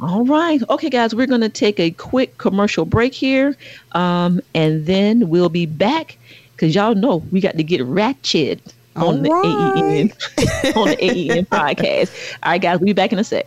All 0.00 0.24
right. 0.24 0.62
Okay, 0.70 0.88
guys, 0.88 1.14
we're 1.14 1.26
going 1.26 1.42
to 1.42 1.50
take 1.50 1.78
a 1.78 1.90
quick 1.90 2.38
commercial 2.38 2.86
break 2.86 3.12
here. 3.12 3.54
Um, 3.92 4.40
and 4.54 4.86
then 4.86 5.28
we'll 5.28 5.50
be 5.50 5.66
back 5.66 6.16
because 6.60 6.74
y'all 6.74 6.94
know 6.94 7.16
we 7.32 7.40
got 7.40 7.56
to 7.56 7.62
get 7.62 7.82
ratchet 7.86 8.74
on 8.94 9.22
the 9.22 9.30
All 9.30 9.46
AEN 9.46 10.10
on 10.76 10.88
the 10.88 10.98
AEN 11.02 11.46
podcast. 11.46 12.36
All 12.42 12.50
right, 12.52 12.60
guys, 12.60 12.78
we'll 12.78 12.84
be 12.86 12.92
back 12.92 13.14
in 13.14 13.18
a 13.18 13.24
sec. 13.24 13.46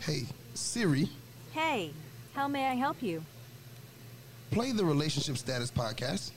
Hey, 0.00 0.22
Siri, 0.54 1.08
Hey, 1.52 1.92
how 2.34 2.48
may 2.48 2.66
I 2.66 2.74
help 2.74 3.00
you? 3.00 3.22
play 4.50 4.72
the 4.72 4.84
Relationship 4.84 5.38
Status 5.38 5.70
Podcast. 5.70 6.32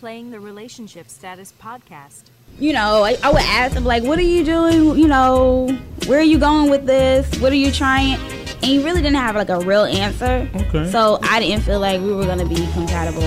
Playing 0.00 0.30
the 0.32 0.40
Relationship 0.40 1.08
Status 1.08 1.52
Podcast. 1.62 2.24
You 2.58 2.72
know, 2.72 3.02
I, 3.04 3.16
I 3.22 3.32
would 3.32 3.42
ask 3.42 3.74
him 3.74 3.84
like, 3.84 4.02
"What 4.02 4.18
are 4.18 4.22
you 4.22 4.44
doing? 4.44 4.98
You 4.98 5.08
know, 5.08 5.68
where 6.06 6.18
are 6.18 6.22
you 6.22 6.38
going 6.38 6.70
with 6.70 6.86
this? 6.86 7.26
What 7.40 7.52
are 7.52 7.56
you 7.56 7.70
trying?" 7.72 8.14
And 8.62 8.64
he 8.64 8.82
really 8.84 9.00
didn't 9.00 9.16
have 9.16 9.34
like 9.36 9.48
a 9.48 9.58
real 9.60 9.84
answer. 9.84 10.48
Okay. 10.54 10.90
So 10.90 11.18
I 11.22 11.40
didn't 11.40 11.62
feel 11.62 11.80
like 11.80 12.00
we 12.00 12.12
were 12.12 12.26
gonna 12.26 12.44
be 12.46 12.56
compatible 12.72 13.22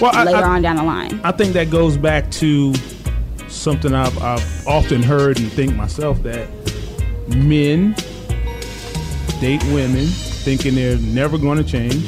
Well, 0.00 0.12
I- 0.14 0.24
later 0.24 0.38
I- 0.44 0.56
on 0.56 0.62
down 0.62 0.76
the 0.76 0.84
line. 0.84 1.20
I 1.24 1.32
think 1.32 1.54
that 1.54 1.70
goes 1.70 1.96
back 1.96 2.30
to 2.32 2.72
something 3.48 3.94
I've, 3.94 4.16
I've 4.22 4.66
often 4.66 5.02
heard 5.02 5.38
and 5.40 5.50
think 5.52 5.74
myself 5.74 6.22
that 6.24 6.48
men 7.28 7.94
date 9.40 9.62
women 9.72 10.06
thinking 10.06 10.74
they're 10.76 10.98
never 10.98 11.36
going 11.38 11.58
to 11.58 11.64
change, 11.64 12.06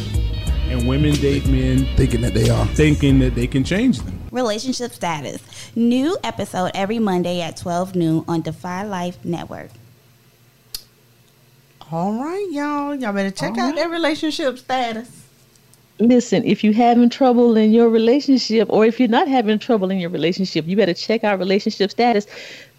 and 0.70 0.86
women 0.86 1.12
date 1.14 1.46
men 1.46 1.86
thinking 1.96 2.20
that 2.20 2.34
they 2.34 2.48
are, 2.50 2.66
thinking 2.68 3.18
that 3.18 3.34
they 3.34 3.46
can 3.48 3.64
change 3.64 3.98
them. 4.00 4.17
Relationship 4.30 4.92
status. 4.92 5.42
New 5.74 6.18
episode 6.22 6.70
every 6.74 6.98
Monday 6.98 7.40
at 7.40 7.56
12 7.56 7.94
noon 7.94 8.24
on 8.28 8.42
Defy 8.42 8.84
Life 8.84 9.24
Network. 9.24 9.70
All 11.90 12.22
right, 12.22 12.46
y'all. 12.50 12.94
Y'all 12.94 13.12
better 13.14 13.30
check 13.30 13.56
out 13.56 13.74
their 13.74 13.88
relationship 13.88 14.58
status. 14.58 15.24
Listen, 16.00 16.44
if 16.44 16.62
you're 16.62 16.74
having 16.74 17.08
trouble 17.08 17.56
in 17.56 17.72
your 17.72 17.88
relationship, 17.88 18.68
or 18.70 18.84
if 18.84 19.00
you're 19.00 19.08
not 19.08 19.26
having 19.26 19.58
trouble 19.58 19.90
in 19.90 19.98
your 19.98 20.10
relationship, 20.10 20.66
you 20.66 20.76
better 20.76 20.94
check 20.94 21.24
out 21.24 21.38
relationship 21.38 21.90
status. 21.90 22.26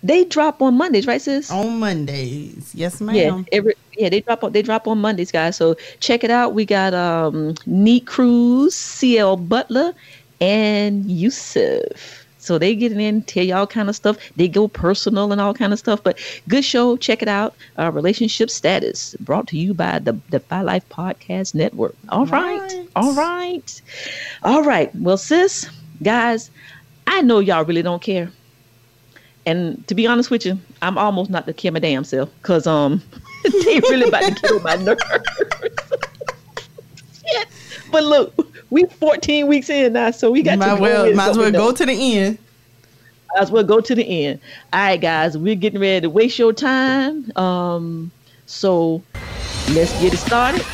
They 0.04 0.24
drop 0.24 0.62
on 0.62 0.78
Mondays, 0.78 1.06
right, 1.06 1.22
sis? 1.22 1.52
On 1.52 1.80
Mondays, 1.80 2.72
yes, 2.74 3.02
ma'am. 3.02 3.16
Yeah, 3.16 3.44
every 3.52 3.74
yeah 3.98 4.08
they 4.08 4.22
drop 4.22 4.44
on 4.46 4.54
they 4.54 4.62
drop 4.62 4.88
on 4.88 5.00
Mondays, 5.00 5.32
guys. 5.32 5.58
So 5.58 5.76
check 6.00 6.24
it 6.24 6.32
out. 6.32 6.54
We 6.54 6.64
got 6.64 6.94
um 6.94 7.56
Neat 7.66 8.08
Cruz, 8.08 8.74
CL 8.76 9.36
Butler, 9.38 9.94
and 10.42 11.10
Yusuf. 11.10 12.26
So 12.42 12.58
they 12.58 12.74
get 12.74 12.94
in, 12.94 13.22
tell 13.24 13.44
you 13.44 13.54
all 13.54 13.68
kind 13.68 13.90
of 13.90 13.96
stuff. 13.96 14.18
They 14.38 14.48
go 14.48 14.68
personal 14.70 15.32
and 15.32 15.42
all 15.42 15.54
kind 15.54 15.74
of 15.74 15.80
stuff. 15.80 16.02
But 16.02 16.18
good 16.48 16.64
show. 16.64 16.96
Check 16.96 17.22
it 17.22 17.28
out. 17.28 17.54
Uh, 17.78 17.92
Relationship 17.92 18.50
Status 18.50 19.16
brought 19.20 19.48
to 19.50 19.58
you 19.58 19.74
by 19.74 20.00
the 20.00 20.14
Defy 20.32 20.62
Life 20.62 20.88
Podcast 20.90 21.54
Network. 21.54 21.96
All 22.08 22.26
right. 22.26 22.88
All 22.96 23.14
right. 23.14 23.82
All 24.44 24.64
right. 24.64 24.94
Well, 24.96 25.18
sis, 25.18 25.70
guys, 26.02 26.50
I 27.08 27.22
know 27.22 27.40
y'all 27.40 27.66
really 27.66 27.82
don't 27.82 28.02
care. 28.02 28.32
And 29.46 29.86
to 29.88 29.96
be 29.96 30.08
honest 30.08 30.32
with 30.32 30.46
you, 30.46 30.58
I'm 30.82 30.98
almost 30.98 31.30
not 31.30 31.46
to 31.48 31.54
care 31.54 31.72
my 31.72 31.80
damn 31.80 32.04
self 32.04 32.30
because 32.42 32.68
um 32.68 33.02
they 33.44 33.80
really 33.82 34.08
about 34.08 34.24
to 34.24 34.36
kill 34.36 34.60
my 34.62 34.76
nerves. 34.84 35.04
Shit. 37.28 37.48
But 37.92 38.04
look, 38.04 38.34
we 38.70 38.86
14 38.86 39.48
weeks 39.48 39.70
in 39.70 39.94
now, 39.94 40.12
so 40.12 40.32
we 40.32 40.42
got 40.42 40.60
might 40.60 40.72
to 40.72 40.76
go 40.76 40.82
well 40.82 41.16
might 41.16 41.30
as 41.30 41.38
well 41.38 41.52
go 41.52 41.72
to 41.72 41.86
the 41.86 42.18
end. 42.18 42.38
Might 43.34 43.42
as 43.42 43.52
well 43.52 43.64
go 43.64 43.82
to 43.82 43.96
the 43.96 44.26
end. 44.26 44.40
All 44.74 44.80
right, 44.80 45.00
guys, 45.00 45.38
we're 45.38 45.56
getting 45.56 45.80
ready 45.80 46.02
to 46.02 46.10
waste 46.10 46.40
your 46.40 46.54
time. 46.54 47.32
Um, 47.38 48.12
so 48.46 49.02
let's 49.72 49.92
get 50.02 50.14
it 50.14 50.18
started. 50.18 50.66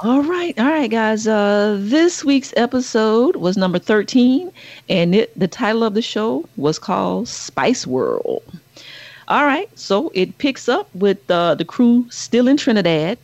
All 0.00 0.22
right, 0.22 0.58
all 0.58 0.66
right, 0.66 0.90
guys. 0.90 1.26
Uh, 1.26 1.78
this 1.80 2.22
week's 2.22 2.52
episode 2.54 3.36
was 3.36 3.56
number 3.56 3.78
13, 3.78 4.52
and 4.90 5.14
it, 5.14 5.38
the 5.38 5.48
title 5.48 5.82
of 5.84 5.94
the 5.94 6.02
show 6.02 6.46
was 6.58 6.78
called 6.78 7.28
Spice 7.28 7.86
World. 7.86 8.42
All 9.28 9.46
right, 9.46 9.70
so 9.78 10.12
it 10.14 10.36
picks 10.36 10.68
up 10.68 10.94
with 10.94 11.30
uh, 11.30 11.54
the 11.54 11.64
crew 11.64 12.04
still 12.10 12.46
in 12.46 12.58
Trinidad. 12.58 13.16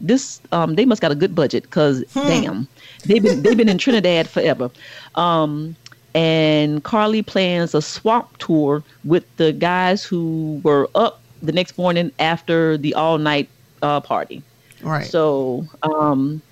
This 0.00 0.40
um, 0.52 0.76
they 0.76 0.84
must 0.84 1.02
got 1.02 1.10
a 1.10 1.16
good 1.16 1.34
budget 1.34 1.64
because 1.64 2.04
damn, 2.14 2.68
they've 3.06 3.22
been 3.22 3.42
they've 3.42 3.56
been 3.56 3.68
in 3.68 3.76
Trinidad 3.76 4.28
forever. 4.28 4.70
Um, 5.16 5.74
and 6.14 6.84
Karlie 6.84 7.26
plans 7.26 7.74
a 7.74 7.82
swamp 7.82 8.38
tour 8.38 8.84
with 9.04 9.24
the 9.36 9.52
guys 9.52 10.04
who 10.04 10.60
were 10.62 10.88
up 10.94 11.20
the 11.42 11.52
next 11.52 11.76
morning 11.76 12.12
after 12.20 12.78
the 12.78 12.94
all 12.94 13.18
night 13.18 13.48
uh, 13.82 14.00
party. 14.00 14.44
Right. 14.82 15.06
So 15.06 15.66
um, 15.82 16.42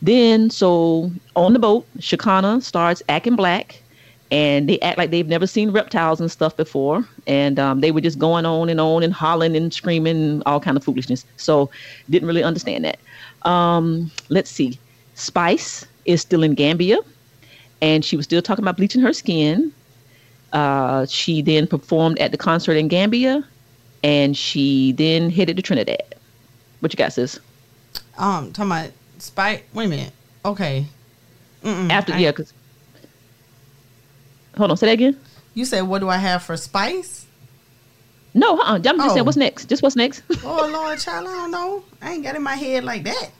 then, 0.00 0.50
so 0.50 1.10
on 1.36 1.52
the 1.52 1.58
boat, 1.58 1.86
Shakana 1.98 2.62
starts 2.62 3.02
acting 3.08 3.36
black, 3.36 3.82
and 4.30 4.68
they 4.68 4.80
act 4.80 4.98
like 4.98 5.10
they've 5.10 5.28
never 5.28 5.46
seen 5.46 5.70
reptiles 5.70 6.20
and 6.20 6.30
stuff 6.30 6.56
before, 6.56 7.06
and 7.26 7.58
um, 7.58 7.80
they 7.80 7.92
were 7.92 8.00
just 8.00 8.18
going 8.18 8.46
on 8.46 8.68
and 8.68 8.80
on 8.80 9.02
and 9.02 9.12
hollering 9.12 9.54
and 9.54 9.72
screaming 9.72 10.16
and 10.16 10.42
all 10.46 10.58
kind 10.58 10.76
of 10.76 10.82
foolishness. 10.82 11.24
So 11.36 11.70
didn't 12.10 12.26
really 12.26 12.42
understand 12.42 12.84
that. 12.84 12.98
Um, 13.42 14.10
let's 14.28 14.50
see, 14.50 14.78
Spice 15.14 15.86
is 16.04 16.20
still 16.22 16.42
in 16.42 16.54
Gambia, 16.54 16.98
and 17.80 18.04
she 18.04 18.16
was 18.16 18.24
still 18.24 18.42
talking 18.42 18.64
about 18.64 18.76
bleaching 18.76 19.02
her 19.02 19.12
skin. 19.12 19.72
Uh, 20.52 21.06
she 21.06 21.42
then 21.42 21.66
performed 21.66 22.18
at 22.18 22.32
the 22.32 22.38
concert 22.38 22.74
in 22.74 22.88
Gambia, 22.88 23.46
and 24.02 24.36
she 24.36 24.92
then 24.92 25.30
headed 25.30 25.56
to 25.56 25.62
Trinidad. 25.62 26.14
What 26.80 26.92
you 26.92 26.96
got, 26.96 27.12
sis? 27.12 27.38
Um, 28.18 28.52
talking 28.52 28.70
about 28.72 28.90
Spike. 29.18 29.66
Wait 29.72 29.86
a 29.86 29.88
minute. 29.88 30.12
Okay. 30.44 30.86
Mm-mm, 31.62 31.90
After 31.90 32.12
I- 32.14 32.18
yeah, 32.18 32.32
cause 32.32 32.52
hold 34.56 34.70
on, 34.70 34.76
say 34.76 34.86
that 34.86 34.92
again. 34.92 35.18
You 35.54 35.64
said, 35.64 35.82
what 35.82 36.00
do 36.00 36.08
I 36.08 36.16
have 36.16 36.42
for 36.42 36.56
Spice? 36.56 37.26
No, 38.34 38.58
uh-uh. 38.58 38.74
I'm 38.76 38.82
just 38.82 38.98
Oh. 39.00 39.14
saying 39.14 39.26
what's 39.26 39.36
next. 39.36 39.68
Just 39.68 39.82
what's 39.82 39.96
next. 39.96 40.22
Oh 40.44 40.68
Lord, 40.72 40.98
child, 40.98 41.28
I 41.28 41.32
don't 41.32 41.50
know. 41.50 41.84
I 42.00 42.12
ain't 42.12 42.22
got 42.24 42.34
it 42.34 42.38
in 42.38 42.42
my 42.42 42.56
head 42.56 42.82
like 42.84 43.04
that. 43.04 43.30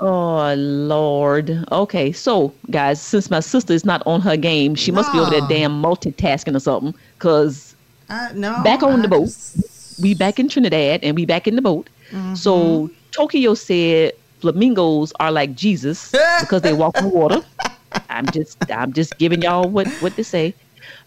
oh 0.00 0.54
Lord. 0.56 1.64
Okay, 1.70 2.10
so 2.12 2.52
guys, 2.70 3.00
since 3.00 3.30
my 3.30 3.40
sister 3.40 3.72
is 3.74 3.84
not 3.84 4.02
on 4.06 4.20
her 4.22 4.36
game, 4.36 4.74
she 4.74 4.90
must 4.90 5.12
be 5.12 5.18
over 5.18 5.30
there 5.30 5.46
damn 5.48 5.82
multitasking 5.82 6.56
or 6.56 6.60
something. 6.60 6.94
Cause 7.18 7.74
I 8.08 8.32
no. 8.34 8.62
back 8.64 8.82
on 8.82 8.98
I 9.00 9.02
the 9.02 9.08
boat, 9.08 9.24
just- 9.26 10.00
we 10.02 10.14
back 10.14 10.38
in 10.40 10.48
Trinidad 10.48 11.00
and 11.04 11.14
we 11.14 11.26
back 11.26 11.46
in 11.46 11.54
the 11.56 11.62
boat. 11.62 11.88
So 12.34 12.90
Tokyo 13.10 13.54
said 13.54 14.12
flamingos 14.40 15.12
are 15.20 15.30
like 15.32 15.54
Jesus 15.54 16.10
because 16.40 16.62
they 16.62 16.72
walk 16.72 16.96
on 16.98 17.10
water. 17.10 17.40
I'm 18.08 18.26
just 18.26 18.56
I'm 18.70 18.92
just 18.92 19.16
giving 19.18 19.42
y'all 19.42 19.68
what 19.68 19.86
what 20.00 20.14
to 20.16 20.24
say. 20.24 20.54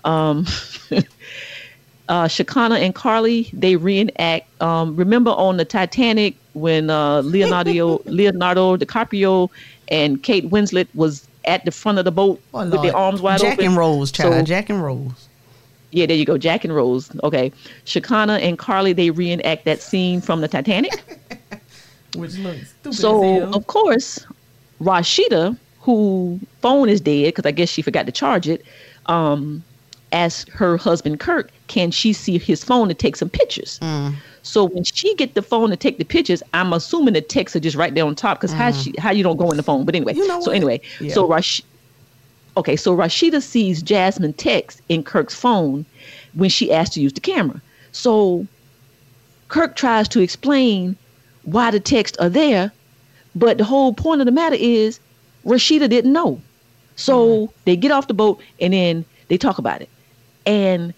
Um, 0.04 0.46
uh, 2.10 2.26
Shakana 2.26 2.80
and 2.80 2.94
Karlie 2.96 3.50
they 3.54 3.76
reenact. 3.76 4.46
Um, 4.62 4.96
remember 4.96 5.32
on 5.32 5.58
the 5.58 5.66
Titanic 5.66 6.36
when 6.54 6.90
uh, 6.90 7.22
Leonardo 7.22 8.02
Leonardo 8.06 8.78
DiCaprio 8.78 9.50
and 9.90 10.22
Kate 10.24 10.50
Winslet 10.50 10.88
was 10.94 11.28
at 11.46 11.66
the 11.66 11.72
front 11.72 11.98
of 12.00 12.06
the 12.06 12.12
boat 12.12 12.42
Oh, 12.54 12.60
with 12.64 12.74
Lord. 12.74 12.88
their 12.88 12.96
arms 12.96 13.22
wide 13.22 13.40
Jack 13.40 13.54
open. 13.54 13.66
and 13.68 13.78
Rose, 13.78 14.12
child. 14.12 14.34
So- 14.34 14.42
Jack 14.44 14.70
and 14.70 14.84
Rose. 14.84 15.25
Yeah, 15.96 16.06
there 16.06 16.18
you 16.18 16.26
go. 16.26 16.38
Jack 16.38 16.66
and 16.66 16.76
Rose. 16.76 17.10
Okay. 17.24 17.52
Shakana 17.86 18.42
and 18.42 18.60
Karlie, 18.60 18.94
they 18.94 19.12
reenact 19.12 19.64
that 19.64 19.82
scene 19.82 20.20
from 20.20 20.42
the 20.42 20.48
Titanic. 20.50 20.92
Which 22.16 22.38
looks 22.38 22.70
stupid 22.82 22.94
so, 22.98 23.24
as 23.24 23.40
hell. 23.44 23.56
of 23.56 23.68
course, 23.68 24.26
Rasheeda, 24.82 25.58
who 25.80 26.40
phone 26.62 26.90
is 26.90 27.00
dead 27.00 27.28
because 27.28 27.46
I 27.46 27.52
guess 27.52 27.70
she 27.70 27.82
forgot 27.82 28.06
to 28.08 28.12
charge 28.12 28.48
it, 28.48 28.66
um, 29.06 29.64
asked 30.12 30.50
her 30.50 30.76
husband 30.78 31.20
Kirk, 31.22 31.50
can 31.68 31.92
she 31.92 32.12
see 32.14 32.38
his 32.38 32.62
phone 32.64 32.90
to 32.90 32.94
take 32.94 33.16
some 33.16 33.30
pictures? 33.30 33.80
Mm. 33.82 34.16
So 34.44 34.66
when 34.66 34.84
she 34.84 35.16
get 35.16 35.34
the 35.34 35.42
phone 35.42 35.70
to 35.72 35.78
take 35.78 35.98
the 35.98 36.04
pictures, 36.06 36.44
I'm 36.54 36.74
assuming 36.74 37.14
the 37.14 37.22
texts 37.22 37.56
are 37.56 37.60
just 37.62 37.76
right 37.78 37.94
there 37.94 38.06
on 38.06 38.16
top 38.16 38.40
because 38.40 38.52
how 38.52 38.70
Mm. 38.72 38.84
she 38.84 38.94
how 39.00 39.12
you 39.12 39.24
don't 39.24 39.38
go 39.38 39.50
in 39.50 39.58
the 39.58 39.64
phone. 39.64 39.86
But 39.86 39.96
anyway, 39.96 40.14
You 40.14 40.28
know 40.28 40.42
so 40.42 40.52
anyway, 40.52 40.82
Yeah. 41.00 41.14
so 41.14 41.26
Rash, 41.28 41.62
okay, 42.58 42.76
so 42.76 42.96
Rasheeda 42.96 43.42
sees 43.42 43.82
Jasmine 43.82 44.34
text 44.34 44.82
in 44.90 45.04
Kirk's 45.04 45.36
phone 45.36 45.86
when 46.34 46.50
she 46.50 46.72
asked 46.72 46.94
to 46.94 47.02
use 47.02 47.14
the 47.14 47.22
camera. 47.22 47.62
So 47.92 48.48
Kirk 49.48 49.76
tries 49.76 50.08
to 50.10 50.22
explain 50.22 50.96
why 51.44 51.72
the 51.72 51.80
texts 51.80 52.18
are 52.18 52.30
there, 52.30 52.72
but 53.36 53.58
the 53.58 53.64
whole 53.64 53.94
point 53.94 54.22
of 54.22 54.26
the 54.26 54.32
matter 54.32 54.56
is 54.60 55.00
Rasheeda 55.46 55.90
didn't 55.90 56.14
know. 56.14 56.42
So 56.96 57.28
mm-hmm. 57.28 57.54
they 57.66 57.76
get 57.76 57.92
off 57.92 58.08
the 58.08 58.14
boat 58.14 58.42
and 58.60 58.74
then 58.74 59.06
they 59.28 59.38
talk 59.38 59.58
about 59.58 59.82
it. 59.82 59.90
And 60.46 60.94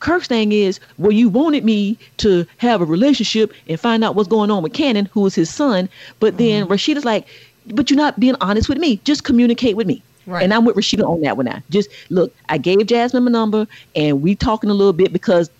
Kirk's 0.00 0.26
thing 0.26 0.52
is, 0.52 0.80
well, 0.98 1.12
you 1.12 1.28
wanted 1.28 1.64
me 1.64 1.98
to 2.18 2.46
have 2.58 2.80
a 2.80 2.84
relationship 2.84 3.52
and 3.68 3.78
find 3.78 4.04
out 4.04 4.14
what's 4.14 4.28
going 4.28 4.50
on 4.50 4.62
with 4.62 4.72
Kannon, 4.72 5.06
who 5.08 5.24
is 5.26 5.34
his 5.34 5.52
son. 5.52 5.88
But 6.20 6.38
then 6.38 6.64
mm-hmm. 6.64 6.72
Rasheeda's 6.72 7.04
like, 7.04 7.26
but 7.68 7.90
you're 7.90 7.96
not 7.96 8.20
being 8.20 8.36
honest 8.40 8.68
with 8.68 8.78
me. 8.78 9.00
Just 9.04 9.24
communicate 9.24 9.76
with 9.76 9.86
me. 9.86 10.02
Right. 10.26 10.42
And 10.42 10.52
I'm 10.54 10.64
with 10.64 10.76
Rasheeda 10.76 11.06
on 11.06 11.20
that 11.22 11.36
one 11.36 11.46
now. 11.46 11.62
Just 11.70 11.88
look, 12.10 12.34
I 12.48 12.58
gave 12.58 12.86
Jasmine 12.86 13.24
my 13.24 13.30
number 13.30 13.66
and 13.94 14.22
we 14.22 14.34
talking 14.34 14.70
a 14.70 14.74
little 14.74 14.92
bit 14.92 15.12
because 15.12 15.50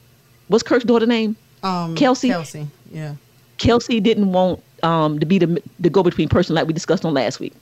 what's 0.49 0.62
Kirk's 0.62 0.85
daughter 0.85 1.07
name? 1.07 1.36
Um, 1.62 1.95
Kelsie. 1.95 2.31
Kelsie, 2.31 2.66
yeah. 2.91 3.15
Kelsie 3.59 4.03
didn't 4.03 4.32
want 4.32 4.62
um, 4.82 5.19
to 5.19 5.27
be 5.27 5.39
the, 5.39 5.62
the 5.81 5.91
go 5.91 6.03
between 6.03 6.28
person 6.28 6.55
like 6.55 6.66
we 6.66 6.73
discussed 6.73 7.05
on 7.05 7.15
last 7.15 7.41
week. 7.41 7.53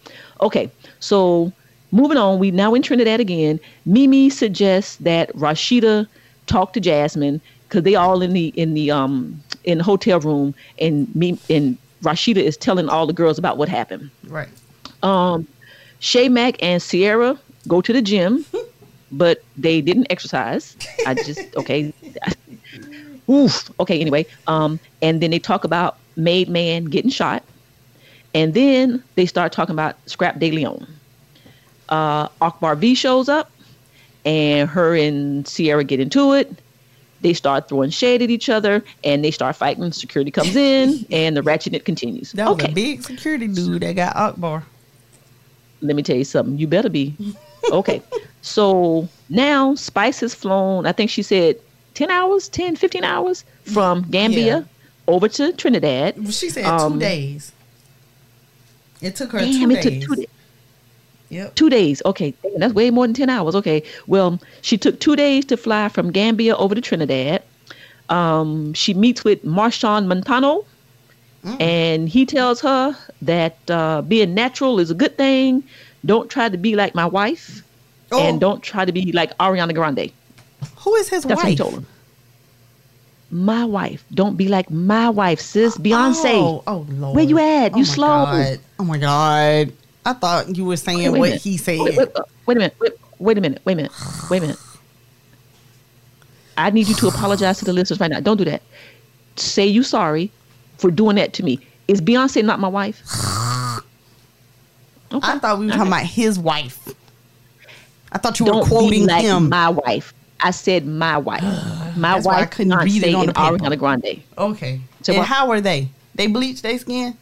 Okay, 0.41 0.70
so 1.01 1.53
moving 1.93 2.16
on, 2.16 2.39
we 2.39 2.51
now 2.51 2.74
in 2.74 2.83
Trinidad 2.83 3.20
again. 3.20 3.61
Mimi 3.87 4.31
suggests 4.31 4.97
that 4.97 5.33
Rasheeda 5.35 6.07
talk 6.47 6.73
to 6.73 6.81
Jasmine 6.81 7.41
because 7.69 7.85
they 7.85 7.95
all 7.95 8.23
in 8.23 8.33
the 8.33 8.49
in 8.57 8.74
the 8.74 8.91
um 8.91 9.41
in 9.65 9.79
the 9.79 9.85
hotel 9.85 10.20
room, 10.20 10.55
and 10.79 11.15
me 11.15 11.39
and 11.49 11.79
Rasheeda 12.03 12.39
is 12.39 12.57
telling 12.57 12.89
all 12.89 13.07
the 13.07 13.12
girls 13.12 13.39
about 13.39 13.57
what 13.57 13.69
happened. 13.69 14.11
Right. 14.24 14.49
Um, 15.03 15.47
Shay 16.03 16.29
Mack 16.29 16.61
and 16.61 16.83
Sierra 16.83 17.39
go 17.69 17.81
to 17.81 17.93
the 17.93 18.03
gym, 18.03 18.45
but 19.12 19.43
they 19.57 19.81
didn't 19.81 20.09
exercise. 20.11 20.77
I 21.07 21.15
just 21.15 21.41
okay. 21.57 21.95
Oof. 23.31 23.70
Okay. 23.79 24.01
Anyway, 24.01 24.27
um, 24.49 24.81
and 25.01 25.23
then 25.23 25.31
they 25.31 25.39
talk 25.39 25.62
about 25.62 25.97
Made 26.16 26.49
Man 26.49 26.87
getting 26.87 27.11
shot, 27.11 27.45
and 28.35 28.53
then 28.53 29.03
they 29.15 29.27
start 29.27 29.53
talking 29.53 29.74
about 29.74 30.05
Scrapp 30.07 30.41
DeLeon. 30.41 30.89
Uh, 31.89 32.27
Akbar 32.41 32.74
V 32.74 32.97
shows 32.97 33.29
up, 33.29 33.53
and 34.24 34.69
her 34.69 34.97
and 34.97 35.47
Sierra 35.47 35.85
get 35.85 36.01
into 36.01 36.33
it. 36.33 36.53
They 37.20 37.33
start 37.33 37.69
throwing 37.69 37.91
shade 37.91 38.23
at 38.23 38.31
each 38.31 38.49
other, 38.49 38.83
and 39.05 39.24
they 39.24 39.31
start 39.31 39.55
fighting. 39.55 39.93
Security 39.93 40.33
comes 40.33 40.57
in, 40.57 41.07
and 41.12 41.37
the 41.37 41.43
ratchet 41.45 41.85
continues. 41.85 42.33
That 42.33 42.49
was 42.49 42.55
okay 42.55 42.73
a 42.73 42.74
big 42.74 43.05
security 43.05 43.47
dude 43.47 43.83
that 43.83 43.95
got 43.95 44.16
Akbar. 44.16 44.65
Let 45.82 45.96
me 45.96 46.02
tell 46.02 46.16
you 46.16 46.24
something. 46.24 46.59
You 46.59 46.66
better 46.66 46.88
be. 46.88 47.14
Okay. 47.70 48.02
so 48.42 49.09
now 49.28 49.76
Spice 49.76 50.18
has 50.18 50.34
flown, 50.34 50.84
I 50.84 50.90
think 50.90 51.10
she 51.10 51.22
said 51.22 51.56
10 51.94 52.10
hours, 52.10 52.48
10, 52.48 52.74
15 52.74 53.04
hours 53.04 53.44
from 53.62 54.02
Gambia 54.10 54.44
Yeah. 54.59 54.62
over 55.06 55.28
to 55.28 55.52
Trinidad. 55.52 56.16
She 56.34 56.50
said 56.50 56.64
Um, 56.64 56.94
two 56.94 56.98
days. 56.98 57.52
It 59.00 59.14
took 59.14 59.30
her 59.30 59.38
Damn, 59.38 59.70
two 59.70 59.76
it 59.76 59.82
days. 59.82 60.00
took 60.00 60.09
two 60.09 60.16
days. 60.16 60.26
Yep. 61.30 61.54
Two 61.54 61.70
days. 61.70 62.02
Okay. 62.04 62.34
That's 62.56 62.74
way 62.74 62.90
more 62.90 63.06
than 63.06 63.14
10 63.14 63.30
hours. 63.30 63.54
Okay. 63.54 63.84
Well, 64.09 64.40
she 64.60 64.76
took 64.76 64.98
two 64.98 65.14
days 65.14 65.44
to 65.46 65.56
fly 65.56 65.88
from 65.88 66.10
Gambia 66.10 66.56
over 66.56 66.74
to 66.74 66.80
Trinidad. 66.80 67.42
Um, 68.09 68.74
she 68.74 68.92
meets 68.92 69.22
with 69.22 69.42
Machel 69.44 70.04
Montano, 70.04 70.64
and 71.44 72.09
he 72.09 72.24
tells 72.24 72.60
her 72.60 72.97
that 73.23 73.59
uh, 73.70 74.02
being 74.02 74.35
natural 74.35 74.78
is 74.78 74.90
a 74.90 74.94
good 74.94 75.16
thing. 75.16 75.64
Don't 76.05 76.31
try 76.31 76.48
to 76.48 76.56
be 76.56 76.77
like 76.77 76.94
my 76.94 77.06
wife, 77.06 77.62
and 78.12 78.40
don't 78.40 78.62
try 78.62 78.85
to 78.85 78.93
be 78.93 79.12
like 79.12 79.36
Ariana 79.39 79.74
Grande. 79.74 80.10
Who 80.78 80.94
is 80.97 81.09
his 81.09 81.24
wife? 81.24 81.28
That's 81.31 81.43
what 81.43 81.51
he 81.51 81.56
told 81.56 81.74
him. 81.74 81.86
My 83.31 83.64
wife. 83.64 84.05
Don't 84.12 84.36
be 84.36 84.48
like 84.48 84.70
my 84.70 85.09
wife, 85.09 85.40
sis. 85.40 85.78
Beyonce. 85.78 86.35
Oh, 86.35 86.62
oh 86.66 86.86
Lord. 86.90 87.16
Where 87.16 87.24
you 87.24 87.39
at? 87.39 87.74
Oh 87.74 87.78
You 87.78 87.85
slow. 87.85 88.06
God. 88.06 88.59
Oh 88.78 88.85
my 88.85 88.98
God. 88.98 89.73
I 90.05 90.12
thought 90.12 90.56
you 90.56 90.64
were 90.64 90.77
saying 90.77 91.12
Wait, 91.12 91.20
wait 91.20 91.31
what 91.31 91.40
he 91.40 91.56
said. 91.56 91.78
Wait, 91.78 91.97
wait, 91.97 92.09
wait 92.47 92.56
a 92.56 92.60
minute. 92.60 92.77
Wait, 92.81 92.93
wait 93.19 93.39
a 93.39 93.40
minute. 93.40 93.62
Wait 93.64 93.73
a 93.73 93.77
minute. 93.77 93.93
Wait 94.31 94.39
a 94.39 94.40
minute. 94.43 94.59
I 96.59 96.70
need 96.70 96.89
you 96.89 96.94
to 96.97 97.09
apologize 97.09 97.59
to 97.60 97.64
the 97.64 97.73
listeners 97.73 98.01
right 98.01 98.10
now. 98.10 98.20
Don't 98.20 98.36
do 98.36 98.44
that. 98.44 98.62
Say 99.36 99.66
you 99.66 99.82
sorry 99.82 100.31
for 100.82 100.90
doing 100.90 101.16
that 101.16 101.32
to 101.34 101.42
me. 101.42 101.59
Is 101.88 102.02
Beyonce 102.02 102.44
not 102.44 102.60
my 102.60 102.68
wife? 102.68 103.00
I 103.10 103.80
thought 105.38 105.59
we 105.59 105.66
were 105.66 105.72
talking 105.72 105.86
about 105.88 106.04
his 106.04 106.38
wife. 106.38 106.88
I 108.12 108.18
thought 108.18 108.38
you 108.40 108.46
Don't 108.46 108.60
were 108.60 108.66
quoting 108.66 109.06
like 109.06 109.22
him. 109.22 109.48
my 109.48 109.68
wife. 109.70 110.12
I 110.40 110.50
said 110.50 110.86
my 110.86 111.16
wife. 111.16 111.42
My 111.94 112.14
That's 112.14 112.24
why 112.26 112.34
I 112.36 112.40
wife 112.40 112.50
couldn't 112.52 112.72
Beyonce 112.72 112.84
read 112.84 113.02
it 113.04 113.14
on 113.14 113.26
the 113.26 113.32
paper. 113.34 113.59
Ariana 113.59 113.78
Grande. 113.78 114.22
Okay. 114.38 114.80
So 115.02 115.12
and 115.12 115.22
how 115.24 115.50
are 115.50 115.60
they? 115.60 115.88
They 116.14 116.26
bleach 116.26 116.62
their 116.62 116.78
skin? 116.78 117.18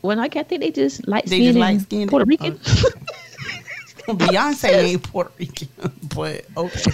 When 0.00 0.18
I 0.18 0.28
got 0.28 0.48
there, 0.48 0.58
they 0.58 0.70
just 0.70 1.06
light 1.06 1.26
skin, 1.26 1.38
They 1.40 1.44
just 1.46 1.58
light-skinned? 1.58 2.10
Puerto 2.10 2.24
Rican. 2.24 2.52
Beyonce 4.08 4.70
ain't 4.70 5.02
Puerto 5.02 5.30
Rican, 5.38 5.68
but 6.16 6.46
okay. 6.56 6.90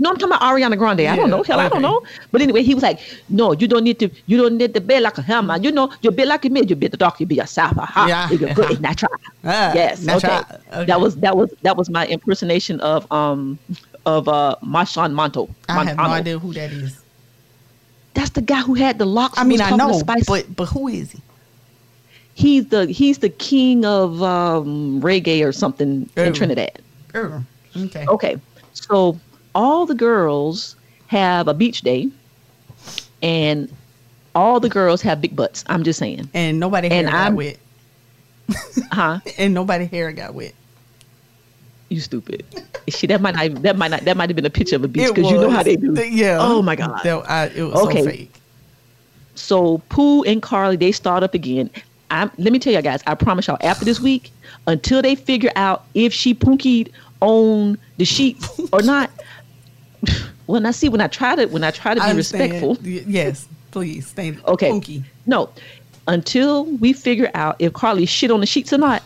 No, 0.00 0.10
I'm 0.10 0.16
talking 0.16 0.32
about 0.36 0.42
Ariana 0.42 0.78
Grande. 0.78 1.00
I 1.02 1.16
don't 1.16 1.28
know. 1.30 1.42
Hell, 1.42 1.58
I 1.58 1.68
don't 1.68 1.82
know. 1.82 2.02
But 2.30 2.40
anyway, 2.40 2.62
he 2.62 2.72
was 2.74 2.82
like, 2.84 3.00
"No, 3.28 3.52
you 3.52 3.66
don't 3.66 3.82
need 3.82 3.98
to. 3.98 4.08
You 4.26 4.36
don't 4.36 4.56
need 4.56 4.72
to 4.74 4.80
be 4.80 5.00
like 5.00 5.18
a 5.18 5.22
hammer. 5.22 5.56
You 5.58 5.72
know, 5.72 5.90
you 6.02 6.10
be 6.12 6.24
like 6.24 6.44
a 6.44 6.50
me. 6.50 6.62
You 6.62 6.76
be 6.76 6.86
the 6.86 6.96
dark. 6.96 7.18
You 7.20 7.26
be 7.26 7.34
yourself. 7.34 7.76
Ha. 7.76 8.06
Yeah. 8.06 8.30
You're 8.30 8.54
good, 8.54 8.70
it's 8.70 8.80
natural. 8.80 9.12
Ah, 9.44 9.72
yes. 9.74 10.02
natural. 10.04 10.36
Okay. 10.38 10.56
Okay. 10.72 10.84
That 10.86 11.00
was 11.00 11.16
that 11.16 11.36
was 11.36 11.50
that 11.62 11.76
was 11.76 11.90
my 11.90 12.06
impersonation 12.06 12.80
of 12.80 13.10
um 13.10 13.58
of 14.06 14.28
uh 14.28 14.54
Marshawn 14.64 15.12
Monto. 15.14 15.48
I 15.68 15.84
have 15.84 15.96
no 15.96 16.04
idea 16.04 16.38
who 16.38 16.52
that 16.52 16.70
is. 16.70 17.00
That's 18.14 18.30
the 18.30 18.42
guy 18.42 18.60
who 18.60 18.74
had 18.74 18.98
the 18.98 19.04
locks. 19.06 19.38
I 19.38 19.44
mean, 19.44 19.60
I 19.60 19.70
know, 19.74 19.92
Spice. 19.98 20.26
but 20.26 20.54
but 20.54 20.66
who 20.66 20.88
is 20.88 21.12
he? 21.12 21.20
he's 22.34 22.66
the 22.68 22.86
he's 22.86 23.18
the 23.18 23.28
king 23.28 23.84
of 23.84 24.22
um 24.22 25.00
reggae 25.02 25.44
or 25.44 25.50
something 25.50 26.08
Oh. 26.16 26.22
in 26.22 26.32
Trinidad. 26.32 26.78
Er, 27.14 27.42
Okay. 27.76 28.06
Okay. 28.06 28.36
So 28.72 29.18
all 29.54 29.86
the 29.86 29.94
girls 29.94 30.76
have 31.08 31.48
a 31.48 31.54
beach 31.54 31.80
day 31.82 32.08
and 33.22 33.72
all 34.34 34.60
the 34.60 34.68
girls 34.68 35.02
have 35.02 35.20
big 35.20 35.34
butts. 35.34 35.64
I'm 35.68 35.82
just 35.82 35.98
saying. 35.98 36.28
And 36.34 36.60
nobody 36.60 36.88
hair 36.88 36.98
And 37.00 37.08
got 37.08 37.14
I'm- 37.16 37.34
wet. 37.36 37.58
Huh? 38.92 39.20
And 39.38 39.52
nobody 39.54 39.86
hair 39.86 40.10
got 40.12 40.34
wet. 40.34 40.54
You 41.88 42.00
stupid. 42.00 42.44
See, 42.90 43.06
that 43.06 43.20
might 43.20 43.34
not 43.34 43.62
that 43.62 43.76
might 43.76 43.90
not 43.90 44.02
that 44.02 44.16
might 44.16 44.28
have 44.28 44.36
been 44.36 44.44
a 44.46 44.50
picture 44.50 44.76
of 44.76 44.84
a 44.84 44.88
beach 44.88 45.08
because 45.14 45.30
you 45.30 45.38
know 45.38 45.50
how 45.50 45.62
they 45.62 45.76
do. 45.76 45.94
Yeah. 46.08 46.38
Oh 46.40 46.62
my 46.62 46.76
god. 46.76 47.00
That- 47.02 47.30
I- 47.30 47.46
it 47.46 47.62
was 47.62 47.74
Okay. 47.86 48.02
so 48.02 48.10
fake. 48.10 48.34
So 49.34 49.78
Pooh 49.88 50.22
and 50.24 50.42
Karlie 50.42 50.78
they 50.78 50.92
start 50.92 51.22
up 51.22 51.34
again. 51.34 51.70
I'm, 52.10 52.30
let 52.38 52.52
me 52.54 52.58
tell 52.58 52.72
you 52.72 52.80
guys, 52.80 53.02
I 53.06 53.14
promise 53.14 53.46
y'all, 53.46 53.58
after 53.60 53.84
this 53.84 54.00
week, 54.00 54.30
until 54.66 55.02
they 55.02 55.14
figure 55.14 55.50
out 55.56 55.84
if 55.94 56.10
she 56.12 56.34
punkied 56.34 56.90
on 57.20 57.76
the 57.98 58.06
sheet 58.06 58.38
or 58.72 58.80
not. 58.82 59.10
When 60.46 60.64
I 60.64 60.70
see 60.70 60.88
when 60.88 61.02
I 61.02 61.08
try 61.08 61.36
to 61.36 61.44
when 61.46 61.62
I 61.62 61.70
try 61.70 61.92
to 61.94 62.00
be 62.00 62.12
respectful, 62.14 62.78
Yes, 62.82 63.46
please. 63.70 64.06
Stay 64.06 64.34
Okay. 64.46 64.70
funky. 64.70 65.04
No, 65.26 65.50
until 66.06 66.64
we 66.64 66.94
figure 66.94 67.30
out 67.34 67.56
if 67.58 67.74
Karlie 67.74 68.08
shit 68.08 68.30
on 68.30 68.40
the 68.40 68.46
sheets 68.46 68.72
or 68.72 68.78
not, 68.78 69.02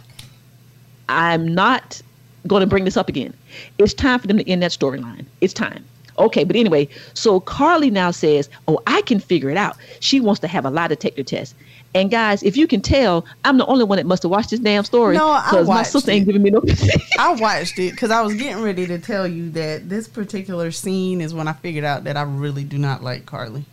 I'm 1.09 1.53
not 1.53 2.01
going 2.47 2.61
to 2.61 2.67
bring 2.67 2.85
this 2.85 2.97
up 2.97 3.09
again. 3.09 3.35
It's 3.79 3.93
time 3.93 4.21
for 4.21 4.27
them 4.29 4.39
to 4.39 4.49
end 4.49 4.63
that 4.63 4.71
storyline. 4.71 5.25
It's 5.41 5.53
time. 5.53 5.85
Okay, 6.19 6.45
but 6.45 6.55
anyway, 6.57 6.89
so 7.15 7.41
Karlie 7.41 7.91
now 7.91 8.11
says, 8.13 8.49
"Oh, 8.69 8.81
I 8.87 9.03
can 9.03 9.19
figure 9.19 9.51
it 9.51 9.57
out." 9.57 9.77
She 10.01 10.21
wants 10.21 10.41
to 10.43 10.47
have 10.47 10.65
a 10.65 10.71
lie 10.71 10.87
detector 10.89 11.23
test, 11.25 11.55
And 11.95 12.11
guys, 12.11 12.43
if 12.43 12.57
you 12.57 12.67
can 12.67 12.81
tell, 12.81 13.27
I'm 13.45 13.59
the 13.59 13.67
only 13.67 13.85
one 13.85 13.97
that 13.97 14.07
must 14.07 14.23
have 14.23 14.31
watched 14.31 14.49
this 14.51 14.61
damn 14.61 14.83
story 14.85 15.15
No, 15.17 15.29
I 15.31 15.51
because 15.51 15.69
my 15.69 15.83
sister 15.83 16.11
it. 16.11 16.15
ain't 16.15 16.27
giving 16.27 16.43
me 16.43 16.51
no. 16.51 16.63
I 17.19 17.35
watched 17.35 17.79
it 17.79 17.91
because 17.91 18.11
I 18.11 18.23
was 18.23 18.33
getting 18.35 18.63
ready 18.63 18.87
to 18.87 18.99
tell 18.99 19.27
you 19.29 19.51
that 19.51 19.91
this 19.91 20.09
particular 20.09 20.71
scene 20.71 21.21
is 21.21 21.35
when 21.35 21.49
I 21.49 21.53
figured 21.53 21.85
out 21.85 22.05
that 22.05 22.17
I 22.17 22.23
really 22.23 22.65
do 22.65 22.79
not 22.79 23.03
like 23.03 23.27
Karlie. 23.27 23.65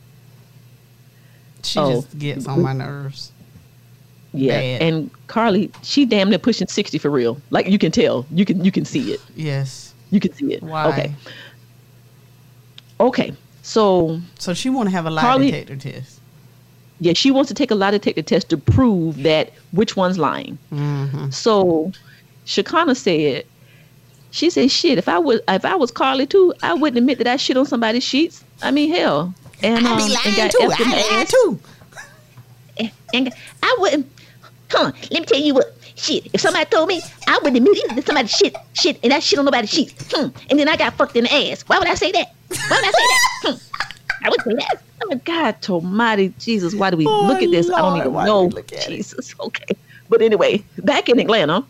She 1.63 1.79
Oh. 1.79 1.91
just 2.01 2.17
gets 2.19 2.45
on 2.47 2.61
my 2.61 2.73
nerves. 2.73 3.31
yeah, 4.33 4.59
Bad. 4.59 4.81
and 4.81 5.11
Karlie, 5.27 5.71
she 5.81 6.05
damn 6.05 6.29
near 6.29 6.39
pushing 6.39 6.67
sixty 6.67 6.97
for 6.97 7.09
real. 7.09 7.39
Like 7.51 7.67
you 7.67 7.79
can 7.79 7.91
tell, 7.91 8.25
you 8.31 8.43
can 8.43 8.63
you 8.65 8.71
can 8.71 8.83
see 8.85 9.13
it. 9.13 9.21
Yes. 9.35 9.93
You 10.11 10.19
can 10.19 10.33
see 10.33 10.53
it. 10.53 10.61
Why? 10.61 10.87
Okay. 10.89 11.13
Okay. 12.99 13.33
So 13.61 14.19
So 14.37 14.53
she 14.53 14.69
want 14.69 14.87
to 14.89 14.91
have 14.91 15.05
a 15.05 15.09
lie 15.09 15.21
Karlie- 15.23 15.51
detector 15.51 15.75
test. 15.77 16.18
Yeah, 16.99 17.13
she 17.13 17.31
wants 17.31 17.47
to 17.47 17.53
take 17.53 17.71
a 17.71 17.75
lie 17.75 17.91
detector 17.91 18.21
test 18.21 18.49
to 18.49 18.57
prove 18.57 19.23
that 19.23 19.51
which 19.71 19.95
one's 19.95 20.17
lying. 20.17 20.57
Mm-hmm. 20.73 21.29
So 21.29 21.91
Shakana 22.45 22.95
said, 22.95 23.45
she 24.31 24.49
said, 24.49 24.69
"Shit, 24.69 24.97
if 24.97 25.07
I 25.07 25.17
was 25.17 25.39
if 25.47 25.65
I 25.65 25.75
was 25.75 25.91
Karlie 25.91 26.27
too, 26.29 26.53
I 26.61 26.73
wouldn't 26.73 26.97
admit 26.97 27.17
that 27.19 27.27
I 27.27 27.37
shit 27.37 27.57
on 27.57 27.65
somebody's 27.65 28.03
sheets. 28.03 28.43
I 28.61 28.71
mean, 28.71 28.91
hell, 28.93 29.33
and 29.63 29.87
I 29.87 29.91
um, 29.91 29.97
be 29.97 30.03
lying 30.13 30.35
got 30.35 30.51
too. 30.51 30.57
effed 30.59 30.81
in 30.81 30.89
the 30.89 30.95
I 30.95 30.99
lie 30.99 31.21
ass. 31.21 31.31
too. 31.31 31.59
And, 32.77 32.91
and 33.13 33.33
I 33.63 33.75
wouldn't. 33.79 34.11
Huh? 34.69 34.91
Let 35.09 35.19
me 35.21 35.25
tell 35.25 35.39
you 35.39 35.53
what. 35.55 35.75
Shit, 35.95 36.27
if 36.31 36.39
somebody 36.39 36.63
told 36.69 36.87
me, 36.87 37.01
I 37.27 37.37
wouldn't 37.39 37.57
admit 37.57 37.77
either 37.83 37.95
that 37.95 38.05
somebody 38.05 38.27
shit, 38.29 38.55
shit, 38.73 38.99
and 39.03 39.11
I 39.11 39.19
shit 39.19 39.37
on 39.37 39.43
nobody's 39.43 39.69
sheets. 39.69 40.09
Hmm. 40.13 40.29
And 40.49 40.57
then 40.57 40.69
I 40.69 40.77
got 40.77 40.93
fucked 40.93 41.17
in 41.17 41.25
the 41.25 41.33
ass. 41.33 41.63
Why 41.63 41.77
would 41.77 41.89
I 41.89 41.95
say 41.95 42.13
that? 42.13 42.33
Why 42.47 42.77
would 42.77 42.85
I 42.85 42.91
say 42.91 43.03
that? 43.03 43.19
Hmm. 43.43 43.55
I 44.23 44.29
would 44.29 44.41
say 44.41 44.51
that. 44.55 44.83
Oh, 45.03 45.15
God 45.23 45.55
almighty, 45.69 46.29
Jesus, 46.37 46.75
why 46.75 46.89
do 46.89 46.97
we 46.97 47.05
Oh, 47.07 47.25
look 47.27 47.41
at 47.41 47.51
this? 47.51 47.69
I 47.69 47.81
don't 47.81 47.97
even 47.97 48.13
know. 48.13 48.45
we 48.45 48.49
look 48.51 48.73
at 48.73 48.89
it? 48.89 48.95
Jesus, 48.95 49.33
okay. 49.39 49.75
But 50.09 50.21
anyway, 50.21 50.63
back 50.79 51.09
in 51.09 51.19
Atlanta. 51.19 51.65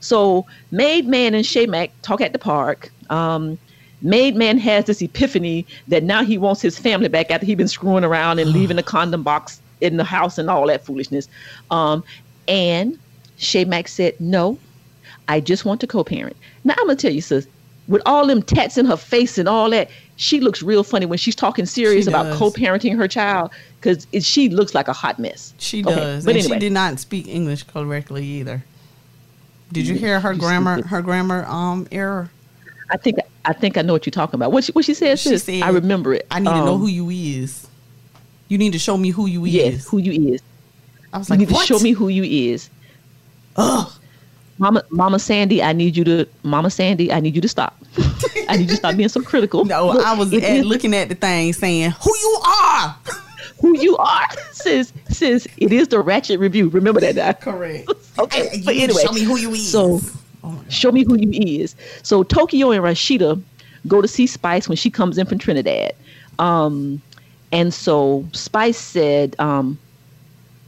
So, 0.00 0.44
Made 0.70 1.06
Man 1.06 1.34
and 1.34 1.46
Shay 1.46 1.66
Mac 1.66 1.90
talk 2.02 2.20
at 2.20 2.32
the 2.32 2.38
park. 2.38 2.90
Um, 3.10 3.58
Made 4.02 4.36
Man 4.36 4.58
has 4.58 4.84
this 4.84 5.00
epiphany 5.00 5.66
that 5.88 6.02
now 6.02 6.22
he 6.22 6.36
wants 6.36 6.60
his 6.60 6.78
family 6.78 7.08
back 7.08 7.30
after 7.30 7.46
he's 7.46 7.56
been 7.56 7.68
screwing 7.68 8.04
around 8.04 8.38
and 8.38 8.50
leaving 8.52 8.76
the 8.76 8.82
condom 8.82 9.22
box 9.22 9.62
in 9.80 9.96
the 9.96 10.04
house 10.04 10.36
and 10.36 10.50
all 10.50 10.66
that 10.66 10.84
foolishness. 10.84 11.28
Um, 11.70 12.04
and 12.48 12.98
Shay 13.36 13.64
Mac 13.64 13.88
said, 13.88 14.14
No, 14.20 14.58
I 15.28 15.40
just 15.40 15.64
want 15.64 15.80
to 15.80 15.86
co 15.86 16.04
parent. 16.04 16.36
Now, 16.64 16.74
I'm 16.78 16.86
going 16.86 16.96
to 16.96 17.02
tell 17.02 17.14
you, 17.14 17.20
sis, 17.22 17.46
with 17.88 18.02
all 18.06 18.26
them 18.26 18.42
tats 18.42 18.78
in 18.78 18.86
her 18.86 18.96
face 18.96 19.36
and 19.38 19.48
all 19.48 19.70
that, 19.70 19.90
she 20.16 20.40
looks 20.40 20.62
real 20.62 20.82
funny 20.84 21.06
when 21.06 21.18
she's 21.18 21.34
talking 21.34 21.66
serious 21.66 22.04
She 22.04 22.10
about 22.10 22.34
co 22.34 22.50
parenting 22.50 22.96
her 22.96 23.08
child 23.08 23.50
because 23.80 24.06
she 24.24 24.48
looks 24.48 24.74
like 24.74 24.88
a 24.88 24.92
hot 24.92 25.18
mess. 25.18 25.52
She 25.58 25.82
Okay, 25.84 25.94
does, 25.94 26.24
But 26.24 26.36
and 26.36 26.44
anyway, 26.44 26.56
she 26.56 26.60
did 26.60 26.72
not 26.72 26.98
speak 27.00 27.26
English 27.28 27.64
correctly 27.64 28.24
either. 28.24 28.64
Did 29.72 29.86
you 29.88 29.94
hear 29.94 30.20
her 30.20 30.34
grammar? 30.34 30.82
Her 30.86 31.02
grammar 31.02 31.44
um 31.46 31.86
error. 31.90 32.30
I 32.90 32.96
think 32.96 33.18
I 33.44 33.52
think 33.52 33.76
I 33.76 33.82
know 33.82 33.92
what 33.92 34.06
you're 34.06 34.12
talking 34.12 34.36
about. 34.36 34.52
What 34.52 34.64
she, 34.64 34.72
what 34.72 34.84
she 34.84 34.94
said, 34.94 35.18
She 35.18 35.36
said, 35.36 35.62
I 35.62 35.70
remember 35.70 36.14
it. 36.14 36.26
I 36.30 36.38
need 36.38 36.48
to 36.50 36.64
know 36.64 36.74
Um, 36.74 36.80
who 36.80 36.86
you 36.86 37.10
is. 37.10 37.66
You 38.48 38.58
need 38.58 38.72
to 38.72 38.78
show 38.78 38.96
me 38.96 39.10
who 39.10 39.26
you 39.26 39.44
Yes, 39.46 39.66
is. 39.66 39.74
Yes, 39.80 39.88
who 39.88 39.98
you 39.98 40.32
is. 40.34 40.42
I 41.12 41.18
was 41.18 41.28
like, 41.30 41.40
You 41.40 41.46
need 41.46 41.52
what? 41.52 41.66
to 41.66 41.66
show 41.66 41.78
me 41.82 41.92
who 41.92 42.08
you 42.08 42.22
is. 42.52 42.70
Ugh. 43.56 43.90
Mama, 44.58 44.84
Mama 44.90 45.18
Sandy, 45.18 45.62
I 45.62 45.72
need 45.72 45.96
you 45.96 46.04
to, 46.04 46.26
Mama 46.42 46.70
Sandy, 46.70 47.12
I 47.12 47.20
need 47.20 47.34
you 47.34 47.40
to 47.40 47.48
stop. 47.48 47.76
I 48.48 48.56
need 48.56 48.62
you 48.62 48.68
to 48.68 48.76
stop 48.76 48.96
being 48.96 49.08
so 49.08 49.20
critical. 49.20 49.64
No, 49.64 49.88
Look, 49.88 50.04
I 50.04 50.14
was 50.14 50.32
at, 50.32 50.42
is 50.42 50.64
looking 50.64 50.94
at 50.94 51.08
the 51.08 51.14
thing 51.14 51.52
saying, 51.52 51.90
"Who 51.90 52.16
you 52.16 52.42
are?" 52.46 52.96
who 53.60 53.78
you 53.78 53.96
are, 53.96 54.26
sis. 54.52 54.92
Sis, 55.08 55.48
it 55.56 55.72
is 55.72 55.88
the 55.88 56.00
Ratchet 56.00 56.38
Review. 56.38 56.68
Remember 56.68 57.00
that 57.00 57.16
now. 57.16 57.32
Correct. 57.32 57.90
Okay, 58.16 58.62
but 58.64 58.76
anyway, 58.76 59.02
show 59.02 59.10
me 59.10 59.22
who 59.22 59.36
you 59.36 59.50
is. 59.50 59.72
So, 59.72 60.00
show 60.68 60.92
me 60.92 61.02
who 61.02 61.18
you 61.18 61.32
is. 61.32 61.74
So 62.04 62.22
Tokyo 62.22 62.70
and 62.70 62.80
Rasheeda 62.80 63.42
go 63.88 64.00
to 64.00 64.06
see 64.06 64.28
Spice 64.28 64.68
when 64.68 64.76
she 64.76 64.88
comes 64.88 65.18
in 65.18 65.26
from 65.26 65.38
Trinidad. 65.38 65.96
Um, 66.38 67.02
and 67.50 67.74
so 67.74 68.24
Spice 68.30 68.78
said, 68.78 69.34
um, 69.40 69.76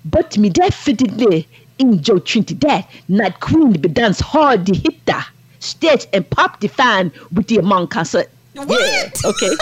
but 0.05 0.37
me 0.39 0.49
definitely 0.49 1.47
enjoy 1.79 2.19
Trinidad, 2.19 2.87
Night 3.09 3.41
queen 3.41 3.73
be 3.73 3.89
dance 3.89 4.21
hard 4.21 4.67
the 4.67 4.75
hitter, 4.75 5.25
stage 5.59 6.07
and 6.13 6.29
pop 6.31 6.61
the 6.61 6.69
fan 6.69 7.13
with 7.33 7.49
the 7.49 7.59
among 7.59 7.89
concert. 7.89 8.31
What? 8.55 8.81
Yeah, 8.81 9.11
okay. 9.31 9.51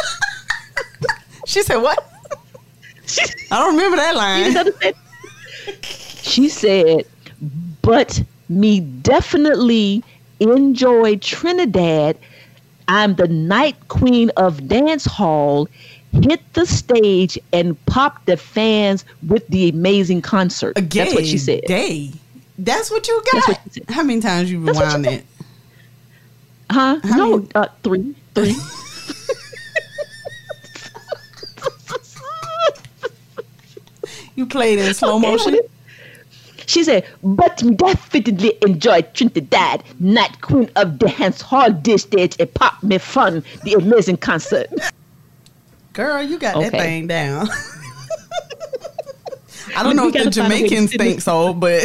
She 1.46 1.62
said, 1.62 1.76
"What?" 1.76 2.02
I 3.50 3.58
don't 3.58 3.76
remember 3.76 3.96
that 3.98 4.16
line. 4.16 4.94
She 6.22 6.48
said, 6.48 7.04
but 7.82 8.22
me 8.48 8.80
definitely 8.80 10.02
enjoy 10.40 11.16
Trinidad. 11.16 12.18
I'm 12.88 13.14
the 13.14 13.28
night 13.28 13.76
queen 13.88 14.30
of 14.36 14.68
dance 14.68 15.04
hall. 15.04 15.68
Hit 16.22 16.40
the 16.52 16.64
stage 16.66 17.38
and 17.52 17.82
pop 17.86 18.24
the 18.26 18.36
fans 18.36 19.04
with 19.26 19.46
the 19.48 19.68
amazing 19.68 20.22
concert. 20.22 20.78
Again, 20.78 21.06
That's 21.06 21.14
what 21.14 21.26
she 21.26 21.38
said. 21.38 21.62
Day. 21.62 22.12
That's 22.58 22.90
what 22.90 23.06
you 23.08 23.22
got. 23.32 23.48
what. 23.48 23.78
How 23.88 24.02
many 24.04 24.20
times 24.20 24.50
you 24.50 24.60
rewound 24.60 25.06
it? 25.06 25.24
Huh? 26.70 27.00
How 27.02 27.16
no, 27.16 27.36
many- 27.38 27.48
uh, 27.54 27.66
three. 27.82 28.14
Three. 28.34 28.56
You 34.36 34.46
played 34.46 34.78
in 34.78 34.92
slow 34.94 35.18
motion. 35.18 35.58
She 36.66 36.82
said, 36.82 37.04
but 37.22 37.62
definitely 37.76 38.56
enjoy 38.62 39.02
Trinidad, 39.02 39.84
night 40.00 40.40
queen 40.40 40.70
of 40.76 40.98
the 40.98 41.08
dance 41.08 41.40
hall 41.40 41.70
this 41.72 42.02
stage 42.02 42.36
and 42.40 42.52
pop 42.54 42.82
me 42.82 42.98
fun, 42.98 43.44
the 43.64 43.74
amazing 43.74 44.16
concert. 44.16 44.68
Girl, 45.94 46.22
you 46.22 46.38
got 46.38 46.60
that 46.60 46.72
thing 46.72 47.06
down. 47.06 47.48
I 49.76 49.82
don't 49.82 49.96
know 49.96 50.08
if 50.08 50.12
the 50.12 50.18
gotta 50.24 50.30
find 50.32 50.52
a 50.52 50.54
way 50.56 50.62
to 50.62 50.68
Jamaicans 50.68 50.94
think 50.94 51.20
so, 51.20 51.54
but 51.54 51.84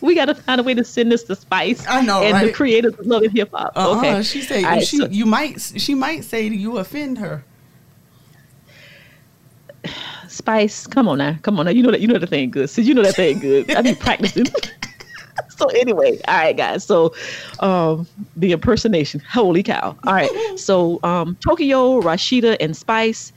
we 0.00 0.14
got 0.14 0.26
to 0.26 0.34
find 0.34 0.60
a 0.60 0.64
way 0.64 0.74
to 0.74 0.84
send 0.84 1.12
this 1.12 1.24
to 1.24 1.34
Spice. 1.36 1.84
I 1.86 2.00
know, 2.00 2.22
and 2.22 2.36
the 2.40 2.46
right? 2.46 2.54
creators 2.54 2.94
of 2.94 3.06
Love 3.06 3.22
and 3.22 3.32
Hip 3.36 3.50
Hop. 3.52 3.72
uh-uh, 3.76 3.98
okay, 3.98 4.22
she 4.22 4.42
said 4.42 4.62
right, 4.62 4.86
she 4.86 4.98
so- 4.98 5.08
you 5.08 5.26
might 5.26 5.60
she 5.60 5.94
might 5.94 6.24
say 6.24 6.46
you 6.46 6.78
offend 6.78 7.18
her. 7.18 7.44
Spice, 10.28 10.86
come 10.86 11.08
on 11.08 11.18
now, 11.18 11.36
come 11.42 11.58
on 11.58 11.66
now. 11.66 11.72
You 11.72 11.82
know 11.82 11.90
that 11.90 12.00
you 12.00 12.06
know 12.06 12.18
that 12.18 12.28
thing 12.30 12.50
good. 12.50 12.70
Sis, 12.70 12.86
you 12.86 12.94
know 12.94 13.02
that 13.02 13.16
thing 13.16 13.40
good. 13.40 13.70
I 13.74 13.82
be 13.82 13.94
practicing. 13.94 14.46
so 15.58 15.66
anyway, 15.68 16.18
all 16.28 16.36
right, 16.36 16.56
guys. 16.56 16.84
So, 16.84 17.14
um, 17.60 18.06
the 18.36 18.52
impersonation. 18.52 19.20
Holy 19.30 19.62
cow! 19.62 19.96
All 20.06 20.14
right. 20.14 20.30
So, 20.58 20.98
um, 21.04 21.36
Tokyo, 21.46 22.00
Rasheeda, 22.02 22.56
and 22.60 22.76
Spice, 22.76 23.32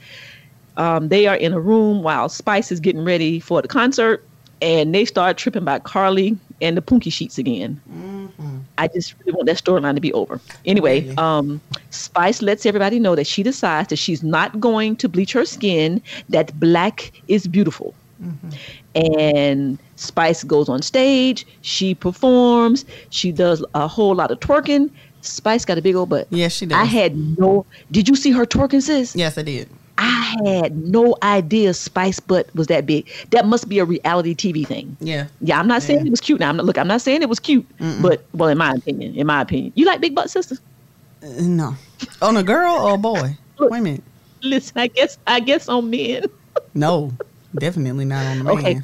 um, 0.76 1.08
they 1.08 1.26
are 1.26 1.36
in 1.36 1.52
a 1.52 1.60
room 1.60 2.02
while 2.02 2.28
Spice 2.28 2.72
is 2.72 2.80
getting 2.80 3.04
ready 3.04 3.38
for 3.40 3.62
the 3.62 3.68
concert, 3.68 4.24
and 4.60 4.94
they 4.94 5.04
start 5.04 5.36
tripping 5.36 5.64
by 5.64 5.78
Karlie 5.78 6.36
and 6.60 6.76
the 6.76 6.82
Punky 6.82 7.10
Sheets 7.10 7.38
again. 7.38 7.80
I 8.78 8.88
just 8.88 9.14
really 9.20 9.32
want 9.32 9.46
that 9.46 9.56
storyline 9.56 9.94
to 9.94 10.00
be 10.00 10.12
over. 10.14 10.40
Anyway, 10.64 11.02
Really? 11.02 11.16
um, 11.18 11.60
Spice 11.90 12.42
lets 12.42 12.66
everybody 12.66 12.98
know 12.98 13.14
that 13.14 13.26
she 13.26 13.42
decides 13.42 13.88
that 13.88 13.96
she's 13.96 14.22
not 14.22 14.58
going 14.60 14.96
to 14.96 15.08
bleach 15.08 15.32
her 15.32 15.44
skin, 15.44 16.02
that 16.30 16.58
black 16.58 17.12
is 17.28 17.46
beautiful. 17.46 17.94
And 18.94 19.78
Spice 19.96 20.44
goes 20.44 20.68
on 20.68 20.82
stage, 20.82 21.46
she 21.62 21.94
performs, 21.94 22.84
she 23.10 23.32
does 23.32 23.64
a 23.74 23.88
whole 23.88 24.14
lot 24.14 24.30
of 24.30 24.40
twerking. 24.40 24.90
Spice 25.22 25.64
got 25.64 25.78
a 25.78 25.82
big 25.82 25.94
old 25.94 26.08
butt. 26.08 26.26
Yes, 26.30 26.52
she 26.52 26.66
does. 26.66 26.76
I 26.76 26.84
had 26.84 27.16
no. 27.38 27.64
Did 27.90 28.08
you 28.08 28.16
see 28.16 28.32
her 28.32 28.44
twerking, 28.44 28.82
sis? 28.82 29.14
Yes, 29.14 29.38
I 29.38 29.42
did. 29.42 29.68
I 29.98 30.36
had 30.44 30.76
no 30.76 31.16
idea 31.22 31.74
Spice 31.74 32.18
butt 32.18 32.52
was 32.56 32.66
that 32.66 32.86
big. 32.86 33.08
That 33.30 33.46
must 33.46 33.68
be 33.68 33.78
a 33.78 33.84
reality 33.84 34.34
TV 34.34 34.66
thing. 34.66 34.96
Yeah. 35.00 35.28
Yeah, 35.40 35.60
I'm 35.60 35.68
not 35.68 35.82
saying 35.82 36.06
it 36.06 36.10
was 36.10 36.20
cute. 36.20 36.40
Now, 36.40 36.48
I'm 36.48 36.56
not, 36.56 36.66
look, 36.66 36.76
I'm 36.76 36.88
not 36.88 37.02
saying 37.02 37.22
it 37.22 37.28
was 37.28 37.38
cute, 37.38 37.66
but 38.00 38.24
well, 38.34 38.48
in 38.48 38.58
my 38.58 38.72
opinion, 38.72 39.14
in 39.14 39.26
my 39.26 39.40
opinion, 39.42 39.72
you 39.76 39.86
like 39.86 40.00
big 40.00 40.14
butt 40.14 40.28
sisters. 40.28 40.60
Uh, 41.22 41.28
no. 41.42 41.76
On 42.20 42.36
a 42.36 42.42
girl 42.42 42.74
or 42.74 42.94
a 42.94 42.98
boy? 42.98 43.36
Wait 43.60 43.78
a 43.78 43.82
minute. 43.82 44.02
Listen, 44.42 44.78
I 44.78 44.88
guess 44.88 45.18
I 45.26 45.38
guess 45.38 45.68
on 45.68 45.88
men. 45.88 46.24
No, 46.74 47.12
definitely 47.58 48.04
not 48.04 48.24
on 48.26 48.38
the 48.38 48.44
man. 48.44 48.58
Okay. 48.58 48.80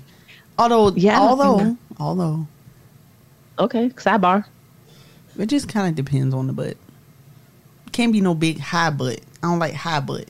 Although, 0.59 0.91
Yeah, 0.97 1.21
although, 1.21 1.77
although, 1.99 2.47
Okay, 3.59 3.89
sidebar. 3.91 4.45
it 5.39 5.47
just 5.47 5.69
kind 5.69 5.89
of 5.89 5.95
depends 5.95 6.35
on 6.35 6.47
the 6.47 6.53
butt. 6.53 6.77
Can't 7.93 8.13
be 8.13 8.21
no 8.21 8.35
big 8.35 8.59
high 8.59 8.91
butt. 8.91 9.21
I 9.43 9.47
don't 9.49 9.59
like 9.59 9.75
high 9.75 10.01
butt. 10.01 10.27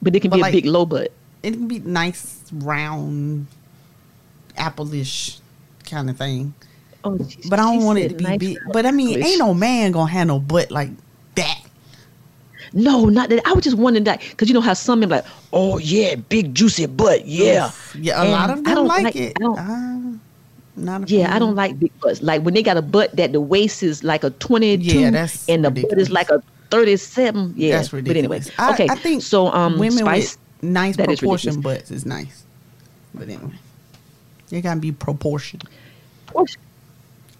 But 0.00 0.14
it 0.14 0.20
can 0.20 0.30
But 0.30 0.36
be 0.36 0.42
like- 0.42 0.52
a 0.54 0.56
big 0.58 0.66
low 0.66 0.84
butt. 0.86 1.12
It 1.42 1.52
can 1.52 1.68
be 1.68 1.78
nice, 1.80 2.42
round, 2.52 3.46
apple-ish 4.56 5.38
kind 5.84 6.10
of 6.10 6.16
thing. 6.16 6.54
Oh, 7.04 7.16
she- 7.28 7.48
But 7.48 7.58
I 7.60 7.62
don't 7.62 7.84
want 7.84 7.98
it 7.98 8.08
to 8.10 8.14
be 8.16 8.24
nice 8.24 8.38
big. 8.38 8.58
But 8.72 8.86
I 8.86 8.90
mean, 8.90 9.22
ain't 9.22 9.38
no 9.38 9.54
man 9.54 9.92
gonna 9.92 10.10
have 10.10 10.26
no 10.26 10.38
butt 10.38 10.70
like 10.70 10.90
that. 11.36 11.60
No, 12.72 13.06
not 13.06 13.28
that. 13.30 13.40
I 13.46 13.52
was 13.52 13.64
just 13.64 13.76
wondering 13.76 14.04
that 14.04 14.20
because 14.20 14.48
you 14.48 14.54
know 14.54 14.60
how 14.60 14.74
some 14.74 15.00
men 15.00 15.08
like, 15.08 15.24
oh 15.52 15.78
yeah, 15.78 16.14
big 16.16 16.54
juicy 16.54 16.86
butt, 16.86 17.26
yeah, 17.26 17.70
Yeah, 17.94 18.22
a 18.22 18.28
lot 18.28 18.50
And 18.50 18.60
of 18.66 18.66
I 18.70 18.74
don't 18.74 18.86
like, 18.86 19.04
like- 19.04 19.16
it. 19.16 19.32
I 19.36 19.40
don't- 19.40 19.58
Uh, 19.58 20.18
not 20.76 21.10
a 21.10 21.14
Yeah, 21.14 21.34
I 21.34 21.38
don't 21.40 21.56
like 21.56 21.78
big 21.80 21.92
butts. 22.00 22.22
Like 22.22 22.42
when 22.42 22.54
they 22.54 22.62
got 22.62 22.76
a 22.76 22.82
butt 22.82 23.16
that 23.16 23.32
the 23.32 23.40
waist 23.40 23.82
is 23.82 24.04
like 24.04 24.22
a 24.22 24.30
22 24.30 25.00
Yeah, 25.00 25.10
that's 25.10 25.48
and 25.48 25.64
the 25.64 25.70
butt 25.70 25.76
ridiculous. 25.76 26.08
is 26.08 26.12
like 26.12 26.30
a 26.30 26.42
37. 26.70 27.54
Yeah, 27.56 27.76
That's 27.78 27.92
ridiculous. 27.92 28.50
But 28.56 28.62
anyway. 28.62 28.70
I- 28.70 28.72
okay. 28.74 28.88
I 28.90 28.94
think 28.96 29.22
so. 29.22 29.50
Um, 29.52 29.78
women 29.78 29.98
Spice, 29.98 30.36
with 30.62 30.70
nice 30.70 30.90
is 30.98 31.04
proportion 31.04 31.54
ridiculous. 31.56 31.78
butts 31.80 31.90
is 31.90 32.06
nice. 32.06 32.44
But 33.14 33.28
anyway, 33.28 33.52
they 34.50 34.60
gotta 34.60 34.78
be 34.78 34.92
proportion. 34.92 35.60
Portia. 36.26 36.58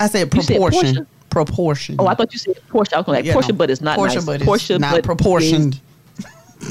I 0.01 0.09
said 0.09 0.31
proportion. 0.31 1.07
Proportion. 1.31 1.97
Oh, 1.99 2.07
I 2.07 2.15
thought 2.15 2.33
you 2.33 2.39
said 2.39 2.57
Portia. 2.69 2.97
I 2.97 3.01
was 3.01 3.09
like 3.09 3.25
You 3.25 3.33
Portia, 3.33 3.53
know, 3.53 3.59
butt 3.59 3.71
is 3.71 3.81
not 3.83 3.97
Portia 3.97 4.17
nice. 4.17 4.25
butt 4.27 4.41
is 4.41 4.47
Portia 4.47 4.79
not 4.79 5.03
proportioned. 5.03 5.75
is- 5.75 5.81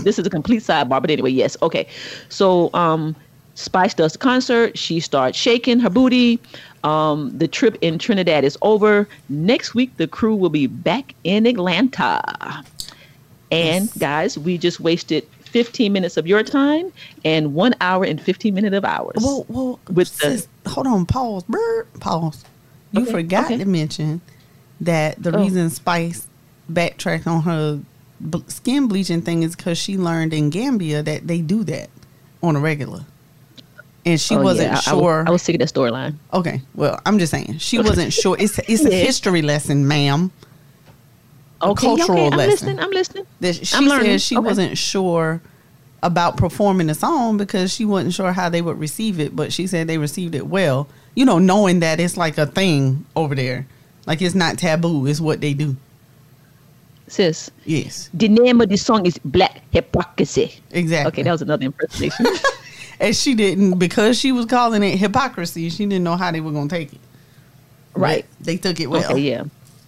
this 0.03 0.19
is 0.19 0.25
a 0.27 0.29
complete 0.29 0.61
sidebar, 0.63 0.99
but 1.01 1.09
anyway, 1.09 1.31
yes. 1.31 1.55
Okay, 1.61 1.87
so 2.27 2.69
um, 2.73 3.15
Spice 3.55 3.93
does 3.93 4.11
the 4.13 4.17
concert. 4.19 4.77
She 4.77 4.99
starts 4.99 5.37
shaking 5.37 5.79
her 5.79 5.89
booty. 5.89 6.39
Um, 6.83 7.35
the 7.37 7.47
trip 7.47 7.77
in 7.81 7.97
Trinidad 7.97 8.43
is 8.43 8.57
over. 8.61 9.07
Next 9.29 9.73
week, 9.75 9.95
the 9.97 10.05
crew 10.07 10.35
will 10.35 10.49
be 10.49 10.67
back 10.67 11.15
in 11.23 11.45
Atlanta. 11.45 12.21
And 13.51 13.89
guys, 13.97 14.37
we 14.37 14.57
just 14.57 14.79
wasted 14.81 15.25
15 15.45 15.93
minutes 15.93 16.17
of 16.17 16.27
your 16.27 16.43
time 16.43 16.91
and 17.23 17.53
one 17.53 17.73
hour 17.79 18.03
and 18.03 18.21
15 18.21 18.53
minutes 18.53 18.75
of 18.75 18.83
ours. 18.83 19.15
Well, 19.21 19.45
well, 19.47 19.79
with 19.89 20.09
sis, 20.09 20.47
hold 20.67 20.85
on, 20.85 21.05
pause, 21.05 21.43
pause. 22.01 22.43
You 22.91 23.03
Okay, 23.03 23.11
forgot 23.11 23.45
okay. 23.45 23.57
to 23.57 23.65
mention 23.65 24.19
that 24.81 25.21
the 25.21 25.35
Oh. 25.35 25.41
reason 25.43 25.69
Spice 25.69 26.27
backtracked 26.69 27.27
on 27.27 27.41
her 27.43 27.79
b- 28.29 28.43
skin 28.47 28.87
bleaching 28.87 29.21
thing 29.21 29.43
is 29.43 29.55
because 29.55 29.77
she 29.77 29.97
learned 29.97 30.33
in 30.33 30.49
Gambia 30.49 31.03
that 31.03 31.27
they 31.27 31.41
do 31.41 31.63
that 31.65 31.89
on 32.43 32.55
a 32.55 32.59
regular, 32.59 33.03
and 34.05 34.19
she 34.19 34.35
Oh, 34.35 34.41
wasn't 34.41 34.71
yeah, 34.71 34.81
I- 34.85 34.91
I 34.91 34.93
was- 34.93 35.01
sure. 35.01 35.23
I 35.27 35.31
was 35.31 35.41
sick 35.41 35.55
of 35.55 35.59
that 35.59 35.73
storyline. 35.73 36.15
Okay, 36.33 36.61
well, 36.75 36.99
I'm 37.05 37.17
just 37.19 37.31
saying 37.31 37.57
she 37.59 37.79
wasn't 37.79 38.13
sure. 38.13 38.35
It's 38.39 38.59
it's 38.67 38.85
a 38.85 38.91
history 39.05 39.41
lesson, 39.41 39.87
ma'am. 39.87 40.31
A 41.61 41.69
Okay, 41.69 41.87
cultural 41.87 42.11
okay, 42.19 42.25
I'm 42.27 42.37
lesson. 42.37 42.51
listening. 42.51 42.79
I'm 42.79 42.91
listening. 42.91 43.25
That 43.39 43.65
she 43.65 43.75
I'm 43.75 43.85
learning. 43.87 44.05
said 44.11 44.21
she 44.21 44.37
Okay. 44.37 44.45
wasn't 44.47 44.77
sure 44.77 45.41
about 46.03 46.37
performing 46.37 46.85
the 46.85 46.93
song 46.93 47.37
because 47.37 47.73
she 47.73 47.83
wasn't 47.83 48.13
sure 48.13 48.31
how 48.31 48.47
they 48.49 48.61
would 48.61 48.79
receive 48.79 49.19
it, 49.19 49.35
but 49.35 49.51
she 49.51 49.65
said 49.65 49.87
they 49.87 49.97
received 49.97 50.35
it 50.35 50.45
well. 50.47 50.87
You 51.15 51.25
know, 51.25 51.39
knowing 51.39 51.79
that 51.79 51.99
it's 51.99 52.15
like 52.15 52.37
a 52.37 52.45
thing 52.45 53.05
over 53.15 53.33
there, 53.33 53.65
like 54.07 54.21
it's 54.21 54.33
not 54.33 54.57
taboo. 54.57 55.05
It's 55.05 55.21
what 55.21 55.39
they 55.41 55.53
do. 55.53 55.75
Sis. 57.07 57.51
Yes. 57.65 58.09
The 58.13 58.27
name 58.27 58.59
of 58.59 58.69
the 58.69 58.77
song 58.77 59.05
is 59.05 59.17
Black 59.23 59.61
Hypocrisy. 59.71 60.59
Exactly. 60.71 61.07
Okay, 61.09 61.23
that 61.23 61.31
was 61.31 61.41
another 61.41 61.65
impersonation. 61.65 62.25
And 62.99 63.15
she 63.15 63.35
didn't 63.35 63.77
because 63.77 64.19
she 64.19 64.31
was 64.31 64.45
calling 64.45 64.81
it 64.81 64.97
hypocrisy. 64.97 65.69
She 65.69 65.85
didn't 65.85 66.03
know 66.03 66.15
how 66.15 66.31
they 66.31 66.41
were 66.41 66.51
gonna 66.51 66.69
take 66.69 66.93
it. 66.93 66.99
Right. 67.93 68.25
But 68.39 68.45
they 68.45 68.57
took 68.57 68.79
it 68.79 68.87
well. 68.87 69.11
Okay, 69.11 69.19
yeah. 69.19 69.43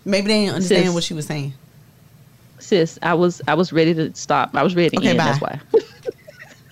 Maybe 0.06 0.28
they 0.28 0.42
didn't 0.42 0.56
understand 0.56 0.86
Sis. 0.86 0.94
what 0.94 1.04
she 1.04 1.14
was 1.14 1.26
saying. 1.26 1.54
Sis, 2.60 3.00
I 3.02 3.14
was 3.16 3.42
I 3.48 3.56
was 3.56 3.74
ready 3.74 3.94
to 3.96 4.14
stop. 4.16 4.56
I 4.56 4.64
was 4.64 4.76
ready 4.76 4.90
to 4.92 4.98
Okay, 4.98 5.10
end. 5.10 5.18
bye. 5.18 5.26
That's 5.26 5.42
why. 5.42 5.60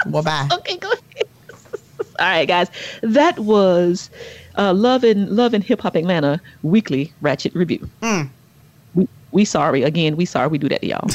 Well, 0.06 0.24
bye. 0.24 0.48
okay, 0.54 0.78
go 0.78 0.92
ahead. 0.92 1.28
All 2.20 2.26
right, 2.28 2.48
guys. 2.48 2.70
That 3.02 3.40
was 3.40 4.10
uh, 4.58 4.74
Love 4.74 5.04
and 5.04 5.30
Love 5.30 5.54
and 5.54 5.64
Hip 5.64 5.82
Hop 5.82 5.96
Atlanta 5.96 6.42
weekly 6.64 7.14
Ratchet 7.22 7.54
review. 7.56 7.90
Mm. 8.02 8.30
We 8.96 9.08
we 9.32 9.46
sorry 9.46 9.84
again. 9.84 10.18
We 10.18 10.26
sorry 10.26 10.48
we 10.48 10.58
do 10.58 10.70
that 10.70 10.82
to 10.82 10.88
y'all. 10.88 11.10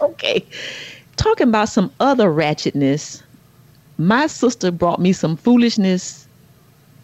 okay, 0.10 0.44
talking 1.16 1.48
about 1.48 1.68
some 1.68 1.92
other 2.00 2.28
ratchetness. 2.28 3.22
My 3.98 4.26
sister 4.26 4.70
brought 4.70 5.00
me 5.00 5.12
some 5.12 5.36
foolishness 5.36 6.26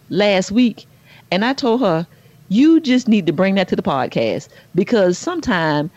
last 0.09 0.51
week, 0.51 0.85
and 1.31 1.43
I 1.45 1.53
told 1.53 1.81
her, 1.81 2.05
"You 2.49 2.79
just 2.79 3.07
need 3.07 3.25
to 3.27 3.33
bring 3.33 3.55
that 3.55 3.67
to 3.69 3.75
the 3.75 3.83
podcast 3.83 4.49
because 4.75 5.17
sometimes 5.17 5.89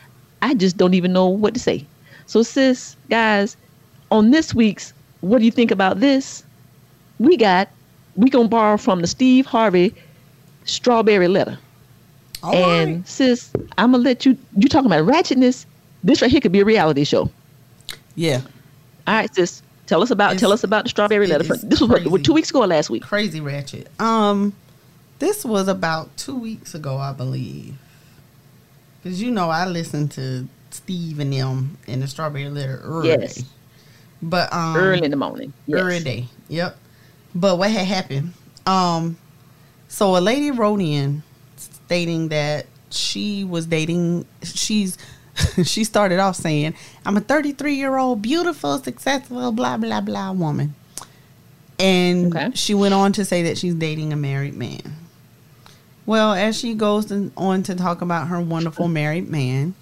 I 0.42 0.54
just 0.54 0.76
don't 0.76 0.94
even 0.94 1.12
know 1.12 1.26
what 1.26 1.54
to 1.54 1.60
say." 1.60 1.84
So, 2.26 2.42
sis, 2.42 2.96
guys, 3.10 3.56
on 4.10 4.30
this 4.30 4.54
week's 4.54 4.92
"What 5.20 5.38
do 5.38 5.44
you 5.44 5.50
think 5.52 5.70
about 5.70 6.00
this?" 6.00 6.44
we 7.18 7.36
got 7.36 7.68
we 8.18 8.28
gonna 8.28 8.48
borrow 8.48 8.76
from 8.76 9.00
the 9.00 9.06
Steve 9.06 9.46
Harvey 9.46 9.94
strawberry 10.64 11.28
letter. 11.28 11.56
and 12.42 13.06
sis, 13.06 13.50
I'm 13.78 13.92
gonna 13.92 14.02
let 14.02 14.26
you. 14.26 14.36
You 14.56 14.68
talking 14.68 14.90
about 14.90 15.06
ratchetness? 15.06 15.64
This 16.04 16.20
right 16.20 16.30
here 16.30 16.40
could 16.40 16.52
be 16.52 16.60
a 16.60 16.64
reality 16.64 17.04
show. 17.04 17.30
Yeah. 18.16 18.40
All 19.06 19.14
right, 19.14 19.34
sis. 19.34 19.62
Tell 19.86 20.02
us 20.02 20.10
about 20.10 20.36
tell 20.38 20.52
us 20.52 20.64
about 20.64 20.84
the 20.84 20.90
strawberry 20.90 21.26
letter. 21.28 21.44
This 21.44 21.80
was 21.80 21.88
what, 21.88 22.24
two 22.24 22.34
weeks 22.34 22.50
ago 22.50 22.62
or 22.62 22.66
last 22.66 22.90
week. 22.90 23.04
Crazy 23.04 23.40
ratchet. 23.40 23.88
Um, 24.00 24.52
this 25.18 25.44
was 25.44 25.68
about 25.68 26.14
two 26.16 26.36
weeks 26.36 26.74
ago, 26.74 26.96
I 26.98 27.12
believe. 27.12 27.74
Because 29.02 29.22
you 29.22 29.30
know 29.30 29.48
I 29.48 29.64
listened 29.64 30.10
to 30.12 30.46
Steve 30.70 31.20
and 31.20 31.32
them 31.32 31.78
in 31.86 32.00
the 32.00 32.08
Strawberry 32.08 32.50
Letter 32.50 32.80
early. 32.82 33.08
Yes. 33.08 33.44
But 34.20 34.52
um, 34.52 34.76
Early 34.76 35.04
in 35.04 35.10
the 35.12 35.16
morning. 35.16 35.52
Yes. 35.66 35.80
Early 35.80 36.00
day. 36.00 36.26
Yep. 36.48 36.76
But 37.34 37.58
what 37.58 37.70
had 37.70 37.86
happened? 37.86 38.32
Um, 38.66 39.16
so 39.88 40.16
a 40.16 40.20
lady 40.20 40.50
wrote 40.50 40.80
in 40.80 41.22
stating 41.56 42.28
that 42.28 42.66
she 42.90 43.44
was 43.44 43.66
dating. 43.66 44.26
She's 44.42 44.98
she 45.64 45.84
started 45.84 46.18
off 46.18 46.36
saying, 46.36 46.74
"I'm 47.04 47.16
a 47.16 47.20
33 47.20 47.74
year 47.74 47.96
old, 47.96 48.22
beautiful, 48.22 48.78
successful, 48.78 49.52
blah 49.52 49.76
blah 49.76 50.00
blah 50.00 50.32
woman," 50.32 50.74
and 51.78 52.56
she 52.56 52.74
went 52.74 52.94
on 52.94 53.12
to 53.12 53.24
say 53.24 53.42
that 53.44 53.58
she's 53.58 53.74
dating 53.74 54.12
a 54.12 54.16
married 54.16 54.54
man. 54.54 54.96
Well, 56.06 56.32
as 56.32 56.58
she 56.58 56.74
goes 56.74 57.12
on 57.36 57.62
to 57.64 57.74
talk 57.74 58.00
about 58.00 58.28
her 58.28 58.40
wonderful 58.40 58.88
married 58.88 59.28
man, 59.28 59.74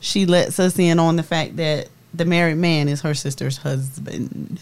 she 0.00 0.26
lets 0.26 0.58
us 0.58 0.78
in 0.78 0.98
on 0.98 1.16
the 1.16 1.22
fact 1.22 1.56
that 1.56 1.88
the 2.12 2.26
married 2.26 2.58
man 2.58 2.88
is 2.88 3.00
her 3.00 3.14
sister's 3.14 3.58
husband. 3.58 4.60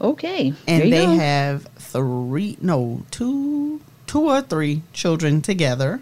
Okay. 0.00 0.54
And 0.66 0.92
they 0.92 1.04
go. 1.06 1.14
have 1.14 1.64
three, 1.76 2.56
no, 2.60 3.02
two, 3.10 3.80
two 4.06 4.28
or 4.28 4.40
three 4.40 4.82
children 4.92 5.42
together. 5.42 6.00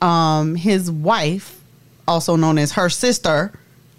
Um, 0.00 0.54
his 0.54 0.90
wife, 0.90 1.60
also 2.06 2.36
known 2.36 2.58
as 2.58 2.72
her 2.72 2.88
sister, 2.88 3.52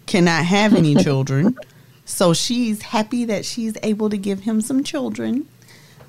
cannot 0.06 0.46
have 0.46 0.74
any 0.74 0.96
children. 1.04 1.58
So 2.06 2.34
she's 2.34 2.82
happy 2.82 3.26
that 3.26 3.44
she's 3.46 3.76
able 3.84 4.10
to 4.10 4.18
give 4.18 4.42
him 4.42 4.62
some 4.62 4.84
children. 4.84 5.48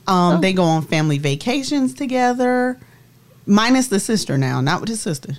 Um, 0.06 0.40
They 0.40 0.52
go 0.52 0.62
on 0.62 0.82
family 0.82 1.18
vacations 1.18 1.92
together, 1.94 2.78
minus 3.46 3.88
the 3.88 3.98
sister 4.00 4.38
now, 4.38 4.60
not 4.60 4.80
with 4.80 4.88
his 4.88 5.00
sister. 5.00 5.34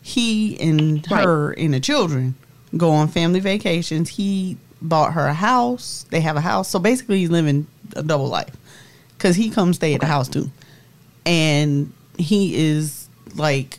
He 0.00 0.58
and 0.58 1.04
her 1.06 1.52
and 1.52 1.74
the 1.74 1.80
children 1.80 2.34
go 2.76 2.90
on 2.90 3.08
family 3.08 3.40
vacations. 3.40 4.08
He 4.10 4.56
bought 4.80 5.14
her 5.14 5.26
a 5.26 5.34
house. 5.34 6.06
They 6.10 6.20
have 6.20 6.36
a 6.36 6.40
house. 6.40 6.68
So 6.68 6.78
basically, 6.78 7.18
he's 7.18 7.30
living 7.30 7.66
a 7.96 8.02
double 8.02 8.28
life 8.28 8.56
because 9.16 9.36
he 9.36 9.50
comes 9.50 9.76
stay 9.76 9.94
at 9.94 10.00
the 10.00 10.06
house 10.06 10.28
too. 10.28 10.50
And 11.26 11.92
he 12.16 12.56
is 12.56 13.08
like, 13.34 13.78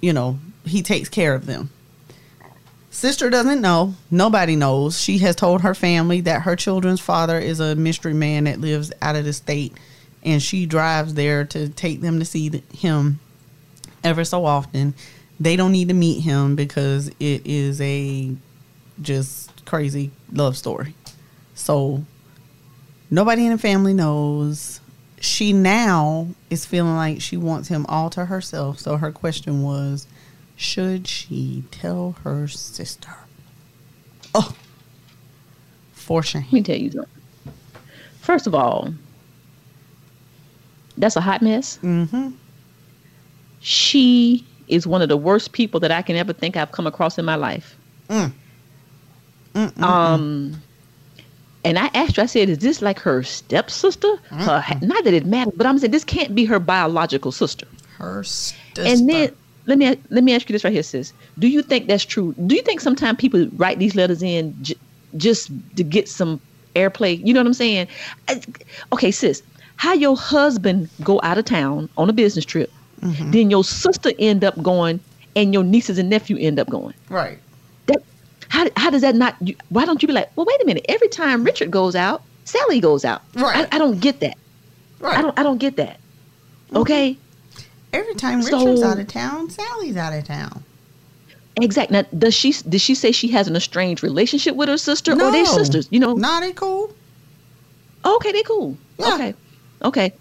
you 0.00 0.12
know, 0.12 0.38
he 0.64 0.82
takes 0.82 1.08
care 1.08 1.34
of 1.34 1.46
them. 1.46 1.70
Sister 2.90 3.30
doesn't 3.30 3.62
know. 3.62 3.94
Nobody 4.10 4.54
knows. 4.54 5.00
She 5.00 5.18
has 5.18 5.34
told 5.34 5.62
her 5.62 5.74
family 5.74 6.20
that 6.22 6.42
her 6.42 6.56
children's 6.56 7.00
father 7.00 7.38
is 7.38 7.58
a 7.58 7.74
mystery 7.74 8.12
man 8.12 8.44
that 8.44 8.60
lives 8.60 8.92
out 9.00 9.16
of 9.16 9.24
the 9.24 9.32
state, 9.32 9.72
and 10.22 10.42
she 10.42 10.66
drives 10.66 11.14
there 11.14 11.44
to 11.46 11.70
take 11.70 12.02
them 12.02 12.18
to 12.18 12.24
see 12.26 12.62
him 12.74 13.18
ever 14.04 14.24
so 14.24 14.44
often. 14.44 14.94
They 15.40 15.56
don't 15.56 15.72
need 15.72 15.88
to 15.88 15.94
meet 15.94 16.20
him 16.20 16.54
because 16.54 17.08
it 17.18 17.46
is 17.46 17.80
a 17.80 18.36
just 19.00 19.51
crazy 19.64 20.10
love 20.32 20.56
story. 20.56 20.94
So 21.54 22.04
nobody 23.10 23.46
in 23.46 23.52
the 23.52 23.58
family 23.58 23.94
knows. 23.94 24.80
She 25.20 25.52
now 25.52 26.28
is 26.50 26.66
feeling 26.66 26.96
like 26.96 27.20
she 27.20 27.36
wants 27.36 27.68
him 27.68 27.86
all 27.88 28.10
to 28.10 28.24
herself. 28.24 28.80
So 28.80 28.96
her 28.96 29.12
question 29.12 29.62
was, 29.62 30.06
should 30.56 31.06
she 31.06 31.64
tell 31.70 32.16
her 32.24 32.48
sister? 32.48 33.14
Oh, 34.34 34.54
for 35.92 36.22
shame. 36.22 36.42
Let 36.44 36.52
me 36.52 36.62
tell 36.62 36.76
you 36.76 36.90
something. 36.90 37.10
First 38.20 38.46
of 38.46 38.54
all, 38.54 38.92
that's 40.96 41.16
a 41.16 41.20
hot 41.20 41.42
mess. 41.42 41.78
Mm-hmm. 41.82 42.30
She 43.60 44.46
is 44.68 44.86
one 44.86 45.02
of 45.02 45.08
the 45.08 45.16
worst 45.16 45.52
people 45.52 45.80
that 45.80 45.90
I 45.90 46.02
can 46.02 46.16
ever 46.16 46.32
think 46.32 46.56
I've 46.56 46.72
come 46.72 46.86
across 46.86 47.18
in 47.18 47.24
my 47.24 47.36
life. 47.36 47.76
Mm. 48.08 48.32
Um, 49.82 50.62
and 51.64 51.78
I 51.78 51.90
asked 51.94 52.16
her, 52.16 52.22
I 52.22 52.26
said, 52.26 52.48
is 52.48 52.58
this 52.58 52.82
like 52.82 52.98
her 53.00 53.22
stepsister? 53.22 54.12
Her, 54.30 54.64
not 54.82 55.04
that 55.04 55.14
it 55.14 55.26
matters, 55.26 55.52
but 55.56 55.66
I'm 55.66 55.78
saying 55.78 55.92
this 55.92 56.04
can't 56.04 56.34
be 56.34 56.44
her 56.46 56.58
biological 56.58 57.30
sister. 57.32 57.66
Her 57.98 58.22
sister. 58.24 58.82
And 58.84 59.08
then, 59.08 59.30
let 59.66 59.78
me 59.78 59.96
let 60.10 60.24
me 60.24 60.34
ask 60.34 60.48
you 60.48 60.52
this 60.54 60.64
right 60.64 60.72
here, 60.72 60.82
sis. 60.82 61.12
Do 61.38 61.46
you 61.46 61.62
think 61.62 61.86
that's 61.86 62.04
true? 62.04 62.34
Do 62.46 62.56
you 62.56 62.62
think 62.62 62.80
sometimes 62.80 63.18
people 63.18 63.48
write 63.52 63.78
these 63.78 63.94
letters 63.94 64.22
in 64.22 64.56
j- 64.62 64.74
just 65.16 65.50
to 65.76 65.84
get 65.84 66.08
some 66.08 66.40
airplay? 66.74 67.24
You 67.24 67.32
know 67.32 67.40
what 67.40 67.46
I'm 67.46 67.54
saying? 67.54 67.86
Okay, 68.92 69.10
sis. 69.12 69.42
How 69.76 69.92
your 69.94 70.16
husband 70.16 70.88
go 71.02 71.20
out 71.22 71.38
of 71.38 71.44
town 71.44 71.88
on 71.96 72.08
a 72.10 72.12
business 72.12 72.44
trip, 72.44 72.72
then 73.32 73.50
your 73.50 73.62
sister 73.64 74.12
end 74.18 74.42
up 74.44 74.60
going, 74.62 75.00
and 75.36 75.52
your 75.54 75.62
nieces 75.64 75.98
and 75.98 76.10
nephew 76.10 76.36
end 76.38 76.58
up 76.58 76.68
going. 76.68 76.94
Right. 77.08 77.38
How 78.52 78.68
how 78.76 78.90
does 78.90 79.00
that 79.00 79.14
not? 79.14 79.34
you- 79.40 79.56
Why 79.70 79.86
don't 79.86 80.02
you 80.02 80.06
be 80.08 80.12
like, 80.12 80.30
well, 80.36 80.44
wait 80.46 80.60
a 80.62 80.66
minute. 80.66 80.84
Every 80.88 81.08
time 81.08 81.42
Richard 81.42 81.70
goes 81.70 81.96
out, 81.96 82.22
Sally 82.44 82.80
goes 82.80 83.02
out. 83.02 83.22
Right. 83.34 83.66
I, 83.72 83.76
I 83.76 83.78
don't 83.78 83.98
get 83.98 84.20
that. 84.20 84.36
Right. 85.00 85.16
I 85.18 85.22
don't 85.22 85.38
I 85.38 85.42
don't 85.42 85.56
get 85.58 85.76
that. 85.76 85.96
Mm-hmm. 86.66 86.76
Okay. 86.78 87.16
Every 87.94 88.14
time 88.14 88.42
So- 88.42 88.58
Richard's 88.58 88.82
out 88.82 88.98
of 88.98 89.06
town, 89.08 89.48
Sally's 89.48 89.96
out 89.96 90.12
of 90.12 90.24
town. 90.24 90.64
Exactly. 91.60 91.96
Now, 91.98 92.06
does 92.18 92.34
she 92.34 92.52
did 92.68 92.80
she 92.82 92.94
say 92.94 93.10
she 93.12 93.28
has 93.28 93.48
an 93.48 93.56
estranged 93.56 94.02
relationship 94.02 94.54
with 94.54 94.68
her 94.68 94.76
sister, 94.78 95.12
or 95.12 95.30
they 95.32 95.44
sisters? 95.46 95.88
You 95.90 96.00
know. 96.00 96.12
Nah, 96.14 96.40
they 96.40 96.52
cool. 96.52 96.94
Okay, 98.04 98.32
they 98.32 98.42
cool. 98.42 98.76
Okay, 99.00 99.34
okay. 99.82 100.12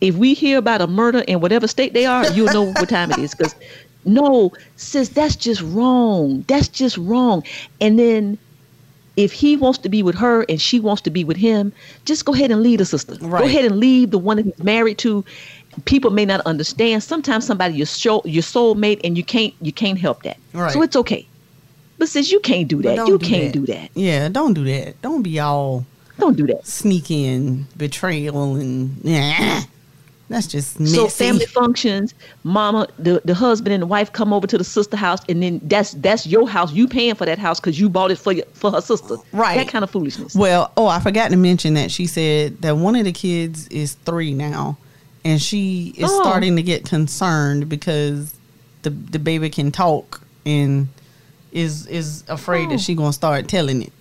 If 0.00 0.16
we 0.16 0.34
hear 0.34 0.58
about 0.58 0.80
a 0.80 0.86
murder 0.88 1.20
in 1.28 1.40
whatever 1.40 1.68
state 1.68 1.92
they 1.92 2.06
are, 2.06 2.28
you'll 2.32 2.52
know 2.52 2.72
what 2.72 2.88
time 2.88 3.10
it 3.12 3.18
is. 3.18 3.34
Because 3.34 3.54
no, 4.04 4.52
sis, 4.76 5.08
that's 5.10 5.36
just 5.36 5.62
wrong. 5.62 6.44
That's 6.48 6.68
just 6.68 6.96
wrong. 6.98 7.44
And 7.80 7.98
then 7.98 8.38
if 9.16 9.32
he 9.32 9.56
wants 9.56 9.78
to 9.78 9.88
be 9.88 10.02
with 10.02 10.14
her 10.16 10.42
and 10.48 10.60
she 10.60 10.80
wants 10.80 11.02
to 11.02 11.10
be 11.10 11.24
with 11.24 11.36
him, 11.36 11.72
just 12.04 12.24
go 12.24 12.32
ahead 12.34 12.50
and 12.50 12.62
leave 12.62 12.78
the 12.78 12.86
sister. 12.86 13.16
Go 13.16 13.44
ahead 13.44 13.64
and 13.64 13.78
leave 13.78 14.10
the 14.10 14.18
one 14.18 14.38
that 14.38 14.46
he's 14.46 14.58
married 14.64 14.98
to. 14.98 15.24
People 15.84 16.10
may 16.10 16.24
not 16.24 16.40
understand. 16.42 17.02
Sometimes 17.02 17.46
somebody 17.46 17.74
your 17.74 17.86
soul 17.86 18.22
your 18.24 18.42
soulmate 18.42 19.00
and 19.04 19.16
you 19.16 19.24
can't 19.24 19.54
you 19.60 19.72
can't 19.72 19.98
help 19.98 20.22
that. 20.22 20.36
Right. 20.52 20.72
So 20.72 20.82
it's 20.82 20.96
okay. 20.96 21.26
But 21.98 22.08
sis, 22.08 22.32
you 22.32 22.40
can't 22.40 22.68
do 22.68 22.82
that. 22.82 22.96
You 23.06 23.18
do 23.18 23.18
can't 23.18 23.52
that. 23.52 23.58
do 23.58 23.66
that. 23.66 23.90
Yeah, 23.94 24.28
don't 24.28 24.54
do 24.54 24.64
that. 24.64 25.00
Don't 25.02 25.22
be 25.22 25.38
all 25.38 25.86
Don't 26.18 26.36
do 26.36 26.46
that. 26.48 26.66
sneaky 26.66 27.26
and 27.26 27.66
betrayal 27.78 28.54
and 28.56 28.96
yeah. 29.02 29.62
That's 30.32 30.46
just 30.46 30.80
messy. 30.80 30.94
So 30.94 31.08
family 31.08 31.44
functions, 31.44 32.14
mama, 32.42 32.88
the, 32.98 33.20
the 33.26 33.34
husband 33.34 33.74
and 33.74 33.82
the 33.82 33.86
wife 33.86 34.10
come 34.12 34.32
over 34.32 34.46
to 34.46 34.56
the 34.56 34.64
sister 34.64 34.96
house, 34.96 35.18
and 35.28 35.42
then 35.42 35.60
that's 35.64 35.90
that's 35.92 36.26
your 36.26 36.48
house. 36.48 36.72
You 36.72 36.88
paying 36.88 37.14
for 37.16 37.26
that 37.26 37.38
house 37.38 37.60
because 37.60 37.78
you 37.78 37.90
bought 37.90 38.10
it 38.10 38.16
for 38.16 38.32
your, 38.32 38.46
for 38.54 38.70
her 38.70 38.80
sister. 38.80 39.16
Right. 39.32 39.56
That 39.58 39.68
kind 39.68 39.84
of 39.84 39.90
foolishness. 39.90 40.34
Well, 40.34 40.72
oh, 40.78 40.86
I 40.86 41.00
forgot 41.00 41.32
to 41.32 41.36
mention 41.36 41.74
that 41.74 41.90
she 41.90 42.06
said 42.06 42.62
that 42.62 42.78
one 42.78 42.96
of 42.96 43.04
the 43.04 43.12
kids 43.12 43.68
is 43.68 43.92
three 44.06 44.32
now, 44.32 44.78
and 45.22 45.38
she 45.38 45.92
is 45.98 46.08
Oh. 46.10 46.22
starting 46.22 46.56
to 46.56 46.62
get 46.62 46.86
concerned 46.86 47.68
because 47.68 48.34
the 48.80 48.88
the 48.90 49.18
baby 49.18 49.50
can 49.50 49.70
talk 49.70 50.22
and 50.46 50.88
is 51.52 51.86
is 51.88 52.24
afraid 52.28 52.68
Oh. 52.68 52.70
that 52.70 52.80
she 52.80 52.94
gonna 52.94 53.12
start 53.12 53.48
telling 53.48 53.82
it. 53.82 53.92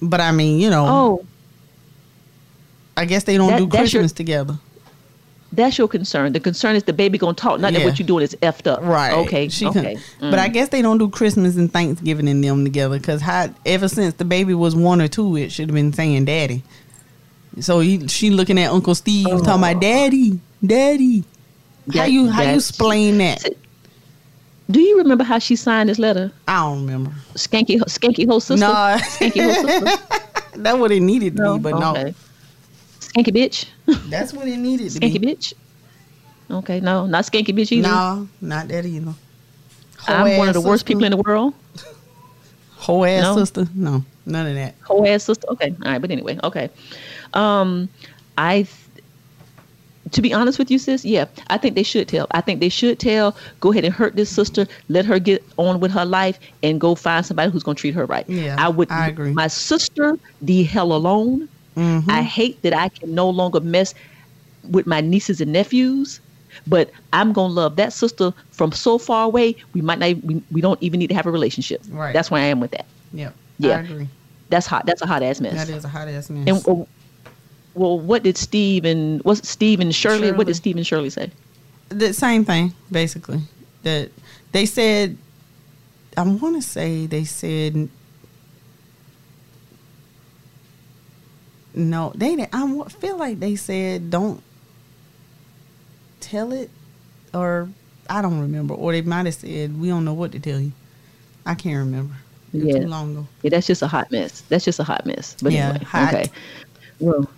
But 0.00 0.22
I 0.22 0.32
mean, 0.32 0.58
you 0.58 0.70
know, 0.70 0.86
Oh, 0.88 1.26
I 2.96 3.04
guess 3.04 3.24
they 3.24 3.36
don't 3.36 3.50
That- 3.50 3.58
do 3.58 3.66
that's 3.66 3.92
your- 3.92 4.00
Christmas 4.00 4.12
together. 4.12 4.58
That's 5.52 5.76
your 5.78 5.88
concern. 5.88 6.32
The 6.32 6.40
concern 6.40 6.76
is 6.76 6.84
the 6.84 6.92
baby 6.92 7.18
gonna 7.18 7.34
talk, 7.34 7.60
not 7.60 7.72
that 7.72 7.84
what 7.84 7.98
you're 7.98 8.06
doing 8.06 8.22
is 8.22 8.36
effed 8.42 8.66
up. 8.70 8.80
Right. 8.82 9.12
Okay. 9.12 9.48
She 9.48 9.66
okay. 9.66 9.96
Can, 10.18 10.30
But 10.30 10.38
I 10.38 10.48
Mm. 10.48 10.52
guess 10.52 10.68
they 10.68 10.82
don't 10.82 10.98
do 10.98 11.08
Christmas 11.08 11.56
and 11.56 11.72
Thanksgiving 11.72 12.28
in 12.28 12.40
them 12.40 12.64
together 12.64 12.98
because 12.98 13.22
ever 13.66 13.88
since 13.88 14.14
the 14.14 14.24
baby 14.24 14.54
was 14.54 14.76
one 14.76 15.00
or 15.00 15.08
two, 15.08 15.36
it 15.36 15.50
should 15.52 15.68
have 15.68 15.74
been 15.74 15.92
saying 15.92 16.26
daddy. 16.26 16.62
So 17.58 17.80
he, 17.80 18.06
she 18.06 18.30
looking 18.30 18.58
at 18.58 18.70
Uncle 18.70 18.94
Steve 18.94 19.26
talking 19.42 19.44
about 19.64 19.80
daddy, 19.80 20.38
daddy. 20.64 21.24
how 21.92 22.04
you 22.04 22.28
how 22.30 22.42
you 22.44 22.54
explain 22.56 23.18
that? 23.18 23.44
Do 24.70 24.78
you 24.80 24.98
remember 24.98 25.24
how 25.24 25.40
she 25.40 25.56
signed 25.56 25.88
this 25.88 25.98
letter? 25.98 26.30
I 26.46 26.60
don't 26.60 26.86
remember. 26.86 27.10
Skanky, 27.34 27.80
skanky 27.88 28.24
whole 28.28 28.38
sister. 28.38 28.64
No. 28.64 28.72
Skanky 29.00 29.42
whole 29.52 29.80
sister. 29.80 30.04
That's 30.54 30.78
what 30.78 30.92
it 30.92 31.00
needed 31.00 31.36
to 31.36 31.42
No? 31.42 31.54
be, 31.56 31.62
but 31.64 31.78
no, 31.80 31.90
Okay. 31.96 32.14
Skanky 33.12 33.34
bitch. 33.34 33.66
that's 34.08 34.32
what 34.32 34.46
it 34.48 34.56
needed 34.56 34.90
to 34.90 35.00
Skanky 35.00 35.18
bitch. 35.18 35.52
Okay, 36.50 36.80
no, 36.80 37.06
not 37.06 37.24
skanky 37.24 37.48
bitch 37.56 37.70
either. 37.72 37.88
No, 37.88 38.28
not 38.40 38.66
that 38.68 38.84
either. 38.84 39.14
I'm 40.08 40.36
one 40.36 40.48
of 40.48 40.54
the 40.54 40.60
worst 40.60 40.86
people 40.86 41.04
in 41.04 41.10
the 41.12 41.16
world. 41.16 41.54
Whole 42.76 43.04
ass 43.04 43.22
No? 43.22 43.36
sister. 43.36 43.66
No, 43.74 44.04
none 44.26 44.46
of 44.46 44.54
that. 44.54 44.74
whole 44.82 45.06
ass 45.06 45.24
sister. 45.24 45.46
Okay, 45.50 45.74
all 45.84 45.92
right, 45.92 46.00
but 46.00 46.10
anyway, 46.10 46.38
okay. 46.42 46.70
Um, 47.34 47.88
I, 48.38 48.62
th- 48.62 49.04
to 50.12 50.22
be 50.22 50.32
honest 50.32 50.58
with 50.58 50.70
you, 50.70 50.78
sis, 50.78 51.04
yeah, 51.04 51.26
I 51.48 51.58
think 51.58 51.74
they 51.74 51.82
should 51.82 52.08
tell. 52.08 52.26
I 52.30 52.40
think 52.40 52.58
they 52.60 52.70
should 52.70 52.98
tell. 52.98 53.36
Go 53.60 53.70
ahead 53.70 53.84
and 53.84 53.92
hurt 53.92 54.16
this 54.16 54.30
sister. 54.30 54.66
Let 54.88 55.04
her 55.04 55.18
get 55.18 55.44
on 55.58 55.78
with 55.80 55.92
her 55.92 56.06
life 56.06 56.38
and 56.62 56.80
go 56.80 56.94
find 56.94 57.24
somebody 57.24 57.50
who's 57.52 57.62
gonna 57.62 57.74
treat 57.76 57.94
her 57.94 58.06
right. 58.06 58.28
Yeah, 58.28 58.56
I 58.58 58.70
would. 58.70 58.90
I 58.90 59.08
agree. 59.08 59.32
My 59.32 59.46
sister, 59.46 60.18
the 60.40 60.62
hell 60.64 60.94
alone. 60.94 61.48
Mm-hmm. 61.76 62.10
I 62.10 62.22
hate 62.22 62.60
that 62.62 62.74
I 62.74 62.88
can 62.88 63.14
no 63.14 63.28
longer 63.28 63.60
mess 63.60 63.94
with 64.70 64.86
my 64.86 65.00
nieces 65.00 65.40
and 65.40 65.52
nephews. 65.52 66.20
But 66.66 66.90
I'm 67.12 67.32
gonna 67.32 67.52
love 67.52 67.76
that 67.76 67.92
sister 67.92 68.34
from 68.50 68.72
so 68.72 68.98
far 68.98 69.24
away. 69.24 69.56
We 69.72 69.82
might 69.82 69.98
not. 69.98 70.22
We, 70.24 70.42
we 70.50 70.60
don't 70.60 70.82
even 70.82 70.98
need 70.98 71.06
to 71.06 71.14
have 71.14 71.26
a 71.26 71.30
relationship. 71.30 71.80
Right. 71.88 72.12
That's 72.12 72.30
where 72.30 72.42
I 72.42 72.46
am 72.46 72.60
with 72.60 72.72
that. 72.72 72.86
Yeah. 73.12 73.30
Yeah. 73.58 73.76
I 73.76 73.80
agree. 73.80 74.08
That's 74.48 74.66
hot. 74.66 74.84
That's 74.84 75.00
a 75.00 75.06
hot 75.06 75.22
ass 75.22 75.40
mess. 75.40 75.54
That 75.54 75.68
is 75.68 75.84
a 75.84 75.88
hot 75.88 76.08
ass 76.08 76.28
mess. 76.28 76.48
And 76.48 76.68
uh, 76.68 76.84
well, 77.74 78.00
what 78.00 78.24
did 78.24 78.36
Steve 78.36 78.84
and 78.84 79.22
what's 79.22 79.48
Steve 79.48 79.78
and 79.78 79.94
Shirley? 79.94 80.32
What 80.32 80.48
did 80.48 80.56
Steve 80.56 80.76
and 80.76 80.86
Shirley 80.86 81.08
say? 81.08 81.30
the 81.90 82.14
same 82.14 82.44
thing 82.44 82.72
basically 82.90 83.40
that 83.82 84.10
they 84.52 84.64
said 84.64 85.16
i 86.16 86.22
want 86.22 86.56
to 86.56 86.62
say 86.62 87.06
they 87.06 87.24
said 87.24 87.88
no 91.74 92.12
they 92.16 92.34
didn't 92.36 92.50
i 92.52 92.88
feel 92.88 93.16
like 93.16 93.38
they 93.40 93.54
said 93.56 94.10
don't 94.10 94.42
tell 96.20 96.52
it 96.52 96.70
or 97.32 97.68
i 98.08 98.20
don't 98.20 98.40
remember 98.40 98.74
or 98.74 98.92
they 98.92 99.02
might 99.02 99.26
have 99.26 99.34
said 99.34 99.78
we 99.80 99.88
don't 99.88 100.04
know 100.04 100.12
what 100.14 100.32
to 100.32 100.38
tell 100.40 100.60
you 100.60 100.72
i 101.46 101.54
can't 101.54 101.76
remember 101.78 102.14
Yeah. 102.52 102.80
too 102.80 102.86
long 102.88 103.12
ago 103.12 103.26
Yeah, 103.42 103.50
that's 103.50 103.66
just 103.66 103.82
a 103.82 103.86
hot 103.86 104.10
mess. 104.10 104.42
That's 104.48 104.64
just 104.64 104.80
a 104.80 104.84
hot 104.84 105.06
mess. 105.06 105.36
But 105.40 105.52
Yeah, 105.52 105.68
anyway, 105.70 105.84
hot. 105.84 106.14
okay. 106.14 106.30
Well, 106.98 107.30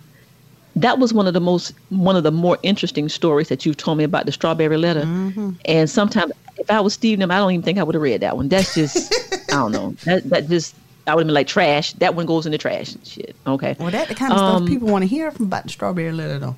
that 0.75 0.97
was 0.97 1.13
one 1.13 1.27
of 1.27 1.35
the 1.35 1.39
most 1.39 1.73
one 1.89 2.15
of 2.15 2.23
the 2.23 2.31
more 2.31 2.57
interesting 2.63 3.07
stories 3.09 3.47
that 3.49 3.63
you've 3.63 3.77
told 3.77 3.99
me 3.99 4.03
about 4.03 4.25
the 4.25 4.31
strawberry 4.31 4.77
letter. 4.77 5.03
Mm-hmm. 5.03 5.51
And 5.65 5.87
sometimes, 5.87 6.31
if 6.57 6.71
I 6.71 6.81
was 6.81 6.95
Steve, 6.95 7.21
I 7.21 7.25
don't 7.27 7.51
even 7.51 7.61
think 7.63 7.77
I 7.77 7.83
would 7.83 7.93
have 7.93 8.01
read 8.01 8.21
that 8.21 8.35
one. 8.35 8.49
That's 8.49 8.73
just 8.73 9.13
I 9.53 9.57
don't 9.61 9.71
know. 9.71 9.91
That 10.05 10.23
that 10.31 10.49
just 10.49 10.73
I 11.05 11.15
would 11.15 11.21
have 11.23 11.27
been 11.27 11.33
like 11.33 11.47
trash. 11.47 11.93
That 11.93 12.15
one 12.15 12.25
goes 12.25 12.45
in 12.45 12.51
the 12.53 12.57
trash. 12.57 12.95
Shit. 13.03 13.35
Okay. 13.45 13.75
well 13.79 13.91
that 13.91 14.07
the 14.07 14.15
kind 14.15 14.31
of 14.33 14.39
Um, 14.39 14.57
stuff 14.63 14.69
people 14.69 14.87
want 14.87 15.03
to 15.03 15.07
hear 15.07 15.31
from 15.31 15.45
about 15.47 15.63
the 15.63 15.69
strawberry 15.69 16.11
letter 16.13 16.39
though 16.39 16.55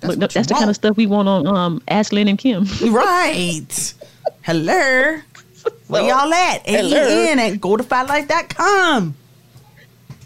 That's, 0.00 0.12
what 0.16 0.20
that's 0.20 0.36
you 0.36 0.42
the 0.44 0.54
kind 0.54 0.70
of 0.70 0.76
stuff 0.76 0.96
we 0.96 1.06
want 1.06 1.28
on 1.28 1.46
um 1.46 1.82
Ask 1.88 2.12
Lynn 2.12 2.28
and 2.28 2.38
Kim. 2.38 2.66
Right. 2.90 3.94
Hello. 4.42 5.18
Where 5.88 6.02
y'all 6.02 6.32
at? 6.32 6.62
Hello. 6.64 6.96
A-E-N 6.96 7.38
at 7.40 7.54
gotofightlike.com. 7.54 9.14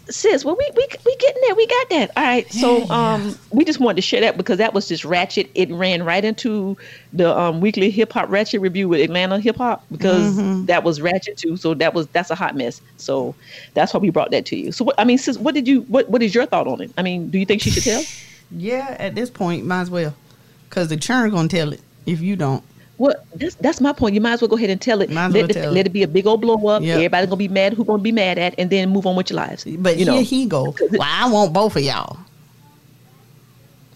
sis 0.09 0.43
well 0.43 0.55
we, 0.57 0.69
we 0.75 0.87
we 1.05 1.15
getting 1.17 1.41
there. 1.45 1.55
We 1.55 1.67
got 1.67 1.89
that. 1.91 2.11
All 2.17 2.23
right. 2.23 2.51
So 2.51 2.89
um 2.89 3.37
we 3.51 3.63
just 3.63 3.79
wanted 3.79 3.95
to 3.97 4.01
share 4.01 4.21
that 4.21 4.37
because 4.37 4.57
that 4.57 4.73
was 4.73 4.87
just 4.87 5.05
ratchet. 5.05 5.49
It 5.55 5.71
ran 5.71 6.03
right 6.03 6.23
into 6.25 6.75
the 7.13 7.37
um 7.37 7.61
weekly 7.61 7.89
hip-hop 7.89 8.29
ratchet 8.29 8.61
review 8.61 8.89
with 8.89 9.01
atlanta 9.01 9.39
hip-hop 9.39 9.85
because 9.91 10.33
Mhm. 10.35 10.65
that 10.67 10.83
was 10.83 11.01
ratchet 11.01 11.37
too. 11.37 11.55
So 11.57 11.73
that 11.75 11.93
was 11.93 12.07
that's 12.07 12.29
a 12.31 12.35
hot 12.35 12.55
mess. 12.55 12.81
So 12.97 13.35
that's 13.73 13.93
why 13.93 13.99
we 13.99 14.09
brought 14.09 14.31
that 14.31 14.45
to 14.47 14.55
you. 14.57 14.71
So 14.71 14.83
what 14.85 14.95
i 14.97 15.03
mean 15.03 15.17
sis 15.17 15.37
what 15.37 15.53
did 15.55 15.67
you 15.67 15.81
what 15.83 16.09
what 16.09 16.21
is 16.23 16.33
your 16.35 16.45
thought 16.45 16.67
on 16.67 16.81
it? 16.81 16.91
I 16.97 17.03
mean 17.03 17.29
do 17.29 17.37
you 17.37 17.45
think 17.45 17.61
she 17.61 17.69
should 17.71 17.83
tell? 17.83 18.03
Yeah, 18.53 18.97
at 18.99 19.15
this 19.15 19.29
point, 19.29 19.65
might 19.65 19.79
as 19.79 19.89
well. 19.89 20.13
Because 20.69 20.89
the 20.89 20.97
churn 20.97 21.29
going 21.29 21.47
to 21.47 21.55
tell 21.55 21.71
it 21.71 21.79
if 22.05 22.19
you 22.19 22.35
don't. 22.35 22.61
Well 23.01 23.15
that's 23.35 23.55
that's 23.65 23.79
my 23.81 23.93
point 23.93 24.13
you 24.15 24.21
might 24.21 24.33
as 24.33 24.41
well 24.41 24.47
go 24.53 24.55
ahead 24.57 24.69
and 24.69 24.79
tell 24.87 25.01
it 25.01 25.09
let, 25.09 25.31
well 25.33 25.49
it 25.49 25.53
tell 25.53 25.71
let 25.71 25.85
it. 25.85 25.89
it 25.89 25.93
be 25.93 26.03
a 26.03 26.07
big 26.07 26.25
old 26.27 26.39
blow 26.41 26.55
up 26.67 26.81
Yep. 26.83 26.95
everybody's 26.95 27.29
gonna 27.29 27.37
be 27.47 27.47
mad 27.59 27.73
who 27.73 27.83
gonna 27.83 28.01
be 28.11 28.11
mad 28.11 28.37
at 28.37 28.53
and 28.59 28.69
then 28.69 28.89
move 28.89 29.05
on 29.05 29.15
with 29.15 29.29
your 29.31 29.37
lives 29.37 29.63
But 29.79 29.97
you 29.97 30.05
know 30.05 30.21
he 30.21 30.45
go. 30.45 30.75
Well, 30.91 31.01
I 31.03 31.29
want 31.29 31.51
both 31.53 31.75
of 31.75 31.83
y'all. 31.83 32.17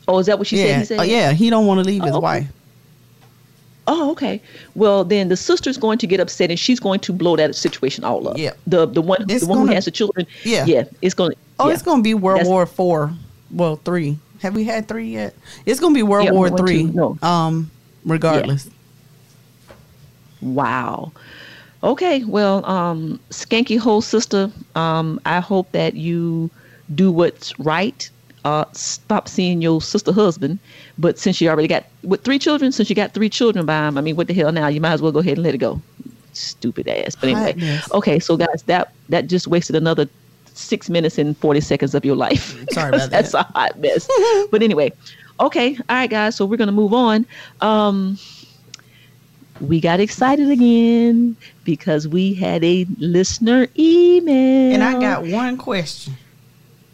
oh 0.08 0.20
is 0.20 0.26
that 0.28 0.38
what 0.38 0.48
she 0.48 0.58
yeah. 0.58 0.66
said 0.66 0.80
he 0.80 0.86
said 0.86 1.00
Oh, 1.00 1.04
yeah, 1.04 1.32
he 1.34 1.50
don't 1.50 1.66
want 1.68 1.80
to 1.80 1.86
leave 1.86 2.04
his 2.04 2.12
Oh, 2.14 2.18
okay. 2.18 2.24
wife. 2.24 2.48
Oh, 3.88 4.12
okay. 4.14 4.42
Well, 4.74 5.04
then 5.04 5.28
the 5.30 5.38
sister's 5.38 5.78
going 5.78 6.00
to 6.00 6.08
get 6.08 6.20
upset 6.20 6.50
and 6.50 6.58
she's 6.60 6.80
going 6.80 7.00
to 7.02 7.14
blow 7.14 7.36
that 7.36 7.54
situation 7.56 8.04
all 8.04 8.28
up. 8.28 8.36
Yeah. 8.36 8.54
The 8.66 8.88
the 8.88 9.02
one 9.02 9.26
It's 9.30 9.44
the 9.44 9.48
one 9.50 9.60
gonna- 9.60 9.70
who 9.70 9.76
has 9.76 9.86
the 9.86 9.92
children. 9.92 10.26
Yeah. 10.44 10.66
Yeah. 10.66 10.86
It's 11.04 11.14
going. 11.14 11.34
Oh, 11.60 11.68
yeah. 11.68 11.74
it's 11.76 11.84
going 11.84 12.00
to 12.00 12.04
be 12.04 12.16
World 12.16 12.40
That's- 12.40 12.50
War 12.50 12.66
Four. 12.66 13.14
Well, 13.52 13.76
three. 13.76 14.18
Have 14.42 14.56
we 14.56 14.64
had 14.64 14.88
three 14.88 15.10
yet? 15.10 15.36
It's 15.68 15.80
going 15.80 15.94
to 15.94 15.98
be 15.98 16.02
World 16.04 16.26
Yeah, 16.26 16.32
War 16.32 16.50
Three. 16.50 16.84
no. 16.86 17.16
Um, 17.22 17.70
regardless. 18.06 18.70
Wow. 20.42 21.12
Okay. 21.84 22.24
Well, 22.24 22.66
um, 22.66 23.20
skanky 23.30 23.78
hole 23.78 24.02
sister. 24.02 24.52
Um, 24.76 25.20
I 25.26 25.40
hope 25.40 25.72
that 25.72 25.96
you 25.96 26.50
do 26.94 27.12
what's 27.12 27.58
right. 27.60 28.10
uh, 28.44 28.66
stop 28.74 29.28
seeing 29.28 29.62
your 29.62 29.82
sister 29.82 30.12
husband. 30.14 30.60
But 31.00 31.18
since 31.18 31.42
you 31.42 31.50
already 31.50 31.68
got 31.68 31.84
with 32.04 32.24
three 32.24 32.38
children, 32.40 32.72
since 32.72 32.90
you 32.90 32.96
got 32.96 33.14
three 33.14 33.30
children 33.30 33.66
by 33.66 33.88
him, 33.88 33.98
I 33.98 34.02
mean, 34.02 34.16
what 34.16 34.28
the 34.28 34.34
hell 34.34 34.52
now? 34.52 34.68
You 34.68 34.80
might 34.82 34.94
as 34.94 35.02
well 35.02 35.12
go 35.12 35.20
ahead 35.20 35.38
and 35.38 35.44
let 35.44 35.56
it 35.56 35.60
go. 35.60 35.82
Stupid 36.34 36.88
ass. 36.88 37.16
But 37.16 37.30
anyway, 37.30 37.54
Hotness. 37.54 37.92
okay. 37.94 38.20
So 38.20 38.38
guys, 38.38 38.64
that 38.68 38.94
that 39.10 39.28
just 39.28 39.48
wasted 39.48 39.76
another 39.76 40.08
six 40.54 40.90
minutes 40.90 41.18
and 41.18 41.36
forty 41.38 41.60
seconds 41.62 41.96
of 41.96 42.06
your 42.06 42.16
life. 42.16 42.56
Sorry 42.72 42.90
about 42.90 43.10
That's 43.12 43.32
that. 43.32 43.48
a 43.50 43.52
hot 43.54 43.80
mess. 43.80 44.08
but 44.52 44.62
anyway, 44.62 44.92
okay. 45.40 45.76
All 45.90 45.96
right, 45.96 46.10
guys. 46.10 46.36
So 46.36 46.46
we're 46.46 46.58
gonna 46.58 46.72
move 46.72 46.94
on. 46.94 47.26
Um, 47.62 48.20
we 49.62 49.80
got 49.80 50.00
excited 50.00 50.50
again 50.50 51.36
because 51.64 52.08
we 52.08 52.34
had 52.34 52.64
a 52.64 52.86
listener 52.98 53.68
email. 53.78 54.74
And 54.74 54.84
I 54.84 55.00
got 55.00 55.26
one 55.26 55.58
question. 55.58 56.16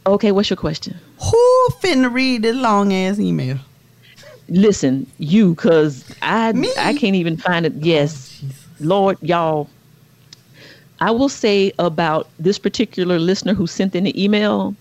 Okay, 0.05 0.31
what's 0.31 0.49
your 0.49 0.57
question? 0.57 0.99
Who 1.19 1.67
finna 1.81 2.11
read 2.11 2.41
this 2.41 2.55
long 2.55 2.93
ass 2.93 3.19
email? 3.19 3.57
Listen, 4.49 5.07
you, 5.17 5.55
cause 5.55 6.03
I 6.21 6.49
I 6.77 6.93
can't 6.95 7.15
even 7.15 7.37
find 7.37 7.65
it. 7.65 7.73
Yes, 7.75 8.43
oh, 8.43 8.49
Lord, 8.79 9.17
y'all. 9.21 9.69
I 10.99 11.09
will 11.09 11.29
say 11.29 11.71
about 11.79 12.29
this 12.37 12.59
particular 12.59 13.17
listener 13.17 13.53
who 13.55 13.65
sent 13.65 13.95
in 13.95 14.03
the 14.03 14.23
email. 14.23 14.75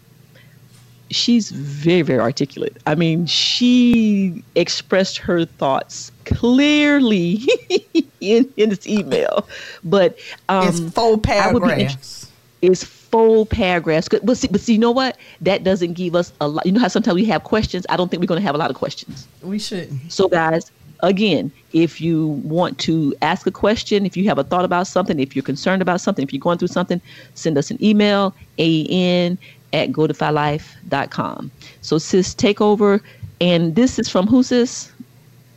She's 1.11 1.51
very, 1.51 2.03
very 2.03 2.21
articulate. 2.21 2.77
I 2.87 2.95
mean, 2.95 3.27
she 3.27 4.45
expressed 4.55 5.19
her 5.19 5.45
thoughts 5.45 6.13
clearly 6.25 7.41
in, 8.21 8.53
in 8.57 8.71
this 8.71 8.87
email. 8.87 9.49
But 9.83 10.19
um, 10.49 10.69
It's 10.69 10.81
full 10.93 11.21
I 11.29 11.53
would 11.53 11.63
be 11.63 11.71
int- 11.71 11.79
paragraphs. 11.79 12.31
It's 12.63 12.85
full 12.85 13.47
paragraphs. 13.47 14.09
But 14.09 14.37
see, 14.37 14.49
but 14.49 14.61
see, 14.61 14.75
you 14.75 14.79
know 14.79 14.91
what? 14.91 15.17
That 15.41 15.65
doesn't 15.65 15.95
give 15.95 16.15
us 16.15 16.33
a 16.41 16.49
lot. 16.49 16.65
You 16.67 16.73
know 16.73 16.81
how 16.81 16.89
sometimes 16.89 17.15
we 17.15 17.25
have 17.27 17.45
questions. 17.45 17.87
I 17.89 17.97
don't 17.97 18.11
think 18.11 18.21
we're 18.21 18.27
going 18.27 18.41
to 18.41 18.47
have 18.47 18.55
a 18.55 18.59
lot 18.59 18.71
of 18.71 18.77
questions. 18.77 19.27
We 19.43 19.59
shouldn't. 19.59 20.13
So, 20.13 20.29
guys, 20.29 20.71
again, 21.03 21.51
if 21.73 22.01
you 22.01 22.29
want 22.29 22.79
to 22.81 23.15
ask 23.23 23.47
a 23.47 23.51
question, 23.51 24.05
if 24.05 24.17
you 24.17 24.25
have 24.29 24.39
a 24.39 24.45
thought 24.45 24.65
about 24.65 24.87
something, 24.87 25.19
if 25.19 25.35
you're 25.35 25.43
concerned 25.43 25.83
about 25.83 26.01
something, 26.01 26.23
if 26.23 26.33
you're 26.33 26.41
going 26.41 26.59
through 26.59 26.69
something, 26.69 27.01
send 27.35 27.57
us 27.59 27.71
an 27.71 27.83
email, 27.83 28.35
aen 28.59 29.39
at 29.73 29.91
godifylife.com. 29.93 31.51
So, 31.83 31.99
sis, 31.99 32.35
take 32.35 32.61
over. 32.61 33.01
And 33.41 33.75
this 33.75 33.99
is 33.99 34.09
from 34.09 34.27
who, 34.27 34.43
sis? 34.43 34.93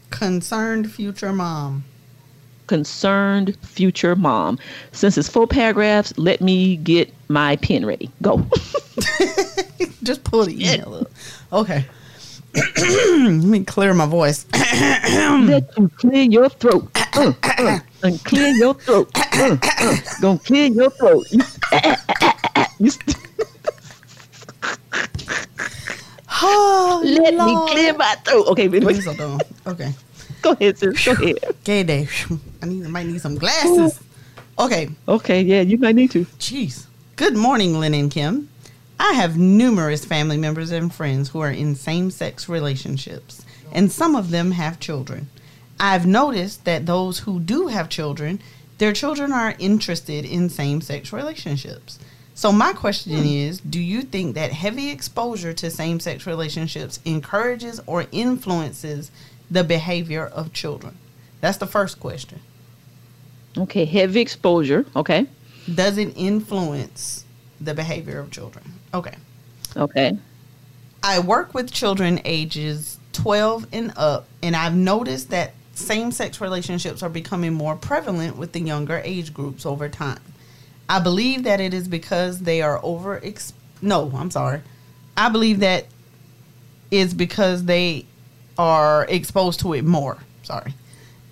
Concerned 0.09 0.91
future 0.91 1.33
mom. 1.33 1.83
Concerned 2.67 3.57
future 3.61 4.15
mom. 4.15 4.57
Since 4.93 5.17
it's 5.17 5.27
full 5.27 5.47
paragraphs, 5.47 6.13
let 6.17 6.39
me 6.39 6.77
get 6.77 7.13
my 7.27 7.57
pen 7.57 7.85
ready. 7.85 8.09
Go. 8.21 8.37
Just 10.03 10.23
pull 10.23 10.45
the 10.45 10.53
email 10.53 10.95
up. 10.95 11.07
Okay. 11.51 11.85
Let 12.77 13.31
me 13.43 13.63
clear 13.65 13.93
my 13.95 14.05
voice. 14.05 14.45
let 14.53 15.63
you 15.75 15.89
clear 15.97 16.21
your 16.23 16.49
throat. 16.49 16.87
Uh, 17.15 17.33
uh, 17.43 17.79
and 18.03 18.23
clear 18.25 18.49
your 18.49 18.75
throat. 18.75 19.09
Uh, 19.15 19.57
uh, 19.63 19.95
gonna 20.21 20.37
clear 20.39 20.67
your 20.67 20.91
throat. 20.91 21.25
You- 21.31 21.41
you 22.79 22.89
st- 22.91 23.17
Oh, 26.45 27.01
Let 27.05 27.33
Lord. 27.35 27.67
me 27.67 27.71
clear 27.73 27.93
my 27.93 28.15
throat. 28.25 28.47
Okay, 28.47 28.67
but 28.67 28.77
anyway, 28.77 28.93
Please 28.93 29.05
hold. 29.05 29.43
Okay. 29.67 29.93
go 30.41 30.51
ahead, 30.51 30.77
sis. 30.77 31.05
Go 31.05 31.11
ahead. 31.13 31.37
Gay 31.63 31.83
day. 31.83 32.07
I 32.61 32.65
need. 32.65 32.85
I 32.85 32.89
might 32.89 33.05
need 33.07 33.21
some 33.21 33.35
glasses. 33.35 33.99
Okay. 34.59 34.89
Okay, 35.07 35.41
yeah, 35.41 35.61
you 35.61 35.77
might 35.77 35.95
need 35.95 36.11
to. 36.11 36.25
Jeez. 36.39 36.85
Good 37.15 37.35
morning, 37.35 37.79
Lynn 37.79 37.93
and 37.93 38.11
Kim. 38.11 38.49
I 38.99 39.13
have 39.13 39.37
numerous 39.37 40.05
family 40.05 40.37
members 40.37 40.71
and 40.71 40.93
friends 40.93 41.29
who 41.29 41.39
are 41.39 41.51
in 41.51 41.75
same 41.75 42.11
sex 42.11 42.47
relationships, 42.47 43.43
and 43.71 43.91
some 43.91 44.15
of 44.15 44.29
them 44.31 44.51
have 44.51 44.79
children. 44.79 45.29
I've 45.79 46.05
noticed 46.05 46.65
that 46.65 46.85
those 46.85 47.19
who 47.19 47.39
do 47.39 47.67
have 47.67 47.89
children, 47.89 48.39
their 48.77 48.93
children 48.93 49.31
are 49.31 49.55
interested 49.59 50.23
in 50.25 50.49
same 50.49 50.81
sex 50.81 51.11
relationships. 51.11 51.99
So, 52.35 52.51
my 52.51 52.73
question 52.73 53.13
is 53.13 53.59
Do 53.59 53.79
you 53.79 54.01
think 54.01 54.35
that 54.35 54.51
heavy 54.51 54.89
exposure 54.89 55.53
to 55.53 55.69
same 55.69 55.99
sex 55.99 56.25
relationships 56.25 56.99
encourages 57.05 57.79
or 57.85 58.05
influences 58.11 59.11
the 59.51 59.63
behavior 59.63 60.25
of 60.25 60.53
children? 60.53 60.97
That's 61.41 61.57
the 61.57 61.67
first 61.67 61.99
question. 61.99 62.39
Okay, 63.57 63.85
heavy 63.85 64.21
exposure. 64.21 64.85
Okay. 64.95 65.27
Does 65.73 65.97
it 65.97 66.13
influence 66.15 67.25
the 67.61 67.73
behavior 67.73 68.19
of 68.19 68.31
children? 68.31 68.65
Okay. 68.93 69.15
Okay. 69.77 70.17
I 71.03 71.19
work 71.19 71.53
with 71.53 71.71
children 71.71 72.21
ages 72.25 72.97
12 73.13 73.67
and 73.71 73.93
up, 73.95 74.25
and 74.41 74.55
I've 74.55 74.75
noticed 74.75 75.29
that 75.29 75.53
same 75.73 76.11
sex 76.11 76.39
relationships 76.39 77.03
are 77.03 77.09
becoming 77.09 77.53
more 77.53 77.75
prevalent 77.75 78.37
with 78.37 78.53
the 78.53 78.59
younger 78.59 79.01
age 79.03 79.33
groups 79.33 79.65
over 79.65 79.89
time. 79.89 80.19
I 80.93 80.99
believe 80.99 81.45
that 81.45 81.59
it 81.59 81.73
is 81.73 81.87
because 81.87 82.41
they 82.41 82.61
are 82.61 82.79
over. 82.83 83.19
Ex- 83.25 83.53
no, 83.81 84.11
I'm 84.13 84.29
sorry. 84.29 84.61
I 85.17 85.29
believe 85.29 85.61
that 85.61 85.87
is 86.91 87.15
because 87.15 87.65
they 87.65 88.05
are 88.59 89.07
exposed 89.09 89.61
to 89.61 89.73
it 89.73 89.85
more. 89.85 90.19
Sorry. 90.43 90.75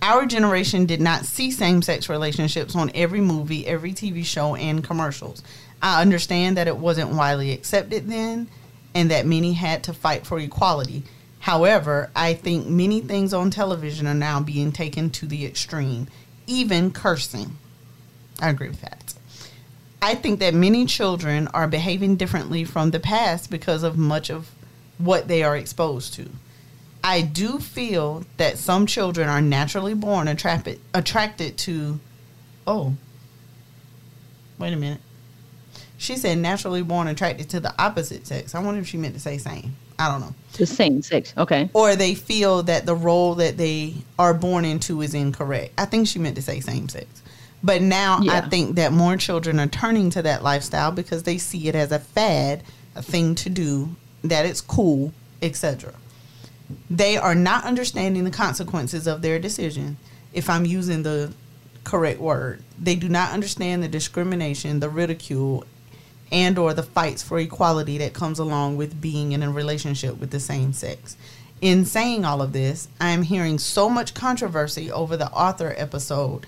Our 0.01 0.25
generation 0.25 0.87
did 0.87 0.99
not 0.99 1.25
see 1.25 1.51
same 1.51 1.83
sex 1.83 2.09
relationships 2.09 2.75
on 2.75 2.89
every 2.95 3.21
movie, 3.21 3.67
every 3.67 3.91
TV 3.91 4.25
show, 4.25 4.55
and 4.55 4.83
commercials. 4.83 5.43
I 5.79 6.01
understand 6.01 6.57
that 6.57 6.67
it 6.67 6.77
wasn't 6.77 7.11
widely 7.11 7.51
accepted 7.51 8.09
then 8.09 8.47
and 8.95 9.11
that 9.11 9.27
many 9.27 9.53
had 9.53 9.83
to 9.83 9.93
fight 9.93 10.25
for 10.25 10.39
equality. 10.39 11.03
However, 11.37 12.09
I 12.15 12.33
think 12.33 12.65
many 12.65 12.99
things 12.99 13.31
on 13.31 13.51
television 13.51 14.07
are 14.07 14.15
now 14.15 14.39
being 14.39 14.71
taken 14.71 15.11
to 15.11 15.27
the 15.27 15.45
extreme, 15.45 16.07
even 16.47 16.91
cursing. 16.91 17.57
I 18.39 18.49
agree 18.49 18.69
with 18.69 18.81
that. 18.81 19.00
I 20.01 20.15
think 20.15 20.39
that 20.39 20.53
many 20.53 20.85
children 20.85 21.47
are 21.49 21.67
behaving 21.67 22.15
differently 22.15 22.63
from 22.63 22.91
the 22.91 22.99
past 22.99 23.51
because 23.51 23.83
of 23.83 23.97
much 23.97 24.31
of 24.31 24.49
what 24.97 25.27
they 25.27 25.43
are 25.43 25.55
exposed 25.55 26.13
to. 26.15 26.29
I 27.03 27.21
do 27.21 27.59
feel 27.59 28.23
that 28.37 28.57
some 28.57 28.85
children 28.85 29.27
are 29.27 29.41
naturally 29.41 29.93
born 29.93 30.27
attracted 30.27 30.79
attracted 30.93 31.57
to 31.59 31.99
oh 32.67 32.95
wait 34.59 34.73
a 34.73 34.75
minute. 34.75 35.01
She 35.97 36.15
said 36.15 36.37
naturally 36.39 36.81
born 36.81 37.07
attracted 37.07 37.49
to 37.51 37.59
the 37.59 37.73
opposite 37.81 38.25
sex. 38.25 38.55
I 38.55 38.59
wonder 38.59 38.81
if 38.81 38.87
she 38.87 38.97
meant 38.97 39.13
to 39.13 39.19
say 39.19 39.37
same. 39.37 39.75
I 39.99 40.09
don't 40.09 40.21
know. 40.21 40.33
The 40.53 40.65
same 40.65 41.03
sex. 41.03 41.33
Okay. 41.37 41.69
Or 41.73 41.95
they 41.95 42.15
feel 42.15 42.63
that 42.63 42.87
the 42.87 42.95
role 42.95 43.35
that 43.35 43.57
they 43.57 43.93
are 44.17 44.33
born 44.33 44.65
into 44.65 45.01
is 45.01 45.13
incorrect. 45.13 45.73
I 45.77 45.85
think 45.85 46.07
she 46.07 46.17
meant 46.17 46.35
to 46.37 46.41
say 46.41 46.59
same 46.59 46.89
sex. 46.89 47.21
But 47.63 47.81
now 47.81 48.19
I 48.27 48.41
think 48.41 48.75
that 48.75 48.91
more 48.91 49.17
children 49.17 49.59
are 49.59 49.67
turning 49.67 50.09
to 50.11 50.21
that 50.23 50.43
lifestyle 50.43 50.91
because 50.91 51.23
they 51.23 51.37
see 51.37 51.67
it 51.67 51.75
as 51.75 51.91
a 51.91 51.99
fad, 51.99 52.63
a 52.95 53.03
thing 53.03 53.35
to 53.35 53.49
do, 53.49 53.95
that 54.23 54.45
it's 54.45 54.61
cool, 54.61 55.13
etc. 55.41 55.93
They 56.89 57.17
are 57.17 57.35
not 57.35 57.65
understanding 57.65 58.23
the 58.23 58.31
consequences 58.31 59.07
of 59.07 59.21
their 59.21 59.39
decision, 59.39 59.97
if 60.33 60.49
I'm 60.49 60.65
using 60.65 61.03
the 61.03 61.33
correct 61.83 62.19
word. 62.19 62.63
They 62.79 62.95
do 62.95 63.09
not 63.09 63.31
understand 63.31 63.83
the 63.83 63.87
discrimination, 63.87 64.79
the 64.79 64.89
ridicule, 64.89 65.65
and 66.31 66.57
or 66.57 66.73
the 66.73 66.83
fights 66.83 67.21
for 67.21 67.39
equality 67.39 67.97
that 67.99 68.13
comes 68.13 68.39
along 68.39 68.77
with 68.77 69.01
being 69.01 69.33
in 69.33 69.43
a 69.43 69.51
relationship 69.51 70.19
with 70.19 70.31
the 70.31 70.39
same 70.39 70.73
sex. 70.73 71.17
In 71.59 71.85
saying 71.85 72.25
all 72.25 72.41
of 72.41 72.53
this, 72.53 72.87
I 72.99 73.11
am 73.11 73.23
hearing 73.23 73.59
so 73.59 73.87
much 73.89 74.15
controversy 74.15 74.91
over 74.91 75.15
the 75.15 75.29
Arthur 75.29 75.75
episode 75.77 76.47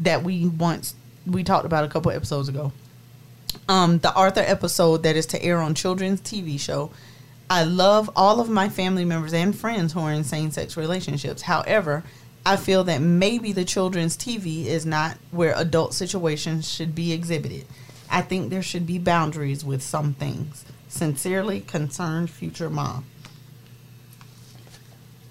that 0.00 0.22
we 0.22 0.46
once 0.46 0.94
we 1.26 1.42
talked 1.42 1.66
about 1.66 1.84
a 1.84 1.88
couple 1.88 2.10
episodes 2.12 2.48
ago. 2.48 2.72
Um, 3.68 3.98
the 3.98 4.12
Arthur 4.12 4.44
episode 4.46 5.02
that 5.02 5.16
is 5.16 5.26
to 5.26 5.42
air 5.42 5.58
on 5.58 5.74
children's 5.74 6.20
TV 6.20 6.58
show. 6.58 6.90
I 7.48 7.64
love 7.64 8.10
all 8.16 8.40
of 8.40 8.48
my 8.48 8.68
family 8.68 9.04
members 9.04 9.32
and 9.32 9.56
friends 9.56 9.92
who 9.92 10.00
are 10.00 10.12
in 10.12 10.24
same 10.24 10.50
sex 10.50 10.76
relationships. 10.76 11.42
However, 11.42 12.04
I 12.44 12.56
feel 12.56 12.84
that 12.84 13.00
maybe 13.00 13.52
the 13.52 13.64
children's 13.64 14.16
TV 14.16 14.66
is 14.66 14.86
not 14.86 15.16
where 15.30 15.52
adult 15.56 15.94
situations 15.94 16.68
should 16.70 16.94
be 16.94 17.12
exhibited. 17.12 17.66
I 18.10 18.22
think 18.22 18.50
there 18.50 18.62
should 18.62 18.86
be 18.86 18.98
boundaries 18.98 19.64
with 19.64 19.82
some 19.82 20.14
things. 20.14 20.64
Sincerely, 20.88 21.60
concerned 21.60 22.30
future 22.30 22.70
mom. 22.70 23.04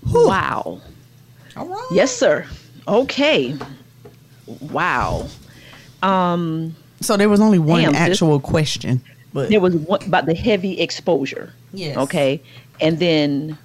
Wow. 0.06 0.82
All 1.56 1.68
right. 1.68 1.88
Yes, 1.92 2.16
sir. 2.16 2.46
Okay. 2.88 3.56
Wow. 4.48 5.28
Um, 6.04 6.76
So 7.02 7.18
there 7.18 7.30
was 7.30 7.42
only 7.42 7.60
one 7.60 7.82
Damn, 7.82 7.96
actual 7.96 8.40
question, 8.40 9.02
but 9.34 9.50
there 9.50 9.60
was 9.60 9.76
one 9.76 10.04
about 10.04 10.26
the 10.26 10.36
heavy 10.36 10.80
exposure. 10.80 11.54
Yes. 11.74 11.98
Okay. 11.98 12.42
And 12.80 13.00
then 13.00 13.58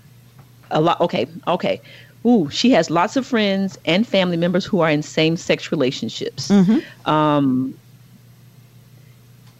a 0.70 0.80
lot. 0.80 1.00
Okay. 1.00 1.26
Okay. 1.46 1.80
Ooh, 2.26 2.50
she 2.50 2.70
has 2.70 2.90
lots 2.90 3.16
of 3.16 3.26
friends 3.26 3.78
and 3.86 4.06
family 4.06 4.36
members 4.36 4.64
who 4.64 4.80
are 4.80 4.90
in 4.90 5.02
same-sex 5.02 5.72
relationships. 5.72 6.48
Mm-hmm. 6.48 7.10
Um, 7.10 7.74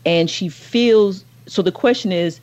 and 0.05 0.29
she 0.29 0.49
feels. 0.49 1.25
So 1.47 1.63
the 1.63 1.73
question 1.73 2.13
is, 2.13 2.41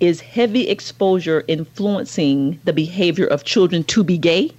is 0.00 0.20
heavy 0.20 0.68
exposure 0.68 1.44
influencing 1.48 2.60
the 2.64 2.72
behavior 2.72 3.26
of 3.26 3.44
children 3.44 3.84
to 3.84 4.04
be 4.04 4.18
gay? 4.18 4.50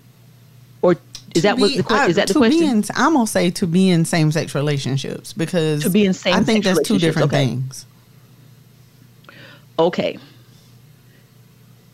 Is 1.36 1.44
that 1.44 1.58
what 1.58 1.76
the 1.76 1.84
que- 1.84 1.96
I- 1.96 2.08
is 2.08 2.16
that 2.16 2.28
the 2.28 2.34
to 2.34 2.40
question? 2.40 2.64
In, 2.64 2.84
I'm 2.96 3.14
gonna 3.14 3.28
say 3.28 3.50
to 3.52 3.68
be 3.68 3.90
in 3.90 4.06
same 4.06 4.32
sex 4.32 4.56
relationships 4.56 5.34
because 5.34 5.84
To 5.84 5.90
be 5.90 6.04
in 6.06 6.10
I 6.10 6.14
same-sex 6.14 6.46
think 6.46 6.64
that's 6.64 6.82
two 6.88 6.98
different 6.98 7.28
okay. 7.34 7.46
things. 7.46 7.86
Okay. 9.78 10.18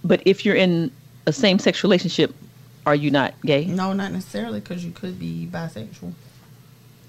But 0.03 0.21
if 0.25 0.45
you're 0.45 0.55
in 0.55 0.91
a 1.25 1.33
same 1.33 1.59
sex 1.59 1.83
relationship, 1.83 2.33
are 2.85 2.95
you 2.95 3.11
not 3.11 3.33
gay? 3.45 3.65
No, 3.65 3.93
not 3.93 4.11
necessarily 4.11 4.59
because 4.59 4.83
you 4.83 4.91
could 4.91 5.19
be 5.19 5.47
bisexual. 5.51 6.13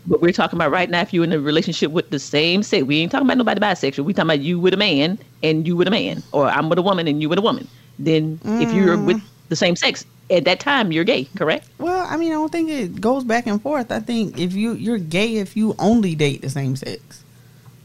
But 0.07 0.21
we're 0.21 0.33
talking 0.33 0.57
about 0.57 0.71
right 0.73 0.91
now 0.91 1.01
if 1.01 1.13
you're 1.15 1.25
in 1.25 1.33
a 1.33 1.39
relationship 1.39 1.93
with 1.93 2.11
the 2.11 2.19
same 2.19 2.63
sex. 2.63 2.85
We 2.85 2.99
ain't 3.01 3.13
talking 3.13 3.27
about 3.27 3.39
nobody 3.39 3.61
bisexual. 3.61 4.05
We 4.05 4.13
talking 4.13 4.31
about 4.31 4.41
you 4.41 4.59
with 4.59 4.75
a 4.75 4.77
man 4.77 5.19
and 5.43 5.67
you 5.67 5.77
with 5.77 5.87
a 5.89 5.93
man. 5.93 6.23
Or 6.33 6.49
I'm 6.49 6.69
with 6.69 6.79
a 6.79 6.83
woman 6.83 7.07
and 7.07 7.23
you 7.23 7.29
with 7.29 7.39
a 7.39 7.43
woman. 7.43 7.69
Then 7.99 8.41
if 8.45 8.73
you're 8.75 8.97
Mm. 8.97 9.05
with 9.07 9.23
the 9.49 9.57
same 9.57 9.77
sex, 9.77 10.05
at 10.33 10.45
that 10.45 10.61
time 10.61 10.93
you're 10.93 11.05
gay, 11.05 11.25
correct? 11.37 11.69
Well, 11.79 12.07
I 12.09 12.17
mean, 12.17 12.33
I 12.33 12.35
don't 12.35 12.53
think 12.53 12.71
it 12.71 13.01
goes 13.01 13.25
back 13.25 13.47
and 13.47 13.61
forth. 13.61 13.93
I 13.93 14.01
think 14.01 14.39
if 14.39 14.55
you 14.55 14.73
you're 14.73 14.99
gay 14.99 15.37
if 15.37 15.57
you 15.57 15.75
only 15.79 16.15
date 16.15 16.43
the 16.43 16.51
same 16.51 16.77
sex. 16.77 17.25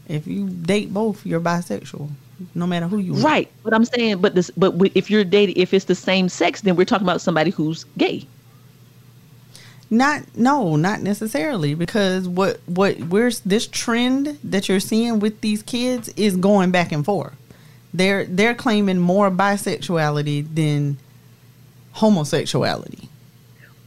If 0.08 0.26
you 0.26 0.48
date 0.48 0.92
both, 0.92 1.26
you're 1.26 1.40
bisexual, 1.40 2.08
no 2.54 2.66
matter 2.66 2.86
who 2.86 2.98
you 2.98 3.14
are. 3.14 3.18
Right. 3.18 3.50
But 3.62 3.74
I'm 3.74 3.84
saying, 3.84 4.22
but 4.22 4.34
this, 4.34 4.50
but 4.56 4.74
if 4.94 5.10
you're 5.10 5.24
dating, 5.24 5.56
if 5.58 5.74
it's 5.74 5.84
the 5.84 5.94
same 5.94 6.30
sex, 6.30 6.62
then 6.62 6.76
we're 6.76 6.86
talking 6.86 7.06
about 7.06 7.20
somebody 7.20 7.50
who's 7.50 7.84
gay. 7.98 8.26
Not 9.90 10.22
no, 10.36 10.76
not 10.76 11.00
necessarily 11.00 11.74
because 11.74 12.28
what 12.28 12.60
what 12.66 12.98
where's 13.00 13.40
this 13.40 13.66
trend 13.66 14.38
that 14.44 14.68
you're 14.68 14.80
seeing 14.80 15.18
with 15.18 15.40
these 15.40 15.62
kids 15.62 16.08
is 16.10 16.36
going 16.36 16.70
back 16.70 16.92
and 16.92 17.04
forth. 17.04 17.34
They're 17.94 18.24
they're 18.26 18.54
claiming 18.54 18.98
more 18.98 19.30
bisexuality 19.30 20.54
than 20.54 20.98
homosexuality. 21.98 23.08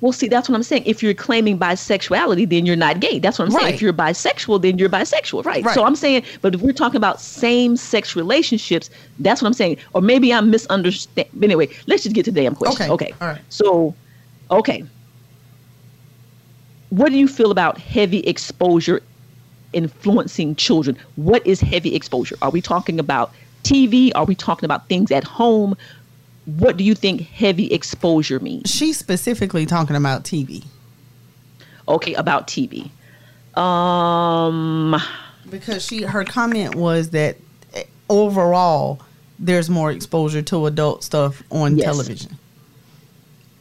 Well, 0.02 0.12
see, 0.12 0.28
that's 0.28 0.50
what 0.50 0.56
I'm 0.56 0.64
saying. 0.64 0.84
If 0.88 1.04
you're 1.04 1.14
claiming 1.14 1.60
bisexuality, 1.60 2.50
then 2.50 2.66
you're 2.66 2.76
not 2.76 3.00
gay. 3.00 3.20
That's 3.20 3.38
what 3.38 3.46
I'm 3.46 3.52
saying. 3.52 3.66
Right. 3.66 3.74
If 3.76 3.84
you're 3.84 3.94
bisexual, 3.94 4.64
then 4.64 4.80
you're 4.80 4.90
bisexual, 4.90 5.46
right? 5.46 5.64
Right. 5.64 5.76
So 5.76 5.86
I'm 5.86 5.96
saying, 5.96 6.24
but 6.42 6.56
if 6.56 6.62
we're 6.62 6.74
talking 6.74 6.98
about 6.98 7.22
same-sex 7.22 8.16
relationships, 8.16 8.90
that's 9.20 9.44
what 9.44 9.48
I'm 9.48 9.54
saying. 9.54 9.78
Or 9.94 10.02
maybe 10.02 10.34
I'm 10.34 10.50
misunderstanding. 10.50 11.44
Anyway, 11.44 11.70
let's 11.86 12.02
just 12.02 12.16
get 12.16 12.26
to 12.26 12.32
the 12.32 12.42
damn 12.42 12.56
question. 12.56 12.90
Okay. 12.90 13.10
Okay. 13.10 13.16
All 13.22 13.28
right. 13.28 13.42
So, 13.50 13.94
okay. 14.50 14.84
What 16.90 17.10
do 17.12 17.18
you 17.20 17.28
feel 17.28 17.52
about 17.52 17.78
heavy 17.78 18.22
exposure 18.22 19.04
influencing 19.72 20.56
children? 20.56 20.98
What 21.16 21.46
is 21.46 21.62
heavy 21.62 21.94
exposure? 21.94 22.38
Are 22.42 22.50
we 22.50 22.60
talking 22.60 23.00
about 23.00 23.34
TV? 23.64 24.12
Are 24.16 24.26
we 24.26 24.34
talking 24.34 24.66
about 24.66 24.90
things 24.90 25.12
at 25.12 25.24
home? 25.24 25.78
What 26.46 26.78
do 26.78 26.84
you 26.84 26.96
think 26.96 27.22
heavy 27.22 27.72
exposure 27.72 28.40
means? 28.40 28.70
She's 28.70 28.98
specifically 28.98 29.66
talking 29.66 29.96
about 29.96 30.24
TV. 30.24 30.64
Okay, 31.88 32.14
about 32.16 32.48
TV. 32.48 32.90
Um, 33.58 35.00
because 35.50 35.86
she 35.86 36.04
her 36.04 36.24
comment 36.24 36.76
was 36.76 37.10
that 37.12 37.38
eh, 37.74 37.84
overall 38.10 39.02
there's 39.40 39.70
more 39.70 39.92
exposure 39.92 40.42
to 40.44 40.66
adult 40.68 41.04
stuff 41.04 41.44
on 41.52 41.76
Yes. 41.78 41.86
television. 41.86 42.38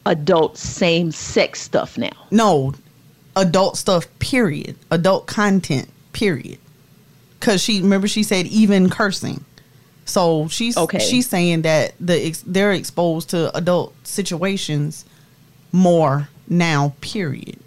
adult 0.06 0.56
same 0.56 1.10
sex 1.12 1.60
stuff 1.60 1.98
now. 1.98 2.10
No, 2.30 2.72
adult 3.36 3.76
stuff. 3.76 4.06
Period. 4.20 4.76
Adult 4.90 5.26
content. 5.26 5.88
Period. 6.12 6.58
Because 7.38 7.62
she 7.62 7.80
remember 7.82 8.06
she 8.08 8.22
said 8.22 8.46
even 8.46 8.88
cursing. 8.90 9.44
So 10.10 10.48
she's 10.48 10.76
Okay. 10.76 10.98
she's 10.98 11.28
saying 11.28 11.62
that 11.62 11.94
the 12.00 12.26
ex, 12.26 12.42
they're 12.46 12.72
exposed 12.72 13.30
to 13.30 13.56
adult 13.56 13.94
situations 14.02 15.04
more 15.72 16.28
now. 16.48 16.92
Period. 17.00 17.58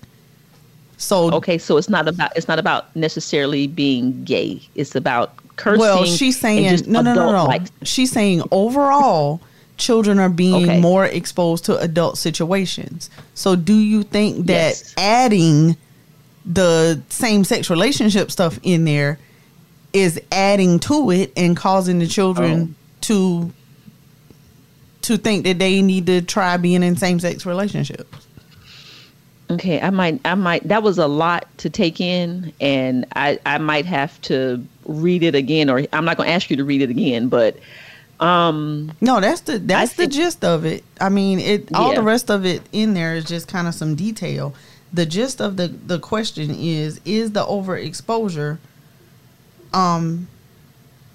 So 0.97 1.31
Okay, 1.33 1.57
so 1.57 1.77
it's 1.77 1.89
not 1.89 2.07
about 2.07 2.31
it's 2.35 2.47
not 2.49 2.59
about 2.59 2.93
necessarily 2.95 3.67
being 3.67 4.23
gay. 4.25 4.61
It's 4.75 4.93
about 4.95 5.33
cursing. 5.55 5.79
Well, 5.79 6.05
she's 6.05 6.37
saying 6.39 6.81
no, 6.87 7.01
no, 7.01 7.13
no, 7.13 7.21
no. 7.21 7.29
adult-like. 7.29 7.63
She's 7.83 8.11
saying 8.11 8.43
overall, 8.51 9.39
children 9.77 10.19
are 10.19 10.29
being 10.29 10.63
Okay. 10.69 10.79
more 10.81 11.05
exposed 11.05 11.63
to 11.65 11.77
adult 11.77 12.17
situations. 12.17 13.09
So, 13.35 13.55
do 13.55 13.75
you 13.75 14.03
think 14.03 14.47
that 14.47 14.53
Yes. 14.75 14.93
adding 14.97 15.77
the 16.45 17.01
same 17.09 17.43
sex 17.45 17.69
relationship 17.69 18.29
stuff 18.31 18.59
in 18.63 18.83
there 18.85 19.17
is 19.93 20.19
adding 20.31 20.79
to 20.79 21.11
it 21.11 21.31
and 21.37 21.55
causing 21.55 21.99
the 21.99 22.05
Oh. 22.05 22.09
children 22.09 22.75
to 23.01 23.51
to 25.03 25.17
think 25.17 25.43
that 25.43 25.59
they 25.59 25.81
need 25.81 26.05
to 26.05 26.21
try 26.21 26.55
being 26.57 26.81
in 26.81 26.95
same 26.95 27.19
sex 27.19 27.45
relationships? 27.45 28.25
Okay, 29.51 29.79
I 29.81 29.89
might 29.89 30.21
I 30.25 30.35
might 30.35 30.67
that 30.69 30.81
was 30.83 30.97
a 30.97 31.07
lot 31.07 31.45
to 31.59 31.69
take 31.69 31.99
in 31.99 32.53
and 32.61 33.05
I 33.15 33.37
I 33.45 33.57
might 33.57 33.85
have 33.85 34.19
to 34.23 34.65
read 34.85 35.23
it 35.23 35.35
again 35.35 35.69
or 35.69 35.83
I'm 35.93 36.05
not 36.05 36.17
going 36.17 36.27
to 36.27 36.33
ask 36.33 36.49
you 36.49 36.57
to 36.57 36.63
read 36.63 36.81
it 36.81 36.89
again, 36.89 37.27
but 37.27 37.57
um 38.19 38.93
No, 39.01 39.19
that's 39.19 39.41
the 39.41 39.59
that's 39.59 39.91
the 39.93 40.03
think- 40.03 40.13
gist 40.13 40.45
of 40.45 40.65
it. 40.65 40.83
I 41.01 41.09
mean, 41.09 41.39
it 41.39 41.67
all 41.73 41.89
Yeah. 41.89 41.95
the 41.95 42.03
rest 42.03 42.31
of 42.31 42.45
it 42.45 42.61
in 42.71 42.93
there 42.93 43.15
is 43.15 43.25
just 43.25 43.47
kind 43.49 43.67
of 43.67 43.75
some 43.75 43.95
detail. 43.95 44.55
The 44.93 45.05
gist 45.05 45.41
of 45.41 45.57
the 45.57 45.67
the 45.67 45.99
question 45.99 46.55
is 46.57 47.01
is 47.03 47.31
the 47.33 47.43
overexposure 47.45 48.57
um 49.73 50.27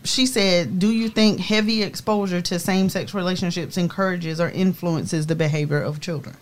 she 0.04 0.26
said, 0.26 0.78
"Do 0.78 0.90
you 0.92 1.08
think 1.08 1.40
heavy 1.40 1.82
exposure 1.82 2.40
to 2.40 2.58
same-sex 2.58 3.12
relationships 3.14 3.76
encourages 3.76 4.40
or 4.40 4.48
influences 4.50 5.26
the 5.26 5.34
behavior 5.36 5.80
of 5.82 6.00
children?" 6.00 6.36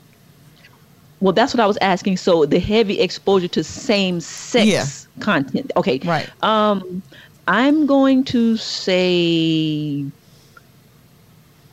well 1.20 1.32
that's 1.32 1.55
what 1.55 1.60
I 1.62 1.66
was 1.66 1.78
asking. 1.80 2.18
So 2.18 2.44
the 2.47 2.59
heavy 2.60 3.01
exposure 3.01 3.48
to 3.48 3.64
same 3.64 4.20
sex 4.20 4.66
Yeah. 4.66 4.86
content. 5.20 5.72
Okay. 5.76 6.01
Right. 6.05 6.28
Um 6.43 7.02
I'm 7.48 7.86
going 7.86 8.24
to 8.24 8.56
say 8.56 10.05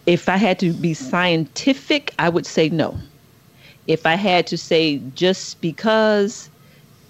if 0.06 0.30
I 0.30 0.38
had 0.38 0.60
to 0.60 0.74
be 0.74 0.94
scientific, 0.94 2.14
I 2.20 2.30
would 2.30 2.45
say 2.45 2.70
no. 2.70 2.98
If 3.88 4.06
I 4.06 4.15
had 4.15 4.48
to 4.48 4.57
say 4.57 4.99
just 5.14 5.60
because 5.61 6.49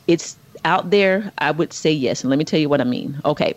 it's 0.08 0.38
out 0.66 0.90
there, 0.92 1.32
I 1.38 1.52
would 1.52 1.74
say 1.74 1.92
yes. 1.92 2.22
And 2.24 2.30
let 2.30 2.40
me 2.40 2.46
tell 2.46 2.60
you 2.60 2.70
what 2.70 2.82
I 2.82 2.86
mean. 2.86 3.20
Okay. 3.26 3.54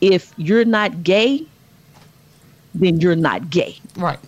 If 0.00 0.32
you're 0.36 0.64
not 0.64 1.02
gay, 1.02 1.46
then 2.74 3.00
you're 3.00 3.16
not 3.16 3.50
gay. 3.50 3.76
Right. 3.96 4.18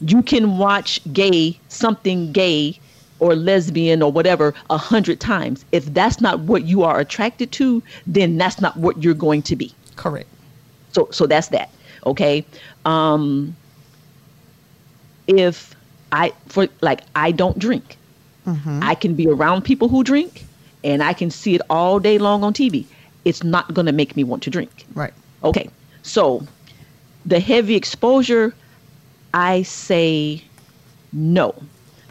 You 0.00 0.22
can 0.22 0.58
watch 0.58 1.00
gay, 1.12 1.58
something 1.68 2.32
gay 2.32 2.78
or 3.18 3.34
lesbian 3.34 4.02
or 4.02 4.12
whatever 4.12 4.54
a 4.70 4.76
hundred 4.76 5.20
times. 5.20 5.64
If 5.72 5.86
that's 5.94 6.20
not 6.20 6.40
what 6.40 6.64
you 6.64 6.82
are 6.82 6.98
attracted 7.00 7.52
to, 7.52 7.82
then 8.06 8.36
that's 8.36 8.60
not 8.60 8.76
what 8.76 9.02
you're 9.02 9.14
going 9.14 9.42
to 9.42 9.56
be. 9.56 9.72
Correct. 9.96 10.28
So 10.92 11.08
so 11.10 11.26
that's 11.26 11.48
that. 11.48 11.70
Okay. 12.06 12.44
Um 12.84 13.56
if 15.26 15.74
I 16.12 16.32
for 16.46 16.68
like 16.80 17.00
I 17.16 17.32
don't 17.32 17.58
drink. 17.58 17.96
I 18.82 18.94
can 18.94 19.14
be 19.14 19.26
around 19.26 19.62
people 19.64 19.88
who 19.88 20.04
drink 20.04 20.44
and 20.84 21.02
I 21.02 21.14
can 21.14 21.30
see 21.30 21.54
it 21.54 21.62
all 21.70 21.98
day 21.98 22.18
long 22.18 22.44
on 22.44 22.52
TV. 22.52 22.84
It's 23.24 23.42
not 23.42 23.72
going 23.72 23.86
to 23.86 23.92
make 23.92 24.16
me 24.16 24.22
want 24.22 24.42
to 24.44 24.50
drink. 24.50 24.86
Right. 24.94 25.14
Okay. 25.42 25.68
So 26.02 26.46
the 27.26 27.40
heavy 27.40 27.74
exposure 27.74 28.54
I 29.32 29.62
say 29.62 30.44
no. 31.12 31.54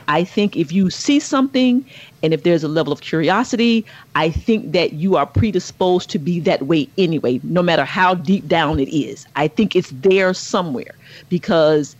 I 0.09 0.25
think 0.25 0.57
if 0.57 0.73
you 0.73 0.89
see 0.89 1.19
something 1.19 1.85
and 2.21 2.33
if 2.33 2.43
there's 2.43 2.63
a 2.63 2.67
level 2.67 2.91
of 2.91 2.99
curiosity, 2.99 3.85
I 4.15 4.29
think 4.29 4.73
that 4.73 4.93
you 4.93 5.15
are 5.15 5.25
predisposed 5.25 6.09
to 6.09 6.19
be 6.19 6.41
that 6.41 6.63
way 6.63 6.89
anyway, 6.97 7.39
no 7.43 7.61
matter 7.61 7.85
how 7.85 8.15
deep 8.15 8.47
down 8.47 8.79
it 8.79 8.89
is. 8.89 9.25
I 9.37 9.47
think 9.47 9.75
it's 9.75 9.91
there 9.91 10.33
somewhere 10.33 10.95
because 11.29 11.95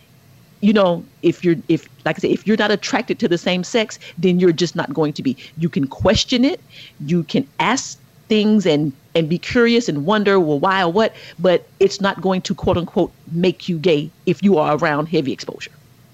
you 0.64 0.72
know, 0.72 1.06
if 1.22 1.44
you're 1.44 1.56
if 1.68 1.86
like 2.06 2.16
I 2.16 2.20
said, 2.20 2.30
if 2.30 2.46
you're 2.46 2.56
not 2.56 2.70
attracted 2.70 3.18
to 3.20 3.28
the 3.28 3.36
same 3.38 3.62
sex, 3.64 3.98
then 4.16 4.40
you're 4.40 4.52
just 4.52 4.74
not 4.74 4.92
going 4.94 5.12
to 5.14 5.22
be. 5.22 5.36
You 5.56 5.68
can 5.68 5.86
question 5.86 6.44
it, 6.44 6.64
you 6.98 7.24
can 7.24 7.46
ask 7.58 7.98
things 8.30 8.64
and 8.66 8.96
and 9.14 9.28
be 9.28 9.38
curious 9.38 9.88
and 9.88 10.06
wonder 10.06 10.40
well 10.40 10.58
why 10.60 10.82
or 10.82 10.90
what, 10.90 11.16
but 11.38 11.70
it's 11.80 12.00
not 12.00 12.20
going 12.22 12.40
to 12.42 12.54
quote 12.54 12.78
unquote 12.78 13.14
make 13.30 13.68
you 13.68 13.78
gay 13.78 14.12
if 14.26 14.42
you 14.42 14.56
are 14.56 14.76
around 14.78 15.06
heavy 15.08 15.32
exposure. 15.32 15.72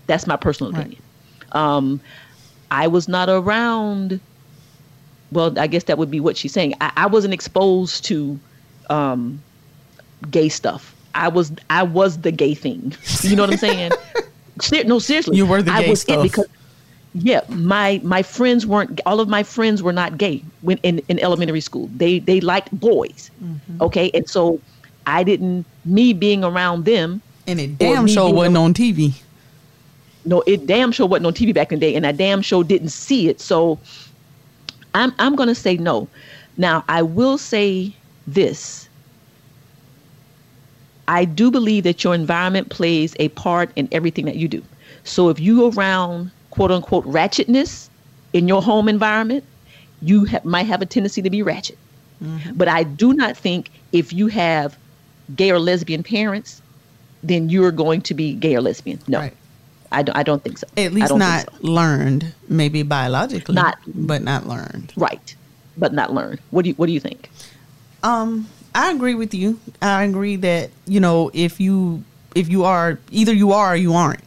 That's 0.09 0.27
my 0.27 0.37
personal 0.37 0.73
Right. 0.73 0.81
opinion. 0.81 1.03
Um, 1.53 2.01
I 2.73 2.89
was 2.89 3.09
not 3.09 3.29
around. 3.29 4.21
Well, 5.31 5.57
I 5.59 5.69
guess 5.69 5.85
that 5.85 5.99
would 5.99 6.11
be 6.11 6.21
what 6.21 6.37
she's 6.37 6.53
saying. 6.53 6.75
I, 6.81 6.93
I 6.97 7.07
wasn't 7.07 7.35
exposed 7.35 8.05
to 8.07 8.41
um, 8.91 9.45
gay 10.31 10.49
stuff. 10.49 10.97
I 11.15 11.29
was 11.29 11.53
I 11.71 11.83
was 11.83 12.21
the 12.21 12.33
gay 12.33 12.55
thing. 12.55 12.95
You 13.23 13.37
know 13.37 13.43
what 13.43 13.51
I'm 13.51 13.57
saying? 13.59 13.95
Ser- 14.63 14.85
no, 14.85 14.99
seriously. 14.99 15.37
You 15.37 15.47
were 15.47 15.63
the 15.63 15.73
I 15.73 15.89
was 15.89 16.03
stuff. 16.03 16.25
it 16.25 16.31
because 16.31 16.47
yeah, 17.15 17.41
my 17.49 18.01
my 18.05 18.23
friends 18.23 18.67
weren't 18.67 19.01
all 19.07 19.19
of 19.21 19.29
my 19.29 19.43
friends 19.43 19.83
were 19.83 19.93
not 19.93 20.17
gay 20.19 20.43
when 20.61 20.79
in, 20.79 21.01
in 21.09 21.19
elementary 21.19 21.61
school. 21.61 21.89
They 21.97 22.19
they 22.21 22.41
liked 22.41 22.71
boys. 22.79 23.31
Mm-hmm. 23.43 23.83
Okay, 23.83 24.11
and 24.15 24.29
so 24.29 24.61
I 25.07 25.25
didn't 25.25 25.67
me 25.85 26.13
being 26.13 26.45
around 26.45 26.85
them 26.85 27.21
And 27.49 27.59
it 27.59 27.79
damn 27.79 28.07
sure 28.07 28.33
wasn't 28.33 28.59
on 28.59 28.75
TV. 28.75 29.15
no, 30.25 30.43
it 30.47 30.67
damn 30.67 30.93
sure 30.93 31.07
wasn't 31.09 31.27
on 31.27 31.33
TV 31.35 31.53
back 31.55 31.73
in 31.73 31.81
the 31.81 31.87
day, 31.87 31.95
and 31.97 32.07
I 32.07 32.13
damn 32.13 32.43
sure 32.43 32.63
didn't 32.63 32.91
see 32.91 33.29
it. 33.29 33.41
So 33.41 33.79
I'm 34.95 35.13
I'm 35.19 35.35
gonna 35.35 35.55
say 35.55 35.77
no. 35.79 36.07
Now 36.59 36.85
I 36.89 37.03
will 37.03 37.39
say 37.39 37.95
this. 38.27 38.89
I 41.11 41.25
do 41.25 41.51
believe 41.51 41.83
that 41.85 42.05
your 42.05 42.15
environment 42.15 42.71
plays 42.71 43.17
a 43.19 43.29
part 43.31 43.71
in 43.75 43.89
everything 43.91 44.27
that 44.27 44.37
you 44.37 44.47
do. 44.47 44.63
So 45.03 45.29
if 45.29 45.41
you 45.41 45.57
go 45.57 45.71
around 45.71 46.31
quote 46.51 46.71
unquote 46.71 47.05
ratchetness 47.05 47.89
in 48.33 48.47
your 48.47 48.63
home 48.63 48.89
environment, 48.89 49.43
you 50.03 50.25
ha- 50.27 50.41
might 50.45 50.67
have 50.67 50.81
a 50.83 50.87
tendency 50.87 51.21
to 51.23 51.29
be 51.29 51.43
ratchet. 51.43 51.79
But 52.55 52.69
I 52.69 52.85
do 52.85 53.13
not 53.13 53.37
think 53.37 53.71
if 53.93 54.13
you 54.13 54.29
have 54.29 54.79
gay 55.35 55.51
or 55.51 55.59
lesbian 55.59 56.03
parents, 56.05 56.63
then 57.25 57.49
you're 57.49 57.73
going 57.73 58.03
to 58.03 58.15
be 58.15 58.35
gay 58.35 58.55
or 58.55 58.61
lesbian. 58.61 59.01
No, 59.09 59.31
I 59.91 60.03
don't. 60.03 60.17
I 60.17 60.23
don't 60.23 60.45
think 60.45 60.59
so. 60.59 60.67
At 60.77 60.93
least 60.93 61.09
don't 61.09 61.21
so. 61.21 61.49
learned, 61.63 62.33
maybe 62.49 62.83
biologically, 62.85 63.55
Not- 63.57 63.79
but 63.87 64.23
not 64.23 64.47
learned. 64.47 64.93
right, 64.97 65.35
but 65.77 65.93
not 65.93 66.13
learned. 66.15 66.39
What 66.51 66.63
do 66.63 66.69
you 66.69 66.75
What 66.75 66.87
do 66.87 66.93
you 66.93 67.01
think? 67.01 67.31
Um, 68.03 68.47
I 68.75 68.91
agree 68.93 69.15
with 69.15 69.35
you. 69.35 69.59
I 69.83 70.05
agree 70.05 70.37
that 70.37 70.71
you 70.87 71.01
know 71.01 71.31
if 71.35 71.61
you 71.61 72.05
if 72.35 72.49
you 72.49 72.65
are 72.65 72.99
either 73.11 73.33
you 73.33 73.53
are 73.53 73.73
or 73.73 73.77
you 73.77 73.95
aren't. 73.95 74.23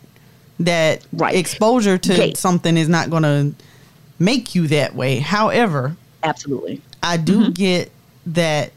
That 0.60 1.06
exposure 1.22 1.98
to 1.98 2.15
Gay. 2.15 2.34
something 2.36 2.78
is 2.78 2.88
not 2.88 3.10
going 3.10 3.24
to 3.24 3.53
make 4.20 4.56
you 4.56 4.68
that 4.68 4.95
way. 4.95 5.18
However, 5.18 5.95
absolutely, 6.22 6.82
I 7.02 7.18
do 7.18 7.41
mm-hmm. 7.41 7.52
get 7.52 7.91
that 8.28 8.72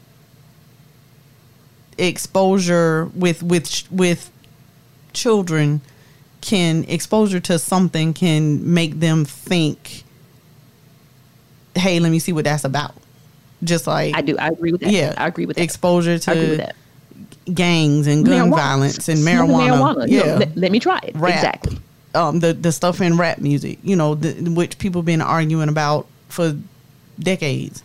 exposure 1.97 3.05
with 3.13 3.43
with 3.43 3.89
with 3.91 4.31
children 5.13 5.81
can 6.41 6.83
exposure 6.85 7.39
to 7.39 7.57
something 7.57 8.13
can 8.13 8.73
make 8.73 8.99
them 8.99 9.25
think 9.25 10.03
hey 11.75 11.99
let 11.99 12.11
me 12.11 12.19
see 12.19 12.31
what 12.31 12.43
that's 12.43 12.63
about 12.63 12.93
just 13.63 13.87
like 13.87 14.15
I 14.15 14.21
do. 14.21 14.37
I 14.37 14.47
agree 14.49 14.71
with 14.71 14.81
that. 14.81 14.91
yeah 14.91 15.13
I 15.17 15.27
agree 15.27 15.45
with 15.45 15.55
that. 15.57 15.63
exposure 15.63 16.17
to 16.19 16.31
I 16.31 16.33
agree 16.33 16.49
with 16.49 16.57
that. 16.59 16.75
gangs 17.53 18.07
and 18.07 18.25
gun 18.25 18.49
Marijuana. 18.51 18.55
violence 18.55 19.09
and 19.09 19.19
marijuana, 19.19 19.69
marijuana. 19.69 20.09
You 20.09 20.19
know, 20.19 20.25
yeah 20.25 20.35
let, 20.37 20.57
let 20.57 20.71
me 20.71 20.79
try 20.79 20.99
it. 21.03 21.15
Rap. 21.15 21.33
Exactly. 21.35 21.77
um 22.15 22.39
the 22.39 22.53
the 22.53 22.71
stuff 22.71 23.01
in 23.01 23.17
rap 23.17 23.39
music 23.39 23.79
you 23.83 23.95
know 23.95 24.15
the, 24.15 24.33
which 24.51 24.77
people 24.77 25.01
been 25.01 25.21
arguing 25.21 25.69
about 25.69 26.07
for 26.29 26.55
decades 27.19 27.83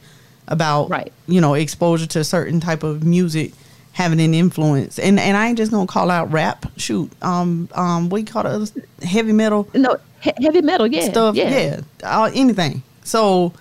about 0.49 0.91
Right. 0.91 1.13
you 1.27 1.41
know 1.41 1.55
exposure 1.55 2.07
to 2.09 2.25
certain 2.25 2.61
type 2.61 2.83
of 2.83 3.05
music 3.05 3.53
having 3.93 4.21
an 4.21 4.35
influence 4.35 4.99
and 4.99 5.19
and 5.21 5.37
I 5.37 5.49
ain't 5.49 5.59
just 5.59 5.71
gonna 5.71 5.87
call 5.87 6.11
out 6.11 6.31
rap 6.33 6.67
shoot 6.77 7.11
um 7.23 7.69
um 7.75 8.09
what 8.11 8.19
you 8.19 8.27
call 8.27 8.47
it 8.47 8.73
heavy 9.03 9.33
metal 9.33 9.69
no 9.75 9.97
he- 10.21 10.33
heavy 10.43 10.63
metal 10.63 10.87
yeah 10.87 11.09
stuff 11.11 11.37
yeah. 11.37 11.51
yeah, 11.51 11.81
all, 12.05 12.27
anything 12.27 12.83
so 13.05 13.53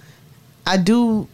I 0.66 0.78
do 0.78 1.28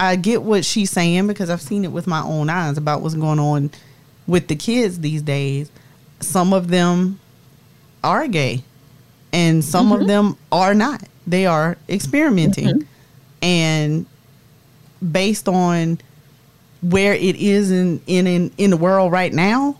I 0.00 0.16
get 0.16 0.42
what 0.42 0.64
she's 0.64 0.90
saying 0.90 1.26
because 1.28 1.50
I've 1.50 1.60
seen 1.62 1.84
it 1.84 1.92
with 1.92 2.06
my 2.08 2.22
own 2.22 2.50
eyes 2.50 2.78
about 2.78 3.02
what's 3.02 3.14
going 3.14 3.38
on 3.38 3.70
with 4.26 4.48
the 4.48 4.56
kids 4.56 5.00
these 5.00 5.22
days 5.22 5.70
some 6.20 6.52
of 6.54 6.68
them 6.68 7.20
are 8.02 8.26
gay 8.28 8.62
and 9.32 9.64
some 9.64 9.90
Mm-hmm. 9.90 10.02
of 10.02 10.08
them 10.08 10.36
are 10.52 10.74
not 10.74 11.02
they 11.26 11.46
are 11.46 11.76
experimenting 11.88 12.66
Mm-hmm. 12.66 12.82
and 13.42 14.06
based 15.12 15.48
on 15.48 15.98
where 16.82 17.14
it 17.14 17.36
is 17.36 17.70
in, 17.70 18.00
in 18.06 18.26
in 18.26 18.50
in 18.58 18.70
the 18.70 18.76
world 18.76 19.12
right 19.12 19.32
now 19.34 19.78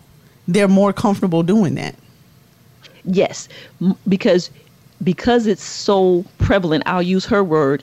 they're 0.49 0.69
more 0.69 0.93
comfortable 0.93 1.43
doing 1.43 1.75
that 1.77 1.95
Yes, 3.05 3.49
because 4.09 4.51
because 5.03 5.47
it's 5.47 5.63
so 5.65 6.25
prevalent. 6.39 6.83
I'll 6.87 7.03
use 7.03 7.25
her 7.27 7.43
word. 7.43 7.83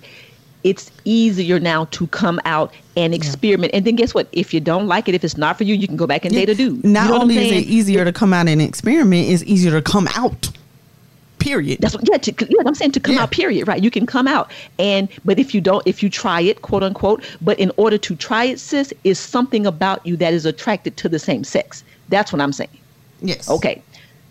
It's 0.68 0.92
easier 1.06 1.62
now 1.62 1.86
to 1.92 2.08
come 2.08 2.42
out 2.44 2.74
and 2.98 3.14
experiment. 3.14 3.74
And 3.74 3.86
then 3.86 3.96
guess 3.96 4.14
what? 4.14 4.28
If 4.34 4.54
you 4.54 4.60
don't 4.60 4.86
like 4.88 5.08
it, 5.08 5.16
if 5.16 5.24
it's 5.24 5.38
not 5.38 5.58
for 5.58 5.64
you, 5.64 5.76
you 5.76 5.88
can 5.88 5.96
go 5.96 6.06
back 6.06 6.26
and 6.26 6.34
date 6.34 6.50
a 6.50 6.56
dude. 6.56 6.84
not 6.84 7.06
you 7.06 7.10
know 7.10 7.22
only 7.22 7.38
is 7.38 7.52
it 7.52 7.70
easier 7.70 8.04
to 8.04 8.12
come 8.12 8.34
out 8.34 8.50
and 8.50 8.62
experiment 8.62 9.30
it's 9.30 9.44
easier 9.44 9.72
to 9.72 9.82
come 9.82 10.10
out 10.16 10.50
period 11.40 11.78
That's 11.80 11.94
what, 11.96 12.08
yeah, 12.10 12.18
to, 12.18 12.48
yeah, 12.50 12.64
I'm 12.66 12.76
saying 12.76 12.92
to 12.94 13.00
come 13.00 13.18
out, 13.18 13.32
period, 13.32 13.68
right? 13.68 13.82
You 13.82 13.92
can 13.92 14.06
come 14.06 14.28
out. 14.28 14.52
And, 14.80 15.08
but 15.24 15.40
if 15.40 15.54
you 15.56 15.62
don't, 15.62 15.86
if 15.86 16.04
you 16.04 16.10
try 16.10 16.42
it, 16.42 16.62
quote 16.62 16.84
unquote, 16.84 17.24
but 17.42 17.58
in 17.60 17.72
order 17.78 17.98
to 17.98 18.16
try 18.16 18.46
it, 18.46 18.60
sis, 18.60 18.94
is 19.04 19.18
something 19.20 19.66
about 19.66 20.06
you 20.06 20.18
that 20.18 20.34
is 20.34 20.46
attracted 20.46 20.98
to 20.98 21.08
the 21.08 21.20
same 21.20 21.44
sex. 21.44 21.84
That's 22.10 22.34
what 22.34 22.42
I'm 22.42 22.52
saying. 22.52 22.78
Yes. 23.22 23.50
Okay. 23.50 23.82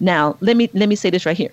Now, 0.00 0.36
let 0.40 0.56
me, 0.56 0.68
let 0.74 0.88
me 0.88 0.96
say 0.96 1.08
this 1.08 1.24
right 1.24 1.36
here. 1.36 1.52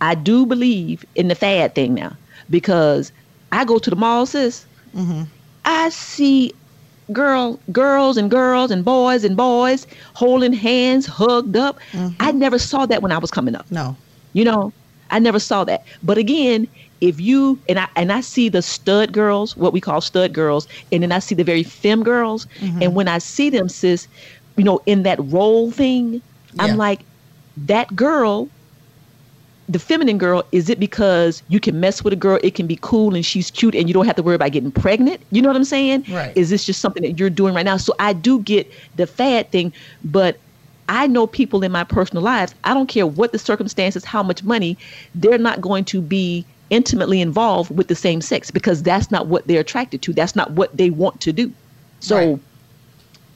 I 0.00 0.14
do 0.14 0.46
believe 0.46 1.04
in 1.14 1.28
the 1.28 1.34
fad 1.34 1.74
thing 1.74 1.94
now 1.94 2.16
because 2.48 3.12
I 3.54 3.64
go 3.64 3.78
to 3.78 3.90
the 3.90 3.96
mall, 3.96 4.26
sis. 4.26 4.66
Mm-hmm. 4.94 5.22
I 5.64 5.88
see 5.90 6.52
girl, 7.12 7.60
girls 7.72 8.16
and 8.16 8.30
girls 8.30 8.70
and 8.70 8.84
boys 8.84 9.24
and 9.24 9.36
boys 9.36 9.86
holding 10.14 10.52
hands, 10.52 11.06
hugged 11.06 11.56
up. 11.56 11.78
I 12.20 12.32
never 12.32 12.58
saw 12.58 12.86
that 12.86 13.02
when 13.02 13.12
I 13.12 13.18
was 13.18 13.30
coming 13.30 13.54
up. 13.54 13.66
No. 13.70 13.96
You 14.32 14.44
know, 14.44 14.72
I 15.10 15.18
never 15.18 15.38
saw 15.38 15.64
that. 15.64 15.82
But 16.02 16.18
again, 16.18 16.68
if 17.00 17.20
you 17.20 17.62
and 17.68 17.78
I 17.78 17.88
and 17.96 18.12
I 18.12 18.20
see 18.20 18.48
the 18.48 18.62
stud 18.62 19.12
girls, 19.12 19.56
what 19.56 19.72
we 19.72 19.80
call 19.80 20.00
stud 20.00 20.32
girls, 20.32 20.66
and 20.92 21.02
then 21.02 21.12
I 21.12 21.18
see 21.20 21.34
the 21.34 21.44
very 21.44 21.62
femme 21.62 22.02
girls, 22.02 22.46
and 22.80 22.94
when 22.94 23.08
I 23.08 23.18
see 23.18 23.50
them, 23.50 23.68
sis, 23.68 24.08
you 24.56 24.64
know, 24.64 24.80
in 24.86 25.02
that 25.04 25.18
role 25.20 25.70
thing, 25.70 26.22
Yeah. 26.60 26.64
I'm 26.64 26.76
like, 26.76 27.04
that 27.56 27.94
girl, 27.94 28.50
the 29.68 29.78
feminine 29.78 30.18
girl, 30.18 30.44
is 30.52 30.68
it 30.68 30.78
because 30.78 31.42
you 31.48 31.58
can 31.58 31.80
mess 31.80 32.04
with 32.04 32.12
a 32.12 32.16
girl, 32.16 32.38
it 32.42 32.54
can 32.54 32.66
be 32.66 32.78
cool 32.80 33.14
and 33.14 33.24
she's 33.24 33.50
cute 33.50 33.74
and 33.74 33.88
you 33.88 33.94
don't 33.94 34.06
have 34.06 34.16
to 34.16 34.22
worry 34.22 34.34
about 34.34 34.52
getting 34.52 34.70
pregnant? 34.70 35.22
You 35.30 35.42
know 35.42 35.48
what 35.48 35.56
I'm 35.56 35.64
saying? 35.64 36.04
Right. 36.08 36.32
Is 36.36 36.50
this 36.50 36.64
just 36.64 36.80
something 36.80 37.02
that 37.02 37.18
you're 37.18 37.30
doing 37.30 37.54
right 37.54 37.64
now? 37.64 37.76
So 37.76 37.94
I 37.98 38.12
do 38.12 38.40
get 38.42 38.70
the 38.94 39.06
fad 39.06 39.50
thing, 39.52 39.72
but 40.02 40.38
I 40.88 41.06
know 41.06 41.26
people 41.26 41.62
in 41.62 41.72
my 41.72 41.84
personal 41.84 42.22
lives, 42.22 42.54
I 42.64 42.74
don't 42.74 42.88
care 42.88 43.06
what 43.06 43.32
the 43.32 43.38
circumstances, 43.38 44.04
how 44.04 44.22
much 44.22 44.44
money, 44.44 44.76
they're 45.14 45.38
not 45.38 45.62
going 45.62 45.84
to 45.86 46.02
be 46.02 46.46
intimately 46.70 47.20
involved 47.20 47.74
with 47.74 47.88
the 47.88 47.94
same 47.94 48.20
sex 48.20 48.50
because 48.50 48.82
that's 48.82 49.10
not 49.10 49.28
what 49.28 49.46
they're 49.46 49.60
attracted 49.60 50.02
to. 50.02 50.12
That's 50.12 50.36
not 50.36 50.50
what 50.52 50.76
they 50.76 50.90
want 50.90 51.20
to 51.22 51.32
do. 51.32 51.54
So, 52.00 52.16
Right. 52.16 52.40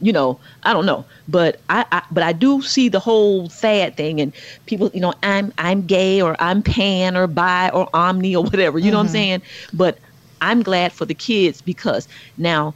You 0.01 0.13
know, 0.13 0.41
I 0.63 0.73
don't 0.73 0.87
know, 0.87 1.07
but 1.27 1.63
I, 1.69 1.85
I 1.93 2.03
but 2.11 2.23
I 2.23 2.33
do 2.33 2.63
see 2.63 2.89
the 2.89 3.01
whole 3.01 3.49
fad 3.49 3.97
thing 3.97 4.21
and 4.21 4.35
people, 4.67 4.91
you 4.95 5.01
know, 5.01 5.15
I'm 5.23 5.53
I'm 5.59 5.87
gay 5.87 6.21
or 6.21 6.37
I'm 6.41 6.63
pan 6.63 7.17
or 7.17 7.27
bi 7.27 7.71
or 7.71 7.89
omni 7.95 8.35
or 8.35 8.45
whatever, 8.45 8.79
you 8.79 8.91
know 8.91 8.99
what 8.99 9.05
I'm 9.05 9.09
saying? 9.09 9.43
But 9.73 9.99
I'm 10.41 10.63
glad 10.63 10.93
for 10.93 11.05
the 11.05 11.15
kids 11.15 11.61
because 11.61 12.07
now 12.37 12.75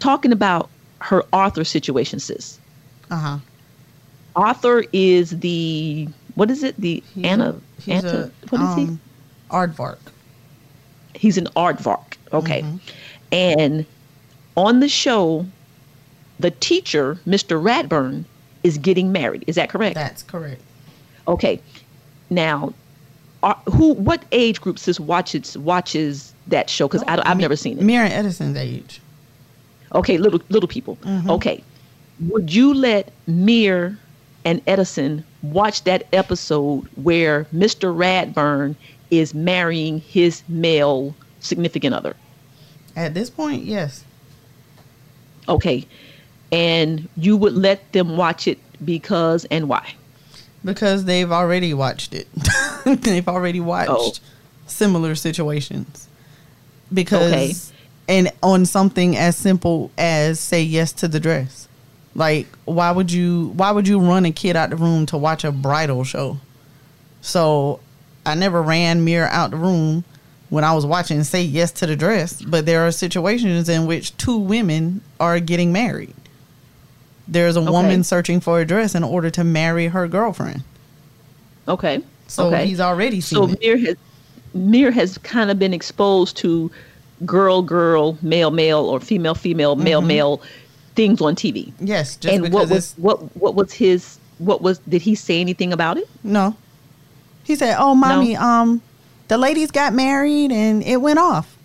talking 0.00 0.32
about 0.32 0.70
her 1.02 1.22
Arthur 1.32 1.64
situation, 1.64 2.18
sis. 2.18 2.58
uh-huh 3.10 3.38
Arthur 4.36 4.84
is 4.92 5.30
the 5.38 6.08
what 6.34 6.50
is 6.50 6.62
it? 6.62 6.80
The 6.80 7.02
He's 7.14 7.26
Anna 7.26 7.50
a- 7.50 7.80
he's 7.80 8.02
Anta, 8.02 8.30
a, 8.42 8.46
what 8.50 8.60
is 8.60 8.74
he? 8.74 8.82
um, 8.82 9.00
aardvark 9.50 9.98
He's 11.14 11.38
an 11.38 11.46
aardvark. 11.56 12.16
Okay. 12.32 12.62
Mm-hmm. 12.62 12.76
And 13.30 13.86
on 14.56 14.80
the 14.80 14.88
show, 14.88 15.46
the 16.44 16.50
teacher, 16.50 17.18
Mr. 17.26 17.58
Ratburn, 17.58 18.24
is 18.62 18.76
getting 18.76 19.10
married. 19.12 19.44
Is 19.46 19.54
that 19.56 19.70
correct? 19.70 19.94
that's 19.94 20.22
correct 20.22 20.60
Okay. 21.26 21.58
Now, 22.28 22.74
are, 23.42 23.58
who? 23.72 23.94
What 23.94 24.22
age 24.30 24.60
group 24.60 24.78
sis 24.78 25.00
watches 25.00 25.56
watches 25.56 26.34
that 26.48 26.68
show? 26.68 26.86
Because 26.86 27.02
I've 27.08 27.38
never 27.38 27.56
seen 27.56 27.78
it. 27.78 27.82
Mira 27.84 28.08
Edison's 28.10 28.56
age 28.58 29.00
Okay, 29.94 30.18
little 30.18 30.40
little 30.50 30.68
people. 30.68 30.96
Mhm. 30.96 31.30
Okay, 31.30 31.64
would 32.28 32.52
you 32.52 32.74
let 32.74 33.10
Mir 33.26 33.98
and 34.44 34.60
Edison 34.66 35.24
watch 35.42 35.84
that 35.84 36.06
episode 36.12 36.86
where 36.96 37.44
Mr. 37.54 37.86
Ratburn 37.96 38.76
is 39.10 39.32
marrying 39.32 40.00
his 40.00 40.42
male 40.48 41.14
significant 41.40 41.94
other? 41.94 42.14
at 42.96 43.12
this 43.14 43.28
point 43.30 43.64
yes 43.64 44.04
Okay, 45.48 45.86
and 46.54 47.08
you 47.16 47.36
would 47.36 47.52
let 47.54 47.92
them 47.92 48.16
watch 48.16 48.46
it 48.46 48.58
because 48.84 49.44
and 49.50 49.68
why? 49.68 49.94
because 50.64 51.04
they've 51.04 51.30
already 51.30 51.74
watched 51.74 52.14
it 52.14 52.26
they've 53.02 53.28
already 53.28 53.60
watched 53.60 53.90
Oh. 53.90 54.12
similar 54.66 55.14
situations 55.14 56.08
because 56.92 57.32
Okay. 57.32 57.52
and 58.08 58.32
on 58.42 58.64
something 58.66 59.16
as 59.16 59.36
simple 59.36 59.90
as 59.98 60.40
say 60.40 60.62
yes 60.62 60.92
to 60.92 61.08
the 61.08 61.20
dress 61.20 61.68
like 62.14 62.46
why 62.64 62.90
would 62.90 63.10
you 63.12 63.52
why 63.56 63.70
would 63.72 63.86
you 63.88 63.98
run 64.00 64.24
a 64.24 64.32
kid 64.32 64.56
out 64.56 64.70
the 64.70 64.76
room 64.76 65.04
to 65.06 65.18
watch 65.18 65.44
a 65.44 65.52
bridal 65.52 66.02
show 66.04 66.38
so 67.20 67.80
i 68.24 68.34
never 68.34 68.62
ran 68.62 69.04
mirror 69.04 69.28
out 69.28 69.50
the 69.50 69.56
room 69.58 70.04
when 70.48 70.64
i 70.64 70.72
was 70.72 70.86
watching 70.86 71.22
say 71.24 71.42
yes 71.42 71.72
to 71.72 71.86
the 71.86 71.96
dress 71.96 72.40
but 72.40 72.64
there 72.66 72.86
are 72.86 72.90
situations 72.92 73.68
in 73.68 73.86
which 73.86 74.16
two 74.16 74.38
women 74.38 75.00
are 75.20 75.40
getting 75.40 75.72
married 75.72 76.14
there's 77.26 77.56
a 77.56 77.60
Okay. 77.60 77.70
woman 77.70 78.04
searching 78.04 78.40
for 78.40 78.60
a 78.60 78.64
dress 78.66 78.94
in 78.94 79.02
order 79.04 79.30
to 79.30 79.44
marry 79.44 79.88
her 79.88 80.06
girlfriend. 80.08 80.62
Okay. 81.68 82.02
So 82.28 82.46
okay. 82.48 82.66
he's 82.66 82.80
already 82.80 83.20
so 83.20 83.46
seen 83.46 83.56
it. 83.56 83.60
Mir 83.62 83.78
has 83.78 83.96
Mir 84.54 84.90
has 84.92 85.18
kind 85.18 85.50
of 85.50 85.58
been 85.58 85.74
exposed 85.74 86.36
to 86.38 86.70
girl, 87.26 87.60
girl, 87.62 88.16
male, 88.22 88.50
male, 88.50 88.80
or 88.84 89.00
female, 89.00 89.34
female, 89.34 89.74
male, 89.74 90.00
Mhm. 90.02 90.06
male 90.06 90.42
things 90.94 91.20
on 91.20 91.34
TV. 91.34 91.72
Yes, 91.80 92.14
just 92.16 92.32
and 92.34 92.42
because 92.44 92.54
what 92.54 92.70
was 92.70 92.94
what 92.98 93.36
what 93.36 93.54
was 93.56 93.72
his 93.72 94.18
what 94.38 94.62
was 94.62 94.78
did 94.88 95.02
he 95.02 95.14
say 95.14 95.40
anything 95.40 95.72
about 95.72 95.96
it? 95.98 96.08
no. 96.22 96.54
He 97.42 97.56
said, 97.56 97.76
"Oh, 97.78 97.94
mommy, 97.94 98.36
um, 98.36 98.80
the 99.28 99.36
ladies 99.36 99.70
got 99.70 99.92
married 99.92 100.50
and 100.50 100.82
it 100.82 100.98
went 101.02 101.18
off." 101.18 101.56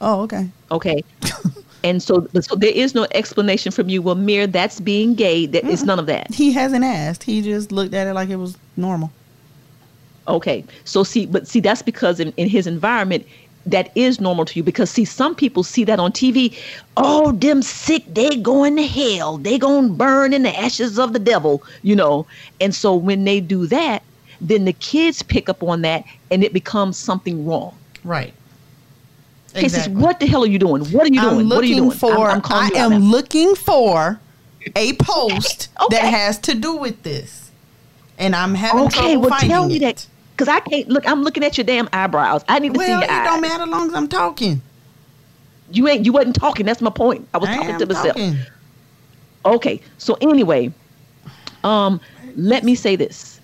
Oh, 0.00 0.20
okay. 0.22 0.48
Okay. 0.70 1.02
and 1.84 2.02
so 2.02 2.26
so 2.40 2.56
there 2.56 2.72
is 2.72 2.94
no 2.94 3.06
explanation 3.12 3.72
from 3.72 3.88
you. 3.88 4.02
Well, 4.02 4.14
Mir, 4.14 4.46
that's 4.46 4.80
being 4.80 5.14
gay. 5.14 5.46
That 5.46 5.64
it's 5.64 5.84
none 5.84 5.98
of 5.98 6.06
that. 6.06 6.32
He 6.34 6.52
hasn't 6.52 6.84
asked. 6.84 7.22
He 7.22 7.42
just 7.42 7.72
looked 7.72 7.94
at 7.94 8.06
it 8.06 8.14
like 8.14 8.28
it 8.28 8.36
was 8.36 8.56
normal. 8.76 9.12
Okay. 10.26 10.64
So 10.84 11.04
see, 11.04 11.26
but 11.26 11.48
see, 11.48 11.60
that's 11.60 11.82
because 11.82 12.20
in, 12.20 12.32
in 12.36 12.48
his 12.48 12.66
environment, 12.66 13.26
that 13.66 13.90
is 13.94 14.20
normal 14.20 14.44
to 14.46 14.58
you. 14.58 14.62
Because 14.62 14.90
see, 14.90 15.04
some 15.04 15.34
people 15.34 15.62
see 15.62 15.84
that 15.84 15.98
on 15.98 16.12
TV. 16.12 16.56
Oh, 16.96 17.32
them 17.32 17.62
sick, 17.62 18.04
they 18.12 18.36
going 18.36 18.76
to 18.76 18.86
hell. 18.86 19.38
They 19.38 19.58
gonna 19.58 19.88
burn 19.88 20.32
in 20.32 20.42
the 20.42 20.58
ashes 20.58 20.98
of 20.98 21.12
the 21.12 21.18
devil, 21.18 21.62
you 21.82 21.96
know. 21.96 22.26
And 22.60 22.74
so 22.74 22.94
when 22.94 23.24
they 23.24 23.40
do 23.40 23.66
that, 23.66 24.02
then 24.40 24.64
the 24.64 24.72
kids 24.72 25.22
pick 25.22 25.48
up 25.48 25.62
on 25.62 25.82
that, 25.82 26.04
and 26.30 26.44
it 26.44 26.52
becomes 26.52 26.96
something 26.96 27.46
wrong. 27.46 27.74
Right. 28.04 28.32
He 29.60 29.68
says, 29.68 29.88
"What 29.88 30.20
the 30.20 30.26
hell 30.26 30.42
are 30.44 30.46
you 30.48 30.58
doing? 30.58 30.84
What 30.92 31.04
are 31.04 31.12
you 31.12 31.20
doing? 31.20 31.40
I'm 31.40 31.48
what 31.48 31.62
are 31.62 31.66
you 31.66 31.76
doing?" 31.76 31.90
for. 31.90 32.30
I'm, 32.30 32.40
I'm 32.44 32.72
I 32.74 32.76
am 32.76 33.00
looking 33.00 33.54
for 33.54 34.20
a 34.76 34.92
post 35.00 35.68
that 35.90 36.02
has 36.04 36.38
to 36.40 36.54
do 36.54 36.76
with 36.76 37.02
this, 37.02 37.50
and 38.18 38.34
I'm 38.36 38.54
having 38.54 38.86
Okay, 38.86 39.14
trouble 39.14 39.20
well, 39.30 39.40
tell 39.40 39.66
me 39.68 39.76
it. 39.76 39.80
that 39.80 40.06
because 40.36 40.48
I 40.48 40.60
can't 40.60 40.88
look. 40.88 41.06
I'm 41.08 41.22
looking 41.22 41.44
at 41.44 41.56
your 41.58 41.64
damn 41.64 41.88
eyebrows. 41.92 42.44
I 42.48 42.58
need 42.58 42.74
to 42.74 42.80
see 42.80 42.86
Well, 42.86 43.00
your 43.00 43.04
it 43.04 43.10
eyes. 43.10 43.24
don't 43.26 43.40
matter 43.40 43.62
as 43.64 43.68
long 43.68 43.88
as 43.88 43.94
I'm 43.94 44.08
talking. 44.08 44.60
You 45.70 45.88
ain't. 45.88 46.04
You 46.06 46.12
wasn't 46.12 46.36
talking. 46.36 46.64
That's 46.66 46.80
my 46.80 46.90
point. 46.90 47.28
I 47.34 47.38
was 47.38 47.48
I 47.48 47.56
talking 47.56 47.78
to 47.78 47.86
myself. 47.86 48.06
talking. 48.16 48.36
Okay. 49.44 49.80
So 49.98 50.16
anyway, 50.20 50.72
um, 51.64 52.00
let 52.36 52.64
me 52.64 52.74
say 52.74 52.96
this. 52.96 53.40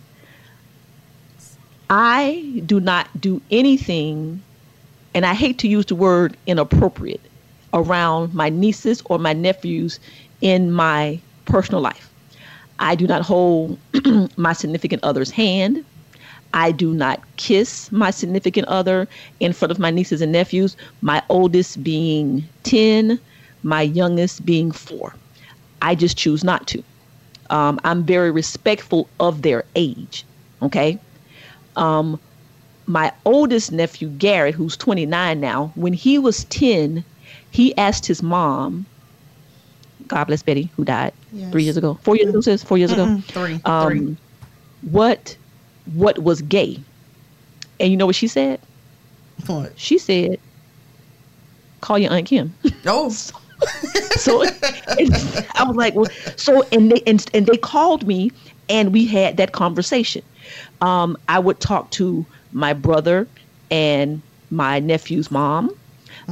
I 1.90 2.62
do 2.66 2.80
not 2.80 3.08
do 3.20 3.42
anything, 3.50 4.42
and 5.14 5.24
I 5.24 5.34
hate 5.34 5.58
to 5.60 5.68
use 5.68 5.86
the 5.86 5.94
word 5.94 6.36
inappropriate 6.46 7.20
around 7.72 8.34
my 8.34 8.48
nieces 8.48 9.02
or 9.06 9.18
my 9.18 9.32
nephews 9.32 10.00
in 10.40 10.72
my 10.72 11.20
personal 11.46 11.80
life. 11.80 12.12
I 12.78 12.94
do 12.94 13.06
not 13.06 13.22
hold 13.22 13.78
my 14.36 14.52
significant 14.52 15.02
other's 15.04 15.30
hand. 15.30 15.84
I 16.52 16.70
do 16.72 16.94
not 16.94 17.20
kiss 17.36 17.90
my 17.90 18.10
significant 18.10 18.68
other 18.68 19.08
in 19.40 19.52
front 19.52 19.72
of 19.72 19.78
my 19.78 19.90
nieces 19.90 20.20
and 20.20 20.32
nephews, 20.32 20.76
my 21.00 21.22
oldest 21.28 21.82
being 21.82 22.48
10, 22.62 23.20
my 23.62 23.82
youngest 23.82 24.44
being 24.44 24.70
4. 24.70 25.16
I 25.82 25.94
just 25.94 26.16
choose 26.16 26.44
not 26.44 26.66
to. 26.68 26.82
Um, 27.50 27.80
I'm 27.84 28.04
very 28.04 28.30
respectful 28.30 29.10
of 29.20 29.42
their 29.42 29.64
age. 29.74 30.26
Okay. 30.62 30.98
Um, 31.76 32.20
my 32.86 33.12
oldest 33.24 33.72
nephew, 33.72 34.08
Garrett, 34.10 34.54
who's 34.54 34.76
29 34.76 35.40
now, 35.40 35.72
when 35.74 35.92
he 35.92 36.18
was 36.18 36.44
10, 36.46 37.04
he 37.50 37.76
asked 37.76 38.06
his 38.06 38.22
mom, 38.22 38.86
God 40.06 40.24
bless 40.24 40.42
Betty, 40.42 40.70
who 40.76 40.84
died 40.84 41.12
Yes. 41.32 41.50
three 41.52 41.64
years 41.64 41.76
ago, 41.76 41.98
four 42.02 42.16
years 42.16 42.28
ago, 42.28 42.40
sis, 42.40 42.62
four 42.62 42.78
years 42.78 42.92
ago. 42.92 43.20
Three, 43.28 43.60
Um, 43.64 43.88
three. 43.88 44.16
What, 44.82 45.36
what 45.94 46.18
was 46.18 46.42
gay? 46.42 46.78
And 47.80 47.90
you 47.90 47.96
know 47.96 48.06
what 48.06 48.14
she 48.16 48.28
said? 48.28 48.60
What? 49.46 49.72
She 49.78 49.98
said, 49.98 50.38
call 51.80 51.98
your 51.98 52.12
Aunt 52.12 52.26
Kim. 52.26 52.54
Oh. 52.86 53.08
so 54.16 54.42
and 54.42 55.14
I 55.54 55.64
was 55.66 55.76
like, 55.76 55.94
well, 55.94 56.10
so 56.36 56.62
and 56.70 56.92
they 56.92 57.00
and, 57.06 57.24
and 57.32 57.46
they 57.46 57.56
called 57.56 58.06
me 58.06 58.30
and 58.68 58.92
we 58.92 59.06
had 59.06 59.38
that 59.38 59.52
conversation. 59.52 60.22
Um, 60.82 61.16
I 61.28 61.38
would 61.38 61.60
talk 61.60 61.90
to 61.92 62.26
my 62.54 62.74
brother 62.74 63.30
and 63.70 64.22
my 64.50 64.80
nephew's 64.80 65.30
mom. 65.30 65.70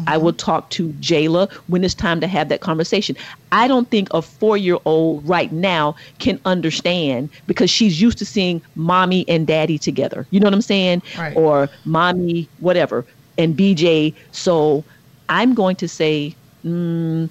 I 0.07 0.19
will 0.19 0.33
talk 0.33 0.71
to 0.73 0.93
Jayla 0.95 1.53
when 1.67 1.85
it's 1.85 1.95
time 1.95 2.21
to 2.21 2.29
have 2.29 2.49
that 2.51 2.61
conversation. 2.61 3.17
I 3.53 3.69
don't 3.69 3.91
think 3.91 4.09
a 4.13 4.23
four 4.23 4.57
year 4.57 4.79
old 4.87 5.29
right 5.29 5.53
now 5.53 5.97
can 6.21 6.41
understand 6.45 7.31
because 7.47 7.71
she's 7.71 8.01
used 8.01 8.19
to 8.19 8.27
seeing 8.27 8.63
mommy 8.75 9.29
and 9.29 9.47
daddy 9.47 9.79
together. 9.79 10.27
You 10.31 10.41
know 10.41 10.47
what 10.47 10.55
I'm 10.55 10.63
saying? 10.63 11.03
Right. 11.19 11.37
Or 11.37 11.71
mommy, 11.85 12.51
whatever, 12.59 13.07
and 13.39 13.57
BJ. 13.57 14.17
So 14.33 14.87
I'm 15.29 15.55
going 15.55 15.77
to 15.77 15.89
say, 15.89 16.37
mm, 16.65 17.31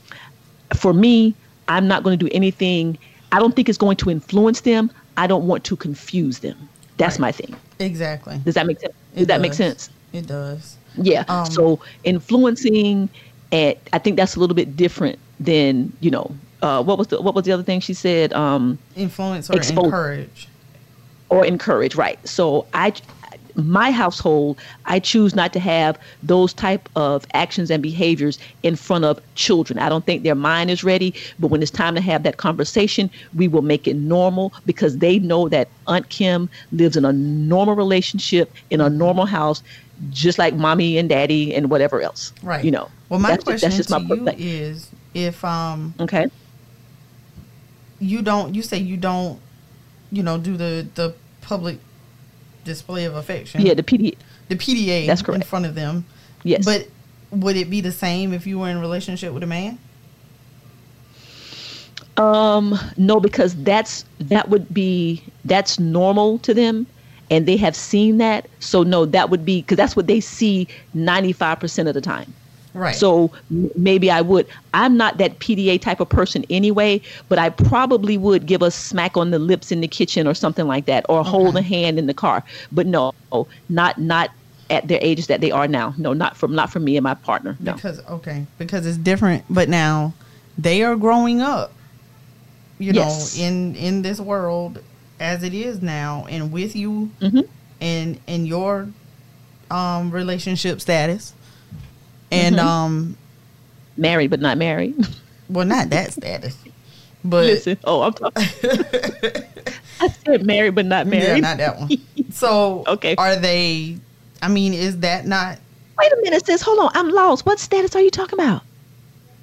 for 0.76 0.94
me, 0.94 1.38
I'm 1.68 1.88
not 1.88 2.04
going 2.04 2.18
to 2.20 2.26
do 2.26 2.32
anything. 2.34 2.98
I 3.32 3.40
don't 3.40 3.56
think 3.56 3.70
it's 3.70 3.78
going 3.80 3.98
to 3.98 4.12
influence 4.12 4.62
them. 4.62 4.92
I 5.18 5.28
don't 5.28 5.48
want 5.48 5.66
to 5.66 5.78
confuse 5.78 6.40
them. 6.40 6.71
That's 7.02 7.20
my 7.20 7.32
thing. 7.32 7.56
Exactly. 7.80 8.40
Does 8.46 8.56
that 8.56 8.66
make 8.68 8.80
sense? 8.80 8.94
Does 9.14 9.24
It 9.24 9.28
that 9.28 9.42
make 9.42 9.52
does. 9.52 9.58
sense? 9.58 9.90
It 10.14 10.28
does. 10.28 10.78
Yeah. 10.98 11.24
Um, 11.28 11.46
so 11.48 11.80
influencing, 12.04 13.10
and 13.52 13.76
I 13.94 13.98
think 14.00 14.18
that's 14.18 14.36
a 14.36 14.40
little 14.40 14.56
bit 14.56 14.76
different 14.78 15.18
than 15.40 15.92
you 16.02 16.12
know. 16.12 16.36
Uh, 16.62 16.84
what 16.84 16.98
was 17.00 17.08
the 17.08 17.20
what 17.22 17.34
was 17.34 17.46
the 17.46 17.52
other 17.52 17.64
thing 17.64 17.80
she 17.80 17.94
said? 17.94 18.34
Um, 18.34 18.78
Influence 18.96 19.50
or 19.50 19.54
Expose- 19.58 19.86
encourage. 19.86 20.48
or 21.30 21.44
encourage, 21.46 21.96
right? 21.96 22.20
So 22.28 22.68
I, 22.74 22.94
my 23.56 23.92
household, 23.92 24.60
I 24.86 25.00
choose 25.00 25.36
not 25.36 25.54
to 25.54 25.60
have 25.60 25.98
those 26.22 26.54
type 26.54 26.90
of 26.96 27.26
actions 27.34 27.70
and 27.72 27.82
behaviors 27.82 28.38
in 28.64 28.76
front 28.76 29.06
of 29.06 29.20
children. 29.36 29.80
I 29.80 29.90
don't 29.90 30.06
think 30.06 30.24
their 30.24 30.36
mind 30.36 30.70
is 30.70 30.84
ready, 30.84 31.14
but 31.40 31.48
when 31.50 31.62
it's 31.62 31.72
time 31.72 31.96
to 31.96 32.02
have 32.02 32.24
that 32.24 32.38
conversation, 32.38 33.10
we 33.34 33.48
will 33.48 33.62
make 33.62 33.88
it 33.88 33.96
normal 33.96 34.54
because 34.66 34.98
they 34.98 35.20
know 35.20 35.50
that 35.50 35.70
Aunt 35.88 36.10
Kim 36.10 36.50
lives 36.72 36.96
in 36.96 37.06
a 37.06 37.14
normal 37.14 37.76
relationship 37.76 38.54
in 38.70 38.82
a 38.82 38.90
normal 38.90 39.26
house, 39.26 39.62
just 40.10 40.38
like 40.38 40.56
mommy 40.56 40.98
and 40.98 41.10
daddy 41.10 41.54
and 41.54 41.70
whatever 41.70 42.02
else. 42.02 42.32
Right. 42.42 42.64
You 42.64 42.72
know. 42.72 42.90
Well, 43.10 43.20
my 43.20 43.30
that's 43.30 43.44
question 43.44 43.72
just, 43.72 43.90
that's 43.90 43.90
just 43.90 44.08
to 44.08 44.16
my 44.16 44.16
you 44.16 44.28
is 44.38 44.90
if 45.14 45.44
um 45.44 45.94
Okay. 46.00 46.28
you 48.00 48.22
don't 48.22 48.56
you 48.56 48.62
say 48.62 48.78
you 48.78 48.98
don't 48.98 49.40
you 50.12 50.24
know 50.24 50.38
do 50.38 50.58
the 50.58 50.88
the 50.96 51.14
public 51.42 51.80
display 52.64 53.06
of 53.06 53.16
affection. 53.16 53.62
Yeah, 53.62 53.74
the 53.74 53.84
PDA. 53.84 54.16
The 54.50 54.56
PDA 54.56 55.08
That's 55.08 55.22
correct. 55.22 55.44
in 55.44 55.48
front 55.48 55.66
of 55.66 55.76
them. 55.76 56.06
Yes. 56.44 56.66
But 56.66 56.88
would 57.32 57.56
it 57.56 57.70
be 57.70 57.82
the 57.82 57.92
same 57.92 58.34
if 58.34 58.46
you 58.46 58.60
were 58.60 58.70
in 58.70 58.78
a 58.78 58.80
relationship 58.80 59.34
with 59.34 59.44
a 59.44 59.48
man? 59.48 59.80
Um, 62.18 62.78
no, 62.98 63.20
because 63.20 63.56
that's 63.64 64.06
that 64.20 64.50
would 64.50 64.74
be 64.74 65.24
that's 65.46 65.80
normal 65.80 66.40
to 66.40 66.54
them, 66.54 66.86
and 67.30 67.48
they 67.48 67.58
have 67.58 67.76
seen 67.76 68.18
that. 68.18 68.50
So 68.60 68.84
no, 68.84 69.06
that 69.06 69.30
would 69.30 69.46
be 69.46 69.62
because 69.62 69.78
that's 69.78 69.96
what 69.96 70.08
they 70.08 70.20
see 70.20 70.68
ninety 70.94 71.32
five 71.32 71.60
percent 71.60 71.88
of 71.88 71.94
the 71.94 72.02
time. 72.02 72.34
Right. 72.74 72.96
So 72.96 73.32
maybe 73.76 74.10
I 74.10 74.22
would. 74.22 74.48
I'm 74.74 74.96
not 74.96 75.18
that 75.18 75.40
PDA 75.40 75.80
type 75.82 76.00
of 76.00 76.08
person 76.10 76.46
anyway, 76.50 77.02
but 77.28 77.38
I 77.38 77.50
probably 77.50 78.18
would 78.18 78.46
give 78.46 78.62
a 78.62 78.72
smack 78.72 79.18
on 79.18 79.32
the 79.32 79.40
lips 79.40 79.72
in 79.72 79.82
the 79.82 79.88
kitchen 79.88 80.26
or 80.28 80.34
something 80.34 80.68
like 80.68 80.86
that, 80.86 81.06
or 81.10 81.24
hold 81.24 81.58
a 81.58 81.62
hand 81.62 82.00
in 82.00 82.08
the 82.08 82.14
car. 82.14 82.44
But 82.72 82.88
no, 82.88 83.12
not 83.70 83.98
not 83.98 84.30
at 84.70 84.88
their 84.88 85.00
ages 85.02 85.28
that 85.28 85.42
they 85.42 85.52
are 85.52 85.68
now. 85.68 85.94
No, 85.98 86.14
not 86.14 86.38
from 86.38 86.56
not 86.56 86.72
from 86.72 86.86
me 86.86 86.96
and 86.96 87.04
my 87.04 87.14
partner. 87.14 87.58
No. 87.60 87.74
Because 87.74 88.00
okay, 88.08 88.46
because 88.58 88.86
it's 88.86 88.98
different. 88.98 89.44
But 89.50 89.68
now 89.68 90.14
they 90.58 90.82
are 90.84 90.96
growing 90.96 91.42
up. 91.42 91.74
You 92.80 92.94
Yes. 92.94 93.38
know, 93.38 93.44
in 93.46 93.76
in 93.76 94.02
this 94.02 94.20
world 94.20 94.80
as 95.20 95.44
it 95.44 95.54
is 95.54 95.82
now, 95.82 96.26
and 96.30 96.52
with 96.54 96.76
you 96.76 97.12
Mhm. 97.22 97.44
and 97.82 98.20
and 98.28 98.48
your 98.48 98.88
um 99.70 100.10
relationship 100.12 100.80
status, 100.82 101.34
and 102.32 102.56
Mhm. 102.58 102.64
um 102.66 103.18
Married 103.98 104.30
but 104.30 104.40
not 104.40 104.58
married. 104.58 104.96
well, 105.50 105.66
not 105.66 105.90
that 105.90 106.14
status, 106.14 106.58
but 107.24 107.46
Listen, 107.46 107.78
oh, 107.84 108.02
I'm 108.04 108.14
talking. 108.14 108.48
I 110.00 110.08
said 110.26 110.46
married 110.46 110.74
but 110.76 110.86
not 110.86 111.08
married. 111.08 111.24
yeah, 111.28 111.36
not 111.40 111.58
that 111.58 111.80
one. 111.80 111.90
So 112.32 112.84
Okay. 112.88 113.16
are 113.18 113.36
they? 113.36 113.98
I 114.42 114.48
mean, 114.48 114.74
is 114.74 115.00
that 115.00 115.28
not 115.28 115.60
Wait 116.00 116.12
a 116.12 116.18
minute, 116.24 116.46
sis. 116.46 116.62
Hold 116.62 116.80
on. 116.80 116.90
I'm 116.96 117.10
lost. 117.10 117.46
What 117.46 117.60
status 117.60 117.96
are 117.96 118.02
you 118.02 118.10
talking 118.10 118.40
about? 118.40 118.64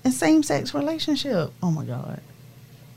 a 0.05 0.11
same 0.11 0.43
sex 0.43 0.73
relationship? 0.75 1.53
Oh 1.63 1.71
my 1.71 1.85
god. 1.85 2.21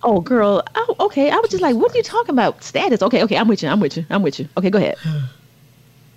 Oh, 0.04 0.20
girl. 0.22 0.64
Oh, 0.74 0.96
okay. 1.02 1.30
I 1.30 1.36
was 1.36 1.52
just 1.52 1.62
like, 1.62 1.76
what 1.76 1.94
are 1.94 1.98
you 1.98 2.02
talking 2.04 2.34
about? 2.34 2.64
Status. 2.64 3.02
Okay, 3.04 3.22
okay. 3.24 3.38
I'm 3.38 3.48
with 3.48 3.62
you. 3.62 3.70
I'm 3.70 3.80
with 3.82 3.98
you. 3.98 4.06
I'm 4.10 4.24
with 4.24 4.40
you. 4.40 4.48
Okay, 4.58 4.70
go 4.72 4.78
ahead. 4.80 4.96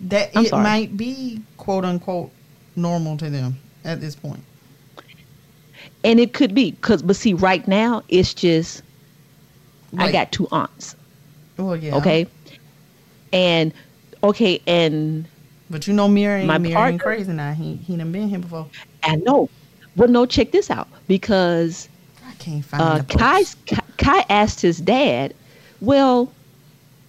That 0.01 0.31
I'm 0.37 0.45
it 0.45 0.49
sorry. 0.51 0.63
might 0.63 0.97
be 0.97 1.41
quote 1.57 1.85
unquote 1.85 2.31
normal 2.77 3.17
to 3.19 3.31
them 3.31 3.59
at 3.85 4.01
this 4.01 4.15
point. 4.15 4.43
And 6.03 6.21
it 6.21 6.33
could 6.35 6.55
be 6.55 6.73
because, 6.73 7.03
but 7.03 7.17
see, 7.17 7.35
right 7.35 7.67
now 7.67 8.03
it's 8.09 8.35
just 8.35 8.83
I 9.99 10.13
got 10.13 10.33
two 10.33 10.49
aunts. 10.51 10.97
Well, 11.57 11.77
yeah. 11.77 11.97
Okay. 11.97 12.27
And 13.33 13.73
okay, 14.23 14.61
and 14.67 15.27
But 15.71 15.87
you 15.87 15.95
know, 15.95 16.07
ain't, 16.07 16.47
My 16.47 16.59
Mirror 16.59 16.75
partner- 16.75 16.99
crazy 16.99 17.33
now. 17.33 17.53
He 17.53 17.77
he 17.77 17.97
done 17.97 18.13
been 18.13 18.29
here 18.29 18.39
before. 18.39 18.67
I 19.03 19.17
know. 19.17 19.49
Well, 19.97 20.09
no, 20.09 20.27
check 20.27 20.51
this 20.51 20.71
out 20.71 20.89
because 21.07 21.89
I 22.27 22.33
can't 22.35 22.65
find 22.65 22.83
uh. 22.83 23.03
Kai's, 23.05 23.57
Kai, 23.67 23.83
Kai 23.97 24.25
asked 24.29 24.61
his 24.61 24.79
dad, 24.79 25.35
"Well, 25.81 26.33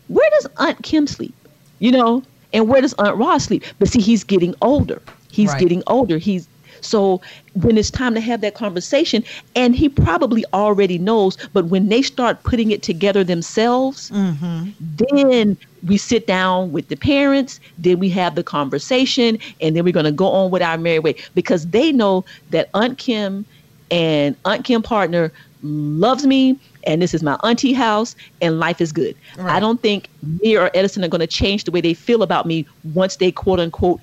where 0.07 0.29
does 0.39 0.47
Aunt 0.57 0.83
Kim 0.83 1.07
sleep? 1.07 1.33
You 1.79 1.91
know, 1.91 2.23
and 2.53 2.67
where 2.69 2.81
does 2.81 2.93
Aunt 2.93 3.17
Ross 3.17 3.45
sleep?" 3.45 3.63
But 3.79 3.89
see, 3.89 4.01
he's 4.01 4.23
getting 4.23 4.53
older. 4.61 5.01
He's 5.35 5.51
Right. 5.51 5.59
getting 5.59 5.83
older. 5.87 6.17
He's 6.17 6.47
so 6.81 7.21
when 7.53 7.77
it's 7.77 7.91
time 7.91 8.13
to 8.15 8.21
have 8.21 8.41
that 8.41 8.53
conversation, 8.55 9.23
and 9.55 9.75
he 9.75 9.89
probably 9.89 10.43
already 10.53 10.97
knows. 10.97 11.37
But 11.53 11.65
when 11.65 11.89
they 11.89 12.01
start 12.01 12.43
putting 12.43 12.71
it 12.71 12.81
together 12.83 13.23
themselves, 13.23 14.11
Mm-hmm. 14.11 14.69
then 14.79 15.57
we 15.83 15.97
sit 15.97 16.27
down 16.27 16.71
with 16.71 16.87
the 16.89 16.95
parents 16.95 17.59
then 17.77 17.99
we 17.99 18.09
have 18.09 18.35
the 18.35 18.43
conversation 18.43 19.37
and 19.61 19.75
then 19.75 19.83
we're 19.83 19.93
going 19.93 20.05
to 20.05 20.11
go 20.11 20.27
on 20.27 20.51
with 20.51 20.61
our 20.61 20.77
merry 20.77 20.99
way 20.99 21.15
because 21.33 21.67
they 21.69 21.91
know 21.91 22.25
that 22.49 22.69
aunt 22.73 22.97
kim 22.97 23.45
and 23.91 24.35
aunt 24.45 24.65
kim 24.65 24.81
partner 24.81 25.31
loves 25.61 26.25
me 26.25 26.59
and 26.85 27.01
this 27.01 27.13
is 27.13 27.23
my 27.23 27.37
auntie 27.43 27.73
house 27.73 28.15
and 28.41 28.59
life 28.59 28.79
is 28.81 28.91
good 28.91 29.15
i 29.47 29.59
don't 29.59 29.81
think 29.81 30.09
me 30.41 30.55
or 30.57 30.69
edison 30.73 31.03
are 31.03 31.07
going 31.07 31.19
to 31.21 31.27
change 31.27 31.63
the 31.63 31.71
way 31.71 31.81
they 31.81 31.93
feel 31.93 32.21
about 32.23 32.45
me 32.45 32.65
once 32.83 33.17
they 33.17 33.31
quote 33.31 33.59
unquote 33.59 33.99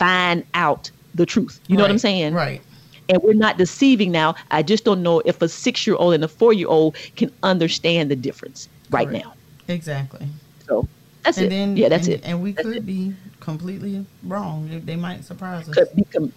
find 0.00 0.44
out 0.54 0.90
the 1.14 1.26
truth 1.26 1.60
you 1.68 1.76
know 1.78 1.84
what 1.84 1.92
i'm 1.92 1.98
saying 1.98 2.34
Right. 2.34 2.62
and 3.08 3.20
we're 3.22 3.34
not 3.34 3.58
deceiving 3.58 4.12
now 4.12 4.34
i 4.50 4.62
just 4.62 4.84
don't 4.84 5.02
know 5.02 5.20
if 5.26 5.42
a 5.42 5.48
six 5.48 5.86
year 5.86 5.96
old 5.96 6.14
and 6.14 6.24
a 6.24 6.28
four 6.28 6.52
year 6.54 6.68
old 6.68 6.96
can 7.16 7.30
understand 7.42 8.10
the 8.10 8.16
difference 8.16 8.68
right 8.90 9.08
Correct. 9.08 9.26
now 9.26 9.34
Exactly. 9.68 10.28
so 10.68 10.88
that's 11.24 11.38
and 11.38 11.46
it 11.46 11.50
then 11.50 11.76
yeah 11.76 11.88
that's 11.88 12.08
and, 12.08 12.16
it 12.16 12.22
And 12.24 12.42
we 12.42 12.52
That's 12.52 12.68
could 12.68 12.78
it. 12.78 12.86
be 12.86 13.14
completely 13.40 14.06
wrong. 14.22 14.68
They- 14.84 14.96
might 14.96 15.24
surprise 15.24 15.68
us. 15.68 15.74
could 15.76 15.88
become 15.94 16.32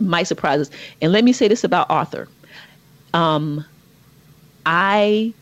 might 0.00 0.24
surprise 0.28 0.60
us. 0.60 0.70
And 1.02 1.12
let 1.12 1.24
me 1.24 1.32
say 1.32 1.48
this 1.48 1.64
about 1.64 1.86
Arthur. 1.90 2.28
Um, 3.14 3.64
I, 4.66 5.34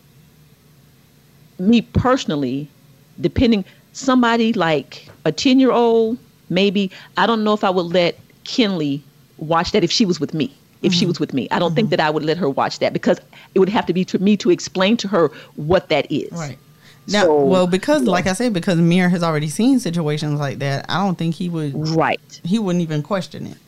me 1.58 1.82
personally, 1.82 2.72
depending 3.20 3.64
somebody 3.92 4.52
like 4.52 5.08
a 5.24 5.32
ten 5.32 5.60
year 5.60 5.72
old, 5.72 6.18
maybe 6.50 6.90
I 7.16 7.26
don't 7.26 7.44
know 7.44 7.54
if 7.54 7.64
I 7.64 7.70
would 7.70 7.86
let 7.86 8.18
Kinley 8.44 9.02
watch 9.38 9.72
that 9.72 9.82
if 9.82 9.90
she 9.90 10.04
was 10.04 10.20
with 10.20 10.34
me. 10.34 10.54
If 10.82 10.94
she 10.94 11.00
mm-hmm. 11.00 11.08
was 11.08 11.20
with 11.20 11.34
me, 11.34 11.46
I 11.50 11.58
don't 11.58 11.74
think 11.74 11.86
mm-hmm. 11.86 11.96
that 11.96 12.00
I 12.00 12.08
would 12.10 12.24
let 12.24 12.38
her 12.38 12.48
watch 12.48 12.78
that 12.78 12.94
because 12.94 13.20
it 13.54 13.58
would 13.58 13.68
have 13.68 13.84
to 13.86 13.92
be 13.92 14.04
to 14.06 14.18
me 14.18 14.36
to 14.38 14.50
explain 14.50 14.96
to 14.98 15.08
her 15.08 15.28
what 15.56 15.90
that 15.90 16.10
is. 16.10 16.32
Right. 16.32 16.58
Now, 17.06 17.24
So- 17.24 17.44
well, 17.44 17.66
because 17.66 18.04
like 18.04 18.26
I 18.26 18.32
said, 18.32 18.54
because 18.54 18.78
Mir 18.78 19.08
has 19.10 19.22
already 19.22 19.48
seen 19.48 19.78
situations 19.78 20.40
like 20.40 20.58
that, 20.60 20.86
I 20.88 21.04
don't 21.04 21.18
think 21.18 21.34
he 21.34 21.50
would. 21.50 21.74
Right. 21.74 22.40
He 22.44 22.58
wouldn't 22.58 22.82
even 22.82 23.02
question 23.02 23.46
it. 23.46 23.58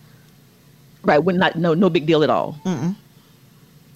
Right. 1.02 1.18
Would 1.18 1.34
not. 1.36 1.56
No. 1.56 1.74
No 1.74 1.90
big 1.90 2.06
deal 2.06 2.22
at 2.22 2.30
all. 2.30 2.58
Mm-mm. 2.64 2.94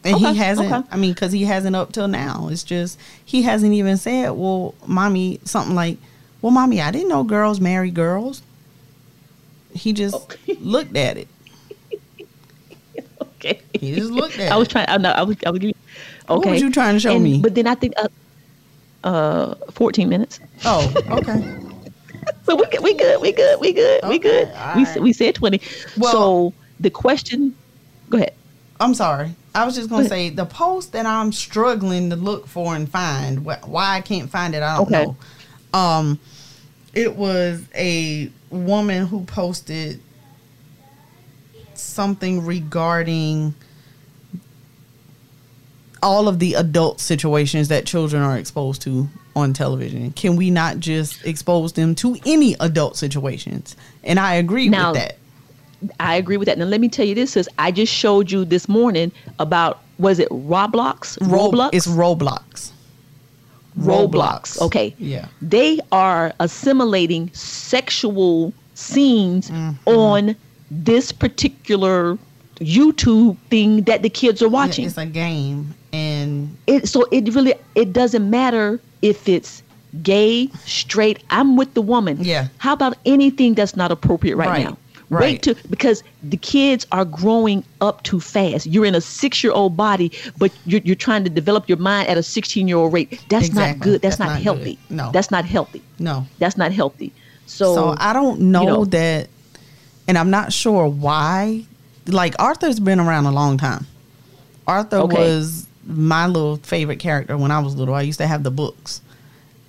And 0.04 0.14
Okay, 0.16 0.32
he 0.32 0.34
hasn't. 0.36 0.72
okay. 0.72 0.88
I 0.90 0.96
mean, 0.96 1.12
because 1.12 1.32
he 1.32 1.44
hasn't 1.44 1.74
up 1.74 1.92
till 1.92 2.08
now. 2.08 2.48
It's 2.50 2.62
just 2.62 2.98
he 3.24 3.42
hasn't 3.42 3.72
even 3.72 3.96
said, 3.96 4.30
"Well, 4.30 4.74
mommy," 4.86 5.40
something 5.44 5.74
like, 5.74 5.98
"Well, 6.42 6.52
mommy, 6.52 6.80
I 6.80 6.92
didn't 6.92 7.08
know 7.08 7.24
girls 7.24 7.60
marry 7.60 7.90
girls." 7.90 8.42
He 9.76 9.92
just 9.92 10.36
looked 10.60 10.96
at 10.96 11.16
it. 11.16 11.28
Okay. 13.20 13.60
He 13.74 13.94
just 13.94 14.10
looked 14.10 14.38
at 14.38 14.50
I 14.50 14.56
was 14.56 14.68
trying. 14.68 14.86
I 14.88 14.96
know. 14.96 15.10
I 15.10 15.22
was. 15.22 15.36
I 15.46 15.50
was 15.50 15.60
giving. 15.60 15.74
What 16.26 16.38
Okay. 16.38 16.50
was 16.52 16.60
you 16.62 16.72
trying 16.72 16.94
to 16.94 17.00
show 17.00 17.14
And- 17.14 17.24
me? 17.24 17.40
But 17.40 17.54
then 17.54 17.66
I 17.66 17.74
think. 17.74 17.94
Uh, 17.96 18.08
uh, 19.04 19.54
fourteen 19.70 20.08
minutes. 20.08 20.40
Oh, 20.64 20.92
okay. 21.10 21.54
So 22.44 22.56
we 22.56 22.64
good. 22.66 22.82
We 22.82 22.94
good. 22.94 23.20
We 23.20 23.32
good. 23.32 23.60
We 23.60 23.72
good. 23.72 24.00
we 24.08 24.18
good. 24.18 24.52
We 24.74 25.00
we 25.00 25.12
said 25.12 25.34
twenty. 25.36 25.60
Well- 25.96 26.12
so 26.12 26.52
the 26.80 26.90
question. 26.90 27.54
Go 28.10 28.18
ahead. 28.18 28.34
I'm 28.80 28.94
sorry. 28.94 29.34
I 29.54 29.64
was 29.64 29.74
just 29.76 29.88
gonna 29.90 30.08
say 30.08 30.30
the 30.30 30.44
post 30.46 30.92
that 30.92 31.06
I'm 31.06 31.30
struggling 31.32 32.10
to 32.10 32.16
look 32.16 32.46
for 32.48 32.74
and 32.74 32.88
find. 32.88 33.38
wh- 33.46 33.68
Why 33.68 33.96
I 33.96 34.00
can't 34.00 34.28
find 34.30 34.54
it, 34.54 34.62
I 34.62 34.76
don't 34.76 34.86
Okay. 34.92 35.04
know. 35.04 35.16
Um, 35.78 36.18
it 36.96 37.14
was 37.14 37.62
a 37.74 38.30
woman 38.50 39.06
who 39.06 39.22
posted 39.26 40.00
something 41.74 42.44
regarding 42.44 43.54
all 46.02 46.26
of 46.26 46.38
the 46.38 46.54
adult 46.54 46.98
situations 46.98 47.68
that 47.68 47.84
children 47.84 48.22
are 48.22 48.38
exposed 48.38 48.80
to 48.80 49.08
on 49.34 49.52
television. 49.52 50.10
Can 50.12 50.36
we 50.36 50.50
not 50.50 50.78
just 50.78 51.24
expose 51.26 51.74
them 51.74 51.94
to 51.96 52.16
any 52.24 52.56
adult 52.60 52.96
situations? 52.96 53.76
And 54.02 54.18
I 54.18 54.36
agree 54.36 54.70
Now, 54.70 54.92
with 54.92 55.00
that. 55.02 55.18
I 56.00 56.16
agree 56.16 56.38
with 56.38 56.46
that. 56.46 56.56
Now 56.56 56.64
let 56.64 56.80
me 56.80 56.88
tell 56.88 57.06
you 57.06 57.14
this: 57.14 57.36
is 57.36 57.46
I 57.58 57.72
just 57.72 57.92
showed 57.92 58.30
you 58.30 58.46
this 58.46 58.70
morning 58.70 59.12
about 59.38 59.82
was 59.98 60.18
it 60.18 60.30
Roblox? 60.30 61.18
Ro- 61.20 61.50
Roblox. 61.50 61.70
It's 61.74 61.86
Roblox. 61.86 62.72
Roblox. 63.78 64.60
Okay. 64.60 64.94
Yeah. 64.98 65.26
They 65.42 65.80
are 65.92 66.32
assimilating 66.40 67.30
sexual 67.32 68.52
scenes 68.74 69.50
Mm-hmm. 69.50 69.88
on 69.88 70.36
this 70.70 71.12
particular 71.12 72.18
YouTube 72.56 73.36
thing 73.50 73.82
that 73.82 74.02
the 74.02 74.08
kids 74.10 74.42
are 74.42 74.48
watching. 74.48 74.86
It's 74.86 74.96
a 74.98 75.06
game, 75.06 75.74
and 75.92 76.56
it 76.66 76.88
so 76.88 77.04
it 77.12 77.32
really 77.34 77.54
it 77.74 77.92
doesn't 77.92 78.28
matter 78.30 78.80
if 79.02 79.28
it's 79.28 79.62
gay, 80.02 80.48
straight. 80.64 81.22
I'm 81.30 81.56
with 81.56 81.74
the 81.74 81.82
woman. 81.82 82.18
Yeah. 82.20 82.48
How 82.58 82.72
about 82.72 82.96
anything 83.04 83.54
that's 83.54 83.76
not 83.76 83.92
appropriate 83.92 84.36
right, 84.36 84.48
Right, 84.48 84.64
now? 84.64 84.76
Right. 85.10 85.20
Wait 85.20 85.42
to 85.42 85.54
because 85.70 86.02
the 86.22 86.36
kids 86.36 86.86
are 86.92 87.04
growing 87.04 87.64
up 87.80 88.02
too 88.02 88.20
fast. 88.20 88.66
You're 88.66 88.84
in 88.86 88.94
a 88.94 89.00
six 89.00 89.42
year 89.44 89.52
old 89.52 89.76
body, 89.76 90.10
but 90.38 90.52
you're, 90.66 90.80
you're 90.84 90.96
trying 90.96 91.24
to 91.24 91.30
develop 91.30 91.68
your 91.68 91.78
mind 91.78 92.08
at 92.08 92.16
a 92.18 92.22
16 92.22 92.66
year 92.68 92.76
old 92.76 92.92
rate. 92.92 93.22
That's 93.28 93.52
not 93.52 93.78
good. 93.78 94.02
That's, 94.02 94.16
That's 94.16 94.18
not, 94.18 94.34
not 94.34 94.42
healthy. 94.42 94.78
good. 94.88 94.96
No. 94.96 95.10
that's 95.12 95.30
not 95.30 95.44
healthy. 95.44 95.82
no. 95.98 96.26
That's 96.38 96.56
not 96.56 96.72
healthy. 96.72 97.12
So, 97.46 97.74
So, 97.74 97.94
I 97.98 98.12
don't 98.12 98.40
know, 98.40 98.60
you 98.62 98.66
know. 98.66 98.84
that, 98.86 99.28
and 100.08 100.18
I'm 100.18 100.30
not 100.30 100.52
sure 100.52 100.88
why. 100.88 101.64
Like 102.06 102.34
Arthur's 102.40 102.80
been 102.80 103.00
around 103.00 103.26
a 103.26 103.32
long 103.32 103.56
time. 103.58 103.86
Arthur 104.66 104.96
Okay. 104.98 105.16
was 105.18 105.66
my 105.86 106.26
little 106.26 106.56
favorite 106.56 106.98
character 106.98 107.36
when 107.36 107.50
I 107.52 107.60
was 107.60 107.76
little. 107.76 107.94
I 107.94 108.02
used 108.02 108.18
to 108.18 108.26
have 108.26 108.42
the 108.42 108.50
books, 108.50 109.00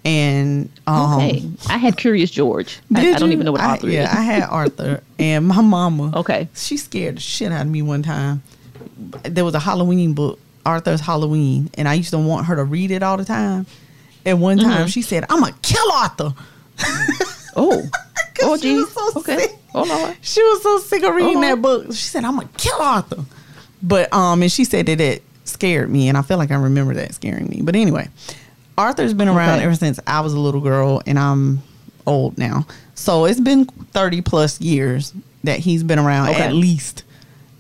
and 0.08 0.70
um, 0.88 1.14
okay, 1.20 1.44
I 1.70 1.78
had 1.78 1.98
Curious 1.98 2.32
George. 2.32 2.80
I, 2.96 3.02
I 3.14 3.14
don't 3.20 3.28
you? 3.30 3.34
even 3.34 3.46
know 3.46 3.52
what 3.52 3.62
I- 3.62 3.72
Arthur 3.72 3.90
yeah, 3.90 4.04
is. 4.10 4.18
I 4.18 4.22
had 4.22 4.44
Arthur, 4.44 5.04
and 5.20 5.46
my 5.48 5.62
mama. 5.62 6.12
Okay. 6.16 6.48
she 6.56 6.78
scared 6.78 7.18
the 7.18 7.22
shit 7.22 7.52
out 7.52 7.62
of 7.66 7.72
me 7.72 7.82
one 7.82 8.04
time. 8.04 8.42
There 9.24 9.44
was 9.46 9.54
a 9.54 9.60
Halloween 9.60 10.14
book, 10.14 10.40
Arthur's 10.66 11.02
Halloween, 11.02 11.70
and 11.76 11.88
I 11.88 11.94
used 11.96 12.12
to 12.12 12.18
want 12.20 12.46
her 12.48 12.56
to 12.56 12.64
read 12.64 12.92
it 12.92 13.04
all 13.04 13.18
the 13.18 13.26
time. 13.26 13.66
And 14.26 14.42
one 14.42 14.58
time 14.58 14.88
Mhm. 14.88 14.94
she 14.94 15.02
said, 15.02 15.26
"I'm 15.30 15.40
gonna 15.42 15.54
kill 15.62 15.92
Arthur." 15.94 16.34
Oh, 17.56 17.84
oh, 18.44 18.56
she 18.58 18.62
geez. 18.64 18.80
was 18.80 18.94
so 19.14 19.20
okay. 19.20 19.38
sick. 19.40 19.52
Oh 19.76 19.84
Lord. 19.84 20.18
She 20.22 20.42
was 20.42 20.62
so 20.64 20.80
sick 20.80 21.04
of 21.04 21.14
reading 21.16 21.38
Uh-huh. 21.38 21.56
that 21.56 21.62
book. 21.62 21.86
She 21.88 21.94
said, 22.08 22.24
"I'm 22.24 22.36
gonna 22.36 22.50
kill 22.58 22.80
Arthur." 22.82 23.24
But 23.82 24.12
um, 24.14 24.42
and 24.42 24.52
she 24.52 24.64
said 24.64 24.86
that 24.88 25.00
it 25.02 25.24
scared 25.44 25.90
me, 25.90 26.08
and 26.10 26.18
I 26.18 26.22
feel 26.22 26.38
like 26.38 26.52
I 26.52 26.56
remember 26.56 26.94
that 26.96 27.14
scaring 27.14 27.48
me. 27.50 27.62
But 27.64 27.76
anyway, 27.76 28.08
Arthur's 28.78 29.14
been 29.14 29.28
around 29.28 29.56
Okay. 29.56 29.64
ever 29.66 29.76
since 29.76 30.00
I 30.06 30.22
was 30.22 30.34
a 30.34 30.40
little 30.40 30.62
girl, 30.62 31.02
and 31.06 31.18
I'm 31.18 31.62
old 32.06 32.38
now. 32.38 32.66
So 32.96 33.26
it's 33.26 33.40
been 33.40 33.66
thirty 33.66 34.22
plus 34.22 34.60
years 34.62 35.14
that 35.44 35.60
he's 35.60 35.84
been 35.84 36.00
around 36.00 36.30
Okay. 36.30 36.42
at 36.44 36.54
least. 36.54 37.04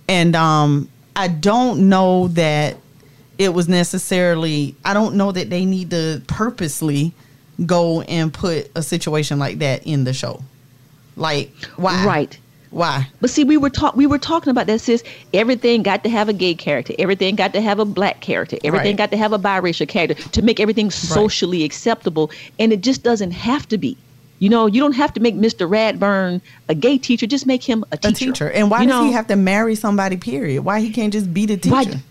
And 0.10 0.36
um, 0.36 0.90
I 1.16 1.28
don't 1.28 1.90
know 1.90 2.28
that 2.30 2.78
it 3.38 3.54
was 3.54 3.68
necessarily. 3.68 4.76
I 4.86 4.94
don't 4.94 5.16
know 5.16 5.32
that 5.32 5.50
they 5.50 5.66
need 5.66 5.90
to 5.92 6.22
purposely 6.28 7.14
go 7.66 8.02
and 8.02 8.32
put 8.34 8.70
a 8.76 8.84
situation 8.84 9.40
like 9.40 9.60
that 9.60 9.86
in 9.88 10.04
the 10.04 10.14
show. 10.14 10.44
Like 11.16 11.52
why? 11.76 12.06
Right. 12.06 12.38
Why? 12.70 13.08
But 13.22 13.30
see, 13.30 13.44
we 13.44 13.56
were 13.58 13.70
talk 13.70 13.96
we 13.96 14.06
were 14.08 14.18
talking 14.18 14.52
about 14.52 14.68
that. 14.68 14.82
Sis, 14.82 15.04
everything 15.34 15.84
got 15.84 16.04
to 16.04 16.10
have 16.10 16.28
a 16.30 16.34
gay 16.34 16.54
character. 16.54 16.94
Everything 17.00 17.36
got 17.36 17.54
to 17.54 17.62
have 17.62 17.80
a 17.80 17.86
black 17.86 18.20
character. 18.22 18.58
Everything 18.64 18.92
Right. 18.92 18.98
got 18.98 19.12
to 19.12 19.18
have 19.18 19.32
a 19.34 19.40
biracial 19.40 19.88
character 19.88 20.16
to 20.30 20.42
make 20.42 20.60
everything 20.60 20.92
socially 20.92 21.64
acceptable. 21.64 22.30
And 22.60 22.74
it 22.74 22.82
just 22.82 23.04
doesn't 23.04 23.32
have 23.32 23.68
to 23.70 23.78
be. 23.78 23.96
You 24.40 24.50
know, 24.50 24.68
you 24.68 24.80
don't 24.82 24.92
have 24.94 25.14
to 25.14 25.20
make 25.20 25.36
Mr. 25.36 25.68
Ratburn 25.68 26.42
a 26.70 26.76
gay 26.76 26.98
teacher. 26.98 27.26
Just 27.26 27.48
make 27.48 27.64
him 27.64 27.84
a 27.92 27.98
teacher. 27.98 28.10
A 28.10 28.14
teacher. 28.34 28.52
And 28.52 28.70
why 28.70 28.82
You 28.82 28.88
does 28.90 29.00
know, 29.00 29.06
he 29.06 29.12
have 29.14 29.28
to 29.28 29.36
marry 29.36 29.74
somebody? 29.74 30.18
Period. 30.18 30.64
Why 30.64 30.80
he 30.82 30.92
can't 30.92 31.12
just 31.14 31.34
be 31.34 31.46
the 31.46 31.58
teacher? 31.58 31.72
Why- 31.74 32.02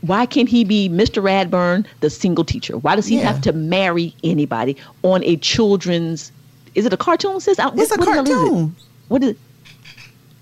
Why 0.00 0.26
can't 0.26 0.48
he 0.48 0.62
be 0.64 0.88
Mr. 0.88 1.20
Ratburn, 1.22 1.84
the 2.00 2.08
single 2.10 2.44
teacher? 2.44 2.78
Why 2.78 2.94
does 2.96 3.06
he 3.06 3.16
Yeah. 3.18 3.24
have 3.32 3.40
to 3.42 3.52
marry 3.52 4.14
anybody 4.22 4.76
on 5.02 5.22
a 5.24 5.36
children's? 5.38 6.30
Is 6.76 6.86
it 6.86 6.92
a 6.92 6.96
cartoon? 6.96 7.40
Sis, 7.40 7.58
I- 7.58 7.70
It's 7.76 7.90
a 7.90 7.96
what 7.96 8.06
hell 8.08 8.22
is 8.24 8.30
it? 8.30 8.32
cartoon. 8.32 8.76
What 9.08 9.24
is? 9.24 9.34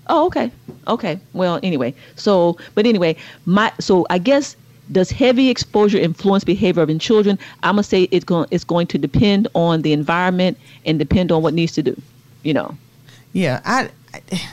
Oh, 0.09 0.25
okay, 0.27 0.51
okay. 0.87 1.19
Well, 1.33 1.59
anyway, 1.63 1.93
so 2.15 2.57
but 2.75 2.85
anyway, 2.85 3.15
my 3.45 3.71
so 3.79 4.05
I 4.09 4.17
guess 4.17 4.55
does 4.91 5.11
heavy 5.11 5.49
exposure 5.49 5.97
influence 5.97 6.43
behavior 6.43 6.83
in 6.83 6.99
children? 6.99 7.37
I'm 7.63 7.73
gonna 7.73 7.83
say 7.83 8.03
it's 8.03 8.25
going 8.25 8.47
it's 8.51 8.63
going 8.63 8.87
to 8.87 8.97
depend 8.97 9.47
on 9.53 9.81
the 9.81 9.93
environment 9.93 10.57
and 10.85 10.97
depend 10.97 11.31
on 11.31 11.41
what 11.41 11.53
needs 11.53 11.73
to 11.73 11.83
do. 11.83 11.99
You 12.43 12.53
know. 12.53 12.77
Yeah, 13.33 13.61
I, 13.65 13.89
I, 14.13 14.49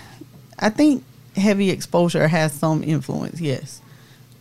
I 0.58 0.70
think 0.70 1.04
heavy 1.36 1.70
exposure 1.70 2.28
has 2.28 2.52
some 2.52 2.82
influence. 2.82 3.40
Yes, 3.40 3.80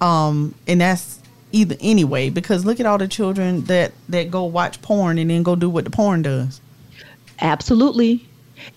um, 0.02 0.56
and 0.68 0.81
that's 0.81 1.19
either 1.52 1.76
anyway 1.80 2.30
because 2.30 2.65
look 2.65 2.80
at 2.80 2.85
all 2.85 2.98
the 2.98 3.07
children 3.07 3.64
that 3.65 3.94
that 4.10 4.31
go 4.31 4.44
watch 4.44 4.81
porn 4.81 5.18
and 5.19 5.30
then 5.30 5.44
go 5.44 5.56
do 5.56 5.69
what 5.69 5.85
the 5.85 5.91
porn 5.91 6.23
does. 6.23 6.60
Absolutely. 7.40 8.26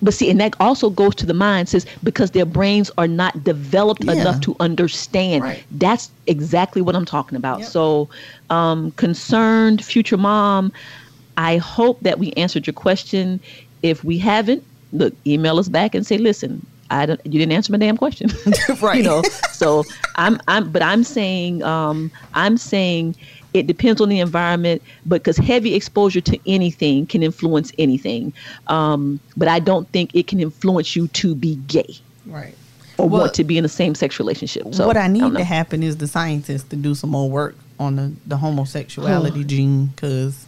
But 0.02 0.14
see, 0.14 0.30
and 0.30 0.40
that 0.40 0.54
also 0.60 0.90
goes 0.90 1.14
to 1.16 1.26
the 1.26 1.34
mind, 1.34 1.68
says 1.68 1.86
because 2.02 2.32
their 2.32 2.44
brains 2.46 2.90
are 2.98 3.08
not 3.08 3.44
developed 3.44 4.04
Yeah. 4.04 4.12
enough 4.12 4.40
to 4.42 4.56
understand. 4.60 5.42
Right. 5.42 5.64
That's 5.72 6.10
exactly 6.26 6.82
what 6.82 6.94
I'm 6.96 7.04
talking 7.04 7.36
about. 7.36 7.64
So, 7.64 8.08
um, 8.50 8.90
concerned 8.92 9.84
future 9.84 10.16
mom, 10.16 10.72
I 11.36 11.58
hope 11.58 12.00
that 12.00 12.18
we 12.18 12.32
answered 12.32 12.66
your 12.66 12.74
question. 12.74 13.40
If 13.82 14.02
we 14.04 14.18
haven't, 14.18 14.64
look, 14.92 15.14
email 15.26 15.58
us 15.58 15.68
back 15.68 15.94
and 15.94 16.06
say, 16.06 16.18
listen, 16.18 16.66
I 16.90 17.06
don't, 17.06 17.20
you 17.24 17.32
didn't 17.32 17.52
answer 17.52 17.72
my 17.72 17.78
damn 17.78 17.96
question. 17.96 18.30
right. 18.80 18.96
you 18.96 19.02
know, 19.02 19.22
so 19.52 19.84
I'm, 20.16 20.38
I'm, 20.48 20.70
but 20.70 20.82
I'm 20.82 21.02
saying, 21.02 21.62
um, 21.62 22.10
I'm 22.34 22.56
saying 22.56 23.16
it 23.57 23.66
depends 23.66 24.01
on 24.01 24.09
the 24.09 24.20
environment, 24.20 24.83
but 25.05 25.23
because 25.23 25.37
heavy 25.37 25.74
exposure 25.74 26.20
to 26.20 26.39
anything 26.47 27.07
can 27.07 27.23
influence 27.23 27.73
anything. 27.78 28.33
Um, 28.69 29.19
but 29.37 29.49
I 29.49 29.59
don't 29.59 29.89
think 29.89 30.15
it 30.15 30.27
can 30.27 30.41
influence 30.41 30.95
you 30.95 31.09
to 31.09 31.35
be 31.35 31.57
gay 31.66 31.99
Right. 32.27 32.55
or 32.99 33.09
Well, 33.09 33.23
want 33.23 33.35
to 33.35 33.45
be 33.45 33.59
in 33.59 33.65
a 33.65 33.69
same 33.69 33.95
sex 33.95 34.19
relationship. 34.19 34.74
So 34.74 34.87
what 34.87 34.97
I 34.97 35.07
need 35.09 35.20
don't 35.20 35.35
to 35.35 35.45
happen 35.45 35.83
is 35.83 35.97
the 35.97 36.07
scientists 36.07 36.65
to 36.70 36.77
do 36.77 36.95
some 36.95 37.11
more 37.11 37.28
work 37.31 37.57
on 37.78 37.97
the, 37.97 38.12
the 38.27 38.37
homosexuality 38.37 39.45
gene 39.45 39.87
because 39.87 40.47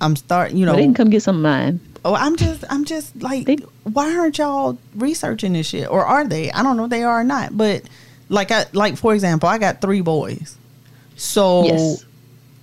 I'm 0.00 0.16
starting, 0.16 0.56
you 0.56 0.66
know. 0.66 0.72
Well, 0.72 0.80
they 0.80 0.86
can 0.86 0.94
come 0.94 1.10
get 1.10 1.22
some 1.22 1.36
of 1.36 1.42
mine. 1.42 1.80
Oh, 2.04 2.14
I'm 2.14 2.36
just, 2.36 2.64
I'm 2.68 2.84
just 2.84 3.22
like, 3.22 3.60
why 3.84 4.16
aren't 4.16 4.38
y'all 4.38 4.76
researching 4.96 5.52
this 5.52 5.68
shit, 5.68 5.88
or 5.88 6.04
are 6.04 6.26
they? 6.26 6.50
I 6.50 6.62
don't 6.64 6.76
know 6.76 6.84
if 6.84 6.90
they 6.90 7.04
are 7.04 7.20
or 7.20 7.24
not. 7.24 7.56
But 7.56 7.82
like, 8.28 8.50
I 8.50 8.64
like 8.72 8.96
for 8.96 9.14
example, 9.14 9.48
I 9.48 9.58
got 9.58 9.80
three 9.80 10.00
boys, 10.00 10.56
so 11.16 11.64
Yes. 11.64 12.04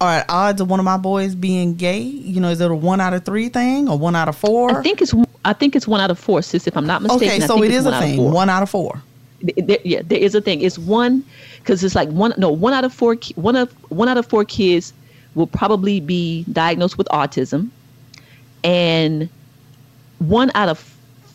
are 0.02 0.26
odds 0.30 0.62
of 0.62 0.70
one 0.70 0.80
of 0.80 0.86
my 0.86 0.98
boys 0.98 1.36
being 1.36 1.76
gay? 1.76 2.00
You 2.02 2.40
know, 2.40 2.50
is 2.50 2.62
it 2.62 2.72
a 2.72 2.76
one 2.76 3.02
out 3.02 3.14
of 3.14 3.26
three 3.26 3.50
thing 3.50 3.90
or 3.90 3.98
one 3.98 4.16
out 4.16 4.28
of 4.30 4.36
four? 4.36 4.80
I 4.80 4.82
think 4.84 5.02
it's 5.02 5.14
I 5.46 5.54
think 5.54 5.76
it's 5.76 5.88
one 5.88 6.02
out 6.02 6.12
of 6.12 6.20
four, 6.20 6.42
sis. 6.42 6.68
If 6.68 6.76
I'm 6.76 6.86
not 6.86 7.02
mistaken. 7.02 7.28
okay, 7.28 7.40
so 7.48 7.60
think 7.60 7.74
it's 7.74 7.86
a 7.86 8.00
thing, 8.00 8.32
one 8.32 8.50
out 8.50 8.62
of 8.64 8.70
four. 8.70 9.02
There- 9.58 9.78
yeah, 9.86 10.02
there 10.06 10.20
is 10.20 10.36
a 10.36 10.42
thing. 10.42 10.62
It's 10.62 10.78
one 10.78 11.24
because 11.60 11.84
it's 11.84 11.96
like 11.96 12.10
one. 12.10 12.34
No, 12.38 12.50
one 12.52 12.74
out 12.74 12.84
of 12.84 12.94
four. 12.94 13.16
One 13.36 13.56
of 13.56 13.72
one 13.90 14.10
out 14.10 14.18
of 14.18 14.26
four 14.26 14.44
kids 14.44 14.92
will 15.36 15.48
probably 15.48 16.00
be 16.02 16.44
diagnosed 16.52 16.98
with 16.98 17.08
autism, 17.08 17.70
and 18.64 19.30
one 20.20 20.52
out 20.56 20.68
of 20.70 20.80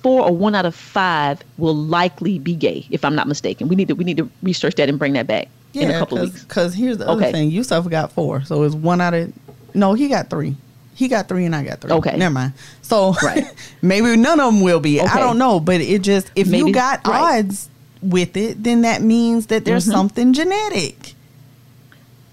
four 0.02 0.20
or 0.22 0.36
one 0.36 0.54
out 0.54 0.66
of 0.66 0.74
five 0.74 1.42
will 1.56 1.74
likely 1.74 2.38
be 2.38 2.54
gay. 2.54 2.86
If 2.90 3.04
I'm 3.06 3.14
not 3.14 3.26
mistaken, 3.26 3.68
we 3.68 3.76
need 3.76 3.88
to 3.88 3.94
we 3.94 4.04
need 4.04 4.18
to 4.18 4.28
research 4.42 4.74
that 4.74 4.88
and 4.90 4.98
bring 4.98 5.14
that 5.14 5.26
back 5.26 5.48
in 5.82 5.90
a 5.90 5.98
couple 5.98 6.18
of 6.18 6.24
weeks. 6.32 6.42
Because 6.44 6.74
here's 6.74 6.98
the 6.98 7.08
other 7.08 7.22
Okay. 7.22 7.32
thing: 7.32 7.50
Yusuf 7.50 7.88
got 7.88 8.12
four, 8.12 8.42
so 8.44 8.62
it's 8.62 8.74
one 8.74 9.00
out 9.00 9.14
of. 9.14 9.32
No, 9.74 9.94
he 9.94 10.08
got 10.08 10.30
three. 10.30 10.56
He 10.94 11.08
got 11.08 11.26
three, 11.28 11.44
and 11.44 11.54
I 11.56 11.64
got 11.64 11.80
three. 11.80 11.90
Okay. 11.90 12.16
never 12.16 12.32
mind. 12.32 12.52
So 12.82 13.14
Right. 13.22 13.44
maybe 13.82 14.16
none 14.16 14.38
of 14.38 14.52
them 14.54 14.60
will 14.62 14.78
be. 14.80 15.00
I 15.00 15.18
don't 15.18 15.38
know, 15.38 15.58
but 15.58 15.80
it 15.80 16.02
just 16.02 16.30
if 16.36 16.46
Maybe- 16.48 16.68
you 16.68 16.72
got 16.74 17.04
right. 17.06 17.40
odds 17.40 17.68
with 18.00 18.36
it, 18.36 18.62
then 18.62 18.82
that 18.82 19.02
means 19.02 19.46
that 19.46 19.64
there's 19.64 19.86
Mhm. 19.86 19.92
something 19.92 20.32
genetic. 20.32 21.14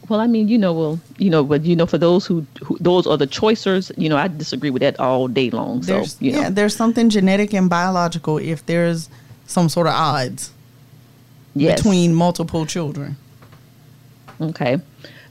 Well, 0.09 0.19
I 0.19 0.27
mean, 0.27 0.49
you 0.49 0.57
know, 0.57 0.73
well, 0.73 0.99
you 1.18 1.30
know, 1.30 1.43
but 1.43 1.63
you 1.63 1.76
know, 1.76 1.85
for 1.85 1.97
those 1.97 2.26
who, 2.26 2.45
who 2.61 2.77
those 2.81 3.07
are 3.07 3.15
the 3.18 3.27
choicers, 3.27 3.91
you 3.97 4.09
know, 4.09 4.18
I 4.18 4.27
disagree 4.27 4.69
with 4.69 4.81
that 4.81 4.99
all 4.99 5.27
day 5.30 5.49
long. 5.49 5.81
So, 5.84 5.93
There's 5.93 6.18
you 6.19 6.34
know, 6.34 6.41
yeah, 6.41 6.49
there's 6.49 6.76
something 6.76 7.09
genetic 7.09 7.53
and 7.53 7.69
biological 7.69 8.38
if 8.38 8.65
there's 8.65 9.07
some 9.47 9.69
sort 9.69 9.88
of 9.88 9.93
odds 9.93 10.51
Yes. 11.55 11.77
between 11.81 12.13
multiple 12.13 12.65
children. 12.65 13.15
Okay. 14.41 14.77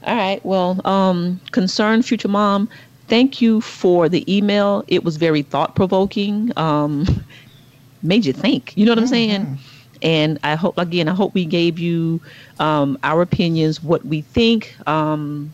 All 0.03 0.15
right. 0.15 0.41
Well, 0.45 0.79
um, 0.85 1.41
concerned 1.51 2.05
future 2.05 2.27
mom, 2.29 2.69
thank 3.07 3.41
you 3.41 3.61
for 3.61 4.09
the 4.09 4.23
email. 4.33 4.83
It 4.87 5.03
was 5.03 5.17
very 5.17 5.41
thought 5.43 5.75
provoking. 5.75 6.49
Um, 6.57 7.05
made 8.01 8.25
you 8.25 8.33
think. 8.33 8.73
You 8.75 8.85
know 8.85 8.91
what 8.91 8.99
I'm 8.99 9.07
saying? 9.07 9.49
And 10.01 10.39
I 10.43 10.55
hope 10.55 10.77
again, 10.77 11.07
I 11.09 11.13
hope 11.13 11.33
we 11.35 11.45
gave 11.45 11.79
you 11.79 12.21
um, 12.59 12.97
our 13.03 13.21
opinions, 13.21 13.81
what 13.81 14.05
we 14.05 14.21
think. 14.21 14.73
Um, 14.87 15.53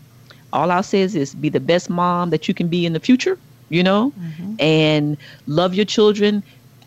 all 0.53 0.71
I'll 0.71 0.83
say 0.83 1.01
is 1.01 1.35
be 1.35 1.49
the 1.49 1.59
best 1.59 1.89
mom 1.89 2.29
that 2.31 2.47
you 2.47 2.53
can 2.53 2.69
be 2.69 2.85
in 2.85 2.93
the 2.93 2.99
future. 2.99 3.37
You 3.69 3.83
know, 3.83 4.13
and 4.59 5.17
love 5.47 5.73
your 5.73 5.85
children. 5.85 6.43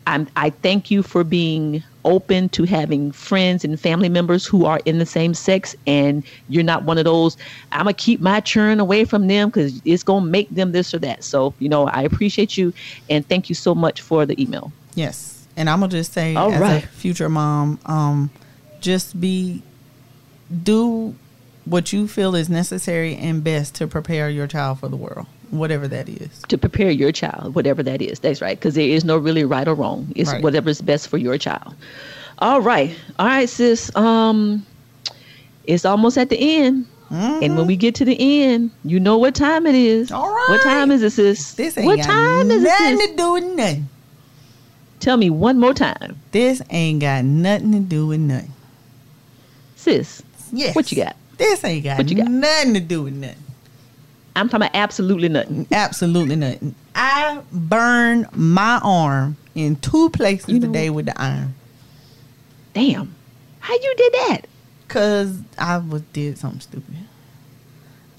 I'm, 0.07 0.29
I 0.37 0.51
thank 0.51 0.91
you 0.91 1.03
for 1.03 1.25
being 1.25 1.83
open 2.05 2.49
to 2.51 2.65
having 2.65 3.13
friends 3.13 3.65
and 3.65 3.79
family 3.79 4.09
members 4.09 4.47
who 4.47 4.65
are 4.65 4.81
in 4.85 4.99
the 4.99 5.07
same 5.07 5.35
sex, 5.35 5.75
and 5.87 6.25
you're 6.49 6.65
not 6.65 6.85
one 6.85 6.99
of 6.99 7.05
those. 7.05 7.37
I'm 7.73 7.81
gonna 7.81 7.95
keep 7.95 8.21
my 8.21 8.41
churn 8.41 8.81
away 8.81 9.05
from 9.05 9.27
them 9.27 9.49
because 9.49 9.81
it's 9.85 10.03
gonna 10.03 10.27
make 10.27 10.51
them 10.51 10.73
this 10.73 10.95
or 10.95 10.99
that. 11.01 11.25
So 11.25 11.55
you 11.59 11.69
know, 11.69 11.89
I 11.89 12.03
appreciate 12.03 12.57
you, 12.57 12.73
and 13.09 13.27
thank 13.29 13.49
you 13.49 13.55
so 13.55 13.75
much 13.75 14.01
for 14.01 14.27
the 14.27 14.41
email. 14.41 14.73
Yes. 14.95 15.47
And 15.57 15.69
I'm 15.69 15.81
gonna 15.81 15.93
just 15.93 16.13
say 16.13 16.35
All 16.37 16.53
as 16.53 16.61
right. 16.61 16.85
a 16.85 16.87
future 16.87 17.29
mom, 17.29 17.79
um, 17.87 18.31
just 18.81 19.21
be 19.21 19.63
do 20.63 21.15
what 21.65 21.93
you 21.93 22.09
feel 22.09 22.35
is 22.35 22.49
necessary 22.49 23.15
and 23.17 23.45
best 23.45 23.75
to 23.77 23.87
prepare 23.87 24.29
your 24.29 24.47
child 24.47 24.81
for 24.81 24.89
the 24.89 24.97
world, 24.97 25.27
whatever 25.51 25.87
that 25.89 26.09
is. 26.09 26.29
to 26.49 26.57
prepare 26.59 26.91
your 26.91 27.13
child, 27.13 27.55
whatever 27.55 27.83
that 27.83 28.01
is. 28.03 28.19
That's 28.21 28.41
right, 28.41 28.59
because 28.59 28.75
there 28.75 28.89
is 28.89 29.05
no 29.05 29.17
really 29.17 29.45
right 29.45 29.67
or 29.69 29.75
wrong. 29.75 30.11
It's 30.17 30.33
Right. 30.33 30.43
whatever's 30.43 30.81
best 30.81 31.09
for 31.09 31.19
your 31.19 31.39
child. 31.39 31.75
All 32.39 32.61
right, 32.61 32.95
all 33.19 33.27
right, 33.27 33.49
sis. 33.49 33.95
Um, 33.97 34.65
it's 35.65 35.85
almost 35.85 36.17
at 36.17 36.31
the 36.31 36.39
end, 36.39 36.87
and 37.11 37.57
when 37.57 37.67
we 37.67 37.77
get 37.77 37.95
to 37.97 38.05
the 38.05 38.17
end, 38.45 38.71
you 38.85 38.99
know 39.01 39.19
what 39.19 39.35
time 39.35 39.67
it 39.67 39.75
is. 39.75 40.11
All 40.11 40.29
right. 40.33 40.47
What 40.51 40.63
time 40.63 40.91
is 40.91 41.03
it, 41.03 41.11
sis? 41.11 41.53
This 41.55 41.77
ain't 41.77 41.87
what 41.87 41.97
got 41.99 42.07
time 42.07 42.51
is 42.51 42.63
it, 42.63 42.67
nothing 42.69 42.97
sis? 42.99 43.11
to 43.11 43.17
do 43.17 43.33
with 43.33 43.45
nothing. 43.45 43.89
Tell 45.01 45.17
me 45.17 45.31
one 45.31 45.59
more 45.59 45.75
time, 45.75 46.21
This 46.33 46.61
ain't 46.71 47.01
got 47.01 47.25
nothing 47.25 47.73
to 47.73 47.79
do 47.81 48.07
with 48.07 48.21
nothing. 48.21 48.53
sis. 49.77 50.23
Yes. 50.53 50.75
What 50.77 50.91
you 50.93 51.03
got? 51.03 51.17
This 51.37 51.65
ain't 51.65 51.85
got, 51.85 51.99
What 51.99 52.11
you 52.11 52.17
got? 52.17 52.29
nothing 52.29 52.75
to 52.75 52.81
do 52.81 53.03
with 53.05 53.15
nothing. 53.15 53.37
I'm 54.41 54.49
talking 54.49 54.67
about 54.67 54.75
absolutely 54.75 55.29
nothing. 55.29 55.67
Absolutely 55.71 56.37
nothing. 56.37 56.75
I 56.95 57.43
burned 57.53 58.27
my 58.33 58.81
arm 58.83 59.37
in 59.55 59.77
two 59.77 60.09
places 60.11 60.61
today 60.61 60.89
with 60.89 61.07
the 61.07 61.21
iron. 61.21 61.55
Damn. 62.73 63.15
How 63.59 63.75
you 63.75 63.95
did 63.97 64.13
that? 64.13 64.41
Cause 64.89 65.39
I 65.59 65.79
was 65.79 66.03
did 66.13 66.39
something 66.39 66.61
stupid. 66.61 66.97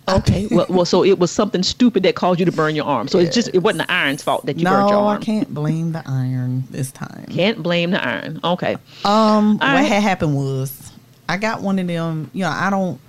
Okay. 0.07 0.47
well, 0.51 0.67
well, 0.69 0.85
so 0.85 1.03
it 1.03 1.17
was 1.17 1.31
something 1.31 1.63
stupid 1.63 2.03
that 2.03 2.15
caused 2.15 2.39
you 2.39 2.45
to 2.45 2.51
burn 2.51 2.75
your 2.75 2.85
arm. 2.85 3.07
So 3.07 3.17
it's 3.17 3.33
just 3.33 3.49
it 3.53 3.59
wasn't 3.59 3.87
the 3.87 3.91
iron's 3.91 4.21
fault 4.21 4.45
that 4.45 4.59
you 4.59 4.65
burned 4.65 4.89
your 4.89 5.01
No, 5.01 5.07
I 5.07 5.17
can't 5.17 5.51
blame 5.53 5.91
the 5.91 6.03
iron 6.05 6.65
this 6.69 6.91
time. 6.91 7.25
Can't 7.29 7.63
blame 7.63 7.91
the 7.91 8.05
iron. 8.05 8.39
Okay. 8.43 8.75
Um, 8.75 8.79
All 9.05 9.53
what 9.53 9.61
right. 9.61 9.81
had 9.81 10.03
happened 10.03 10.35
was 10.35 10.91
I 11.27 11.37
got 11.37 11.61
one 11.61 11.79
of 11.79 11.87
them. 11.87 12.29
You 12.33 12.43
know, 12.43 12.49
I 12.49 12.69
don't. 12.69 12.99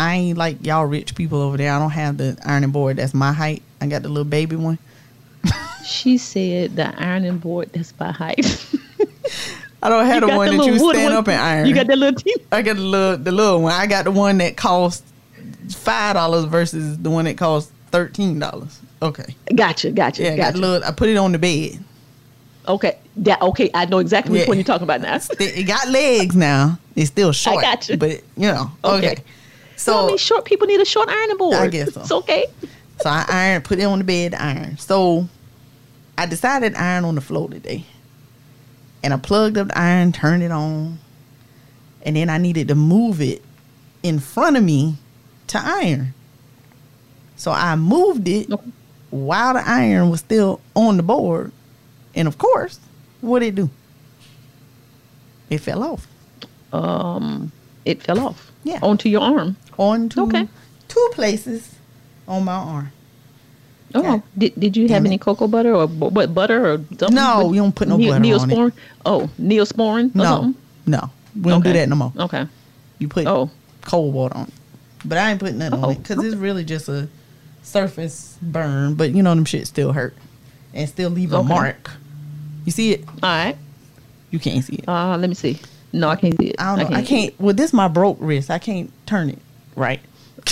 I 0.00 0.14
ain't 0.14 0.38
like 0.38 0.64
y'all 0.64 0.86
rich 0.86 1.14
people 1.14 1.42
over 1.42 1.58
there. 1.58 1.72
I 1.72 1.78
don't 1.78 1.90
have 1.90 2.16
the 2.16 2.38
ironing 2.44 2.70
board 2.70 2.96
that's 2.96 3.12
my 3.12 3.32
height. 3.32 3.62
I 3.82 3.86
got 3.86 4.02
the 4.02 4.08
little 4.08 4.24
baby 4.24 4.56
one. 4.56 4.78
She 5.84 6.16
said 6.18 6.74
the 6.76 6.94
ironing 7.02 7.38
board 7.38 7.70
that's 7.74 7.92
my 8.00 8.10
height. 8.10 8.38
I 9.82 9.88
don't 9.90 10.06
have 10.06 10.22
You 10.22 10.28
the 10.30 10.36
one 10.36 10.50
the 10.50 10.56
that 10.58 10.66
you 10.66 10.78
stand 10.78 11.04
one? 11.04 11.12
up 11.12 11.28
and 11.28 11.40
iron. 11.40 11.66
You 11.66 11.74
got 11.74 11.86
that 11.86 11.98
little 11.98 12.18
teeth? 12.20 12.46
I 12.52 12.62
got 12.62 12.76
the 12.76 12.82
little 12.82 13.16
the 13.18 13.32
little 13.32 13.62
one. 13.62 13.72
I 13.72 13.86
got 13.86 14.04
the 14.04 14.10
one 14.10 14.38
that 14.38 14.56
costs 14.56 15.02
five 15.70 16.14
dollars 16.14 16.44
versus 16.46 16.98
the 16.98 17.10
one 17.10 17.24
that 17.26 17.36
costs 17.36 17.70
thirteen 17.90 18.38
dollars. 18.38 18.78
Okay. 19.02 19.34
Gotcha, 19.54 19.90
gotcha, 19.90 20.22
Yeah, 20.22 20.30
I 20.32 20.36
got 20.36 20.42
gotcha. 20.44 20.52
the 20.52 20.58
little. 20.66 20.88
I 20.88 20.92
put 20.92 21.08
it 21.08 21.16
on 21.16 21.32
the 21.32 21.38
bed. 21.38 21.82
Okay, 22.68 22.98
that 23.18 23.40
okay. 23.42 23.70
I 23.74 23.86
know 23.86 23.98
exactly 23.98 24.32
which 24.32 24.42
Yeah. 24.42 24.48
one 24.48 24.56
you're 24.58 24.64
talking 24.64 24.84
about 24.84 25.00
now. 25.00 25.18
It 25.38 25.66
got 25.66 25.88
legs 25.88 26.36
now. 26.36 26.78
It's 26.94 27.08
still 27.10 27.32
short. 27.32 27.62
got 27.62 27.88
you. 27.88 27.96
But 27.96 28.22
you 28.36 28.48
know. 28.52 28.70
Okay. 28.84 29.12
Okay. 29.12 29.22
So 29.80 30.04
I 30.04 30.06
mean, 30.08 30.18
short 30.18 30.44
people 30.44 30.66
need 30.66 30.80
a 30.80 30.84
short 30.84 31.08
ironing 31.08 31.36
board. 31.38 31.56
I 31.56 31.68
guess 31.68 31.94
so. 31.94 32.00
It's 32.00 32.12
okay. 32.12 32.46
So 33.00 33.08
I 33.08 33.24
iron, 33.28 33.62
put 33.62 33.78
it 33.78 33.84
on 33.84 33.98
the 33.98 34.04
bed 34.04 34.34
iron. 34.34 34.76
So 34.76 35.26
I 36.18 36.26
decided 36.26 36.74
to 36.74 36.80
iron 36.80 37.04
on 37.04 37.14
the 37.14 37.22
floor 37.22 37.48
today. 37.48 37.84
And 39.02 39.14
I 39.14 39.16
plugged 39.16 39.56
up 39.56 39.68
the 39.68 39.78
iron, 39.78 40.12
turned 40.12 40.42
it 40.42 40.52
on, 40.52 40.98
and 42.02 42.16
then 42.16 42.28
I 42.28 42.36
needed 42.36 42.68
to 42.68 42.74
move 42.74 43.22
it 43.22 43.42
in 44.02 44.18
front 44.18 44.58
of 44.58 44.62
me 44.62 44.96
to 45.46 45.58
iron. 45.58 46.12
So 47.36 47.50
I 47.50 47.74
moved 47.76 48.28
it 48.28 48.50
while 49.08 49.54
the 49.54 49.66
iron 49.66 50.10
was 50.10 50.20
still 50.20 50.60
on 50.76 50.98
the 50.98 51.02
board. 51.02 51.52
And 52.14 52.28
of 52.28 52.36
course, 52.36 52.78
what 53.22 53.38
did 53.38 53.46
it 53.48 53.54
do? 53.54 53.70
It 55.48 55.58
fell 55.58 55.82
off. 55.82 56.06
Um, 56.70 57.50
it 57.86 58.02
fell 58.02 58.20
off. 58.20 58.49
Yeah. 58.64 58.78
Onto 58.82 59.08
your 59.08 59.22
arm. 59.22 59.56
Onto 59.78 60.22
Okay. 60.22 60.46
two 60.88 61.10
places 61.14 61.74
on 62.28 62.44
my 62.44 62.52
arm. 62.54 62.92
Oh, 63.94 64.22
did, 64.38 64.52
did 64.58 64.76
you 64.76 64.86
have 64.88 65.04
any 65.04 65.18
cocoa 65.18 65.48
butter 65.48 65.74
or 65.74 65.88
what 65.88 66.32
butter 66.32 66.64
or 66.74 66.76
something? 66.76 67.14
No, 67.14 67.52
you 67.52 67.60
don't 67.60 67.74
put 67.74 67.88
no 67.88 67.96
neo- 67.96 68.12
butter 68.12 68.24
on 68.24 68.50
it. 68.50 68.54
Neosporin? 68.54 68.72
Oh, 69.04 69.30
neosporin 69.40 70.14
or 70.14 70.18
No, 70.18 70.24
something? 70.24 70.54
no, 70.86 71.10
we 71.34 71.50
don't 71.50 71.64
do 71.64 71.72
that 71.72 71.88
no 71.88 71.96
more. 71.96 72.12
Okay. 72.16 72.46
You 73.00 73.08
put 73.08 73.26
Oh. 73.26 73.50
cold 73.82 74.14
water 74.14 74.36
on 74.36 74.44
it, 74.46 74.54
but 75.04 75.18
I 75.18 75.30
ain't 75.32 75.40
putting 75.40 75.58
nothing 75.58 75.80
Oh, 75.82 75.86
on 75.88 75.92
it 75.92 76.02
because 76.06 76.22
it's 76.24 76.36
really 76.36 76.64
just 76.64 76.88
a 76.88 77.08
surface 77.62 78.36
burn. 78.40 78.94
But 78.94 79.10
you 79.10 79.22
know 79.24 79.34
them 79.34 79.44
shit 79.44 79.66
still 79.66 79.92
hurt 79.92 80.14
and 80.72 80.88
still 80.88 81.10
leave 81.10 81.32
a 81.32 81.38
Okay. 81.38 81.48
mark. 81.48 81.90
You 82.66 82.70
see 82.72 82.92
it? 82.92 83.04
All 83.08 83.16
right. 83.22 83.56
You 84.30 84.38
can't 84.38 84.64
see 84.64 84.76
it. 84.76 84.88
Uh, 84.88 85.16
let 85.16 85.28
me 85.28 85.34
see. 85.34 85.58
No, 85.92 86.08
I 86.08 86.16
can't 86.16 86.36
see 86.38 86.48
it. 86.48 86.56
I 86.60 86.76
don't 86.76 86.90
know. 86.90 86.96
I 86.96 87.00
see 87.02 87.06
can't. 87.08 87.40
Well, 87.40 87.54
this 87.54 87.72
my 87.72 87.88
broke 87.88 88.16
wrist. 88.20 88.50
I 88.50 88.58
can't 88.58 88.90
turn 89.06 89.30
it 89.30 89.38
right. 89.76 90.00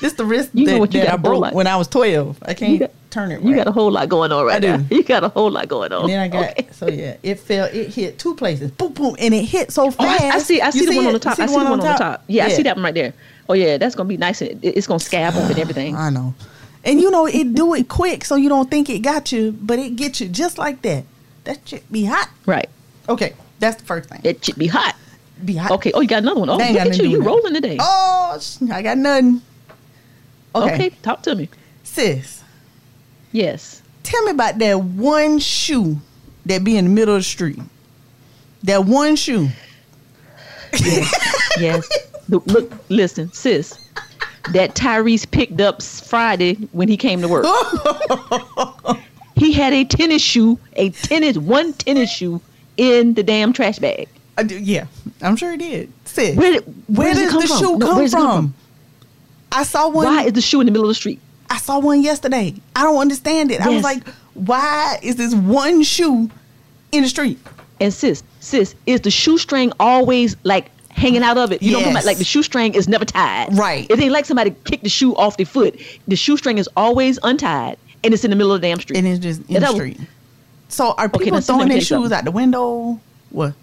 this 0.00 0.12
the 0.14 0.24
wrist 0.24 0.50
You 0.54 0.66
that, 0.66 0.90
that 0.92 1.12
I 1.12 1.16
broke 1.16 1.40
lot- 1.42 1.54
when 1.54 1.66
I 1.66 1.76
was 1.76 1.88
twelve. 1.88 2.38
I 2.42 2.54
can't 2.54 2.78
got- 2.80 2.90
turn 3.10 3.30
it. 3.32 3.42
You 3.42 3.54
got 3.54 3.66
a 3.66 3.72
whole 3.72 3.90
lot 3.90 4.08
going 4.08 4.32
on 4.32 4.44
right 4.46 4.62
I 4.62 4.66
now. 4.66 4.76
do. 4.78 4.94
You 4.96 5.02
got 5.02 5.24
a 5.24 5.28
whole 5.28 5.50
lot 5.50 5.66
going 5.68 5.92
on. 5.92 6.02
And 6.02 6.10
then 6.10 6.20
I 6.20 6.28
got 6.28 6.74
so 6.74 6.88
yeah, 6.88 7.16
it 7.22 7.40
fell. 7.40 7.66
It 7.66 7.94
hit 7.94 8.18
two 8.18 8.34
places. 8.34 8.70
Boom, 8.70 8.92
boom, 8.92 9.16
and 9.18 9.34
it 9.34 9.44
hit 9.44 9.72
so 9.72 9.86
Oh, 9.86 9.90
fast. 9.90 10.22
I, 10.22 10.28
I 10.28 10.38
see. 10.38 10.60
I 10.60 10.66
You 10.66 10.72
see 10.72 10.86
the 10.86 10.96
one 10.96 11.06
on 11.06 11.12
the 11.14 11.18
top. 11.18 11.38
I 11.38 11.46
see 11.46 11.52
the 11.52 11.58
one 11.64 11.66
on 11.66 11.80
the 11.80 11.84
top. 11.94 12.24
Yeah, 12.26 12.46
I 12.46 12.48
see 12.50 12.62
that 12.62 12.76
one 12.76 12.84
right 12.84 12.94
there. 12.94 13.14
Oh 13.48 13.54
yeah, 13.54 13.78
that's 13.78 13.94
gonna 13.94 14.08
be 14.08 14.16
nice. 14.16 14.40
and 14.42 14.62
it- 14.64 14.76
It's 14.76 14.86
gonna 14.86 15.00
scab 15.00 15.34
up 15.34 15.48
and 15.50 15.58
everything. 15.64 15.96
I 15.96 16.10
know. 16.10 16.34
And 16.84 17.00
you 17.00 17.10
know 17.10 17.26
it 17.26 17.54
do 17.54 17.74
it 17.74 17.88
quick, 17.88 18.24
so 18.24 18.36
you 18.36 18.48
don't 18.48 18.70
think 18.70 18.88
it 18.88 19.00
got 19.00 19.32
you, 19.32 19.52
but 19.52 19.78
it 19.78 19.96
gets 19.96 20.20
you 20.20 20.28
just 20.28 20.58
like 20.58 20.82
that. 20.82 21.04
That 21.44 21.60
shit 21.66 21.90
be 21.90 22.04
hot. 22.04 22.28
Right. 22.46 22.68
Okay, 23.08 23.32
that's 23.58 23.76
the 23.80 23.86
first 23.86 24.08
thing. 24.08 24.20
That 24.22 24.44
should 24.44 24.56
be 24.56 24.66
hot. 24.66 24.96
Be 25.44 25.54
hot. 25.54 25.70
Okay. 25.72 25.92
Oh, 25.92 26.00
you 26.00 26.08
got 26.08 26.22
another 26.22 26.40
one. 26.40 26.48
Oh, 26.50 26.56
look 26.56 26.62
at 26.62 26.70
you. 26.70 26.76
nothing 26.78 26.92
to 26.92 26.98
do 26.98 27.08
You 27.08 27.22
rolling 27.22 27.54
today. 27.54 27.76
Oh, 27.80 28.40
I 28.72 28.82
got 28.82 28.98
nothing. 28.98 29.42
Okay. 30.54 30.74
okay. 30.74 30.90
Talk 31.02 31.22
to 31.22 31.34
me. 31.34 31.48
sis, 31.84 32.42
Yes. 33.32 33.82
tell 34.02 34.22
me 34.24 34.30
about 34.32 34.58
that 34.58 34.80
one 34.80 35.38
shoe 35.38 36.00
that 36.46 36.64
be 36.64 36.76
in 36.76 36.86
the 36.86 36.90
middle 36.90 37.14
of 37.14 37.20
the 37.20 37.24
street. 37.24 37.58
That 38.64 38.84
one 38.86 39.14
shoe. 39.16 39.48
Yes. 41.58 41.88
Look, 42.30 42.46
look, 42.46 42.70
listen, 42.90 43.32
sis. 43.32 43.88
That 44.52 44.74
Tyrese 44.74 45.30
picked 45.30 45.62
up 45.62 45.82
Friday 45.82 46.56
when 46.72 46.86
he 46.86 46.98
came 46.98 47.22
to 47.22 47.28
work. 47.28 47.46
he 49.36 49.50
had 49.54 49.72
a 49.72 49.84
tennis 49.86 50.20
shoe, 50.20 50.58
a 50.74 50.90
tennis, 50.90 51.38
one 51.38 51.72
tennis 51.72 52.12
shoe 52.12 52.42
in 52.78 53.12
the 53.14 53.22
damn 53.22 53.52
trash 53.52 53.78
bag. 53.78 54.08
I 54.38 54.44
do, 54.44 54.56
yeah, 54.58 54.86
I'm 55.20 55.36
sure 55.36 55.52
it 55.52 55.58
did. 55.58 55.92
Sis, 56.06 56.36
Where, 56.36 56.52
did, 56.52 56.74
where, 56.96 57.12
does 57.12 57.32
does 57.32 57.42
the 57.42 57.48
from? 57.48 57.58
shoe 57.58 57.78
No, 57.78 57.86
come 57.86 57.96
where's 57.98 58.14
it 58.14 58.16
from? 58.16 58.54
I 59.52 59.62
saw 59.64 59.88
one. 59.88 60.06
Why 60.06 60.24
is 60.24 60.32
the 60.32 60.40
shoe 60.40 60.60
in 60.60 60.66
the 60.66 60.72
middle 60.72 60.84
of 60.86 60.90
the 60.90 60.94
street? 60.94 61.20
I 61.50 61.56
saw 61.58 61.78
one 61.78 62.02
yesterday. 62.02 62.54
I 62.76 62.82
don't 62.84 62.98
understand 62.98 63.50
it. 63.50 63.60
I 63.60 63.68
was 63.68 63.82
like, 63.82 64.06
why 64.34 64.98
is 65.02 65.16
this 65.16 65.34
one 65.34 65.82
shoe 65.82 66.30
in 66.92 67.02
the 67.02 67.08
street? 67.08 67.38
And 67.80 67.92
sis, 67.92 68.22
sis, 68.40 68.74
is 68.86 69.00
the 69.00 69.10
shoestring 69.10 69.72
always 69.80 70.36
like 70.44 70.70
hanging 70.90 71.22
out 71.22 71.38
of 71.38 71.50
it? 71.52 71.62
You 71.62 71.72
know 71.72 71.78
what 71.78 71.86
I'm 71.88 71.92
talking 71.92 71.94
Yes. 71.94 72.04
about? 72.04 72.10
Like 72.10 72.18
the 72.18 72.24
shoestring 72.24 72.74
is 72.74 72.86
never 72.88 73.04
tied. 73.06 73.56
Right. 73.56 73.86
It 73.90 73.98
ain't 73.98 74.12
like 74.12 74.24
somebody 74.26 74.54
kicked 74.64 74.82
the 74.84 74.88
shoe 74.90 75.16
off 75.16 75.36
their 75.36 75.46
foot. 75.46 75.80
The 76.06 76.16
shoestring 76.16 76.58
is 76.58 76.68
always 76.76 77.18
untied 77.22 77.78
and 78.04 78.12
it's 78.12 78.24
in 78.24 78.30
the 78.30 78.36
middle 78.36 78.52
of 78.52 78.60
the 78.60 78.68
damn 78.68 78.78
street. 78.80 78.98
And 78.98 79.06
it's 79.08 79.18
just 79.18 79.40
in 79.48 79.56
And 79.56 79.56
the 79.56 79.60
that 79.60 79.68
was- 79.68 79.76
street. 79.76 79.98
So 80.68 80.92
are 80.96 81.08
people 81.08 81.32
let 81.32 81.44
throwing 81.44 81.68
their 81.68 81.80
shoes 81.80 82.12
out 82.12 82.24
the 82.24 82.30
window? 82.30 83.00
What? 83.30 83.54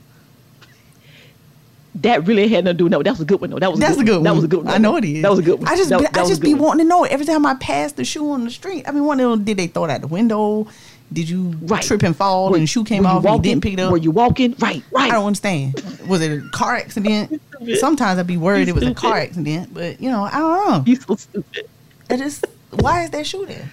That 2.02 2.28
really 2.28 2.50
had 2.50 2.66
nothing 2.66 2.78
to 2.78 2.84
do. 2.84 2.90
No, 2.90 3.02
that 3.02 3.12
was 3.12 3.22
a 3.22 3.26
good 3.26 3.40
one. 3.40 3.52
though. 3.52 3.60
that 3.60 3.72
was 3.72 3.80
That's 3.80 3.98
a 3.98 4.04
good 4.04 4.16
one. 4.16 4.16
one. 4.18 4.24
That 4.26 4.36
was 4.36 4.44
a 4.44 4.48
good 4.50 4.66
one. 4.66 4.74
I 4.74 4.78
know 4.78 4.98
it 4.98 5.06
is. 5.06 5.22
That 5.22 5.30
was 5.32 5.40
a 5.40 5.44
good 5.44 5.60
one. 5.60 5.68
I 5.70 5.76
just, 5.78 5.90
That- 5.90 6.00
be, 6.00 6.04
that 6.06 6.18
I 6.18 6.28
just 6.28 6.42
be 6.42 6.54
one. 6.54 6.64
wanting 6.64 6.86
to 6.86 6.90
know 6.90 7.04
every 7.06 7.26
time 7.26 7.46
I 7.46 7.56
pass 7.56 7.94
the 7.94 8.04
shoe 8.04 8.32
on 8.32 8.44
the 8.44 8.52
street. 8.52 8.84
I 8.88 8.92
mean, 8.92 9.06
wondering, 9.06 9.44
did 9.46 9.56
they 9.58 9.68
throw 9.68 9.86
it 9.86 9.92
out 9.92 10.02
the 10.02 10.08
window? 10.08 10.68
Did 11.14 11.30
you 11.30 11.56
Right. 11.62 11.82
trip 11.84 12.04
and 12.04 12.16
fall 12.16 12.50
Were- 12.50 12.56
and 12.58 12.64
the 12.64 12.68
shoe 12.68 12.84
came 12.84 13.06
off 13.06 13.24
and 13.24 13.36
you 13.36 13.42
didn't 13.52 13.64
pick 13.64 13.74
it 13.74 13.80
up? 13.80 13.92
Were 13.92 13.98
you 13.98 14.12
walking? 14.12 14.56
Right, 14.60 14.84
right. 14.92 15.10
I 15.10 15.14
don't 15.14 15.26
understand. 15.28 15.82
Was 16.08 16.20
it 16.22 16.32
a 16.44 16.50
car 16.50 16.76
accident? 16.76 17.42
Sometimes 17.76 18.20
I'd 18.20 18.28
be 18.28 18.38
worried 18.38 18.68
it 18.68 18.76
was 18.76 18.84
a 18.84 18.94
car 18.94 19.18
accident, 19.18 19.74
but 19.74 20.02
you 20.02 20.10
know, 20.10 20.24
I 20.24 20.32
don't 20.40 20.68
know. 20.70 20.84
You 20.86 20.96
so 20.98 21.16
stupid. 21.16 21.70
It 22.10 22.18
just 22.18 22.46
why 22.72 23.04
is 23.04 23.12
that 23.12 23.26
shoe 23.26 23.46
there? 23.46 23.72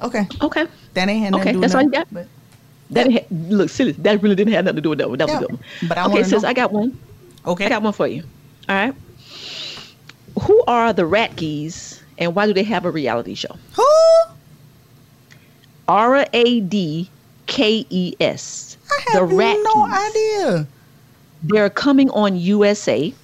Okay, 0.00 0.28
Okay. 0.42 0.66
that 0.94 1.08
ain't 1.08 1.24
had 1.24 1.32
nothing 1.32 1.40
Okay, 1.40 1.52
to 1.52 1.52
do 1.52 1.58
with 1.60 1.70
that's 1.70 1.74
all 1.74 1.82
you 1.82 1.90
got? 1.90 2.06
But 2.12 2.28
That 2.90 3.10
had, 3.10 3.26
look 3.30 3.68
silly. 3.70 3.92
That 3.92 4.22
really 4.22 4.34
didn't 4.36 4.54
have 4.54 4.64
nothing 4.64 4.76
to 4.76 4.82
do 4.82 4.88
with 4.90 4.98
that 4.98 5.08
one. 5.08 5.18
That 5.18 5.26
was 5.26 5.34
Yeah, 5.34 5.38
a 5.40 5.42
good 5.42 5.50
one. 5.52 5.60
but 5.88 5.98
I 5.98 6.06
okay, 6.06 6.22
sis, 6.22 6.42
know. 6.42 6.48
I 6.48 6.52
got 6.54 6.72
one. 6.72 6.92
okay, 7.46 7.66
I 7.66 7.68
got 7.68 7.82
one 7.82 7.92
for 7.92 8.06
you. 8.06 8.22
All 8.68 8.76
right. 8.76 8.94
Who 10.42 10.64
are 10.66 10.92
the 10.92 11.02
Radkes 11.02 12.00
and 12.18 12.34
why 12.34 12.46
do 12.46 12.54
they 12.54 12.62
have 12.62 12.84
a 12.84 12.90
reality 12.90 13.34
show? 13.34 13.58
who? 13.74 13.84
R 15.88 16.26
A 16.32 16.60
D 16.60 17.10
K 17.46 17.84
E 17.90 18.14
S. 18.20 18.76
I 18.90 19.12
The 19.12 19.20
have 19.20 19.28
Radkes. 19.28 19.64
no 19.64 19.86
idea. 19.90 20.68
They're 21.42 21.70
coming 21.70 22.10
on 22.10 22.36
USA. 22.36 23.14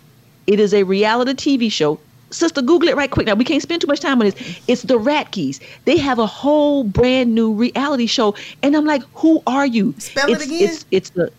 It 0.47 0.61
is 0.61 0.75
a 0.75 0.83
reality 0.85 1.33
TV 1.35 1.71
show. 1.71 2.04
Sister, 2.35 2.63
Google 2.63 2.89
it 2.89 2.97
right 2.97 3.11
quick. 3.11 3.27
Now 3.27 3.35
we 3.35 3.45
can't 3.45 3.63
spend 3.63 3.81
too 3.81 3.87
much 3.87 4.01
time 4.01 4.21
on 4.21 4.31
this. 4.31 4.61
It's 4.67 4.83
the 4.83 4.99
Radkes. 4.99 5.61
They 5.85 5.97
have 5.99 6.19
a 6.19 6.27
whole 6.27 6.85
brand 6.85 7.35
new 7.35 7.53
reality 7.53 8.07
show, 8.07 8.35
and 8.63 8.77
I'm 8.77 8.85
like, 8.85 9.03
who 9.15 9.43
are 9.47 9.67
you? 9.67 9.95
Spell 9.99 10.29
it 10.29 10.33
it's, 10.35 10.45
again. 10.45 10.63
It's 10.63 10.87
it's 10.91 11.11
the 11.11 11.33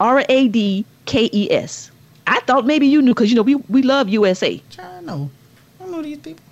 R 0.00 0.24
A 0.28 0.48
D 0.48 0.84
K 1.06 1.30
E 1.32 1.50
S. 1.50 1.90
I 2.26 2.40
thought 2.40 2.66
maybe 2.66 2.86
you 2.86 3.02
knew 3.02 3.12
because 3.12 3.30
you 3.30 3.36
know 3.36 3.42
we 3.42 3.54
we 3.54 3.82
love 3.82 4.08
USA. 4.08 4.62
I 4.78 5.00
know. 5.00 5.30
I 5.80 5.86
know 5.86 6.02
these 6.02 6.18
people. 6.18 6.44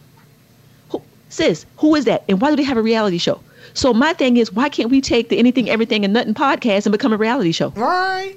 Who, 0.90 1.02
sis, 1.28 1.66
who 1.76 1.94
is 1.94 2.04
that, 2.06 2.24
and 2.28 2.40
why 2.40 2.50
do 2.50 2.56
they 2.56 2.62
have 2.62 2.76
a 2.76 2.82
reality 2.82 3.18
show? 3.18 3.40
So 3.74 3.94
my 3.94 4.12
thing 4.12 4.36
is, 4.36 4.52
why 4.52 4.68
can't 4.68 4.90
we 4.90 5.00
take 5.00 5.28
the 5.28 5.38
Anything, 5.38 5.70
Everything, 5.70 6.04
and 6.04 6.12
Nothing 6.12 6.34
podcast 6.34 6.84
and 6.84 6.92
become 6.92 7.12
a 7.12 7.16
reality 7.16 7.52
show? 7.52 7.68
Right. 7.70 8.36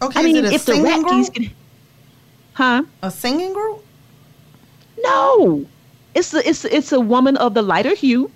Okay. 0.00 0.20
I 0.20 0.22
mean, 0.22 0.36
it 0.36 0.52
if 0.52 0.64
the 0.64 0.74
singing 0.74 1.04
Radkes 1.04 1.32
group? 1.32 1.34
can, 1.34 1.50
huh? 2.54 2.82
A 3.02 3.10
singing 3.10 3.52
group? 3.52 3.84
No, 5.02 5.66
it's 6.14 6.32
a, 6.34 6.48
it's 6.48 6.64
it's 6.64 6.92
a 6.92 7.00
woman 7.00 7.36
of 7.36 7.54
the 7.54 7.62
lighter 7.62 7.94
hue. 7.94 8.30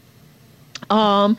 Um, 0.91 1.37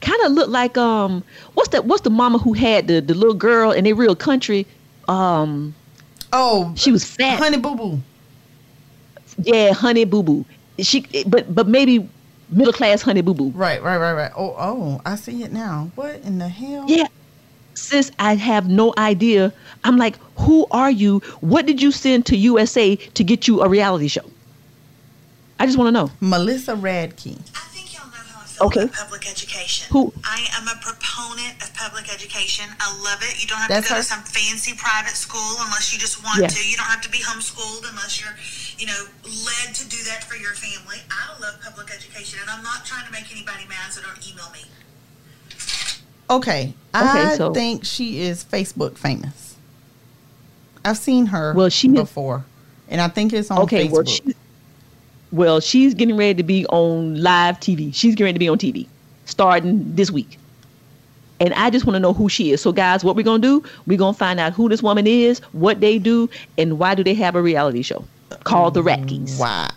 kind 0.00 0.20
of 0.24 0.32
look 0.32 0.48
like 0.48 0.76
um, 0.76 1.24
what's 1.54 1.70
that? 1.70 1.84
What's 1.84 2.02
the 2.02 2.10
mama 2.10 2.38
who 2.38 2.52
had 2.52 2.88
the 2.88 3.00
the 3.00 3.14
little 3.14 3.34
girl 3.34 3.70
and 3.70 3.86
they 3.86 3.92
real 3.92 4.16
country? 4.16 4.66
Um, 5.08 5.74
Oh, 6.32 6.72
she 6.76 6.90
was 6.90 7.04
fat. 7.04 7.38
Honey 7.38 7.58
Boo 7.58 7.74
Boo. 7.74 8.00
Yeah, 9.42 9.72
Honey 9.72 10.04
Boo 10.04 10.22
Boo. 10.22 10.44
She, 10.78 11.06
but 11.26 11.54
but 11.54 11.68
maybe 11.68 12.08
middle 12.48 12.72
class 12.72 13.02
Honey 13.02 13.20
Boo 13.20 13.34
Boo. 13.34 13.50
Right, 13.50 13.82
right, 13.82 13.98
right, 13.98 14.14
right. 14.14 14.32
Oh, 14.34 14.54
oh, 14.58 15.00
I 15.04 15.16
see 15.16 15.42
it 15.42 15.52
now. 15.52 15.90
What 15.94 16.16
in 16.22 16.38
the 16.38 16.48
hell? 16.48 16.86
Yeah. 16.88 17.06
Sis, 17.82 18.12
I 18.18 18.36
have 18.36 18.68
no 18.70 18.94
idea. 18.96 19.52
I'm 19.82 19.96
like, 19.96 20.16
who 20.38 20.66
are 20.70 20.90
you? 20.90 21.18
What 21.40 21.66
did 21.66 21.82
you 21.82 21.90
send 21.90 22.26
to 22.26 22.36
USA 22.36 22.94
to 22.94 23.24
get 23.24 23.48
you 23.48 23.60
a 23.62 23.68
reality 23.68 24.06
show? 24.06 24.22
I 25.58 25.66
just 25.66 25.76
want 25.76 25.88
to 25.88 25.92
know. 25.92 26.10
Melissa 26.20 26.74
Radke. 26.74 27.34
I 27.58 27.66
think 27.74 27.90
y'all 27.92 28.06
know 28.06 28.22
how 28.22 28.40
I 28.40 28.46
feel 28.46 28.66
okay. 28.70 28.82
About 28.86 28.94
public 29.10 29.28
education. 29.28 29.90
Who? 29.90 30.12
I 30.22 30.46
am 30.58 30.66
a 30.70 30.78
proponent 30.78 31.58
of 31.58 31.74
public 31.74 32.06
education. 32.06 32.66
I 32.78 32.86
love 33.02 33.18
it. 33.26 33.42
You 33.42 33.48
don't 33.50 33.58
have 33.58 33.68
That's 33.68 33.88
to 33.90 33.94
go 33.94 33.96
her? 33.98 34.02
to 34.02 34.06
some 34.14 34.22
fancy 34.22 34.74
private 34.78 35.18
school 35.18 35.58
unless 35.66 35.92
you 35.92 35.98
just 35.98 36.22
want 36.22 36.38
Yeah. 36.40 36.46
to. 36.54 36.58
You 36.62 36.76
don't 36.78 36.86
have 36.86 37.02
to 37.02 37.10
be 37.10 37.18
homeschooled 37.18 37.82
unless 37.90 38.22
you're, 38.22 38.34
you 38.78 38.86
know, 38.86 39.06
led 39.26 39.74
to 39.74 39.84
do 39.90 39.98
that 40.06 40.22
for 40.22 40.36
your 40.38 40.54
family. 40.54 41.02
I 41.10 41.34
love 41.42 41.58
public 41.60 41.90
education, 41.90 42.38
and 42.40 42.48
I'm 42.48 42.62
not 42.62 42.86
trying 42.86 43.06
to 43.06 43.12
make 43.12 43.26
anybody 43.34 43.66
mad, 43.68 43.90
so 43.90 44.02
don't 44.02 44.22
email 44.22 44.50
me. 44.54 44.62
Okay, 46.30 46.72
I 46.94 47.36
so- 47.36 47.52
think 47.52 47.84
she 47.84 48.20
is 48.22 48.44
Facebook 48.44 48.96
famous. 48.96 49.56
I've 50.84 50.98
seen 50.98 51.26
her 51.26 51.52
Well, 51.54 51.68
she- 51.68 51.88
before, 51.88 52.44
and 52.88 53.00
I 53.00 53.08
think 53.08 53.32
it's 53.32 53.50
on 53.50 53.58
Okay, 53.60 53.86
Facebook. 53.86 53.92
well, 53.92 54.04
she, 54.04 54.22
well, 55.30 55.60
she's 55.60 55.94
getting 55.94 56.16
ready 56.16 56.34
to 56.34 56.42
be 56.42 56.66
on 56.66 57.22
live 57.22 57.60
TV. 57.60 57.92
She's 57.94 58.14
getting 58.14 58.24
ready 58.26 58.34
to 58.34 58.38
be 58.38 58.48
on 58.48 58.58
TV 58.58 58.86
starting 59.24 59.94
this 59.94 60.10
week. 60.10 60.38
And 61.40 61.52
I 61.54 61.70
just 61.70 61.86
want 61.86 61.94
to 61.96 62.00
know 62.00 62.12
who 62.12 62.28
she 62.28 62.52
is. 62.52 62.60
So, 62.60 62.70
guys, 62.72 63.02
what 63.02 63.16
we're 63.16 63.24
going 63.24 63.42
to 63.42 63.60
do, 63.60 63.68
we're 63.86 63.98
going 63.98 64.14
to 64.14 64.18
find 64.18 64.38
out 64.38 64.52
who 64.52 64.68
this 64.68 64.80
woman 64.82 65.06
is, 65.08 65.40
what 65.52 65.80
they 65.80 65.98
do, 65.98 66.30
and 66.56 66.78
why 66.78 66.94
do 66.94 67.02
they 67.02 67.14
have 67.14 67.34
a 67.34 67.42
reality 67.42 67.82
show 67.82 68.04
called 68.44 68.74
The 68.74 68.82
Radkes. 68.82 69.38
Wow. 69.40 69.68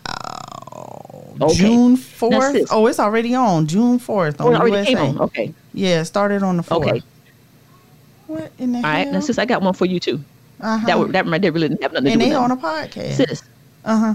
Okay. 1.42 1.54
June 1.56 1.98
fourth. 1.98 2.68
Oh, 2.72 2.88
it's 2.88 3.00
already 3.00 3.34
on 3.36 3.68
June 3.68 4.00
fourth 4.00 4.36
Oh, 4.40 4.48
on 4.48 4.54
it 4.54 4.58
already 4.58 4.76
USA. 4.78 4.94
came 4.94 4.98
on. 5.00 5.20
Okay. 5.22 5.54
Yeah, 5.76 6.02
it 6.02 6.06
started 6.06 6.42
on 6.42 6.58
the 6.58 6.64
fourth. 6.64 6.88
Okay. 6.88 7.02
What 8.28 8.52
in 8.58 8.72
the 8.72 8.78
All 8.80 8.84
hell? 8.84 8.92
right. 8.94 9.12
Now, 9.12 9.20
sis, 9.20 9.38
I 9.38 9.46
got 9.46 9.62
one 9.62 9.74
for 9.74 9.86
you, 9.86 10.00
too. 10.00 10.20
uh-huh. 10.62 10.86
That, 10.88 11.12
that 11.12 11.26
right 11.28 11.42
there 11.42 11.52
really 11.52 11.68
didn't 11.70 11.84
have 11.84 11.92
nothing 11.94 12.06
to 12.06 12.12
and 12.14 12.20
do 12.22 12.26
they 12.26 12.32
with 12.34 12.40
on 12.40 12.52
a 12.52 12.58
podcast. 12.58 13.14
Sis. 13.14 13.44
Uh 13.84 13.98
huh. 14.00 14.14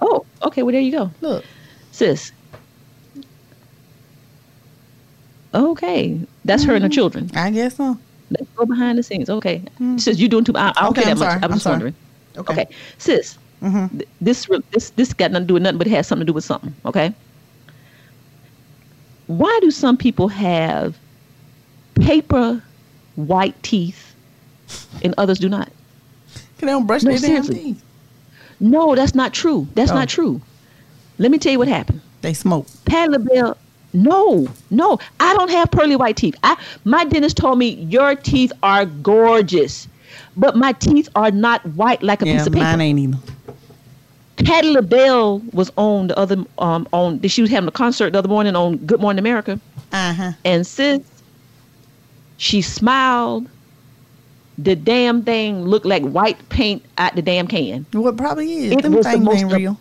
Oh, 0.00 0.24
okay. 0.42 0.62
Well, 0.62 0.72
there 0.72 0.80
you 0.80 0.90
go. 0.92 1.10
Look. 1.20 1.44
Sis. 1.92 2.32
Okay. 5.54 6.20
That's 6.44 6.64
her 6.64 6.74
and 6.74 6.82
her 6.84 6.88
children. 6.90 7.30
I 7.34 7.50
guess 7.50 7.76
so. 7.76 7.98
Let's 8.30 8.48
go 8.56 8.64
behind 8.64 8.98
the 8.98 9.02
scenes. 9.02 9.28
Okay. 9.28 9.62
Sis, 9.96 10.18
you 10.18 10.28
doing 10.28 10.44
too 10.44 10.56
I, 10.56 10.68
I 10.76 10.82
don't 10.82 10.90
Okay, 10.90 11.02
care 11.02 11.10
I'm 11.12 11.18
that 11.18 11.24
much. 11.24 11.28
sorry. 11.32 11.42
I 11.42 11.46
was 11.46 11.50
I'm 11.50 11.50
just 11.52 11.62
sorry. 11.64 11.72
wondering. 11.74 11.94
Okay. 12.38 12.52
Okay. 12.62 12.68
Sis, 12.98 13.38
th- 13.60 14.08
this 14.20 14.48
this 14.70 14.90
this 14.90 15.12
got 15.12 15.32
nothing 15.32 15.44
to 15.46 15.48
do 15.48 15.54
with 15.54 15.62
nothing, 15.64 15.78
but 15.78 15.86
it 15.88 15.90
has 15.90 16.06
something 16.06 16.24
to 16.26 16.30
do 16.30 16.34
with 16.34 16.44
something. 16.44 16.74
Okay. 16.86 17.12
Why 19.30 19.56
do 19.62 19.70
some 19.70 19.96
people 19.96 20.26
have 20.26 20.98
paper 21.94 22.60
white 23.14 23.60
teeth 23.62 24.12
and 25.04 25.14
others 25.18 25.38
do 25.38 25.48
not? 25.48 25.70
Can 26.58 26.66
they 26.66 26.72
don't 26.72 26.84
brush 26.86 27.04
No, 27.04 27.12
their 27.16 27.20
damn 27.40 27.44
teeth? 27.44 27.80
No, 28.58 28.96
that's 28.96 29.14
not 29.14 29.32
true. 29.32 29.68
That's 29.76 29.92
Oh. 29.92 29.94
not 29.94 30.08
true. 30.08 30.40
Let 31.18 31.30
me 31.30 31.38
tell 31.38 31.52
you 31.52 31.60
what 31.60 31.68
happened. 31.68 32.00
They 32.22 32.34
smoke. 32.34 32.66
Pat 32.86 33.08
LaBelle, 33.12 33.56
no, 33.92 34.48
no, 34.70 34.98
I 35.20 35.34
don't 35.34 35.50
have 35.50 35.70
pearly 35.70 35.94
white 35.94 36.16
teeth. 36.16 36.34
I, 36.42 36.56
my 36.84 37.04
dentist 37.04 37.36
told 37.36 37.56
me 37.58 37.68
your 37.88 38.16
teeth 38.16 38.52
are 38.64 38.84
gorgeous, 38.84 39.86
but 40.36 40.56
my 40.56 40.72
teeth 40.72 41.08
are 41.14 41.30
not 41.30 41.64
white 41.76 42.02
like 42.02 42.22
a 42.22 42.26
Yeah, 42.26 42.38
piece 42.38 42.46
of 42.48 42.52
paper. 42.52 42.64
mine 42.64 42.80
ain't 42.80 42.98
either. 42.98 43.18
Patti 44.44 44.70
LaBelle 44.70 45.40
was 45.52 45.70
on 45.76 46.08
the 46.08 46.18
other 46.18 46.36
um 46.58 46.86
on 46.92 47.20
she 47.28 47.42
was 47.42 47.50
having 47.50 47.68
a 47.68 47.72
concert 47.72 48.12
the 48.12 48.18
other 48.18 48.28
morning 48.28 48.56
on 48.56 48.76
Good 48.86 49.00
Morning 49.00 49.18
America, 49.18 49.60
Uh 49.92 50.12
huh. 50.12 50.32
and 50.44 50.66
sis, 50.66 51.00
she 52.36 52.62
smiled. 52.62 53.48
The 54.58 54.76
damn 54.76 55.22
thing 55.22 55.62
looked 55.64 55.86
like 55.86 56.02
white 56.02 56.46
paint 56.50 56.84
out 56.98 57.16
the 57.16 57.22
damn 57.22 57.46
can. 57.46 57.86
What 57.92 58.18
probably 58.18 58.52
is. 58.52 58.72
It 58.72 58.82
Them 58.82 58.92
was 58.92 59.06
the 59.06 59.18
most 59.18 59.44
ain't 59.44 59.52
real. 59.52 59.80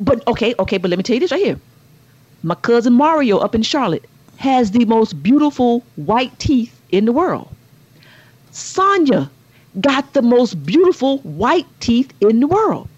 But 0.00 0.26
okay, 0.28 0.54
okay, 0.58 0.78
but 0.78 0.88
let 0.88 0.96
me 0.96 1.02
tell 1.02 1.14
you 1.14 1.20
this 1.20 1.30
right 1.32 1.44
here. 1.44 1.60
My 2.42 2.54
cousin 2.54 2.94
Mario 2.94 3.36
up 3.38 3.54
in 3.54 3.62
Charlotte 3.62 4.06
has 4.36 4.70
the 4.70 4.84
most 4.86 5.22
beautiful 5.22 5.84
white 5.96 6.36
teeth 6.38 6.80
in 6.90 7.04
the 7.04 7.12
world. 7.12 7.54
Sonia 8.50 9.30
got 9.80 10.12
the 10.12 10.22
most 10.22 10.64
beautiful 10.64 11.18
white 11.18 11.66
teeth 11.80 12.12
in 12.20 12.40
the 12.40 12.46
world. 12.46 12.88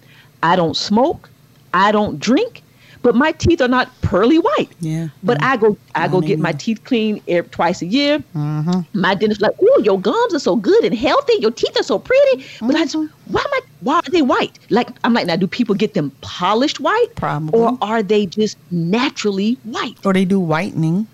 I 0.43 0.55
don't 0.55 0.75
smoke, 0.75 1.29
I 1.73 1.91
don't 1.91 2.19
drink, 2.19 2.61
but 3.01 3.15
my 3.15 3.31
teeth 3.33 3.61
are 3.61 3.67
not 3.67 3.89
pearly 4.01 4.39
white. 4.39 4.69
Yeah. 4.79 5.09
But 5.23 5.41
I 5.43 5.57
go 5.57 5.77
I 5.93 6.07
go 6.07 6.19
Mine 6.19 6.27
get 6.27 6.39
my 6.39 6.51
teeth 6.53 6.83
cleaned 6.83 7.21
every, 7.27 7.49
twice 7.51 7.81
a 7.81 7.85
year. 7.85 8.19
Mm-hmm. 8.35 8.99
My 8.99 9.13
dentist 9.13 9.41
like, 9.41 9.53
oh, 9.61 9.81
your 9.83 9.99
gums 9.99 10.33
are 10.33 10.39
so 10.39 10.55
good 10.55 10.83
and 10.83 10.95
healthy. 10.95 11.33
Your 11.39 11.51
teeth 11.51 11.77
are 11.79 11.83
so 11.83 11.99
pretty. 11.99 12.45
But 12.61 12.75
I 12.75 12.85
just, 12.85 12.95
why 12.95 13.41
am 13.41 13.53
I? 13.53 13.59
Why 13.81 13.95
are 13.97 14.11
they 14.11 14.23
white? 14.23 14.57
Like 14.71 14.89
I'm 15.03 15.13
like, 15.13 15.27
now 15.27 15.35
do 15.35 15.45
people 15.45 15.75
get 15.75 15.93
them 15.93 16.11
polished 16.21 16.79
white, 16.79 17.09
Probably. 17.15 17.59
or 17.59 17.77
are 17.81 18.01
they 18.01 18.25
just 18.25 18.57
naturally 18.71 19.59
white? 19.63 19.97
Or 20.03 20.11
they 20.11 20.25
do 20.25 20.39
whitening. 20.39 21.07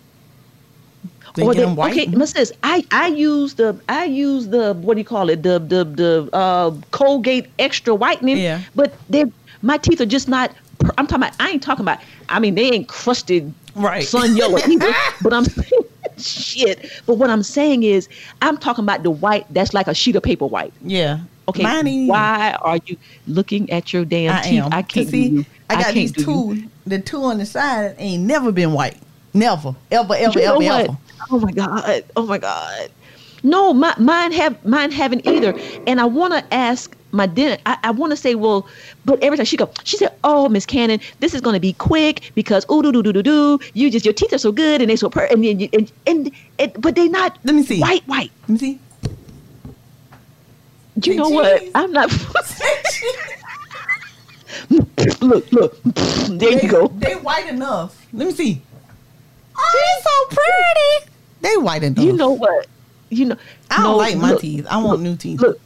They 1.35 1.43
or 1.43 1.53
get 1.53 1.61
them 1.61 1.71
okay, 1.79 2.05
whitened. 2.05 2.17
my 2.17 2.25
sis, 2.25 2.51
I 2.63 2.83
I 2.91 3.07
use 3.07 3.53
the 3.55 3.79
I 3.87 4.05
use 4.05 4.47
the 4.49 4.73
what 4.75 4.95
do 4.95 4.99
you 4.99 5.05
call 5.05 5.29
it 5.29 5.43
the 5.43 5.59
the 5.59 5.83
the 5.85 6.29
uh, 6.33 6.71
Colgate 6.91 7.47
extra 7.59 7.95
whitening. 7.95 8.37
Yeah. 8.37 8.61
But 8.75 8.93
they 9.09 9.25
my 9.61 9.77
teeth 9.77 10.01
are 10.01 10.05
just 10.05 10.27
not. 10.27 10.51
I'm 10.97 11.05
talking 11.07 11.23
about. 11.23 11.35
I 11.39 11.49
ain't 11.51 11.63
talking 11.63 11.83
about. 11.83 11.99
I 12.29 12.39
mean, 12.39 12.55
they 12.55 12.71
ain't 12.71 12.87
crusted 12.87 13.53
Right. 13.75 14.03
sun 14.03 14.35
yellow 14.35 14.57
either. 14.67 14.93
but 15.21 15.31
I'm 15.33 15.45
shit. 16.17 16.91
But 17.05 17.15
what 17.15 17.29
I'm 17.29 17.43
saying 17.43 17.83
is, 17.83 18.09
I'm 18.41 18.57
talking 18.57 18.83
about 18.83 19.03
the 19.03 19.11
white 19.11 19.45
that's 19.53 19.73
like 19.73 19.87
a 19.87 19.93
sheet 19.93 20.15
of 20.15 20.23
paper 20.23 20.45
white. 20.45 20.73
Yeah. 20.83 21.19
Okay. 21.47 21.63
Mine 21.63 22.07
why 22.07 22.55
are 22.61 22.79
you 22.85 22.97
looking 23.27 23.69
at 23.71 23.91
your 23.93 24.05
damn 24.05 24.35
I 24.35 24.41
teeth? 24.43 24.63
am. 24.63 24.73
I 24.73 24.81
can't 24.81 25.09
see, 25.09 25.27
you. 25.27 25.45
I 25.69 25.75
got 25.75 25.83
can't 25.85 25.95
these 25.95 26.11
do 26.11 26.21
you. 26.21 26.25
two. 26.25 26.69
The 26.85 26.99
two 26.99 27.23
on 27.23 27.37
the 27.39 27.45
side 27.45 27.95
ain't 27.97 28.23
never 28.23 28.51
been 28.51 28.73
white. 28.73 28.97
Never. 29.33 29.75
Ever, 29.91 30.13
ever, 30.15 30.39
You 30.39 30.45
know 30.45 30.55
ever, 30.55 30.63
what? 30.65 30.81
ever. 30.89 30.97
Oh 31.29 31.39
my 31.39 31.51
god! 31.51 32.03
Oh 32.15 32.25
my 32.25 32.37
god! 32.37 32.91
No, 33.43 33.73
my, 33.73 33.93
mine 33.97 34.31
have 34.33 34.63
mine 34.65 34.91
haven't 34.91 35.25
either. 35.25 35.57
And 35.87 35.99
I 35.99 36.05
want 36.05 36.33
to 36.33 36.53
ask 36.53 36.95
my 37.11 37.25
dentist. 37.25 37.61
I, 37.65 37.77
I 37.83 37.91
want 37.91 38.11
to 38.11 38.17
say, 38.17 38.35
well, 38.35 38.67
but 39.03 39.21
every 39.23 39.37
time 39.37 39.45
she 39.45 39.57
go, 39.57 39.69
she 39.83 39.97
said, 39.97 40.13
"Oh, 40.23 40.47
Miss 40.47 40.65
Kannon, 40.65 41.01
this 41.19 41.33
is 41.33 41.41
going 41.41 41.55
to 41.55 41.59
be 41.59 41.73
quick 41.73 42.31
because 42.35 42.65
ooh 42.71 42.83
do 42.83 42.91
do 42.91 43.03
do 43.03 43.13
do 43.13 43.23
do. 43.23 43.59
You 43.73 43.89
just 43.89 44.05
your 44.05 44.13
teeth 44.13 44.33
are 44.33 44.37
so 44.37 44.51
good 44.51 44.81
and 44.81 44.89
they 44.89 44.95
so 44.95 45.09
per 45.09 45.25
and 45.25 45.43
then 45.43 45.67
and, 45.73 45.91
and 46.05 46.31
and 46.59 46.81
but 46.81 46.95
they 46.95 47.07
not. 47.07 47.37
Let 47.43 47.55
me 47.55 47.63
see. 47.63 47.79
White 47.79 48.07
white. 48.07 48.31
Let 48.43 48.49
me 48.49 48.57
see. 48.57 48.79
You 51.03 51.15
know 51.15 51.29
what? 51.29 51.63
I'm 51.73 51.91
not. 51.91 52.11
look 55.21 55.51
look. 55.51 55.81
There 55.83 56.63
you 56.63 56.69
go. 56.69 56.87
They 56.89 57.15
white 57.15 57.49
enough. 57.49 58.05
Let 58.13 58.27
me 58.27 58.33
see. 58.33 58.61
Oh, 59.57 60.01
so 60.03 60.35
pretty. 60.35 61.10
They 61.41 61.57
white 61.57 61.83
enough. 61.83 62.03
You 62.05 62.13
know 62.13 62.31
what? 62.31 62.67
You 63.09 63.25
know. 63.25 63.37
I 63.69 63.83
don't 63.83 63.83
no, 63.83 63.97
like 63.97 64.17
my 64.17 64.31
look, 64.31 64.41
teeth. 64.41 64.67
I 64.69 64.77
want 64.77 64.91
look, 64.91 65.01
new 65.01 65.15
teeth. 65.17 65.41
Look, 65.41 65.59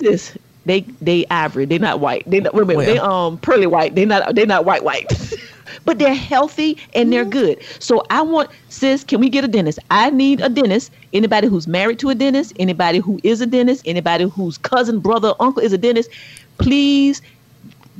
sis, 0.00 0.36
they 0.66 0.82
they 1.00 1.26
ivory. 1.30 1.64
They're 1.66 1.78
not 1.78 2.00
white. 2.00 2.24
They 2.28 2.40
not, 2.40 2.54
wait 2.54 2.62
a 2.62 2.66
minute. 2.66 2.86
They 2.86 2.98
um 2.98 3.38
pearly 3.38 3.66
white. 3.66 3.94
They 3.94 4.04
not 4.04 4.34
they 4.34 4.46
not 4.46 4.64
white 4.64 4.84
white. 4.84 5.06
but 5.84 5.98
they're 5.98 6.14
healthy 6.14 6.78
and 6.94 7.12
they're 7.12 7.24
Mm-hmm. 7.24 7.30
good. 7.30 7.62
So 7.78 8.02
I 8.10 8.22
want 8.22 8.50
sis. 8.68 9.04
Can 9.04 9.20
we 9.20 9.28
get 9.30 9.44
a 9.44 9.48
dentist? 9.48 9.78
I 9.90 10.10
need 10.10 10.40
a 10.40 10.48
dentist. 10.48 10.92
Anybody 11.12 11.48
who's 11.48 11.66
married 11.66 11.98
to 12.00 12.10
a 12.10 12.14
dentist. 12.14 12.52
Anybody 12.58 12.98
who 12.98 13.20
is 13.24 13.40
a 13.40 13.46
dentist. 13.46 13.82
Anybody 13.86 14.24
whose 14.24 14.58
cousin, 14.58 15.00
brother, 15.00 15.34
uncle 15.40 15.62
is 15.62 15.72
a 15.72 15.78
dentist. 15.78 16.10
Please 16.58 17.22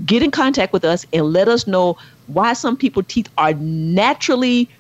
get 0.05 0.23
in 0.23 0.31
contact 0.31 0.73
with 0.73 0.85
us 0.85 1.07
and 1.13 1.33
let 1.33 1.49
us 1.49 1.67
know 1.67 1.97
why 2.27 2.53
some 2.53 2.77
people 2.77 3.03
teeth 3.03 3.29
are 3.39 3.55
naturally 3.55 4.71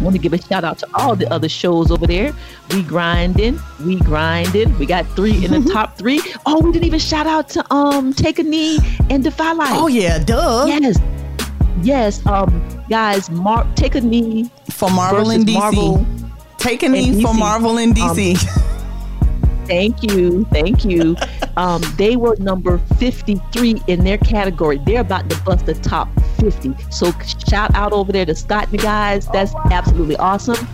Want 0.00 0.14
to 0.16 0.18
give 0.20 0.32
a 0.32 0.38
shout 0.42 0.64
out 0.64 0.78
to 0.78 0.88
all 0.94 1.16
the 1.16 1.32
other 1.32 1.48
shows 1.48 1.90
over 1.90 2.06
there. 2.06 2.32
We 2.70 2.82
grinding, 2.82 3.60
we 3.84 3.98
grinding. 4.00 4.76
We 4.78 4.86
got 4.86 5.06
three 5.16 5.44
in 5.44 5.50
the 5.50 5.70
top 5.72 5.96
three. 5.96 6.20
Oh, 6.46 6.60
we 6.60 6.72
didn't 6.72 6.84
even 6.84 6.98
shout 6.98 7.26
out 7.26 7.48
to 7.50 7.74
um 7.74 8.12
Take 8.12 8.38
a 8.38 8.42
Knee 8.42 8.78
and 9.10 9.22
Defy 9.22 9.52
Life. 9.52 9.70
Oh 9.72 9.86
yeah, 9.86 10.18
duh. 10.18 10.64
Yes. 10.66 10.98
Yes. 11.82 12.26
Um 12.26 12.82
guys, 12.88 13.30
Mark 13.30 13.66
Take 13.76 13.94
a 13.94 14.00
Knee 14.00 14.50
For 14.70 14.90
Marvel 14.90 15.30
and 15.30 15.46
DC. 15.46 15.54
Marvel 15.54 16.06
Take 16.58 16.82
a 16.82 16.88
knee 16.88 17.20
for 17.20 17.28
DC. 17.28 17.38
Marvel 17.38 17.78
and 17.78 17.94
DC. 17.94 18.38
Thank 19.66 20.02
you. 20.02 20.44
Thank 20.46 20.84
you. 20.84 21.16
Um, 21.56 21.82
they 21.98 22.16
were 22.16 22.34
number 22.40 22.78
53 22.98 23.80
in 23.86 24.02
their 24.02 24.18
category. 24.18 24.78
They're 24.78 25.02
about 25.02 25.30
to 25.30 25.40
bust 25.42 25.66
the 25.66 25.74
top 25.74 26.08
50. 26.44 26.74
So 26.90 27.12
shout 27.48 27.74
out 27.74 27.92
over 27.92 28.12
there 28.12 28.26
to 28.26 28.34
Scott 28.34 28.64
and 28.70 28.78
the 28.78 28.82
guys. 28.82 29.26
That's 29.28 29.54
absolutely 29.70 30.16
awesome. 30.16 30.66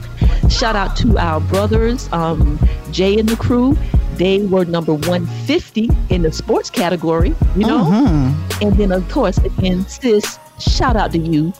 Shout 0.48 0.74
out 0.74 0.96
to 0.96 1.16
our 1.18 1.40
brothers, 1.40 2.08
um, 2.12 2.58
Jay 2.90 3.18
and 3.18 3.28
the 3.28 3.36
crew. 3.36 3.76
They 4.16 4.40
were 4.44 4.64
number 4.64 4.92
150 4.94 5.88
in 6.10 6.22
the 6.22 6.32
sports 6.32 6.68
category, 6.70 7.34
you 7.56 7.66
know? 7.66 7.84
Mhm. 7.84 8.34
And 8.62 8.72
then, 8.76 8.92
of 8.92 9.08
course, 9.10 9.38
again, 9.38 9.86
sis, 9.88 10.38
shout 10.58 10.94
out 10.96 11.12
to 11.12 11.18
you, 11.18 11.52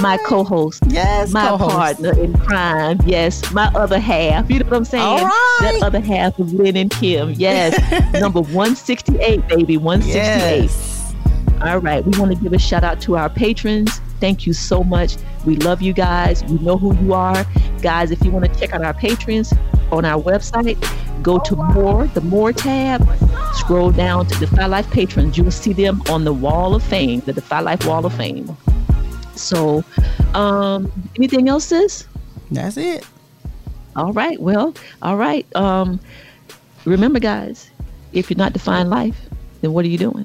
my 0.00 0.18
co 0.26 0.42
host, 0.42 0.82
yes, 0.88 1.30
my 1.30 1.46
co-host. 1.46 1.76
partner 1.76 2.18
in 2.20 2.36
crime, 2.38 2.98
yes, 3.06 3.52
my 3.52 3.70
other 3.76 4.00
half, 4.00 4.50
you 4.50 4.58
know 4.58 4.64
what 4.64 4.76
I'm 4.78 4.84
saying? 4.84 5.04
All 5.04 5.18
right. 5.24 5.58
That 5.60 5.82
other 5.82 6.00
half 6.00 6.36
of 6.40 6.52
Lynn 6.52 6.76
and 6.76 6.90
Kim, 6.90 7.34
yes, 7.36 7.78
number 8.20 8.40
168, 8.40 9.46
baby, 9.46 9.76
168. 9.76 10.62
Yes. 10.62 10.87
All 11.60 11.78
right. 11.78 12.04
We 12.04 12.18
want 12.18 12.36
to 12.36 12.42
give 12.42 12.52
a 12.52 12.58
shout 12.58 12.84
out 12.84 13.00
to 13.02 13.16
our 13.16 13.28
patrons. 13.28 14.00
Thank 14.20 14.46
you 14.46 14.52
so 14.52 14.84
much. 14.84 15.16
We 15.44 15.56
love 15.56 15.82
you 15.82 15.92
guys. 15.92 16.42
You 16.42 16.58
know 16.60 16.76
who 16.76 16.96
you 17.02 17.14
are. 17.14 17.44
Guys, 17.82 18.10
if 18.10 18.24
you 18.24 18.30
want 18.30 18.52
to 18.52 18.60
check 18.60 18.72
out 18.74 18.84
our 18.84 18.94
patrons 18.94 19.52
on 19.90 20.04
our 20.04 20.22
website, 20.22 20.78
go 21.22 21.38
to 21.40 21.56
more, 21.56 22.06
the 22.08 22.20
more 22.20 22.52
tab, 22.52 23.08
scroll 23.54 23.90
down 23.90 24.26
to 24.26 24.38
Defy 24.38 24.66
Life 24.66 24.90
patrons. 24.90 25.36
You 25.36 25.44
will 25.44 25.50
see 25.50 25.72
them 25.72 26.02
on 26.08 26.24
the 26.24 26.32
wall 26.32 26.74
of 26.74 26.82
fame, 26.82 27.20
the 27.20 27.32
Defy 27.32 27.60
Life 27.60 27.86
wall 27.86 28.04
of 28.06 28.14
fame. 28.14 28.56
So, 29.34 29.84
um, 30.34 30.90
anything 31.16 31.48
else, 31.48 31.66
sis? 31.66 32.06
That's 32.50 32.76
it. 32.76 33.06
All 33.96 34.12
right. 34.12 34.40
Well, 34.40 34.74
all 35.02 35.16
right. 35.16 35.46
Um, 35.56 36.00
remember, 36.84 37.18
guys, 37.18 37.70
if 38.12 38.30
you're 38.30 38.38
not 38.38 38.52
defying 38.52 38.88
life, 38.88 39.18
then 39.60 39.72
what 39.72 39.84
are 39.84 39.88
you 39.88 39.98
doing? 39.98 40.24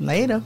Later. 0.00 0.42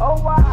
Oh 0.00 0.22
wow. 0.22 0.47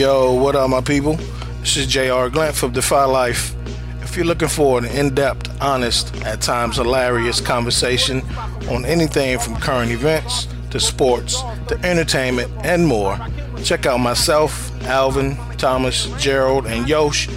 Yo, 0.00 0.32
what 0.32 0.56
up, 0.56 0.70
my 0.70 0.80
people? 0.80 1.16
This 1.60 1.76
is 1.76 1.86
JR 1.86 2.28
Glant 2.28 2.56
from 2.56 2.72
Defy 2.72 3.04
Life. 3.04 3.54
If 4.00 4.16
you're 4.16 4.24
looking 4.24 4.48
for 4.48 4.78
an 4.78 4.86
in 4.86 5.14
depth, 5.14 5.54
honest, 5.60 6.16
at 6.24 6.40
times 6.40 6.76
hilarious 6.76 7.38
conversation 7.38 8.22
on 8.70 8.86
anything 8.86 9.38
from 9.38 9.56
current 9.56 9.90
events 9.90 10.48
to 10.70 10.80
sports 10.80 11.42
to 11.68 11.78
entertainment 11.84 12.50
and 12.64 12.86
more, 12.86 13.20
check 13.62 13.84
out 13.84 13.98
myself, 13.98 14.72
Alvin, 14.84 15.36
Thomas, 15.58 16.06
Gerald, 16.18 16.66
and 16.66 16.88
Yosh 16.88 17.28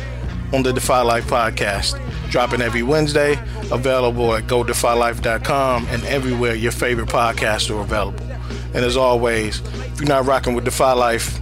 on 0.54 0.64
the 0.64 0.72
Defy 0.72 1.02
Life 1.02 1.28
podcast. 1.28 2.00
Dropping 2.30 2.62
every 2.62 2.82
Wednesday, 2.82 3.34
available 3.74 4.36
at 4.36 4.44
godefylife.com 4.44 5.88
and 5.90 6.02
everywhere 6.06 6.56
your 6.56 6.72
favorite 6.72 7.10
podcasts 7.10 7.70
are 7.70 7.82
available. 7.82 8.26
And 8.74 8.86
as 8.86 8.96
always, 8.96 9.60
if 9.60 10.00
you're 10.00 10.08
not 10.08 10.26
rocking 10.26 10.56
with 10.56 10.64
Defy 10.64 10.94
Life, 10.94 11.42